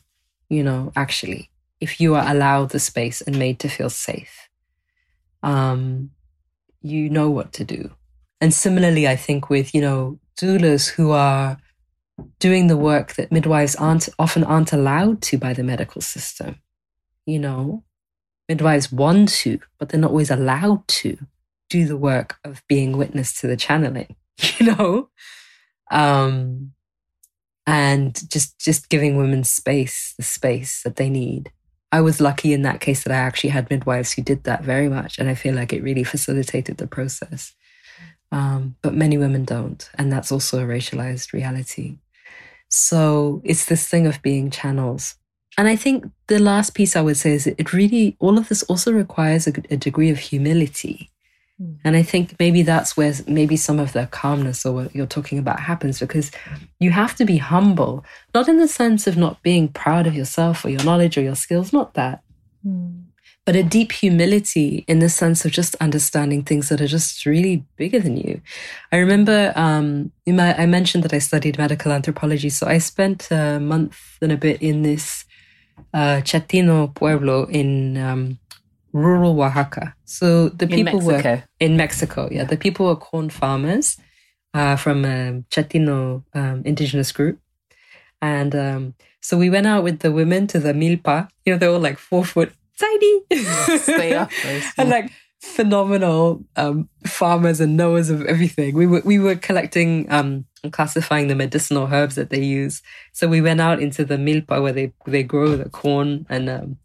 you 0.49 0.64
know, 0.64 0.94
actually, 0.95 1.49
if 1.80 2.00
you 2.00 2.16
are 2.16 2.30
allowed 2.30 2.70
the 2.70 2.80
space 2.80 3.22
and 3.22 3.38
made 3.38 3.60
to 3.60 3.70
feel 3.70 3.90
safe. 3.90 4.50
Um, 5.44 6.12
you 6.82 7.10
know 7.10 7.30
what 7.30 7.54
to 7.54 7.64
do. 7.64 7.92
And 8.42 8.54
similarly, 8.54 9.08
I 9.08 9.16
think 9.16 9.50
with, 9.50 9.74
you 9.74 9.82
know, 9.82 10.20
doulas 10.40 10.90
who 10.90 11.12
are 11.12 11.58
doing 12.40 12.68
the 12.68 12.78
work 12.78 13.16
that 13.16 13.32
midwives 13.32 13.76
aren't 13.76 14.10
often 14.18 14.44
aren't 14.44 14.74
allowed 14.74 15.22
to 15.24 15.38
by 15.38 15.54
the 15.54 15.64
medical 15.64 16.02
system. 16.02 16.60
You 17.26 17.40
know, 17.40 17.84
midwives 18.48 18.92
want 18.92 19.30
to, 19.30 19.60
but 19.80 19.90
they're 19.90 20.00
not 20.00 20.12
always 20.12 20.32
allowed 20.32 20.88
to 20.88 21.18
do 21.70 21.86
the 21.86 21.98
work 21.98 22.38
of 22.44 22.64
being 22.68 22.98
witness 22.98 23.40
to 23.42 23.48
the 23.48 23.58
channeling, 23.58 24.16
you 24.60 24.76
know? 24.76 25.10
Um, 25.92 26.72
and 27.68 28.30
just 28.30 28.60
just 28.60 28.90
giving 28.90 29.18
women 29.18 29.44
space, 29.44 30.14
the 30.18 30.24
space 30.24 30.84
that 30.84 30.98
they 30.98 31.10
need. 31.10 31.52
I 31.96 32.02
was 32.02 32.20
lucky 32.20 32.52
in 32.52 32.64
that 32.64 32.82
case 32.82 33.04
that 33.04 33.14
I 33.14 33.26
actually 33.28 33.52
had 33.52 33.70
midwives 33.70 34.12
who 34.12 34.22
did 34.22 34.44
that 34.44 34.66
very 34.66 34.90
much, 34.90 35.18
and 35.18 35.30
I 35.30 35.34
feel 35.34 35.56
like 35.56 35.72
it 35.72 35.82
really 35.82 36.04
facilitated 36.04 36.76
the 36.76 36.88
process. 36.88 37.54
Um, 38.34 38.76
but 38.82 38.94
many 38.94 39.18
women 39.18 39.46
don't, 39.46 39.90
and 39.98 40.12
that's 40.12 40.30
also 40.30 40.60
a 40.60 40.68
racialized 40.68 41.32
reality. 41.32 42.00
So 42.68 43.42
it's 43.46 43.68
this 43.68 43.88
thing 43.88 44.08
of 44.08 44.22
being 44.22 44.52
channels. 44.52 45.16
And 45.58 45.70
I 45.70 45.78
think 45.78 46.04
the 46.28 46.40
last 46.40 46.74
piece 46.74 46.98
I 46.98 47.02
would 47.02 47.16
say 47.16 47.32
is 47.32 47.48
it 47.48 47.72
really, 47.72 48.18
all 48.20 48.38
of 48.38 48.50
this 48.50 48.64
also 48.64 48.92
requires 48.92 49.48
a, 49.48 49.54
a 49.72 49.78
degree 49.78 50.10
of 50.10 50.20
humility. 50.20 51.14
Mm. 51.61 51.77
And 51.84 51.95
I 51.95 52.03
think 52.03 52.36
maybe 52.40 52.61
that's 52.61 52.98
where 52.98 53.14
maybe 53.27 53.56
some 53.56 53.80
of 53.80 53.94
the 53.94 54.07
calmness 54.07 54.65
or 54.65 54.73
what 54.73 54.95
you're 54.95 55.06
talking 55.06 55.38
about 55.38 55.60
happens 55.60 55.99
because 55.99 56.32
you 56.80 56.91
have 56.91 57.15
to 57.15 57.26
be 57.26 57.38
humble, 57.38 58.03
not 58.34 58.48
in 58.48 58.60
the 58.60 58.68
sense 58.68 59.07
of 59.07 59.18
not 59.18 59.41
being 59.41 59.68
proud 59.68 60.07
of 60.07 60.15
yourself 60.15 60.65
or 60.65 60.69
your 60.69 60.84
knowledge 60.84 61.18
or 61.18 61.22
your 61.22 61.36
skills, 61.36 61.72
not 61.72 61.94
that. 61.94 62.22
Mm 62.65 63.06
but 63.45 63.56
a 63.56 63.64
deep 63.64 63.91
humility 63.91 64.84
in 64.88 64.99
the 64.99 65.10
sense 65.10 65.45
of 65.45 65.52
just 65.52 65.76
understanding 65.76 66.44
things 66.44 66.69
that 66.69 66.82
are 66.82 66.88
just 66.88 67.26
really 67.26 67.64
bigger 67.77 67.99
than 67.99 68.18
you. 68.18 68.41
I 68.91 68.98
remember 68.98 69.53
um, 69.56 70.11
my, 70.26 70.56
I 70.56 70.65
mentioned 70.65 71.03
that 71.03 71.14
I 71.14 71.19
studied 71.19 71.60
medical 71.60 71.91
anthropology, 71.91 72.49
so 72.49 72.65
I 72.65 72.80
spent 72.80 73.30
a 73.30 73.60
month 73.60 74.18
and 74.19 74.32
a 74.32 74.38
bit 74.38 74.61
in 74.64 74.82
this 74.82 75.26
uh, 75.94 76.22
Chatino 76.23 76.94
pueblo 76.94 77.45
in 77.45 77.98
um, 77.98 78.40
rural 78.96 79.40
Oaxaca. 79.42 79.94
So 80.06 80.50
the 80.50 80.68
people 80.68 81.02
were 81.02 81.44
in 81.60 81.76
Mexico. 81.78 82.30
Yeah, 82.32 82.38
yeah, 82.38 82.44
the 82.46 82.58
people 82.58 82.88
were 82.88 82.96
corn 82.96 83.30
farmers 83.30 83.98
uh, 84.54 84.78
from 84.78 85.04
a 85.04 85.44
Chatino 85.52 86.24
um, 86.34 86.64
indigenous 86.66 87.12
group, 87.12 87.40
and 88.22 88.56
um, 88.56 88.94
so 89.22 89.38
we 89.38 89.50
went 89.50 89.68
out 89.68 89.84
with 89.84 90.00
the 90.00 90.12
women 90.12 90.48
to 90.48 90.60
the 90.60 90.74
milpa. 90.74 91.28
You 91.46 91.54
know, 91.54 91.60
they 91.60 91.68
were 91.68 91.78
like 91.78 92.00
four 92.00 92.24
foot 92.24 92.54
tiny. 92.80 93.22
Yes, 93.30 93.86
they 93.86 94.16
are. 94.16 94.30
and 94.78 94.90
like 94.90 95.12
phenomenal 95.42 96.44
um, 96.56 96.90
farmers 97.06 97.60
and 97.60 97.76
knowers 97.76 98.10
of 98.10 98.26
everything. 98.26 98.76
We 98.76 98.88
were 98.88 99.02
we 99.04 99.20
were 99.20 99.36
collecting 99.36 100.10
um, 100.10 100.46
and 100.64 100.72
classifying 100.72 101.28
the 101.28 101.36
medicinal 101.36 101.88
herbs 101.92 102.16
that 102.16 102.30
they 102.30 102.42
use. 102.42 102.82
So 103.12 103.28
we 103.28 103.42
went 103.42 103.60
out 103.60 103.82
into 103.82 104.06
the 104.06 104.16
milpa 104.16 104.62
where 104.62 104.74
they 104.74 104.94
they 105.06 105.24
grow 105.24 105.58
the 105.58 105.70
corn 105.70 106.26
and 106.30 106.50
um, 106.50 106.78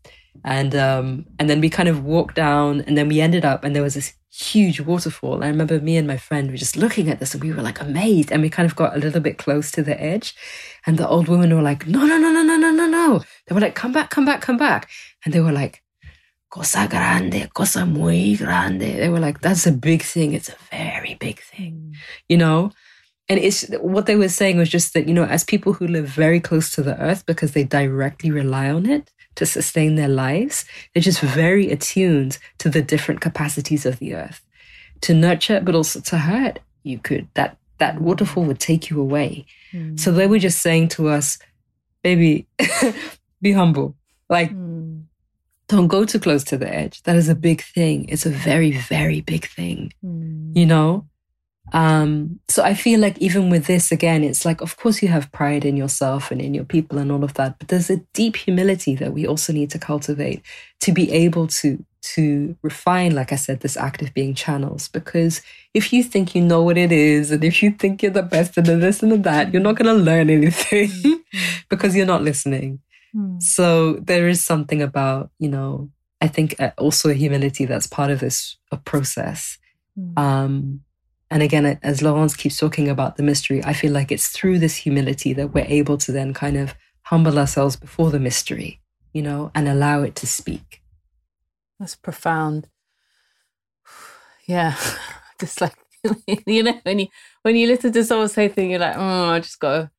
and 0.45 0.75
um, 0.75 1.27
and 1.39 1.51
then 1.51 1.61
we 1.61 1.71
kind 1.71 1.89
of 1.89 2.05
walked 2.05 2.37
down, 2.37 2.83
and 2.83 2.97
then 2.97 3.09
we 3.09 3.21
ended 3.21 3.45
up, 3.45 3.65
and 3.65 3.75
there 3.75 3.83
was 3.83 3.95
this 3.95 4.15
huge 4.33 4.81
waterfall. 4.81 5.43
I 5.43 5.49
remember 5.49 5.81
me 5.81 5.97
and 5.97 6.07
my 6.07 6.17
friend 6.17 6.51
were 6.51 6.57
just 6.57 6.77
looking 6.77 7.09
at 7.11 7.19
this, 7.21 7.35
and 7.35 7.43
we 7.43 7.53
were 7.53 7.63
like 7.63 7.81
amazed, 7.81 8.31
and 8.33 8.43
we 8.43 8.51
kind 8.51 8.67
of 8.67 8.77
got 8.77 8.95
a 8.97 8.99
little 8.99 9.21
bit 9.21 9.39
close 9.39 9.71
to 9.73 9.83
the 9.83 10.01
edge, 10.01 10.35
and 10.87 10.99
the 10.99 11.09
old 11.09 11.29
women 11.29 11.55
were 11.55 11.63
like, 11.63 11.87
"No, 11.87 12.07
no, 12.07 12.19
no, 12.19 12.31
no, 12.33 12.43
no, 12.43 12.57
no, 12.57 12.71
no, 12.71 12.87
no!" 12.87 13.23
They 13.47 13.55
were 13.55 13.61
like, 13.61 13.75
"Come 13.75 13.93
back, 13.93 14.11
come 14.11 14.25
back, 14.25 14.41
come 14.41 14.57
back," 14.57 14.89
and 15.25 15.35
they 15.35 15.41
were 15.41 15.53
like, 15.53 15.83
"Cosa 16.49 16.87
grande, 16.89 17.49
cosa 17.53 17.85
muy 17.87 18.37
grande." 18.37 18.81
They 18.99 19.09
were 19.09 19.21
like, 19.21 19.41
"That's 19.41 19.67
a 19.67 19.73
big 19.73 20.03
thing. 20.03 20.33
It's 20.33 20.49
a 20.49 20.57
very 20.71 21.15
big 21.15 21.41
thing," 21.41 21.93
mm. 21.93 21.97
you 22.29 22.37
know. 22.37 22.73
And 23.29 23.39
it's 23.39 23.69
what 23.81 24.07
they 24.07 24.17
were 24.17 24.29
saying 24.29 24.59
was 24.59 24.69
just 24.69 24.93
that, 24.95 25.07
you 25.07 25.15
know, 25.15 25.23
as 25.25 25.45
people 25.45 25.73
who 25.73 25.87
live 25.87 26.09
very 26.09 26.41
close 26.41 26.75
to 26.75 26.83
the 26.83 27.01
earth 27.01 27.25
because 27.27 27.53
they 27.53 27.63
directly 27.63 28.33
rely 28.33 28.69
on 28.71 28.87
it, 28.87 29.13
to 29.41 29.47
sustain 29.47 29.97
their 29.97 30.09
lives, 30.09 30.65
they're 30.95 31.03
just 31.03 31.21
very 31.21 31.71
attuned 31.71 32.39
to 32.59 32.69
the 32.69 32.83
different 32.83 33.21
capacities 33.21 33.85
of 33.85 33.99
the 33.99 34.15
earth 34.15 34.43
to 35.01 35.15
nurture, 35.15 35.61
but 35.61 35.75
also 35.75 36.01
to 36.01 36.19
hurt. 36.19 36.61
You 36.83 36.99
could, 36.99 37.27
that, 37.35 37.57
that 37.79 38.01
waterfall 38.01 38.45
would 38.45 38.61
take 38.61 38.91
you 38.91 39.01
away. 39.01 39.47
Mm. 39.73 39.99
So 39.99 40.13
they 40.13 40.27
were 40.27 40.39
just 40.39 40.61
saying 40.61 40.89
to 40.89 41.09
us, 41.09 41.39
baby, 42.03 42.47
be 43.43 43.53
humble. 43.53 43.97
Like, 44.29 44.53
mm. 44.53 45.05
don't 45.69 45.89
go 45.89 46.05
too 46.05 46.21
close 46.21 46.45
to 46.45 46.59
the 46.59 46.73
edge. 46.73 47.03
That 47.03 47.17
is 47.17 47.29
a 47.29 47.35
big 47.35 47.63
thing. 47.63 48.09
It's 48.09 48.27
a 48.27 48.31
very, 48.31 48.73
very 48.73 49.23
big 49.23 49.47
thing, 49.47 49.93
mm. 50.05 50.57
you 50.57 50.67
know? 50.67 51.07
Um, 51.73 52.41
so 52.49 52.63
I 52.63 52.75
feel 52.75 53.01
like 53.01 53.19
even 53.19 53.51
with 53.51 53.67
this, 53.67 53.93
again, 53.93 54.25
it's 54.25 54.45
like, 54.45 54.61
of 54.61 54.77
course, 54.77 55.03
you 55.03 55.09
have 55.09 55.33
pride 55.33 55.65
in 55.65 55.77
yourself 55.77 56.31
and 56.31 56.41
in 56.41 56.55
your 56.55 56.65
people 56.65 56.99
and 56.99 57.11
all 57.13 57.25
of 57.25 57.35
that, 57.35 57.59
but 57.59 57.69
there's 57.69 57.91
a 57.91 57.99
deep 58.13 58.37
humility 58.37 58.95
that 58.97 59.13
we 59.13 59.27
also 59.27 59.53
need 59.53 59.71
to 59.71 59.79
cultivate 59.79 60.43
to 60.81 60.93
be 60.93 61.11
able 61.13 61.47
to 61.47 61.85
to 62.03 62.57
refine, 62.63 63.15
like 63.15 63.31
I 63.31 63.37
said, 63.37 63.61
this 63.61 63.77
act 63.77 64.01
of 64.01 64.15
being 64.15 64.35
channels. 64.35 64.89
Because 64.89 65.43
if 65.75 65.93
you 65.93 66.03
think 66.03 66.35
you 66.35 66.41
know 66.41 66.63
what 66.63 66.79
it 66.79 66.93
is, 66.93 67.31
and 67.31 67.45
if 67.45 67.63
you 67.63 67.73
think 67.73 68.03
you're 68.03 68.11
the 68.11 68.23
best 68.23 68.57
and 68.57 68.67
the 68.67 68.77
this 68.77 69.03
and 69.03 69.13
the 69.13 69.19
that, 69.19 69.53
you're 69.53 69.63
not 69.63 69.77
going 69.77 69.95
to 69.95 70.03
learn 70.03 70.31
anything 70.31 70.89
mm-hmm. 70.89 71.13
because 71.69 71.95
you're 71.95 72.07
not 72.07 72.23
listening. 72.23 72.81
Mm. 73.15 73.43
So 73.43 73.95
there 73.95 74.29
is 74.29 74.43
something 74.43 74.83
about, 74.83 75.31
you 75.39 75.49
know, 75.49 75.91
I 76.21 76.29
think 76.29 76.55
uh, 76.59 76.71
also 76.79 77.11
a 77.11 77.15
humility 77.15 77.65
that's 77.65 77.87
part 77.87 78.11
of 78.11 78.21
this 78.21 78.57
a 78.71 78.77
process. 78.77 79.59
Mm. 79.99 80.19
Um, 80.19 80.81
and 81.31 81.43
again, 81.43 81.79
as 81.83 82.03
Laurence 82.03 82.35
keeps 82.35 82.57
talking 82.57 82.89
about 82.89 83.17
the 83.17 83.23
mystery, 83.23 83.63
I 83.65 83.73
feel 83.73 83.93
like 83.93 84.11
it's 84.11 84.29
through 84.29 84.59
this 84.59 84.77
humility 84.77 85.33
that 85.35 85.55
we're 85.55 85.67
able 85.69 85.97
to 85.99 86.11
then 86.11 86.35
kind 86.35 86.57
of 86.57 86.75
humble 87.03 87.39
ourselves 87.39 87.77
before 87.77 88.11
the 88.11 88.19
mystery, 88.19 88.81
you 89.13 89.23
know, 89.23 89.53
and 89.55 89.69
allow 89.69 90.03
it 90.03 90.17
to 90.17 90.27
speak. 90.27 90.83
That's 91.79 91.95
profound. 91.95 92.69
Yeah, 94.47 94.77
just 95.41 95.61
like 95.61 95.75
you 96.47 96.63
know 96.63 96.81
when 96.83 96.99
you 96.99 97.07
when 97.43 97.57
you 97.57 97.69
listen 97.69 97.93
to 97.93 98.05
someone 98.05 98.29
say 98.29 98.49
things, 98.49 98.71
you're 98.71 98.81
like, 98.81 98.97
oh, 98.97 99.31
I 99.31 99.41
just 99.41 99.61
got 99.61 99.73
to 99.73 99.91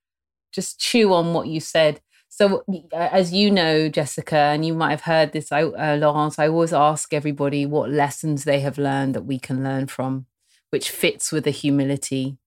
just 0.51 0.79
chew 0.79 1.13
on 1.13 1.33
what 1.33 1.47
you 1.47 1.61
said. 1.61 2.01
So, 2.27 2.63
as 2.93 3.33
you 3.33 3.51
know, 3.51 3.89
Jessica, 3.89 4.35
and 4.35 4.65
you 4.65 4.73
might 4.73 4.91
have 4.91 5.01
heard 5.01 5.33
this, 5.33 5.51
I, 5.51 5.63
uh, 5.63 5.97
Laurence, 5.97 6.39
I 6.39 6.47
always 6.47 6.71
ask 6.71 7.13
everybody 7.13 7.65
what 7.65 7.89
lessons 7.89 8.45
they 8.45 8.61
have 8.61 8.77
learned 8.77 9.15
that 9.15 9.25
we 9.25 9.37
can 9.37 9.63
learn 9.63 9.87
from 9.87 10.27
which 10.71 10.89
fits 10.89 11.31
with 11.31 11.43
the 11.43 11.51
humility 11.51 12.37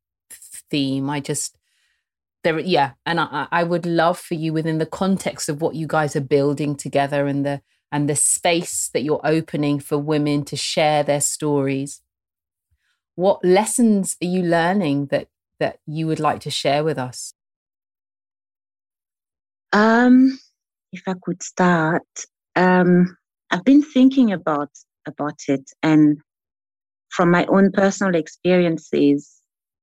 theme. 0.70 1.08
I 1.08 1.20
just 1.20 1.56
there 2.42 2.58
yeah, 2.58 2.92
and 3.06 3.18
I, 3.18 3.48
I 3.50 3.64
would 3.64 3.86
love 3.86 4.18
for 4.18 4.34
you 4.34 4.52
within 4.52 4.78
the 4.78 4.86
context 4.86 5.48
of 5.48 5.62
what 5.62 5.74
you 5.74 5.86
guys 5.86 6.14
are 6.14 6.20
building 6.20 6.76
together 6.76 7.26
and 7.26 7.44
the 7.44 7.62
and 7.90 8.08
the 8.08 8.16
space 8.16 8.88
that 8.88 9.02
you're 9.02 9.20
opening 9.24 9.78
for 9.78 9.96
women 9.96 10.44
to 10.46 10.56
share 10.56 11.02
their 11.02 11.20
stories. 11.20 12.02
What 13.14 13.44
lessons 13.44 14.16
are 14.22 14.26
you 14.26 14.42
learning 14.42 15.06
that 15.06 15.28
that 15.60 15.78
you 15.86 16.06
would 16.06 16.20
like 16.20 16.40
to 16.40 16.50
share 16.50 16.84
with 16.84 16.98
us? 16.98 17.34
Um, 19.72 20.38
if 20.92 21.02
I 21.06 21.14
could 21.20 21.42
start, 21.42 22.06
um, 22.56 23.16
I've 23.50 23.64
been 23.64 23.82
thinking 23.82 24.32
about 24.32 24.70
about 25.06 25.40
it, 25.48 25.70
and 25.82 26.18
from 27.14 27.30
my 27.30 27.46
own 27.46 27.70
personal 27.72 28.14
experiences 28.14 29.40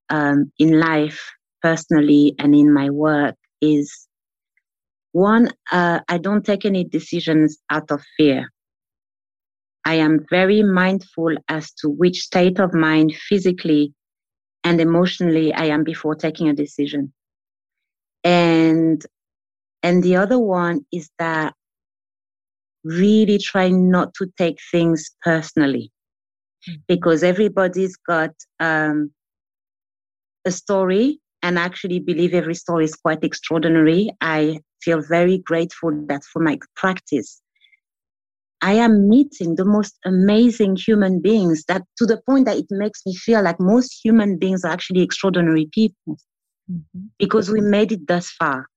um, 0.10 0.52
in 0.60 0.80
life, 0.80 1.32
personally, 1.62 2.36
and 2.40 2.53
in 2.56 2.74
my 2.74 2.90
work 2.90 3.36
is 3.62 4.08
one, 5.14 5.49
uh, 5.72 5.99
I 6.08 6.18
don't 6.18 6.45
take 6.45 6.66
any 6.66 6.84
decisions 6.84 7.58
out 7.70 7.91
of 7.91 8.02
fear. 8.18 8.52
I 9.86 9.95
am 9.95 10.26
very 10.30 10.64
mindful 10.64 11.36
as 11.48 11.72
to 11.82 11.90
which 11.90 12.22
state 12.22 12.60
of 12.60 12.74
mind 12.74 13.14
physically 13.16 13.94
and 14.64 14.80
emotionally 14.80 15.53
I 15.53 15.66
am 15.66 15.84
before 15.84 16.16
taking 16.16 16.49
a 16.49 16.53
decision. 16.53 17.14
And 18.24 19.03
and 19.84 20.03
the 20.03 20.16
other 20.16 20.38
one 20.38 20.86
is 20.91 21.10
that 21.18 21.56
really 22.84 23.38
try 23.40 23.70
not 23.70 24.14
to 24.16 24.32
take 24.38 24.60
things 24.72 25.10
personally. 25.24 25.91
Because 26.88 27.24
everybody's 27.24 27.98
got 27.98 28.32
um, 28.60 29.12
a 30.46 30.52
story 30.52 31.20
and 31.44 31.58
I 31.58 31.64
actually 31.64 32.00
believe 32.00 32.34
every 32.34 32.56
story 32.56 32.86
is 32.86 32.96
quite 32.96 33.24
extraordinary. 33.24 34.12
I 34.22 34.60
feel 34.82 35.02
very 35.02 35.40
grateful 35.40 35.92
that 36.08 36.24
for 36.24 36.42
my 36.42 36.60
practice, 36.76 37.42
I 38.62 38.74
am 38.74 39.10
meeting 39.10 39.56
the 39.56 39.66
most 39.66 39.98
amazing 40.06 40.76
human 40.76 41.20
beings 41.20 41.64
that 41.68 41.82
to 41.98 42.06
the 42.06 42.22
point 42.28 42.46
that 42.46 42.58
it 42.58 42.68
makes 42.70 43.02
me 43.06 43.16
feel 43.16 43.42
like 43.42 43.60
most 43.60 44.00
human 44.04 44.38
beings 44.38 44.64
are 44.64 44.72
actually 44.72 45.02
extraordinary 45.02 45.68
people 45.72 46.18
mm-hmm. 46.72 47.06
because 47.18 47.50
we 47.50 47.60
made 47.60 47.92
it 47.92 48.06
thus 48.08 48.30
far. 48.30 48.68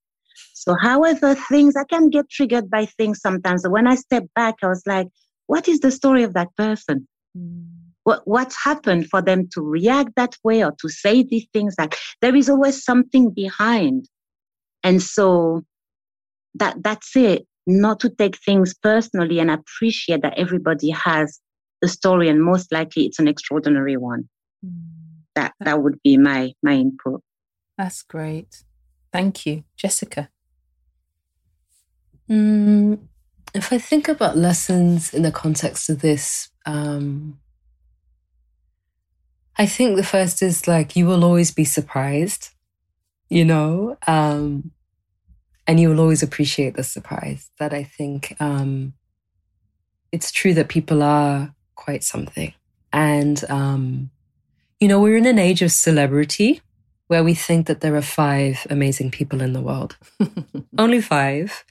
So, 0.54 0.74
however, 0.80 1.34
things 1.34 1.76
I 1.76 1.84
can 1.84 2.08
get 2.08 2.30
triggered 2.30 2.70
by 2.70 2.86
things 2.86 3.20
sometimes. 3.20 3.68
When 3.68 3.86
I 3.86 3.96
step 3.96 4.24
back, 4.34 4.54
I 4.62 4.68
was 4.68 4.82
like, 4.86 5.08
what 5.46 5.68
is 5.68 5.80
the 5.80 5.90
story 5.90 6.22
of 6.22 6.32
that 6.32 6.48
person? 6.56 7.06
What, 8.04 8.22
what's 8.26 8.62
happened 8.62 9.08
for 9.08 9.22
them 9.22 9.48
to 9.52 9.62
react 9.62 10.10
that 10.16 10.36
way 10.44 10.62
or 10.62 10.72
to 10.80 10.88
say 10.88 11.22
these 11.22 11.46
things? 11.52 11.74
that 11.76 11.94
there 12.20 12.36
is 12.36 12.48
always 12.48 12.84
something 12.84 13.30
behind. 13.30 14.08
And 14.82 15.02
so 15.02 15.62
that 16.54 16.82
that's 16.82 17.16
it. 17.16 17.46
Not 17.66 18.00
to 18.00 18.10
take 18.10 18.36
things 18.38 18.74
personally 18.74 19.38
and 19.38 19.50
appreciate 19.50 20.22
that 20.22 20.38
everybody 20.38 20.90
has 20.90 21.40
a 21.82 21.88
story 21.88 22.28
and 22.28 22.42
most 22.42 22.70
likely 22.72 23.06
it's 23.06 23.18
an 23.18 23.26
extraordinary 23.26 23.96
one. 23.96 24.28
Mm. 24.64 25.22
That 25.34 25.54
that 25.60 25.82
would 25.82 26.00
be 26.02 26.18
my 26.18 26.52
my 26.62 26.74
input. 26.74 27.22
That's 27.78 28.02
great. 28.02 28.64
Thank 29.12 29.46
you. 29.46 29.64
Jessica. 29.76 30.28
Mm, 32.28 32.98
if 33.54 33.72
I 33.72 33.78
think 33.78 34.08
about 34.08 34.36
lessons 34.36 35.14
in 35.14 35.22
the 35.22 35.30
context 35.30 35.88
of 35.88 36.00
this, 36.00 36.50
um, 36.66 37.38
I 39.56 39.66
think 39.66 39.96
the 39.96 40.04
first 40.04 40.42
is 40.42 40.66
like 40.66 40.96
you 40.96 41.06
will 41.06 41.24
always 41.24 41.52
be 41.52 41.64
surprised, 41.64 42.50
you 43.28 43.44
know, 43.44 43.96
um, 44.08 44.72
and 45.66 45.78
you 45.78 45.88
will 45.88 46.00
always 46.00 46.22
appreciate 46.22 46.74
the 46.74 46.82
surprise. 46.82 47.50
That 47.60 47.72
I 47.72 47.84
think 47.84 48.36
um, 48.40 48.94
it's 50.10 50.32
true 50.32 50.54
that 50.54 50.68
people 50.68 51.02
are 51.02 51.54
quite 51.76 52.02
something. 52.02 52.52
And, 52.92 53.42
um, 53.48 54.10
you 54.80 54.88
know, 54.88 55.00
we're 55.00 55.16
in 55.16 55.26
an 55.26 55.38
age 55.38 55.62
of 55.62 55.70
celebrity 55.70 56.60
where 57.06 57.22
we 57.22 57.34
think 57.34 57.66
that 57.66 57.80
there 57.80 57.94
are 57.94 58.02
five 58.02 58.66
amazing 58.70 59.10
people 59.10 59.40
in 59.40 59.52
the 59.52 59.60
world, 59.60 59.96
only 60.78 61.00
five. 61.00 61.64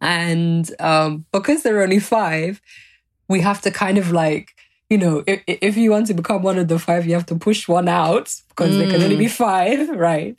And 0.00 0.70
um, 0.80 1.24
because 1.32 1.62
there 1.62 1.78
are 1.78 1.82
only 1.82 1.98
five, 1.98 2.60
we 3.28 3.40
have 3.40 3.60
to 3.62 3.70
kind 3.70 3.98
of 3.98 4.10
like, 4.10 4.50
you 4.88 4.98
know, 4.98 5.22
if, 5.26 5.42
if 5.46 5.76
you 5.76 5.90
want 5.90 6.06
to 6.06 6.14
become 6.14 6.42
one 6.42 6.58
of 6.58 6.68
the 6.68 6.78
five, 6.78 7.06
you 7.06 7.14
have 7.14 7.26
to 7.26 7.36
push 7.36 7.68
one 7.68 7.88
out 7.88 8.34
because 8.48 8.74
mm. 8.74 8.78
there 8.78 8.90
can 8.90 9.02
only 9.02 9.16
be 9.16 9.26
mm. 9.26 9.30
five, 9.30 9.88
right? 9.96 10.36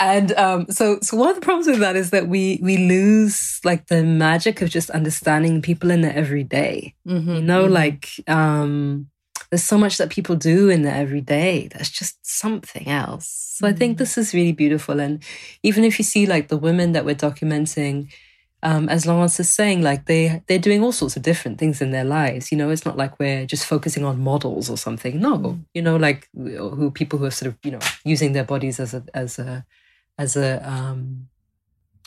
And 0.00 0.32
um, 0.32 0.66
so, 0.70 0.98
so 1.02 1.16
one 1.16 1.28
of 1.28 1.36
the 1.36 1.40
problems 1.40 1.66
with 1.66 1.78
that 1.78 1.96
is 1.96 2.10
that 2.10 2.28
we 2.28 2.58
we 2.62 2.76
lose 2.76 3.60
like 3.64 3.86
the 3.86 4.02
magic 4.02 4.60
of 4.60 4.68
just 4.68 4.90
understanding 4.90 5.62
people 5.62 5.90
in 5.90 6.00
the 6.00 6.14
everyday. 6.14 6.94
Mm-hmm, 7.06 7.34
you 7.36 7.40
know, 7.40 7.64
mm-hmm. 7.64 7.74
like 7.74 8.10
um, 8.26 9.08
there's 9.50 9.62
so 9.62 9.78
much 9.78 9.98
that 9.98 10.10
people 10.10 10.34
do 10.34 10.68
in 10.68 10.82
the 10.82 10.92
everyday 10.92 11.68
that's 11.68 11.90
just 11.90 12.18
something 12.26 12.88
else. 12.88 13.28
So 13.28 13.64
mm-hmm. 13.64 13.74
I 13.74 13.78
think 13.78 13.94
mm. 13.94 13.98
this 13.98 14.18
is 14.18 14.34
really 14.34 14.52
beautiful. 14.52 14.98
And 14.98 15.22
even 15.62 15.84
if 15.84 15.98
you 15.98 16.04
see 16.04 16.26
like 16.26 16.48
the 16.48 16.56
women 16.56 16.92
that 16.92 17.04
we're 17.04 17.14
documenting, 17.14 18.12
um, 18.64 18.88
as 18.88 19.04
Laurence 19.06 19.38
is 19.38 19.50
saying, 19.50 19.82
like 19.82 20.06
they 20.06 20.42
they're 20.46 20.58
doing 20.58 20.82
all 20.82 20.90
sorts 20.90 21.16
of 21.16 21.22
different 21.22 21.58
things 21.58 21.82
in 21.82 21.90
their 21.90 22.04
lives. 22.04 22.50
You 22.50 22.56
know, 22.56 22.70
it's 22.70 22.86
not 22.86 22.96
like 22.96 23.18
we're 23.18 23.44
just 23.44 23.66
focusing 23.66 24.04
on 24.04 24.20
models 24.20 24.70
or 24.70 24.78
something. 24.78 25.20
No, 25.20 25.38
mm. 25.38 25.64
you 25.74 25.82
know, 25.82 25.96
like 25.96 26.28
who 26.34 26.90
people 26.90 27.18
who 27.18 27.26
are 27.26 27.30
sort 27.30 27.52
of 27.52 27.58
you 27.62 27.70
know 27.70 27.80
using 28.04 28.32
their 28.32 28.44
bodies 28.44 28.80
as 28.80 28.94
a 28.94 29.04
as 29.12 29.38
a 29.38 29.66
as 30.18 30.34
a 30.36 30.66
um, 30.68 31.28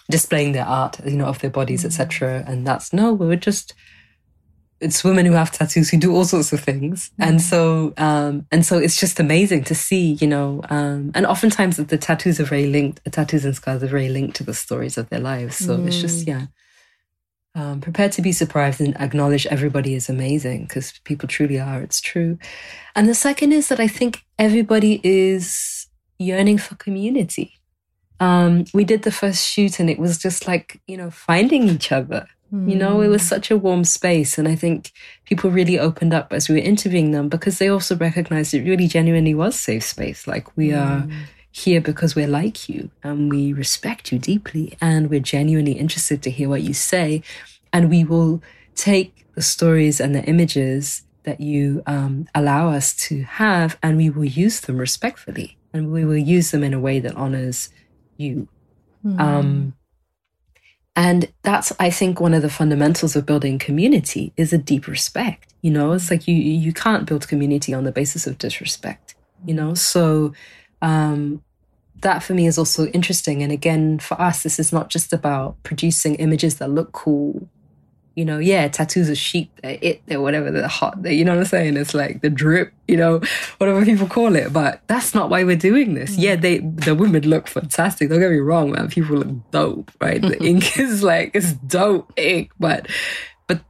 displaying 0.10 0.54
their 0.54 0.66
art, 0.66 1.00
you 1.06 1.16
know, 1.16 1.28
of 1.28 1.40
their 1.40 1.52
bodies, 1.52 1.84
mm. 1.84 1.86
etc. 1.86 2.44
And 2.48 2.66
that's 2.66 2.92
no, 2.92 3.14
we're 3.14 3.36
just 3.36 3.76
it's 4.80 5.04
women 5.04 5.26
who 5.26 5.34
have 5.34 5.52
tattoos 5.52 5.90
who 5.90 5.98
do 5.98 6.14
all 6.14 6.26
sorts 6.26 6.54
of 6.54 6.60
things 6.60 7.12
mm. 7.20 7.28
and 7.28 7.41
so 7.41 7.94
um 7.98 8.45
and 8.52 8.66
so 8.66 8.78
it's 8.78 8.99
just 8.99 9.20
amazing 9.20 9.64
to 9.64 9.74
see 9.74 10.14
you 10.22 10.28
know 10.28 10.62
um 10.70 11.12
and 11.16 11.26
oftentimes 11.26 11.78
the 11.78 11.98
tattoos 11.98 12.40
are 12.40 12.45
very 12.45 12.68
linked 12.68 13.04
the 13.04 13.10
tattoos 13.10 13.45
and 13.45 13.56
scars 13.56 13.84
are 13.84 13.88
very 13.88 14.10
linked 14.10 14.36
to 14.36 14.44
the 14.44 14.54
stories 14.54 14.98
of 14.98 15.10
their 15.10 15.20
lives 15.20 15.58
so 15.58 15.78
mm. 15.78 15.88
it's 15.88 15.98
just 15.99 16.26
mm. 16.26 16.30
yeah 16.30 16.45
um, 17.58 17.82
prepared 17.82 18.12
to 18.12 18.22
be 18.22 18.32
surprised 18.32 18.80
and 18.80 18.95
acknowledge 18.98 19.48
everybody 19.48 19.95
is 19.95 20.10
amazing 20.10 20.66
because 20.66 20.94
people 21.06 21.28
truly 21.28 21.60
are. 21.60 21.82
It's 21.82 21.99
true. 21.99 22.38
And 22.95 23.10
the 23.10 23.16
second 23.16 23.52
is 23.52 23.70
that 23.70 23.80
I 23.80 23.88
think 23.88 24.24
everybody 24.38 25.02
is 25.04 25.88
yearning 26.20 26.60
for 26.60 26.76
community. 26.76 27.54
Um, 28.20 28.66
we 28.76 28.84
did 28.84 29.02
the 29.02 29.12
first 29.12 29.44
shoot 29.44 29.80
and 29.80 29.90
it 29.90 29.98
was 29.98 30.20
just 30.20 30.48
like, 30.48 30.80
you 30.88 30.98
know, 30.98 31.10
finding 31.10 31.68
each 31.68 31.91
other. 31.91 32.28
Mm. 32.53 32.69
You 32.69 32.76
know, 32.78 33.02
it 33.02 33.10
was 33.10 33.22
hmm. 33.24 33.28
such 33.28 33.52
a 33.52 33.57
warm 33.57 33.84
space. 33.84 34.38
And 34.38 34.48
I 34.48 34.56
think 34.56 34.91
people 35.26 35.52
really 35.52 35.78
opened 35.78 36.14
up 36.14 36.32
as 36.32 36.48
we 36.48 36.56
were 36.56 36.61
interviewing 36.61 37.11
them 37.11 37.28
because 37.28 37.60
they 37.60 37.68
also 37.68 37.95
recognized 37.95 38.53
it 38.53 38.64
really 38.64 38.88
genuinely 38.88 39.34
was 39.34 39.60
safe 39.60 39.84
space. 39.84 40.28
Like 40.28 40.56
we 40.56 40.69
mm. 40.69 40.82
are 40.82 40.99
hmm 41.02 41.14
here 41.57 41.82
because 41.82 42.15
we're 42.15 42.28
like 42.28 42.69
you 42.69 42.90
and 43.03 43.32
we 43.32 43.52
respect 43.52 44.11
you 44.11 44.19
deeply 44.19 44.78
and 44.80 45.10
we're 45.10 45.19
genuinely 45.19 45.74
interested 45.74 46.22
to 46.22 46.30
hear 46.30 46.48
what 46.48 46.61
you 46.61 46.74
say. 46.74 47.24
And 47.74 47.90
we 47.90 48.03
will 48.03 48.44
take 48.76 49.26
the 49.34 49.41
stories 49.41 49.99
and 49.99 50.14
the 50.14 50.24
images 50.26 51.03
that 51.24 51.41
you 51.41 51.82
um, 51.88 52.28
allow 52.36 52.69
us 52.69 52.94
to 52.94 53.24
have 53.24 53.78
and 53.82 53.98
we 53.98 54.10
will 54.10 54.26
use 54.26 54.61
them 54.61 54.78
respectfully 54.78 55.57
and 55.74 55.91
we 55.91 56.06
will 56.06 56.18
use 56.18 56.52
them 56.52 56.64
in 56.64 56.74
a 56.74 56.80
way 56.80 56.99
that 56.99 57.15
honors 57.15 57.69
you. 58.18 58.48
Mm. 59.03 59.19
Um, 59.19 59.74
and 60.98 61.32
that's, 61.44 61.72
I 61.80 61.91
think, 61.91 62.19
one 62.19 62.34
of 62.34 62.41
the 62.41 62.49
fundamentals 62.49 63.15
of 63.15 63.24
building 63.24 63.60
community 63.60 64.34
is 64.36 64.52
a 64.52 64.57
deep 64.57 64.88
respect. 64.88 65.53
You 65.61 65.69
know, 65.69 65.91
it's 65.91 66.10
like 66.10 66.28
you 66.28 66.34
you 66.34 66.74
can't 66.74 67.06
build 67.06 67.28
community 67.28 67.72
on 67.72 67.84
the 67.84 67.91
basis 67.91 68.26
of 68.26 68.40
disrespect. 68.40 69.14
You 69.45 69.53
know, 69.53 69.76
so 69.76 70.34
um, 70.82 71.44
that 72.02 72.24
for 72.24 72.34
me 72.34 72.48
is 72.48 72.57
also 72.57 72.88
interesting. 72.88 73.44
And 73.44 73.52
again, 73.52 73.99
for 73.99 74.19
us, 74.19 74.41
this 74.41 74.57
is 74.57 74.74
not 74.74 74.90
just 74.90 75.14
about 75.14 75.61
producing 75.61 76.15
images 76.15 76.56
that 76.56 76.72
look 76.72 76.94
cool. 76.94 77.48
You 78.18 78.26
know, 78.26 78.39
yeah, 78.39 78.68
tattoos 78.68 79.10
of 79.10 79.18
sheep, 79.18 79.52
they're 79.61 79.77
it, 79.80 80.02
they're 80.07 80.19
whatever, 80.19 80.49
they're 80.49 80.68
hot, 80.68 81.03
they're, 81.03 81.14
you 81.14 81.23
know 81.23 81.34
what 81.34 81.41
I'm 81.41 81.45
saying? 81.45 81.77
It's 81.77 81.94
like 81.94 82.22
the 82.22 82.31
drip, 82.31 82.73
you 82.88 82.98
know, 82.98 83.22
whatever 83.60 83.85
people 83.85 84.07
call 84.07 84.35
it. 84.35 84.52
But 84.52 84.81
that's 84.88 85.14
not 85.14 85.30
why 85.30 85.44
we're 85.44 85.56
doing 85.56 85.94
this. 85.94 86.15
Mm. 86.15 86.22
Yeah, 86.22 86.35
they 86.35 86.57
the 86.57 86.95
women 86.95 87.30
look 87.30 87.48
fantastic. 87.48 88.10
Don't 88.10 88.19
get 88.19 88.31
me 88.31 88.39
wrong, 88.39 88.72
man. 88.72 88.89
People 88.89 89.18
look 89.18 89.52
dope, 89.52 89.91
right? 90.02 90.22
The 90.22 90.44
ink 90.49 90.80
is 90.80 91.03
like 91.03 91.31
it's 91.35 91.53
dope 91.53 92.11
ink, 92.18 92.52
but 92.60 92.88
but 93.48 93.61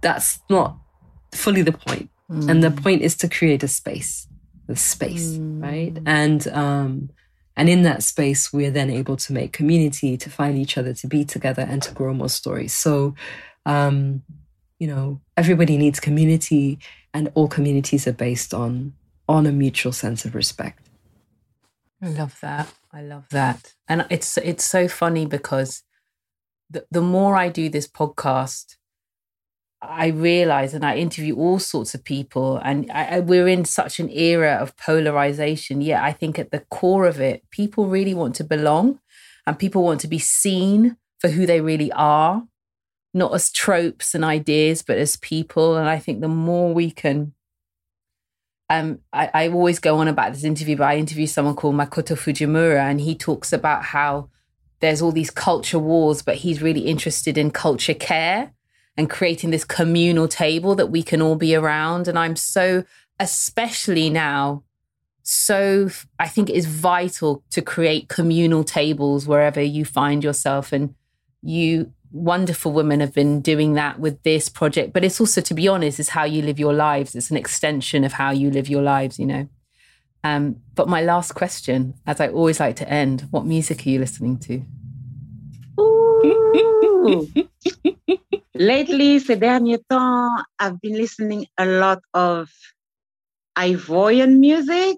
that's 0.00 0.38
not 0.48 0.76
fully 1.32 1.62
the 1.62 1.72
point. 1.72 2.08
Mm. 2.30 2.48
And 2.48 2.62
the 2.62 2.70
point 2.70 3.02
is 3.02 3.16
to 3.18 3.28
create 3.28 3.64
a 3.64 3.68
space, 3.68 4.28
the 4.68 4.76
space, 4.76 5.36
mm. 5.36 5.62
right? 5.62 5.98
And 6.06 6.46
um 6.48 7.10
and 7.56 7.68
in 7.70 7.82
that 7.82 8.02
space, 8.02 8.52
we're 8.52 8.70
then 8.70 8.90
able 8.90 9.16
to 9.16 9.32
make 9.32 9.52
community, 9.52 10.16
to 10.18 10.28
find 10.28 10.58
each 10.58 10.76
other, 10.76 10.92
to 10.92 11.06
be 11.06 11.24
together, 11.24 11.62
and 11.62 11.82
to 11.82 11.94
grow 11.94 12.12
more 12.12 12.28
stories. 12.28 12.74
So, 12.74 13.14
um, 13.66 14.22
you 14.78 14.86
know, 14.86 15.20
everybody 15.36 15.76
needs 15.76 16.00
community, 16.00 16.78
and 17.12 17.30
all 17.34 17.48
communities 17.48 18.06
are 18.06 18.12
based 18.12 18.54
on 18.54 18.94
on 19.28 19.44
a 19.46 19.52
mutual 19.52 19.92
sense 19.92 20.24
of 20.24 20.34
respect. 20.34 20.88
I 22.00 22.08
love 22.08 22.38
that. 22.40 22.72
I 22.92 23.02
love 23.02 23.26
that, 23.30 23.74
and 23.88 24.06
it's 24.08 24.38
it's 24.38 24.64
so 24.64 24.88
funny 24.88 25.26
because 25.26 25.82
the 26.70 26.86
the 26.90 27.02
more 27.02 27.36
I 27.36 27.48
do 27.48 27.68
this 27.68 27.88
podcast, 27.88 28.76
I 29.82 30.08
realize 30.08 30.72
and 30.72 30.84
I 30.84 30.96
interview 30.96 31.36
all 31.36 31.58
sorts 31.58 31.94
of 31.94 32.04
people, 32.04 32.58
and 32.58 32.90
I, 32.92 33.16
I, 33.16 33.20
we're 33.20 33.48
in 33.48 33.64
such 33.64 33.98
an 33.98 34.10
era 34.10 34.52
of 34.60 34.76
polarization. 34.76 35.80
Yet, 35.80 36.02
I 36.02 36.12
think 36.12 36.38
at 36.38 36.52
the 36.52 36.60
core 36.70 37.06
of 37.06 37.20
it, 37.20 37.42
people 37.50 37.86
really 37.86 38.14
want 38.14 38.36
to 38.36 38.44
belong 38.44 39.00
and 39.46 39.58
people 39.58 39.82
want 39.82 40.00
to 40.00 40.08
be 40.08 40.18
seen 40.18 40.96
for 41.18 41.28
who 41.28 41.46
they 41.46 41.60
really 41.60 41.90
are, 41.92 42.44
not 43.16 43.34
as 43.34 43.50
tropes 43.50 44.14
and 44.14 44.22
ideas, 44.22 44.82
but 44.82 44.98
as 44.98 45.16
people. 45.16 45.76
And 45.76 45.88
I 45.88 45.98
think 45.98 46.20
the 46.20 46.28
more 46.28 46.74
we 46.74 46.90
can, 46.90 47.32
um, 48.68 48.98
I, 49.10 49.30
I 49.32 49.48
always 49.48 49.78
go 49.78 49.96
on 49.98 50.06
about 50.06 50.34
this 50.34 50.44
interview, 50.44 50.76
but 50.76 50.88
I 50.88 50.98
interview 50.98 51.26
someone 51.26 51.56
called 51.56 51.76
Makoto 51.76 52.14
Fujimura, 52.14 52.80
and 52.80 53.00
he 53.00 53.14
talks 53.14 53.54
about 53.54 53.84
how 53.84 54.28
there's 54.80 55.00
all 55.00 55.12
these 55.12 55.30
culture 55.30 55.78
wars, 55.78 56.20
but 56.20 56.36
he's 56.36 56.60
really 56.60 56.82
interested 56.82 57.38
in 57.38 57.50
culture 57.50 57.94
care 57.94 58.52
and 58.98 59.08
creating 59.08 59.50
this 59.50 59.64
communal 59.64 60.28
table 60.28 60.74
that 60.74 60.90
we 60.90 61.02
can 61.02 61.22
all 61.22 61.36
be 61.36 61.54
around. 61.54 62.08
And 62.08 62.18
I'm 62.18 62.36
so, 62.36 62.84
especially 63.18 64.10
now, 64.10 64.62
so 65.22 65.88
I 66.18 66.28
think 66.28 66.50
it 66.50 66.56
is 66.56 66.66
vital 66.66 67.42
to 67.50 67.62
create 67.62 68.08
communal 68.08 68.62
tables 68.62 69.26
wherever 69.26 69.62
you 69.62 69.86
find 69.86 70.22
yourself. 70.22 70.70
And 70.70 70.94
you 71.42 71.92
wonderful 72.16 72.72
women 72.72 73.00
have 73.00 73.12
been 73.12 73.40
doing 73.40 73.74
that 73.74 74.00
with 74.00 74.22
this 74.22 74.48
project. 74.48 74.92
But 74.92 75.04
it's 75.04 75.20
also, 75.20 75.40
to 75.40 75.54
be 75.54 75.68
honest, 75.68 76.00
is 76.00 76.10
how 76.10 76.24
you 76.24 76.42
live 76.42 76.58
your 76.58 76.72
lives. 76.72 77.14
It's 77.14 77.30
an 77.30 77.36
extension 77.36 78.04
of 78.04 78.14
how 78.14 78.30
you 78.30 78.50
live 78.50 78.68
your 78.68 78.82
lives, 78.82 79.18
you 79.18 79.26
know. 79.26 79.48
Um, 80.24 80.56
but 80.74 80.88
my 80.88 81.02
last 81.02 81.34
question, 81.34 81.94
as 82.06 82.20
I 82.20 82.28
always 82.28 82.58
like 82.58 82.76
to 82.76 82.88
end, 82.88 83.28
what 83.30 83.46
music 83.46 83.86
are 83.86 83.90
you 83.90 84.00
listening 84.00 84.38
to? 84.40 84.62
Lately, 88.54 89.20
ces 89.20 89.36
derniers 89.36 89.78
temps, 89.88 90.42
I've 90.58 90.80
been 90.80 90.96
listening 90.96 91.46
a 91.58 91.66
lot 91.66 92.00
of 92.14 92.50
Ivorian 93.56 94.38
music. 94.38 94.96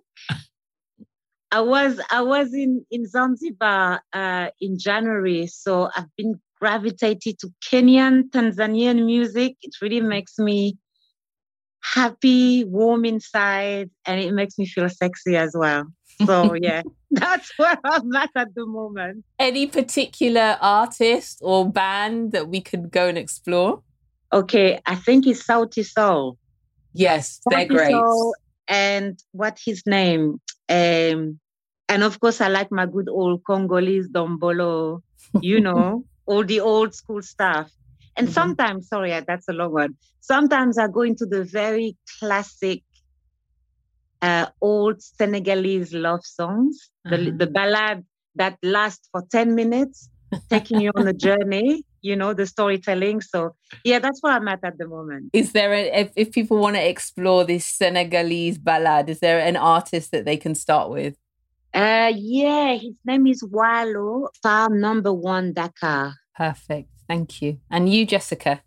I 1.51 1.61
was 1.61 2.01
I 2.11 2.23
was 2.23 2.55
in 2.55 2.87
in 2.91 3.07
Zanzibar 3.07 4.03
uh, 4.13 4.49
in 4.61 4.79
January, 4.79 5.47
so 5.47 5.91
I've 5.95 6.15
been 6.17 6.41
gravitated 6.61 7.39
to 7.41 7.51
Kenyan, 7.65 8.31
Tanzanian 8.31 9.05
music. 9.05 9.57
It 9.63 9.75
really 9.81 10.01
makes 10.01 10.39
me 10.39 10.77
happy, 11.83 12.65
warm 12.65 13.05
inside, 13.05 13.91
and 14.07 14.21
it 14.21 14.33
makes 14.33 14.59
me 14.59 14.67
feel 14.67 14.89
sexy 14.89 15.37
as 15.37 15.55
well. 15.57 15.85
So 16.27 16.55
yeah, 16.61 16.83
that's 17.11 17.53
where 17.57 17.79
I'm 17.85 18.15
at 18.15 18.31
at 18.35 18.55
the 18.55 18.67
moment. 18.67 19.25
Any 19.39 19.67
particular 19.67 20.59
artist 20.61 21.39
or 21.43 21.71
band 21.71 22.33
that 22.33 22.49
we 22.49 22.61
could 22.61 22.91
go 22.91 23.09
and 23.09 23.19
explore? 23.19 23.83
Okay, 24.33 24.81
I 24.85 24.95
think 24.95 25.27
it's 25.27 25.47
Sauti 25.47 25.85
Sol. 25.85 26.37
Yes, 26.93 27.41
they're 27.49 27.67
great. 27.67 27.91
Sol 27.91 28.35
and 28.67 29.19
what 29.33 29.59
his 29.65 29.83
name? 29.87 30.41
Um, 30.69 31.41
and 31.89 32.03
of 32.03 32.21
course, 32.21 32.41
I 32.41 32.49
like 32.49 32.71
my 32.71 32.87
good 32.87 33.09
old 33.09 33.43
Congolese 33.45 34.09
dombolo. 34.09 35.01
You 35.41 35.61
know, 35.61 36.05
all 36.29 36.45
the 36.45 36.61
old 36.61 36.95
school 36.95 37.23
stuff. 37.23 37.71
And 38.17 38.27
mm-hmm. 38.27 38.35
sometimes, 38.35 38.89
sorry, 38.89 39.19
that's 39.27 39.49
a 39.49 39.53
long 39.53 39.73
one. 39.73 39.97
Sometimes 40.21 40.79
I 40.79 40.87
go 40.89 41.03
into 41.03 41.27
the 41.27 41.43
very 41.43 41.97
classic 42.19 42.83
uh, 44.21 44.47
old 44.61 45.03
Senegalese 45.03 45.93
love 45.95 46.25
songs, 46.25 46.91
uh-huh. 47.07 47.17
the, 47.17 47.31
the 47.31 47.47
ballad 47.47 48.05
that 48.35 48.59
lasts 48.63 49.09
for 49.11 49.25
10 49.31 49.55
minutes, 49.55 50.11
taking 50.51 50.81
you 50.81 50.91
on 50.97 51.09
a 51.09 51.13
journey, 51.27 51.85
you 52.03 52.15
know, 52.15 52.35
the 52.35 52.47
storytelling. 52.47 53.21
So, 53.23 53.55
yeah, 53.85 53.99
that's 53.99 54.23
where 54.23 54.35
I'm 54.35 54.49
at 54.49 54.61
at 54.65 54.77
the 54.77 54.87
moment. 54.87 55.31
Is 55.33 55.53
there, 55.53 55.73
a, 55.73 55.85
if, 56.01 56.13
if 56.15 56.33
people 56.33 56.59
want 56.59 56.77
to 56.77 56.87
explore 56.87 57.45
this 57.45 57.65
Senegalese 57.65 58.59
ballad, 58.59 59.09
is 59.09 59.21
there 59.21 59.41
an 59.41 59.57
artist 59.57 60.11
that 60.11 60.25
they 60.25 60.37
can 60.37 60.55
start 60.55 60.91
with? 60.91 61.17
Uh, 61.75 62.13
yeah, 62.15 62.75
his 62.75 62.95
name 63.05 63.27
is 63.27 63.43
Walo, 63.43 64.29
farm 64.43 64.81
number 64.81 65.13
one 65.13 65.53
Dakar. 65.53 66.15
Perfect. 66.37 66.89
Thank 67.07 67.43
you. 67.43 67.59
And 67.71 67.93
you, 67.93 68.07
Jessica? 68.07 68.63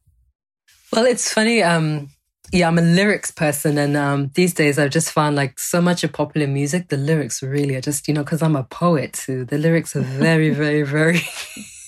Well, 0.91 1.05
it's 1.05 1.33
funny. 1.33 1.63
Um, 1.63 2.09
yeah, 2.51 2.67
I'm 2.67 2.77
a 2.77 2.81
lyrics 2.81 3.31
person, 3.31 3.77
and 3.77 3.95
um, 3.95 4.31
these 4.33 4.53
days 4.53 4.77
I've 4.77 4.91
just 4.91 5.11
found 5.11 5.35
like 5.35 5.57
so 5.57 5.81
much 5.81 6.03
of 6.03 6.11
popular 6.11 6.47
music, 6.47 6.89
the 6.89 6.97
lyrics 6.97 7.41
really 7.41 7.75
are 7.75 7.81
just 7.81 8.07
you 8.07 8.13
know 8.13 8.23
because 8.23 8.41
I'm 8.41 8.57
a 8.57 8.63
poet 8.63 9.13
too. 9.13 9.45
The 9.45 9.57
lyrics 9.57 9.95
are 9.95 10.01
very, 10.01 10.49
very, 10.49 10.81
very 10.81 11.21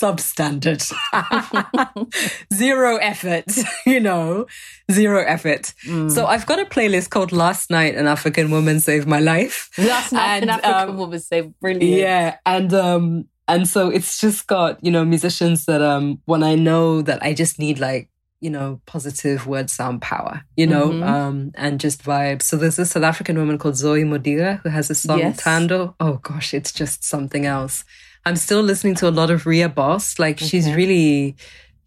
substandard, 0.00 0.82
zero 2.54 2.96
effort, 2.96 3.44
you 3.86 4.00
know, 4.00 4.46
zero 4.90 5.24
effort. 5.24 5.74
Mm. 5.86 6.10
So 6.10 6.26
I've 6.26 6.46
got 6.46 6.58
a 6.58 6.64
playlist 6.64 7.10
called 7.10 7.32
"Last 7.32 7.70
Night 7.70 7.94
an 7.94 8.06
African 8.06 8.50
Woman 8.50 8.80
Saved 8.80 9.06
My 9.06 9.20
Life." 9.20 9.70
Last 9.78 10.12
night 10.12 10.42
and, 10.42 10.44
an 10.44 10.50
African 10.50 10.90
um, 10.90 10.96
woman 10.96 11.20
saved 11.20 11.58
brilliant. 11.60 11.98
Yeah, 11.98 12.36
and 12.46 12.72
um, 12.74 13.28
and 13.46 13.68
so 13.68 13.88
it's 13.88 14.20
just 14.20 14.46
got 14.46 14.82
you 14.84 14.90
know 14.90 15.04
musicians 15.04 15.64
that 15.66 15.82
um 15.82 16.20
when 16.26 16.42
I 16.42 16.54
know 16.54 17.02
that 17.02 17.22
I 17.22 17.34
just 17.34 17.58
need 17.58 17.78
like 17.78 18.08
you 18.40 18.50
know, 18.50 18.80
positive 18.86 19.46
word 19.46 19.68
sound 19.68 20.00
power, 20.00 20.44
you 20.56 20.66
know, 20.66 20.90
mm-hmm. 20.90 21.02
um, 21.02 21.50
and 21.56 21.80
just 21.80 22.04
vibes. 22.04 22.42
So 22.42 22.56
there's 22.56 22.76
this 22.76 22.92
South 22.92 23.02
African 23.02 23.36
woman 23.36 23.58
called 23.58 23.76
Zoe 23.76 24.04
Modiga 24.04 24.60
who 24.62 24.68
has 24.68 24.90
a 24.90 24.94
song 24.94 25.18
yes. 25.18 25.42
Tando. 25.42 25.96
Oh 25.98 26.14
gosh, 26.22 26.54
it's 26.54 26.72
just 26.72 27.02
something 27.02 27.46
else. 27.46 27.84
I'm 28.28 28.36
still 28.36 28.62
listening 28.62 28.94
to 28.96 29.08
a 29.08 29.10
lot 29.10 29.30
of 29.30 29.46
Ria 29.46 29.68
Boss. 29.68 30.18
Like 30.18 30.36
okay. 30.36 30.46
she's 30.46 30.72
really, 30.72 31.36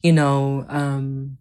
you 0.02 0.12
know, 0.12 0.66
um, 0.70 1.38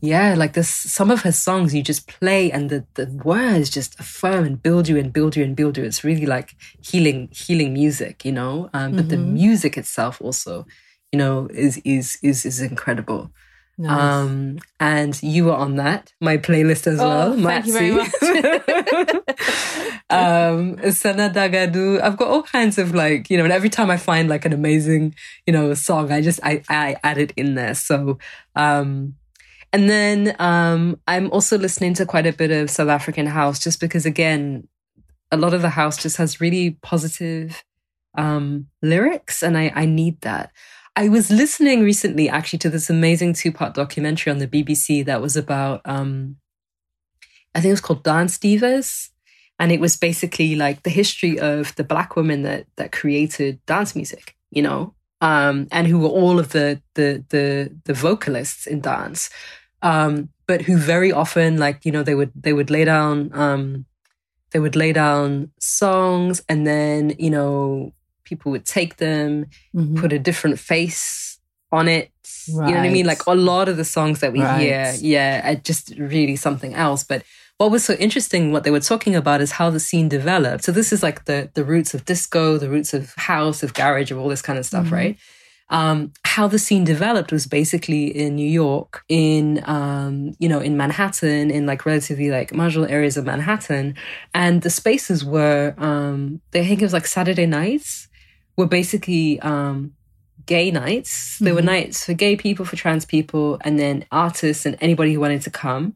yeah, 0.00 0.34
like 0.34 0.52
this 0.52 0.68
some 0.68 1.10
of 1.10 1.22
her 1.22 1.32
songs 1.32 1.74
you 1.74 1.82
just 1.82 2.06
play 2.06 2.50
and 2.50 2.70
the, 2.70 2.86
the 2.94 3.06
words 3.24 3.70
just 3.70 3.98
affirm 3.98 4.44
and 4.44 4.62
build 4.62 4.88
you 4.88 4.96
and 4.98 5.12
build 5.12 5.36
you 5.36 5.44
and 5.44 5.56
build 5.56 5.76
you. 5.76 5.84
It's 5.84 6.04
really 6.04 6.26
like 6.26 6.54
healing, 6.80 7.28
healing 7.32 7.72
music, 7.72 8.24
you 8.24 8.32
know. 8.32 8.70
Um, 8.72 8.92
but 8.92 9.06
mm-hmm. 9.06 9.08
the 9.08 9.16
music 9.18 9.76
itself 9.76 10.20
also 10.22 10.66
you 11.12 11.18
know, 11.18 11.48
is 11.52 11.78
is 11.78 12.18
is 12.22 12.44
is 12.44 12.60
incredible. 12.60 13.30
Nice. 13.78 13.90
Um, 13.90 14.58
and 14.80 15.22
you 15.22 15.44
were 15.46 15.54
on 15.54 15.76
that, 15.76 16.14
my 16.20 16.38
playlist 16.38 16.86
as 16.86 16.98
oh, 16.98 17.08
well. 17.08 17.42
Thank 17.42 17.66
you 17.66 17.72
very 17.74 17.90
much. 17.90 18.10
um, 20.10 20.92
Sana 20.92 21.28
Dagadu. 21.28 22.00
I've 22.00 22.16
got 22.16 22.28
all 22.28 22.42
kinds 22.42 22.78
of 22.78 22.94
like, 22.94 23.28
you 23.28 23.36
know, 23.36 23.44
and 23.44 23.52
every 23.52 23.68
time 23.68 23.90
I 23.90 23.98
find 23.98 24.30
like 24.30 24.46
an 24.46 24.54
amazing, 24.54 25.14
you 25.46 25.52
know, 25.52 25.74
song, 25.74 26.10
I 26.10 26.22
just, 26.22 26.40
I, 26.42 26.62
I 26.70 26.96
add 27.04 27.18
it 27.18 27.32
in 27.36 27.54
there. 27.54 27.74
So, 27.74 28.18
um, 28.54 29.14
and 29.74 29.90
then, 29.90 30.34
um, 30.38 30.98
I'm 31.06 31.30
also 31.30 31.58
listening 31.58 31.92
to 31.94 32.06
quite 32.06 32.26
a 32.26 32.32
bit 32.32 32.50
of 32.50 32.70
South 32.70 32.88
African 32.88 33.26
house 33.26 33.58
just 33.58 33.78
because 33.78 34.06
again, 34.06 34.68
a 35.30 35.36
lot 35.36 35.52
of 35.52 35.60
the 35.60 35.70
house 35.70 36.02
just 36.02 36.16
has 36.16 36.40
really 36.40 36.78
positive, 36.82 37.62
um, 38.16 38.68
lyrics 38.80 39.42
and 39.42 39.58
I, 39.58 39.70
I 39.74 39.84
need 39.84 40.22
that. 40.22 40.50
I 40.98 41.10
was 41.10 41.30
listening 41.30 41.82
recently 41.82 42.26
actually 42.30 42.58
to 42.60 42.70
this 42.70 42.88
amazing 42.88 43.34
two 43.34 43.52
part 43.52 43.74
documentary 43.74 44.30
on 44.30 44.38
the 44.38 44.48
BBC 44.48 45.04
that 45.04 45.20
was 45.20 45.36
about, 45.36 45.82
um, 45.84 46.36
I 47.54 47.60
think 47.60 47.68
it 47.68 47.74
was 47.74 47.80
called 47.82 48.02
Dance 48.02 48.38
Divas. 48.38 49.10
And 49.58 49.70
it 49.72 49.80
was 49.80 49.96
basically 49.96 50.54
like 50.56 50.82
the 50.82 50.90
history 50.90 51.38
of 51.38 51.74
the 51.76 51.84
black 51.84 52.16
women 52.16 52.42
that, 52.42 52.66
that 52.76 52.92
created 52.92 53.64
dance 53.66 53.94
music, 53.94 54.36
you 54.50 54.62
know, 54.62 54.94
um, 55.20 55.66
and 55.70 55.86
who 55.86 55.98
were 55.98 56.08
all 56.08 56.38
of 56.38 56.50
the, 56.50 56.80
the, 56.94 57.24
the, 57.28 57.74
the 57.84 57.94
vocalists 57.94 58.66
in 58.66 58.80
dance. 58.80 59.30
Um, 59.82 60.30
but 60.46 60.62
who 60.62 60.76
very 60.78 61.12
often, 61.12 61.58
like, 61.58 61.84
you 61.84 61.92
know, 61.92 62.02
they 62.02 62.14
would, 62.14 62.32
they 62.34 62.52
would 62.52 62.70
lay 62.70 62.84
down, 62.84 63.30
um, 63.34 63.86
they 64.50 64.58
would 64.58 64.76
lay 64.76 64.92
down 64.92 65.50
songs 65.58 66.42
and 66.48 66.66
then, 66.66 67.14
you 67.18 67.30
know, 67.30 67.92
people 68.26 68.52
would 68.52 68.66
take 68.66 68.96
them, 68.96 69.46
mm-hmm. 69.74 69.98
put 69.98 70.12
a 70.12 70.18
different 70.18 70.58
face 70.58 71.38
on 71.72 71.88
it. 71.88 72.10
Right. 72.52 72.68
You 72.68 72.74
know 72.74 72.80
what 72.80 72.88
I 72.88 72.92
mean? 72.92 73.06
Like 73.06 73.26
a 73.26 73.34
lot 73.34 73.68
of 73.68 73.76
the 73.76 73.84
songs 73.84 74.20
that 74.20 74.32
we 74.32 74.40
right. 74.40 74.60
hear, 74.60 74.94
yeah, 75.00 75.52
are 75.52 75.54
just 75.56 75.94
really 75.96 76.36
something 76.36 76.74
else. 76.74 77.02
But 77.02 77.22
what 77.58 77.70
was 77.70 77.84
so 77.84 77.94
interesting, 77.94 78.52
what 78.52 78.64
they 78.64 78.70
were 78.70 78.80
talking 78.80 79.16
about 79.16 79.40
is 79.40 79.52
how 79.52 79.70
the 79.70 79.80
scene 79.80 80.08
developed. 80.08 80.64
So 80.64 80.72
this 80.72 80.92
is 80.92 81.02
like 81.02 81.24
the 81.24 81.50
the 81.54 81.64
roots 81.64 81.94
of 81.94 82.04
disco, 82.04 82.58
the 82.58 82.68
roots 82.68 82.92
of 82.92 83.14
house, 83.14 83.62
of 83.62 83.74
garage, 83.74 84.10
of 84.10 84.18
all 84.18 84.28
this 84.28 84.42
kind 84.42 84.58
of 84.58 84.66
stuff, 84.66 84.86
mm-hmm. 84.86 84.94
right? 84.94 85.18
Um, 85.68 86.12
how 86.24 86.46
the 86.46 86.60
scene 86.60 86.84
developed 86.84 87.32
was 87.32 87.46
basically 87.46 88.06
in 88.06 88.36
New 88.36 88.48
York, 88.48 89.02
in 89.08 89.62
um, 89.64 90.34
you 90.38 90.48
know, 90.48 90.60
in 90.60 90.76
Manhattan, 90.76 91.50
in 91.50 91.66
like 91.66 91.84
relatively 91.84 92.30
like 92.30 92.54
marginal 92.54 92.88
areas 92.88 93.16
of 93.16 93.24
Manhattan, 93.24 93.96
and 94.34 94.62
the 94.62 94.70
spaces 94.70 95.24
were 95.24 95.74
um, 95.78 96.40
they 96.52 96.60
I 96.60 96.66
think 96.66 96.82
it 96.82 96.84
was 96.84 96.92
like 96.92 97.06
Saturday 97.06 97.46
nights 97.46 98.08
were 98.56 98.66
basically 98.66 99.40
um, 99.40 99.92
gay 100.46 100.70
nights. 100.70 101.38
There 101.38 101.48
mm-hmm. 101.48 101.56
were 101.56 101.62
nights 101.62 102.04
for 102.04 102.14
gay 102.14 102.36
people, 102.36 102.64
for 102.64 102.76
trans 102.76 103.04
people, 103.04 103.58
and 103.62 103.78
then 103.78 104.06
artists 104.10 104.66
and 104.66 104.76
anybody 104.80 105.12
who 105.12 105.20
wanted 105.20 105.42
to 105.42 105.50
come, 105.50 105.94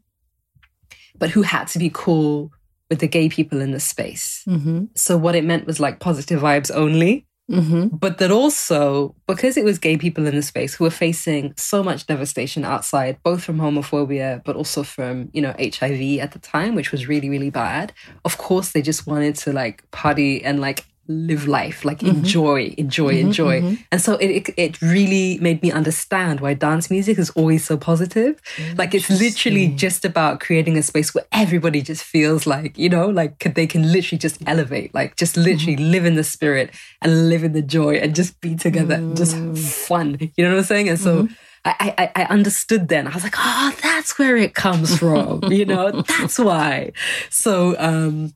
but 1.19 1.31
who 1.31 1.43
had 1.43 1.67
to 1.69 1.79
be 1.79 1.91
cool 1.93 2.53
with 2.89 2.99
the 2.99 3.09
gay 3.09 3.29
people 3.29 3.61
in 3.61 3.71
the 3.71 3.81
space. 3.81 4.43
Mm-hmm. 4.49 4.87
So 4.97 5.17
what 5.17 5.37
it 5.37 5.45
meant 5.45 5.67
was 5.67 5.81
like 5.81 6.01
positive 6.01 6.41
vibes 6.41 6.75
only. 6.75 7.27
Mm-hmm. 7.51 7.97
But 7.97 8.19
that 8.19 8.31
also, 8.31 9.17
because 9.27 9.57
it 9.57 9.65
was 9.65 9.79
gay 9.79 9.97
people 9.97 10.25
in 10.27 10.37
the 10.37 10.43
space 10.43 10.75
who 10.75 10.85
were 10.85 10.91
facing 10.91 11.53
so 11.57 11.83
much 11.83 12.07
devastation 12.07 12.65
outside, 12.65 13.19
both 13.25 13.43
from 13.43 13.59
homophobia, 13.59 14.45
but 14.45 14.55
also 14.55 14.85
from, 14.85 15.31
you 15.33 15.43
know, 15.43 15.53
HIV 15.59 16.21
at 16.21 16.31
the 16.31 16.39
time, 16.39 16.77
which 16.77 16.93
was 16.93 17.09
really, 17.09 17.29
really 17.29 17.51
bad. 17.51 17.93
Of 18.25 18.39
course, 18.39 18.71
they 18.71 18.83
just 18.83 19.05
wanted 19.05 19.35
to 19.37 19.53
like 19.53 19.89
party 19.91 20.45
and 20.45 20.61
like 20.61 20.85
live 21.11 21.49
life, 21.49 21.85
like 21.85 21.99
mm-hmm. 21.99 22.19
enjoy, 22.19 22.75
enjoy, 22.79 23.15
mm-hmm, 23.15 23.27
enjoy. 23.27 23.61
Mm-hmm. 23.61 23.83
And 23.91 24.01
so 24.01 24.15
it, 24.15 24.31
it, 24.31 24.55
it 24.57 24.83
really 24.83 25.39
made 25.39 25.63
me 25.63 25.73
understand 25.73 26.41
why 26.41 26.55
dance 26.55 26.91
music 26.91 27.19
is 27.19 27.31
always 27.31 27.65
so 27.65 27.77
positive. 27.77 28.41
Like 28.77 28.95
it's 28.95 29.11
literally 29.11 29.69
just 29.69 30.05
about 30.05 30.41
creating 30.41 30.79
a 30.79 30.83
space 30.83 31.15
where 31.15 31.27
everybody 31.33 31.83
just 31.83 32.05
feels 32.05 32.47
like, 32.47 32.79
you 32.79 32.89
know, 32.89 33.09
like 33.09 33.55
they 33.55 33.67
can 33.67 33.93
literally 33.93 34.19
just 34.19 34.39
elevate, 34.47 34.95
like 34.95 35.17
just 35.17 35.37
literally 35.37 35.77
mm-hmm. 35.77 35.91
live 35.91 36.05
in 36.05 36.15
the 36.15 36.25
spirit 36.25 36.71
and 37.03 37.29
live 37.29 37.45
in 37.45 37.53
the 37.53 37.63
joy 37.63 37.97
and 37.97 38.15
just 38.15 38.41
be 38.41 38.55
together, 38.55 38.97
mm. 38.97 39.17
just 39.17 39.35
have 39.35 39.59
fun. 39.59 40.19
You 40.37 40.45
know 40.45 40.53
what 40.53 40.59
I'm 40.59 40.65
saying? 40.65 40.89
And 40.89 40.99
so 40.99 41.25
mm-hmm. 41.25 41.35
I, 41.65 41.95
I, 41.99 42.23
I 42.23 42.25
understood 42.25 42.89
then. 42.89 43.07
I 43.07 43.15
was 43.15 43.23
like, 43.23 43.35
oh, 43.37 43.77
that's 43.83 44.19
where 44.19 44.37
it 44.37 44.55
comes 44.55 44.97
from. 44.99 45.45
you 45.53 45.67
know, 45.67 46.03
that's 46.09 46.39
why. 46.39 46.93
So, 47.29 47.77
um, 47.79 48.33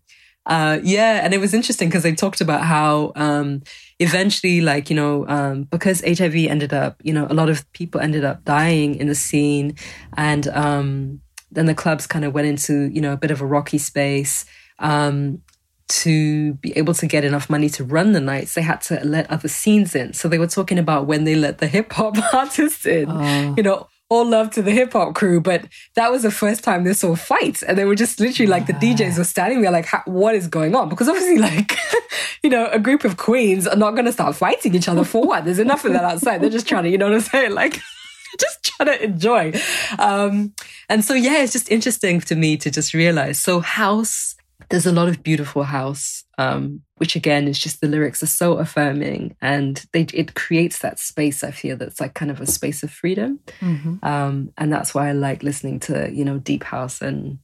uh, 0.46 0.78
yeah, 0.82 1.20
and 1.24 1.32
it 1.32 1.38
was 1.38 1.54
interesting 1.54 1.88
because 1.88 2.02
they 2.02 2.14
talked 2.14 2.40
about 2.40 2.62
how 2.62 3.12
um, 3.16 3.62
eventually, 3.98 4.60
like 4.60 4.90
you 4.90 4.96
know, 4.96 5.26
um, 5.28 5.64
because 5.64 6.02
HIV 6.02 6.34
ended 6.34 6.74
up, 6.74 7.00
you 7.02 7.14
know, 7.14 7.26
a 7.30 7.34
lot 7.34 7.48
of 7.48 7.70
people 7.72 8.00
ended 8.00 8.24
up 8.24 8.44
dying 8.44 8.94
in 8.94 9.06
the 9.06 9.14
scene, 9.14 9.76
and 10.16 10.46
um, 10.48 11.20
then 11.50 11.66
the 11.66 11.74
clubs 11.74 12.06
kind 12.06 12.24
of 12.24 12.34
went 12.34 12.46
into 12.46 12.90
you 12.92 13.00
know 13.00 13.12
a 13.12 13.16
bit 13.16 13.30
of 13.30 13.40
a 13.40 13.46
rocky 13.46 13.78
space. 13.78 14.44
Um, 14.78 15.42
to 15.86 16.54
be 16.54 16.76
able 16.78 16.94
to 16.94 17.06
get 17.06 17.24
enough 17.24 17.50
money 17.50 17.68
to 17.68 17.84
run 17.84 18.12
the 18.12 18.20
nights, 18.20 18.54
they 18.54 18.62
had 18.62 18.80
to 18.80 18.98
let 19.04 19.30
other 19.30 19.48
scenes 19.48 19.94
in. 19.94 20.14
So 20.14 20.28
they 20.28 20.38
were 20.38 20.46
talking 20.46 20.78
about 20.78 21.06
when 21.06 21.24
they 21.24 21.34
let 21.34 21.58
the 21.58 21.66
hip 21.66 21.92
hop 21.92 22.16
artists 22.32 22.86
in, 22.86 23.10
oh. 23.10 23.54
you 23.54 23.62
know, 23.62 23.86
all 24.08 24.24
love 24.26 24.50
to 24.50 24.62
the 24.62 24.70
hip 24.70 24.92
hop 24.92 25.14
crew, 25.14 25.40
but 25.40 25.66
that 25.94 26.10
was 26.10 26.22
the 26.22 26.30
first 26.30 26.62
time 26.62 26.84
they 26.84 26.92
saw 26.92 27.16
fights. 27.16 27.62
And 27.62 27.78
they 27.78 27.84
were 27.84 27.94
just 27.94 28.20
literally 28.20 28.48
like, 28.48 28.66
the 28.66 28.72
DJs 28.74 29.18
were 29.18 29.24
standing 29.24 29.62
there 29.62 29.70
like, 29.70 29.86
what 30.06 30.34
is 30.34 30.46
going 30.46 30.74
on? 30.74 30.88
Because 30.88 31.08
obviously, 31.08 31.38
like, 31.38 31.76
you 32.42 32.50
know, 32.50 32.68
a 32.70 32.78
group 32.78 33.04
of 33.04 33.16
queens 33.16 33.66
are 33.66 33.76
not 33.76 33.92
going 33.92 34.04
to 34.04 34.12
start 34.12 34.36
fighting 34.36 34.74
each 34.74 34.88
other 34.88 35.04
for 35.04 35.22
what? 35.22 35.44
There's 35.44 35.58
enough 35.58 35.84
of 35.84 35.92
that 35.92 36.04
outside. 36.04 36.40
They're 36.40 36.50
just 36.50 36.68
trying 36.68 36.84
to, 36.84 36.90
you 36.90 36.98
know 36.98 37.06
what 37.06 37.14
I'm 37.14 37.20
saying? 37.20 37.54
Like, 37.54 37.80
just 38.40 38.64
trying 38.64 38.88
to 38.88 39.04
enjoy. 39.04 39.52
Um, 39.98 40.54
and 40.88 41.04
so, 41.04 41.14
yeah, 41.14 41.42
it's 41.42 41.52
just 41.52 41.70
interesting 41.70 42.20
to 42.22 42.34
me 42.34 42.56
to 42.58 42.70
just 42.70 42.94
realize. 42.94 43.38
So, 43.40 43.60
house 43.60 44.36
there's 44.70 44.86
a 44.86 44.92
lot 44.92 45.08
of 45.08 45.22
beautiful 45.22 45.64
house, 45.64 46.23
um, 46.38 46.82
which 46.96 47.16
again 47.16 47.48
is 47.48 47.58
just 47.58 47.80
the 47.80 47.88
lyrics 47.88 48.22
are 48.22 48.26
so 48.26 48.58
affirming 48.58 49.36
and 49.40 49.84
they 49.92 50.06
it 50.14 50.34
creates 50.34 50.80
that 50.80 50.98
space. 50.98 51.44
I 51.44 51.50
feel 51.50 51.76
that's 51.76 52.00
like 52.00 52.14
kind 52.14 52.30
of 52.30 52.40
a 52.40 52.46
space 52.46 52.82
of 52.82 52.90
freedom, 52.90 53.40
mm-hmm. 53.60 54.04
um, 54.04 54.52
and 54.56 54.72
that's 54.72 54.94
why 54.94 55.08
I 55.08 55.12
like 55.12 55.42
listening 55.42 55.80
to 55.80 56.10
you 56.12 56.24
know 56.24 56.38
deep 56.38 56.64
house 56.64 57.00
and 57.00 57.38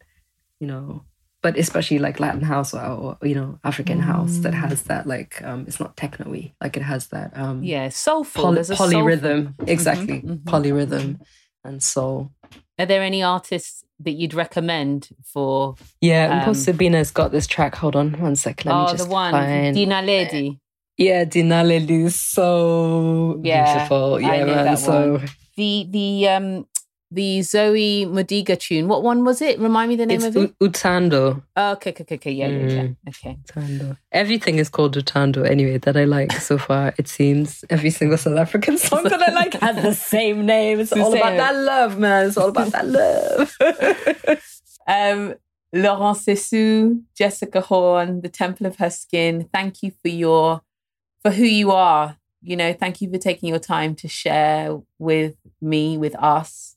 you 0.60 0.66
know, 0.66 1.04
but 1.42 1.56
especially 1.56 1.98
like 1.98 2.20
Latin 2.20 2.42
house 2.42 2.74
or, 2.74 2.80
or 2.80 3.18
you 3.22 3.34
know 3.34 3.58
African 3.64 3.98
mm. 3.98 4.04
house 4.04 4.38
that 4.38 4.52
mm. 4.52 4.68
has 4.68 4.82
that 4.84 5.06
like 5.06 5.42
um, 5.42 5.64
it's 5.66 5.80
not 5.80 5.96
techno-y, 5.96 6.52
like 6.60 6.76
it 6.76 6.82
has 6.82 7.08
that 7.08 7.36
um, 7.36 7.62
yeah 7.62 7.88
soulful 7.88 8.44
poly- 8.44 8.60
polyrhythm 8.60 9.44
soulful. 9.44 9.64
exactly 9.66 10.18
mm-hmm, 10.18 10.32
mm-hmm. 10.32 10.48
polyrhythm 10.48 11.20
and 11.64 11.82
soul. 11.82 12.32
Are 12.78 12.86
there 12.86 13.02
any 13.02 13.22
artists 13.22 13.84
that 14.00 14.12
you'd 14.12 14.34
recommend 14.34 15.08
for? 15.24 15.74
Yeah, 16.00 16.44
um, 16.46 16.54
Sabina's 16.54 17.10
got 17.10 17.32
this 17.32 17.46
track. 17.46 17.74
Hold 17.76 17.96
on 17.96 18.12
one 18.20 18.36
sec. 18.36 18.64
Let 18.64 18.74
oh, 18.74 18.84
me 18.84 18.92
just 18.92 19.04
the 19.04 19.10
one, 19.10 19.32
find... 19.32 19.76
Dinaledi. 19.76 20.58
Yeah, 20.96 21.24
Dinaledi 21.24 22.04
is 22.04 22.20
so 22.20 23.40
yeah, 23.42 23.74
beautiful. 23.74 24.20
Yeah, 24.20 24.44
man. 24.44 24.76
So 24.76 25.12
one. 25.12 25.28
the 25.56 25.86
the 25.88 26.28
um 26.28 26.66
the 27.10 27.42
Zoe 27.42 28.06
Modiga 28.06 28.56
tune. 28.56 28.86
What 28.86 29.02
one 29.02 29.24
was 29.24 29.42
it? 29.42 29.58
Remind 29.58 29.88
me 29.88 29.96
the 29.96 30.06
name 30.06 30.18
it's 30.18 30.26
of 30.26 30.36
it. 30.36 30.54
U- 30.60 30.68
Utando. 30.68 31.42
Oh, 31.56 31.72
okay, 31.72 31.90
okay, 31.90 32.14
okay, 32.14 32.30
yeah, 32.30 32.48
mm. 32.48 32.70
yeah, 32.70 32.82
yeah. 32.82 32.88
Okay. 33.08 33.38
Utando. 33.46 33.96
Everything 34.12 34.58
is 34.58 34.68
called 34.68 34.96
Utando 34.96 35.48
anyway 35.48 35.78
that 35.78 35.96
I 35.96 36.04
like 36.04 36.32
so 36.32 36.56
far. 36.56 36.94
It 36.98 37.08
seems 37.08 37.64
every 37.68 37.90
single 37.90 38.16
South 38.16 38.38
African 38.38 38.78
song 38.78 39.04
that 39.04 39.20
I 39.20 39.32
like 39.32 39.54
has 39.54 39.82
the 39.82 39.94
same 39.94 40.46
name. 40.46 40.78
It's, 40.78 40.92
it's 40.92 41.00
all 41.00 41.14
about 41.14 41.36
that 41.36 41.54
love, 41.56 41.98
man. 41.98 42.28
It's 42.28 42.36
all 42.36 42.50
about 42.50 42.70
that 42.72 42.86
love. 42.86 43.56
um, 44.86 45.34
Laurence 45.72 46.26
Sessou, 46.26 47.02
Jessica 47.16 47.60
Horn, 47.60 48.20
The 48.20 48.28
Temple 48.28 48.66
of 48.66 48.76
Her 48.76 48.90
Skin. 48.90 49.48
Thank 49.52 49.82
you 49.82 49.92
for 50.02 50.08
your 50.08 50.62
for 51.22 51.32
who 51.32 51.44
you 51.44 51.72
are. 51.72 52.16
You 52.42 52.56
know, 52.56 52.72
thank 52.72 53.02
you 53.02 53.10
for 53.10 53.18
taking 53.18 53.48
your 53.48 53.58
time 53.58 53.94
to 53.96 54.08
share 54.08 54.80
with 54.98 55.34
me, 55.60 55.98
with 55.98 56.16
us 56.16 56.69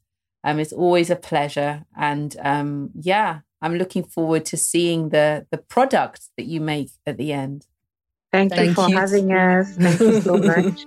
um, 0.43 0.59
it's 0.59 0.73
always 0.73 1.09
a 1.09 1.15
pleasure, 1.15 1.85
and 1.97 2.35
um, 2.41 2.91
yeah, 2.99 3.39
I'm 3.61 3.75
looking 3.75 4.03
forward 4.03 4.45
to 4.45 4.57
seeing 4.57 5.09
the 5.09 5.47
the 5.51 5.57
product 5.57 6.29
that 6.37 6.45
you 6.45 6.59
make 6.59 6.89
at 7.05 7.17
the 7.17 7.31
end. 7.31 7.65
Thank, 8.31 8.51
Thank 8.51 8.69
you 8.69 8.73
for 8.73 8.89
you. 8.89 8.97
having 8.97 9.31
us. 9.31 9.75
Thank 9.75 9.99
you 9.99 10.21
so 10.21 10.37
much. 10.37 10.85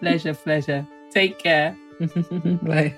pleasure, 0.00 0.34
pleasure. 0.34 0.86
Take 1.10 1.38
care. 1.38 1.76
Bye. 2.62 2.94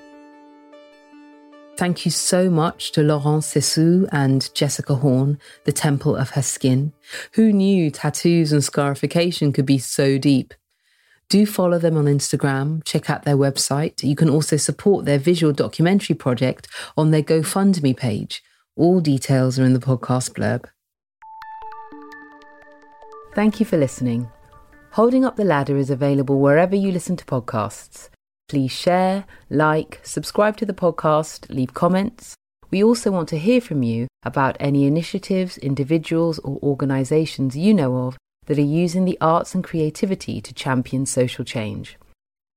Thank 1.77 2.05
you 2.05 2.11
so 2.11 2.51
much 2.51 2.91
to 2.93 3.03
Laurence 3.03 3.55
Sessou 3.55 4.09
and 4.11 4.53
Jessica 4.53 4.97
Horn, 4.97 5.39
The 5.65 5.73
Temple 5.73 6.17
of 6.17 6.31
Her 6.31 6.43
Skin. 6.43 6.93
Who 7.35 7.53
knew 7.53 7.93
tattoos 7.93 8.53
and 8.53 8.65
scarification 8.65 9.53
could 9.53 9.67
be 9.67 9.79
so 9.79 10.19
deep? 10.19 10.55
Do 11.31 11.45
follow 11.45 11.79
them 11.79 11.99
on 11.99 12.07
Instagram, 12.07 12.83
check 12.85 13.11
out 13.11 13.25
their 13.25 13.37
website. 13.37 14.03
You 14.03 14.17
can 14.17 14.31
also 14.31 14.57
support 14.57 15.05
their 15.05 15.19
visual 15.19 15.53
documentary 15.53 16.17
project 16.17 16.69
on 16.97 17.11
their 17.11 17.23
GoFundMe 17.23 17.95
page. 17.95 18.43
All 18.77 19.01
details 19.01 19.59
are 19.59 19.65
in 19.65 19.75
the 19.75 19.79
podcast 19.79 20.33
blurb. 20.33 20.65
Thank 23.35 23.61
you 23.61 23.67
for 23.67 23.77
listening. 23.77 24.31
Holding 24.93 25.27
Up 25.27 25.37
the 25.37 25.45
Ladder 25.45 25.77
is 25.77 25.91
available 25.91 26.41
wherever 26.41 26.75
you 26.75 26.91
listen 26.91 27.17
to 27.17 27.27
podcasts. 27.27 28.09
Please 28.49 28.73
share, 28.73 29.27
like, 29.51 30.01
subscribe 30.03 30.57
to 30.57 30.65
the 30.65 30.73
podcast, 30.73 31.51
leave 31.51 31.75
comments. 31.75 32.37
We 32.71 32.83
also 32.83 33.11
want 33.11 33.29
to 33.29 33.39
hear 33.39 33.61
from 33.61 33.83
you 33.83 34.09
about 34.23 34.57
any 34.59 34.87
initiatives, 34.87 35.59
individuals, 35.59 36.39
or 36.39 36.59
organisations 36.63 37.55
you 37.55 37.75
know 37.75 37.99
of 37.99 38.17
that 38.49 38.59
are 38.59 38.63
using 38.63 39.05
the 39.05 39.19
arts 39.21 39.55
and 39.55 39.63
creativity 39.63 40.41
to 40.41 40.55
champion 40.55 41.07
social 41.07 41.45
change. 41.45 41.97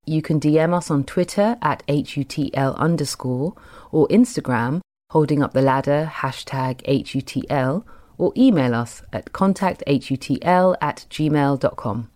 You 0.04 0.20
can 0.20 0.40
DM 0.40 0.74
us 0.74 0.90
on 0.90 1.04
Twitter 1.04 1.56
at 1.62 1.86
HUTL 1.86 2.76
underscore 2.76 3.54
or 3.92 4.08
Instagram 4.08 4.80
holding 5.10 5.42
up 5.42 5.52
the 5.52 5.60
ladder 5.60 6.10
hashtag 6.10 6.82
HUTL 6.86 7.84
or 8.16 8.32
email 8.34 8.74
us 8.74 9.02
at 9.12 9.26
contacthutl 9.32 10.76
at 10.80 11.06
gmail.com. 11.10 12.10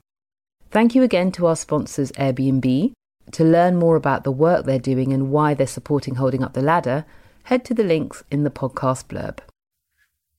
Thank 0.71 0.95
you 0.95 1.03
again 1.03 1.31
to 1.33 1.47
our 1.47 1.57
sponsors 1.57 2.11
Airbnb. 2.13 2.93
To 3.33 3.45
learn 3.45 3.77
more 3.77 3.97
about 3.97 4.25
the 4.25 4.33
work 4.33 4.65
they're 4.65 4.79
doing 4.79 5.13
and 5.13 5.31
why 5.31 5.53
they're 5.53 5.67
supporting 5.67 6.15
Holding 6.15 6.43
Up 6.43 6.55
the 6.55 6.63
Ladder, 6.63 7.05
head 7.45 7.65
to 7.67 7.75
the 7.75 7.85
links 7.85 8.25
in 8.31 8.45
the 8.45 8.51
podcast 8.51 9.07
blurb. 9.07 9.41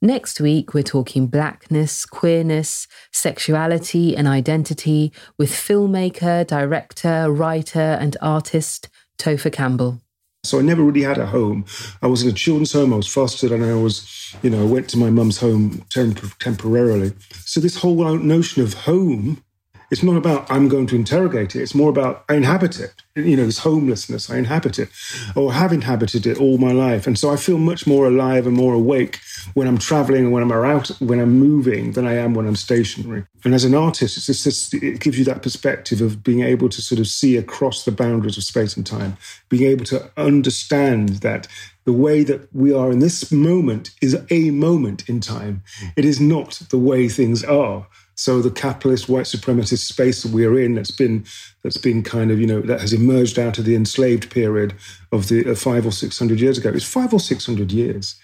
Next 0.01 0.39
week, 0.39 0.75
we're 0.75 0.83
talking 0.83 1.25
blackness, 1.25 2.05
queerness, 2.05 2.87
sexuality, 3.11 4.15
and 4.15 4.27
identity 4.27 5.11
with 5.39 5.49
filmmaker, 5.49 6.45
director, 6.45 7.31
writer, 7.31 7.97
and 7.99 8.15
artist 8.21 8.89
Topher 9.17 9.51
Campbell. 9.51 9.99
So 10.43 10.59
I 10.59 10.61
never 10.61 10.83
really 10.83 11.01
had 11.01 11.17
a 11.17 11.25
home. 11.25 11.65
I 12.03 12.07
was 12.07 12.21
in 12.21 12.29
a 12.29 12.33
children's 12.33 12.73
home. 12.73 12.93
I 12.93 12.97
was 12.97 13.07
fostered, 13.07 13.51
and 13.51 13.65
I 13.65 13.73
was, 13.73 14.35
you 14.43 14.51
know, 14.51 14.61
I 14.61 14.65
went 14.69 14.87
to 14.89 14.99
my 14.99 15.09
mum's 15.09 15.39
home 15.39 15.83
temp- 15.89 16.37
temporarily. 16.37 17.13
So 17.45 17.59
this 17.59 17.77
whole 17.77 17.95
notion 18.19 18.61
of 18.61 18.75
home 18.75 19.43
it's 19.89 20.03
not 20.03 20.17
about 20.17 20.49
I'm 20.51 20.67
going 20.67 20.87
to 20.87 20.95
interrogate 20.95 21.55
it. 21.55 21.61
It's 21.61 21.75
more 21.75 21.89
about 21.89 22.25
I 22.27 22.35
inhabit 22.35 22.79
it. 22.79 22.93
You 23.15 23.37
know, 23.37 23.45
this 23.45 23.59
homelessness, 23.59 24.29
I 24.29 24.37
inhabit 24.37 24.79
it 24.79 24.89
or 25.35 25.53
have 25.53 25.73
inhabited 25.73 26.27
it 26.27 26.39
all 26.39 26.57
my 26.57 26.71
life. 26.71 27.07
And 27.07 27.17
so 27.17 27.31
I 27.31 27.35
feel 27.35 27.57
much 27.57 27.87
more 27.87 28.05
alive 28.07 28.45
and 28.45 28.55
more 28.55 28.73
awake 28.73 29.19
when 29.53 29.67
I'm 29.67 29.77
traveling 29.77 30.25
and 30.25 30.33
when 30.33 30.43
I'm 30.43 30.51
out, 30.51 30.89
when 30.99 31.19
I'm 31.19 31.39
moving 31.39 31.93
than 31.93 32.05
I 32.05 32.15
am 32.15 32.33
when 32.33 32.47
I'm 32.47 32.55
stationary. 32.55 33.25
And 33.43 33.53
as 33.53 33.63
an 33.63 33.73
artist, 33.73 34.17
it's 34.29 34.43
just, 34.43 34.73
it 34.73 34.99
gives 34.99 35.17
you 35.17 35.25
that 35.25 35.41
perspective 35.41 36.01
of 36.01 36.23
being 36.23 36.41
able 36.41 36.69
to 36.69 36.81
sort 36.81 36.99
of 36.99 37.07
see 37.07 37.37
across 37.37 37.85
the 37.85 37.91
boundaries 37.91 38.37
of 38.37 38.43
space 38.43 38.75
and 38.75 38.85
time, 38.85 39.17
being 39.49 39.63
able 39.63 39.85
to 39.85 40.11
understand 40.17 41.09
that 41.21 41.47
the 41.85 41.93
way 41.93 42.23
that 42.23 42.53
we 42.53 42.73
are 42.73 42.91
in 42.91 42.99
this 42.99 43.31
moment 43.31 43.91
is 44.01 44.21
a 44.29 44.51
moment 44.51 45.07
in 45.07 45.21
time. 45.21 45.63
It 45.95 46.03
is 46.03 46.19
not 46.19 46.61
the 46.69 46.77
way 46.77 47.07
things 47.07 47.45
are. 47.45 47.87
So 48.17 48.41
the 48.41 48.49
capitalist 48.49 49.07
white 49.07 49.25
supremacist 49.25 49.85
space 49.85 50.23
that 50.23 50.31
we're 50.31 50.59
in, 50.59 50.73
that's 50.73 50.91
been 50.91 51.23
that's 51.63 51.77
been 51.77 52.01
kind 52.01 52.31
of 52.31 52.39
you 52.39 52.47
know 52.47 52.61
that 52.61 52.81
has 52.81 52.91
emerged 52.91 53.37
out 53.37 53.59
of 53.59 53.65
the 53.65 53.75
enslaved 53.75 54.31
period 54.31 54.73
of 55.11 55.27
the 55.29 55.51
uh, 55.51 55.55
five 55.55 55.85
or 55.85 55.91
six 55.91 56.17
hundred 56.17 56.39
years 56.39 56.57
ago. 56.57 56.71
It's 56.73 56.83
five 56.83 57.13
or 57.13 57.19
six 57.19 57.45
hundred 57.45 57.71
years. 57.71 58.15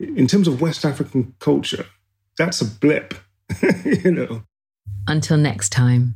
In 0.00 0.26
terms 0.26 0.48
of 0.48 0.60
West 0.60 0.84
African 0.84 1.34
culture, 1.38 1.86
that's 2.36 2.60
a 2.60 2.64
blip, 2.64 3.14
you 3.84 4.10
know. 4.10 4.42
Until 5.06 5.36
next 5.36 5.70
time. 5.70 6.14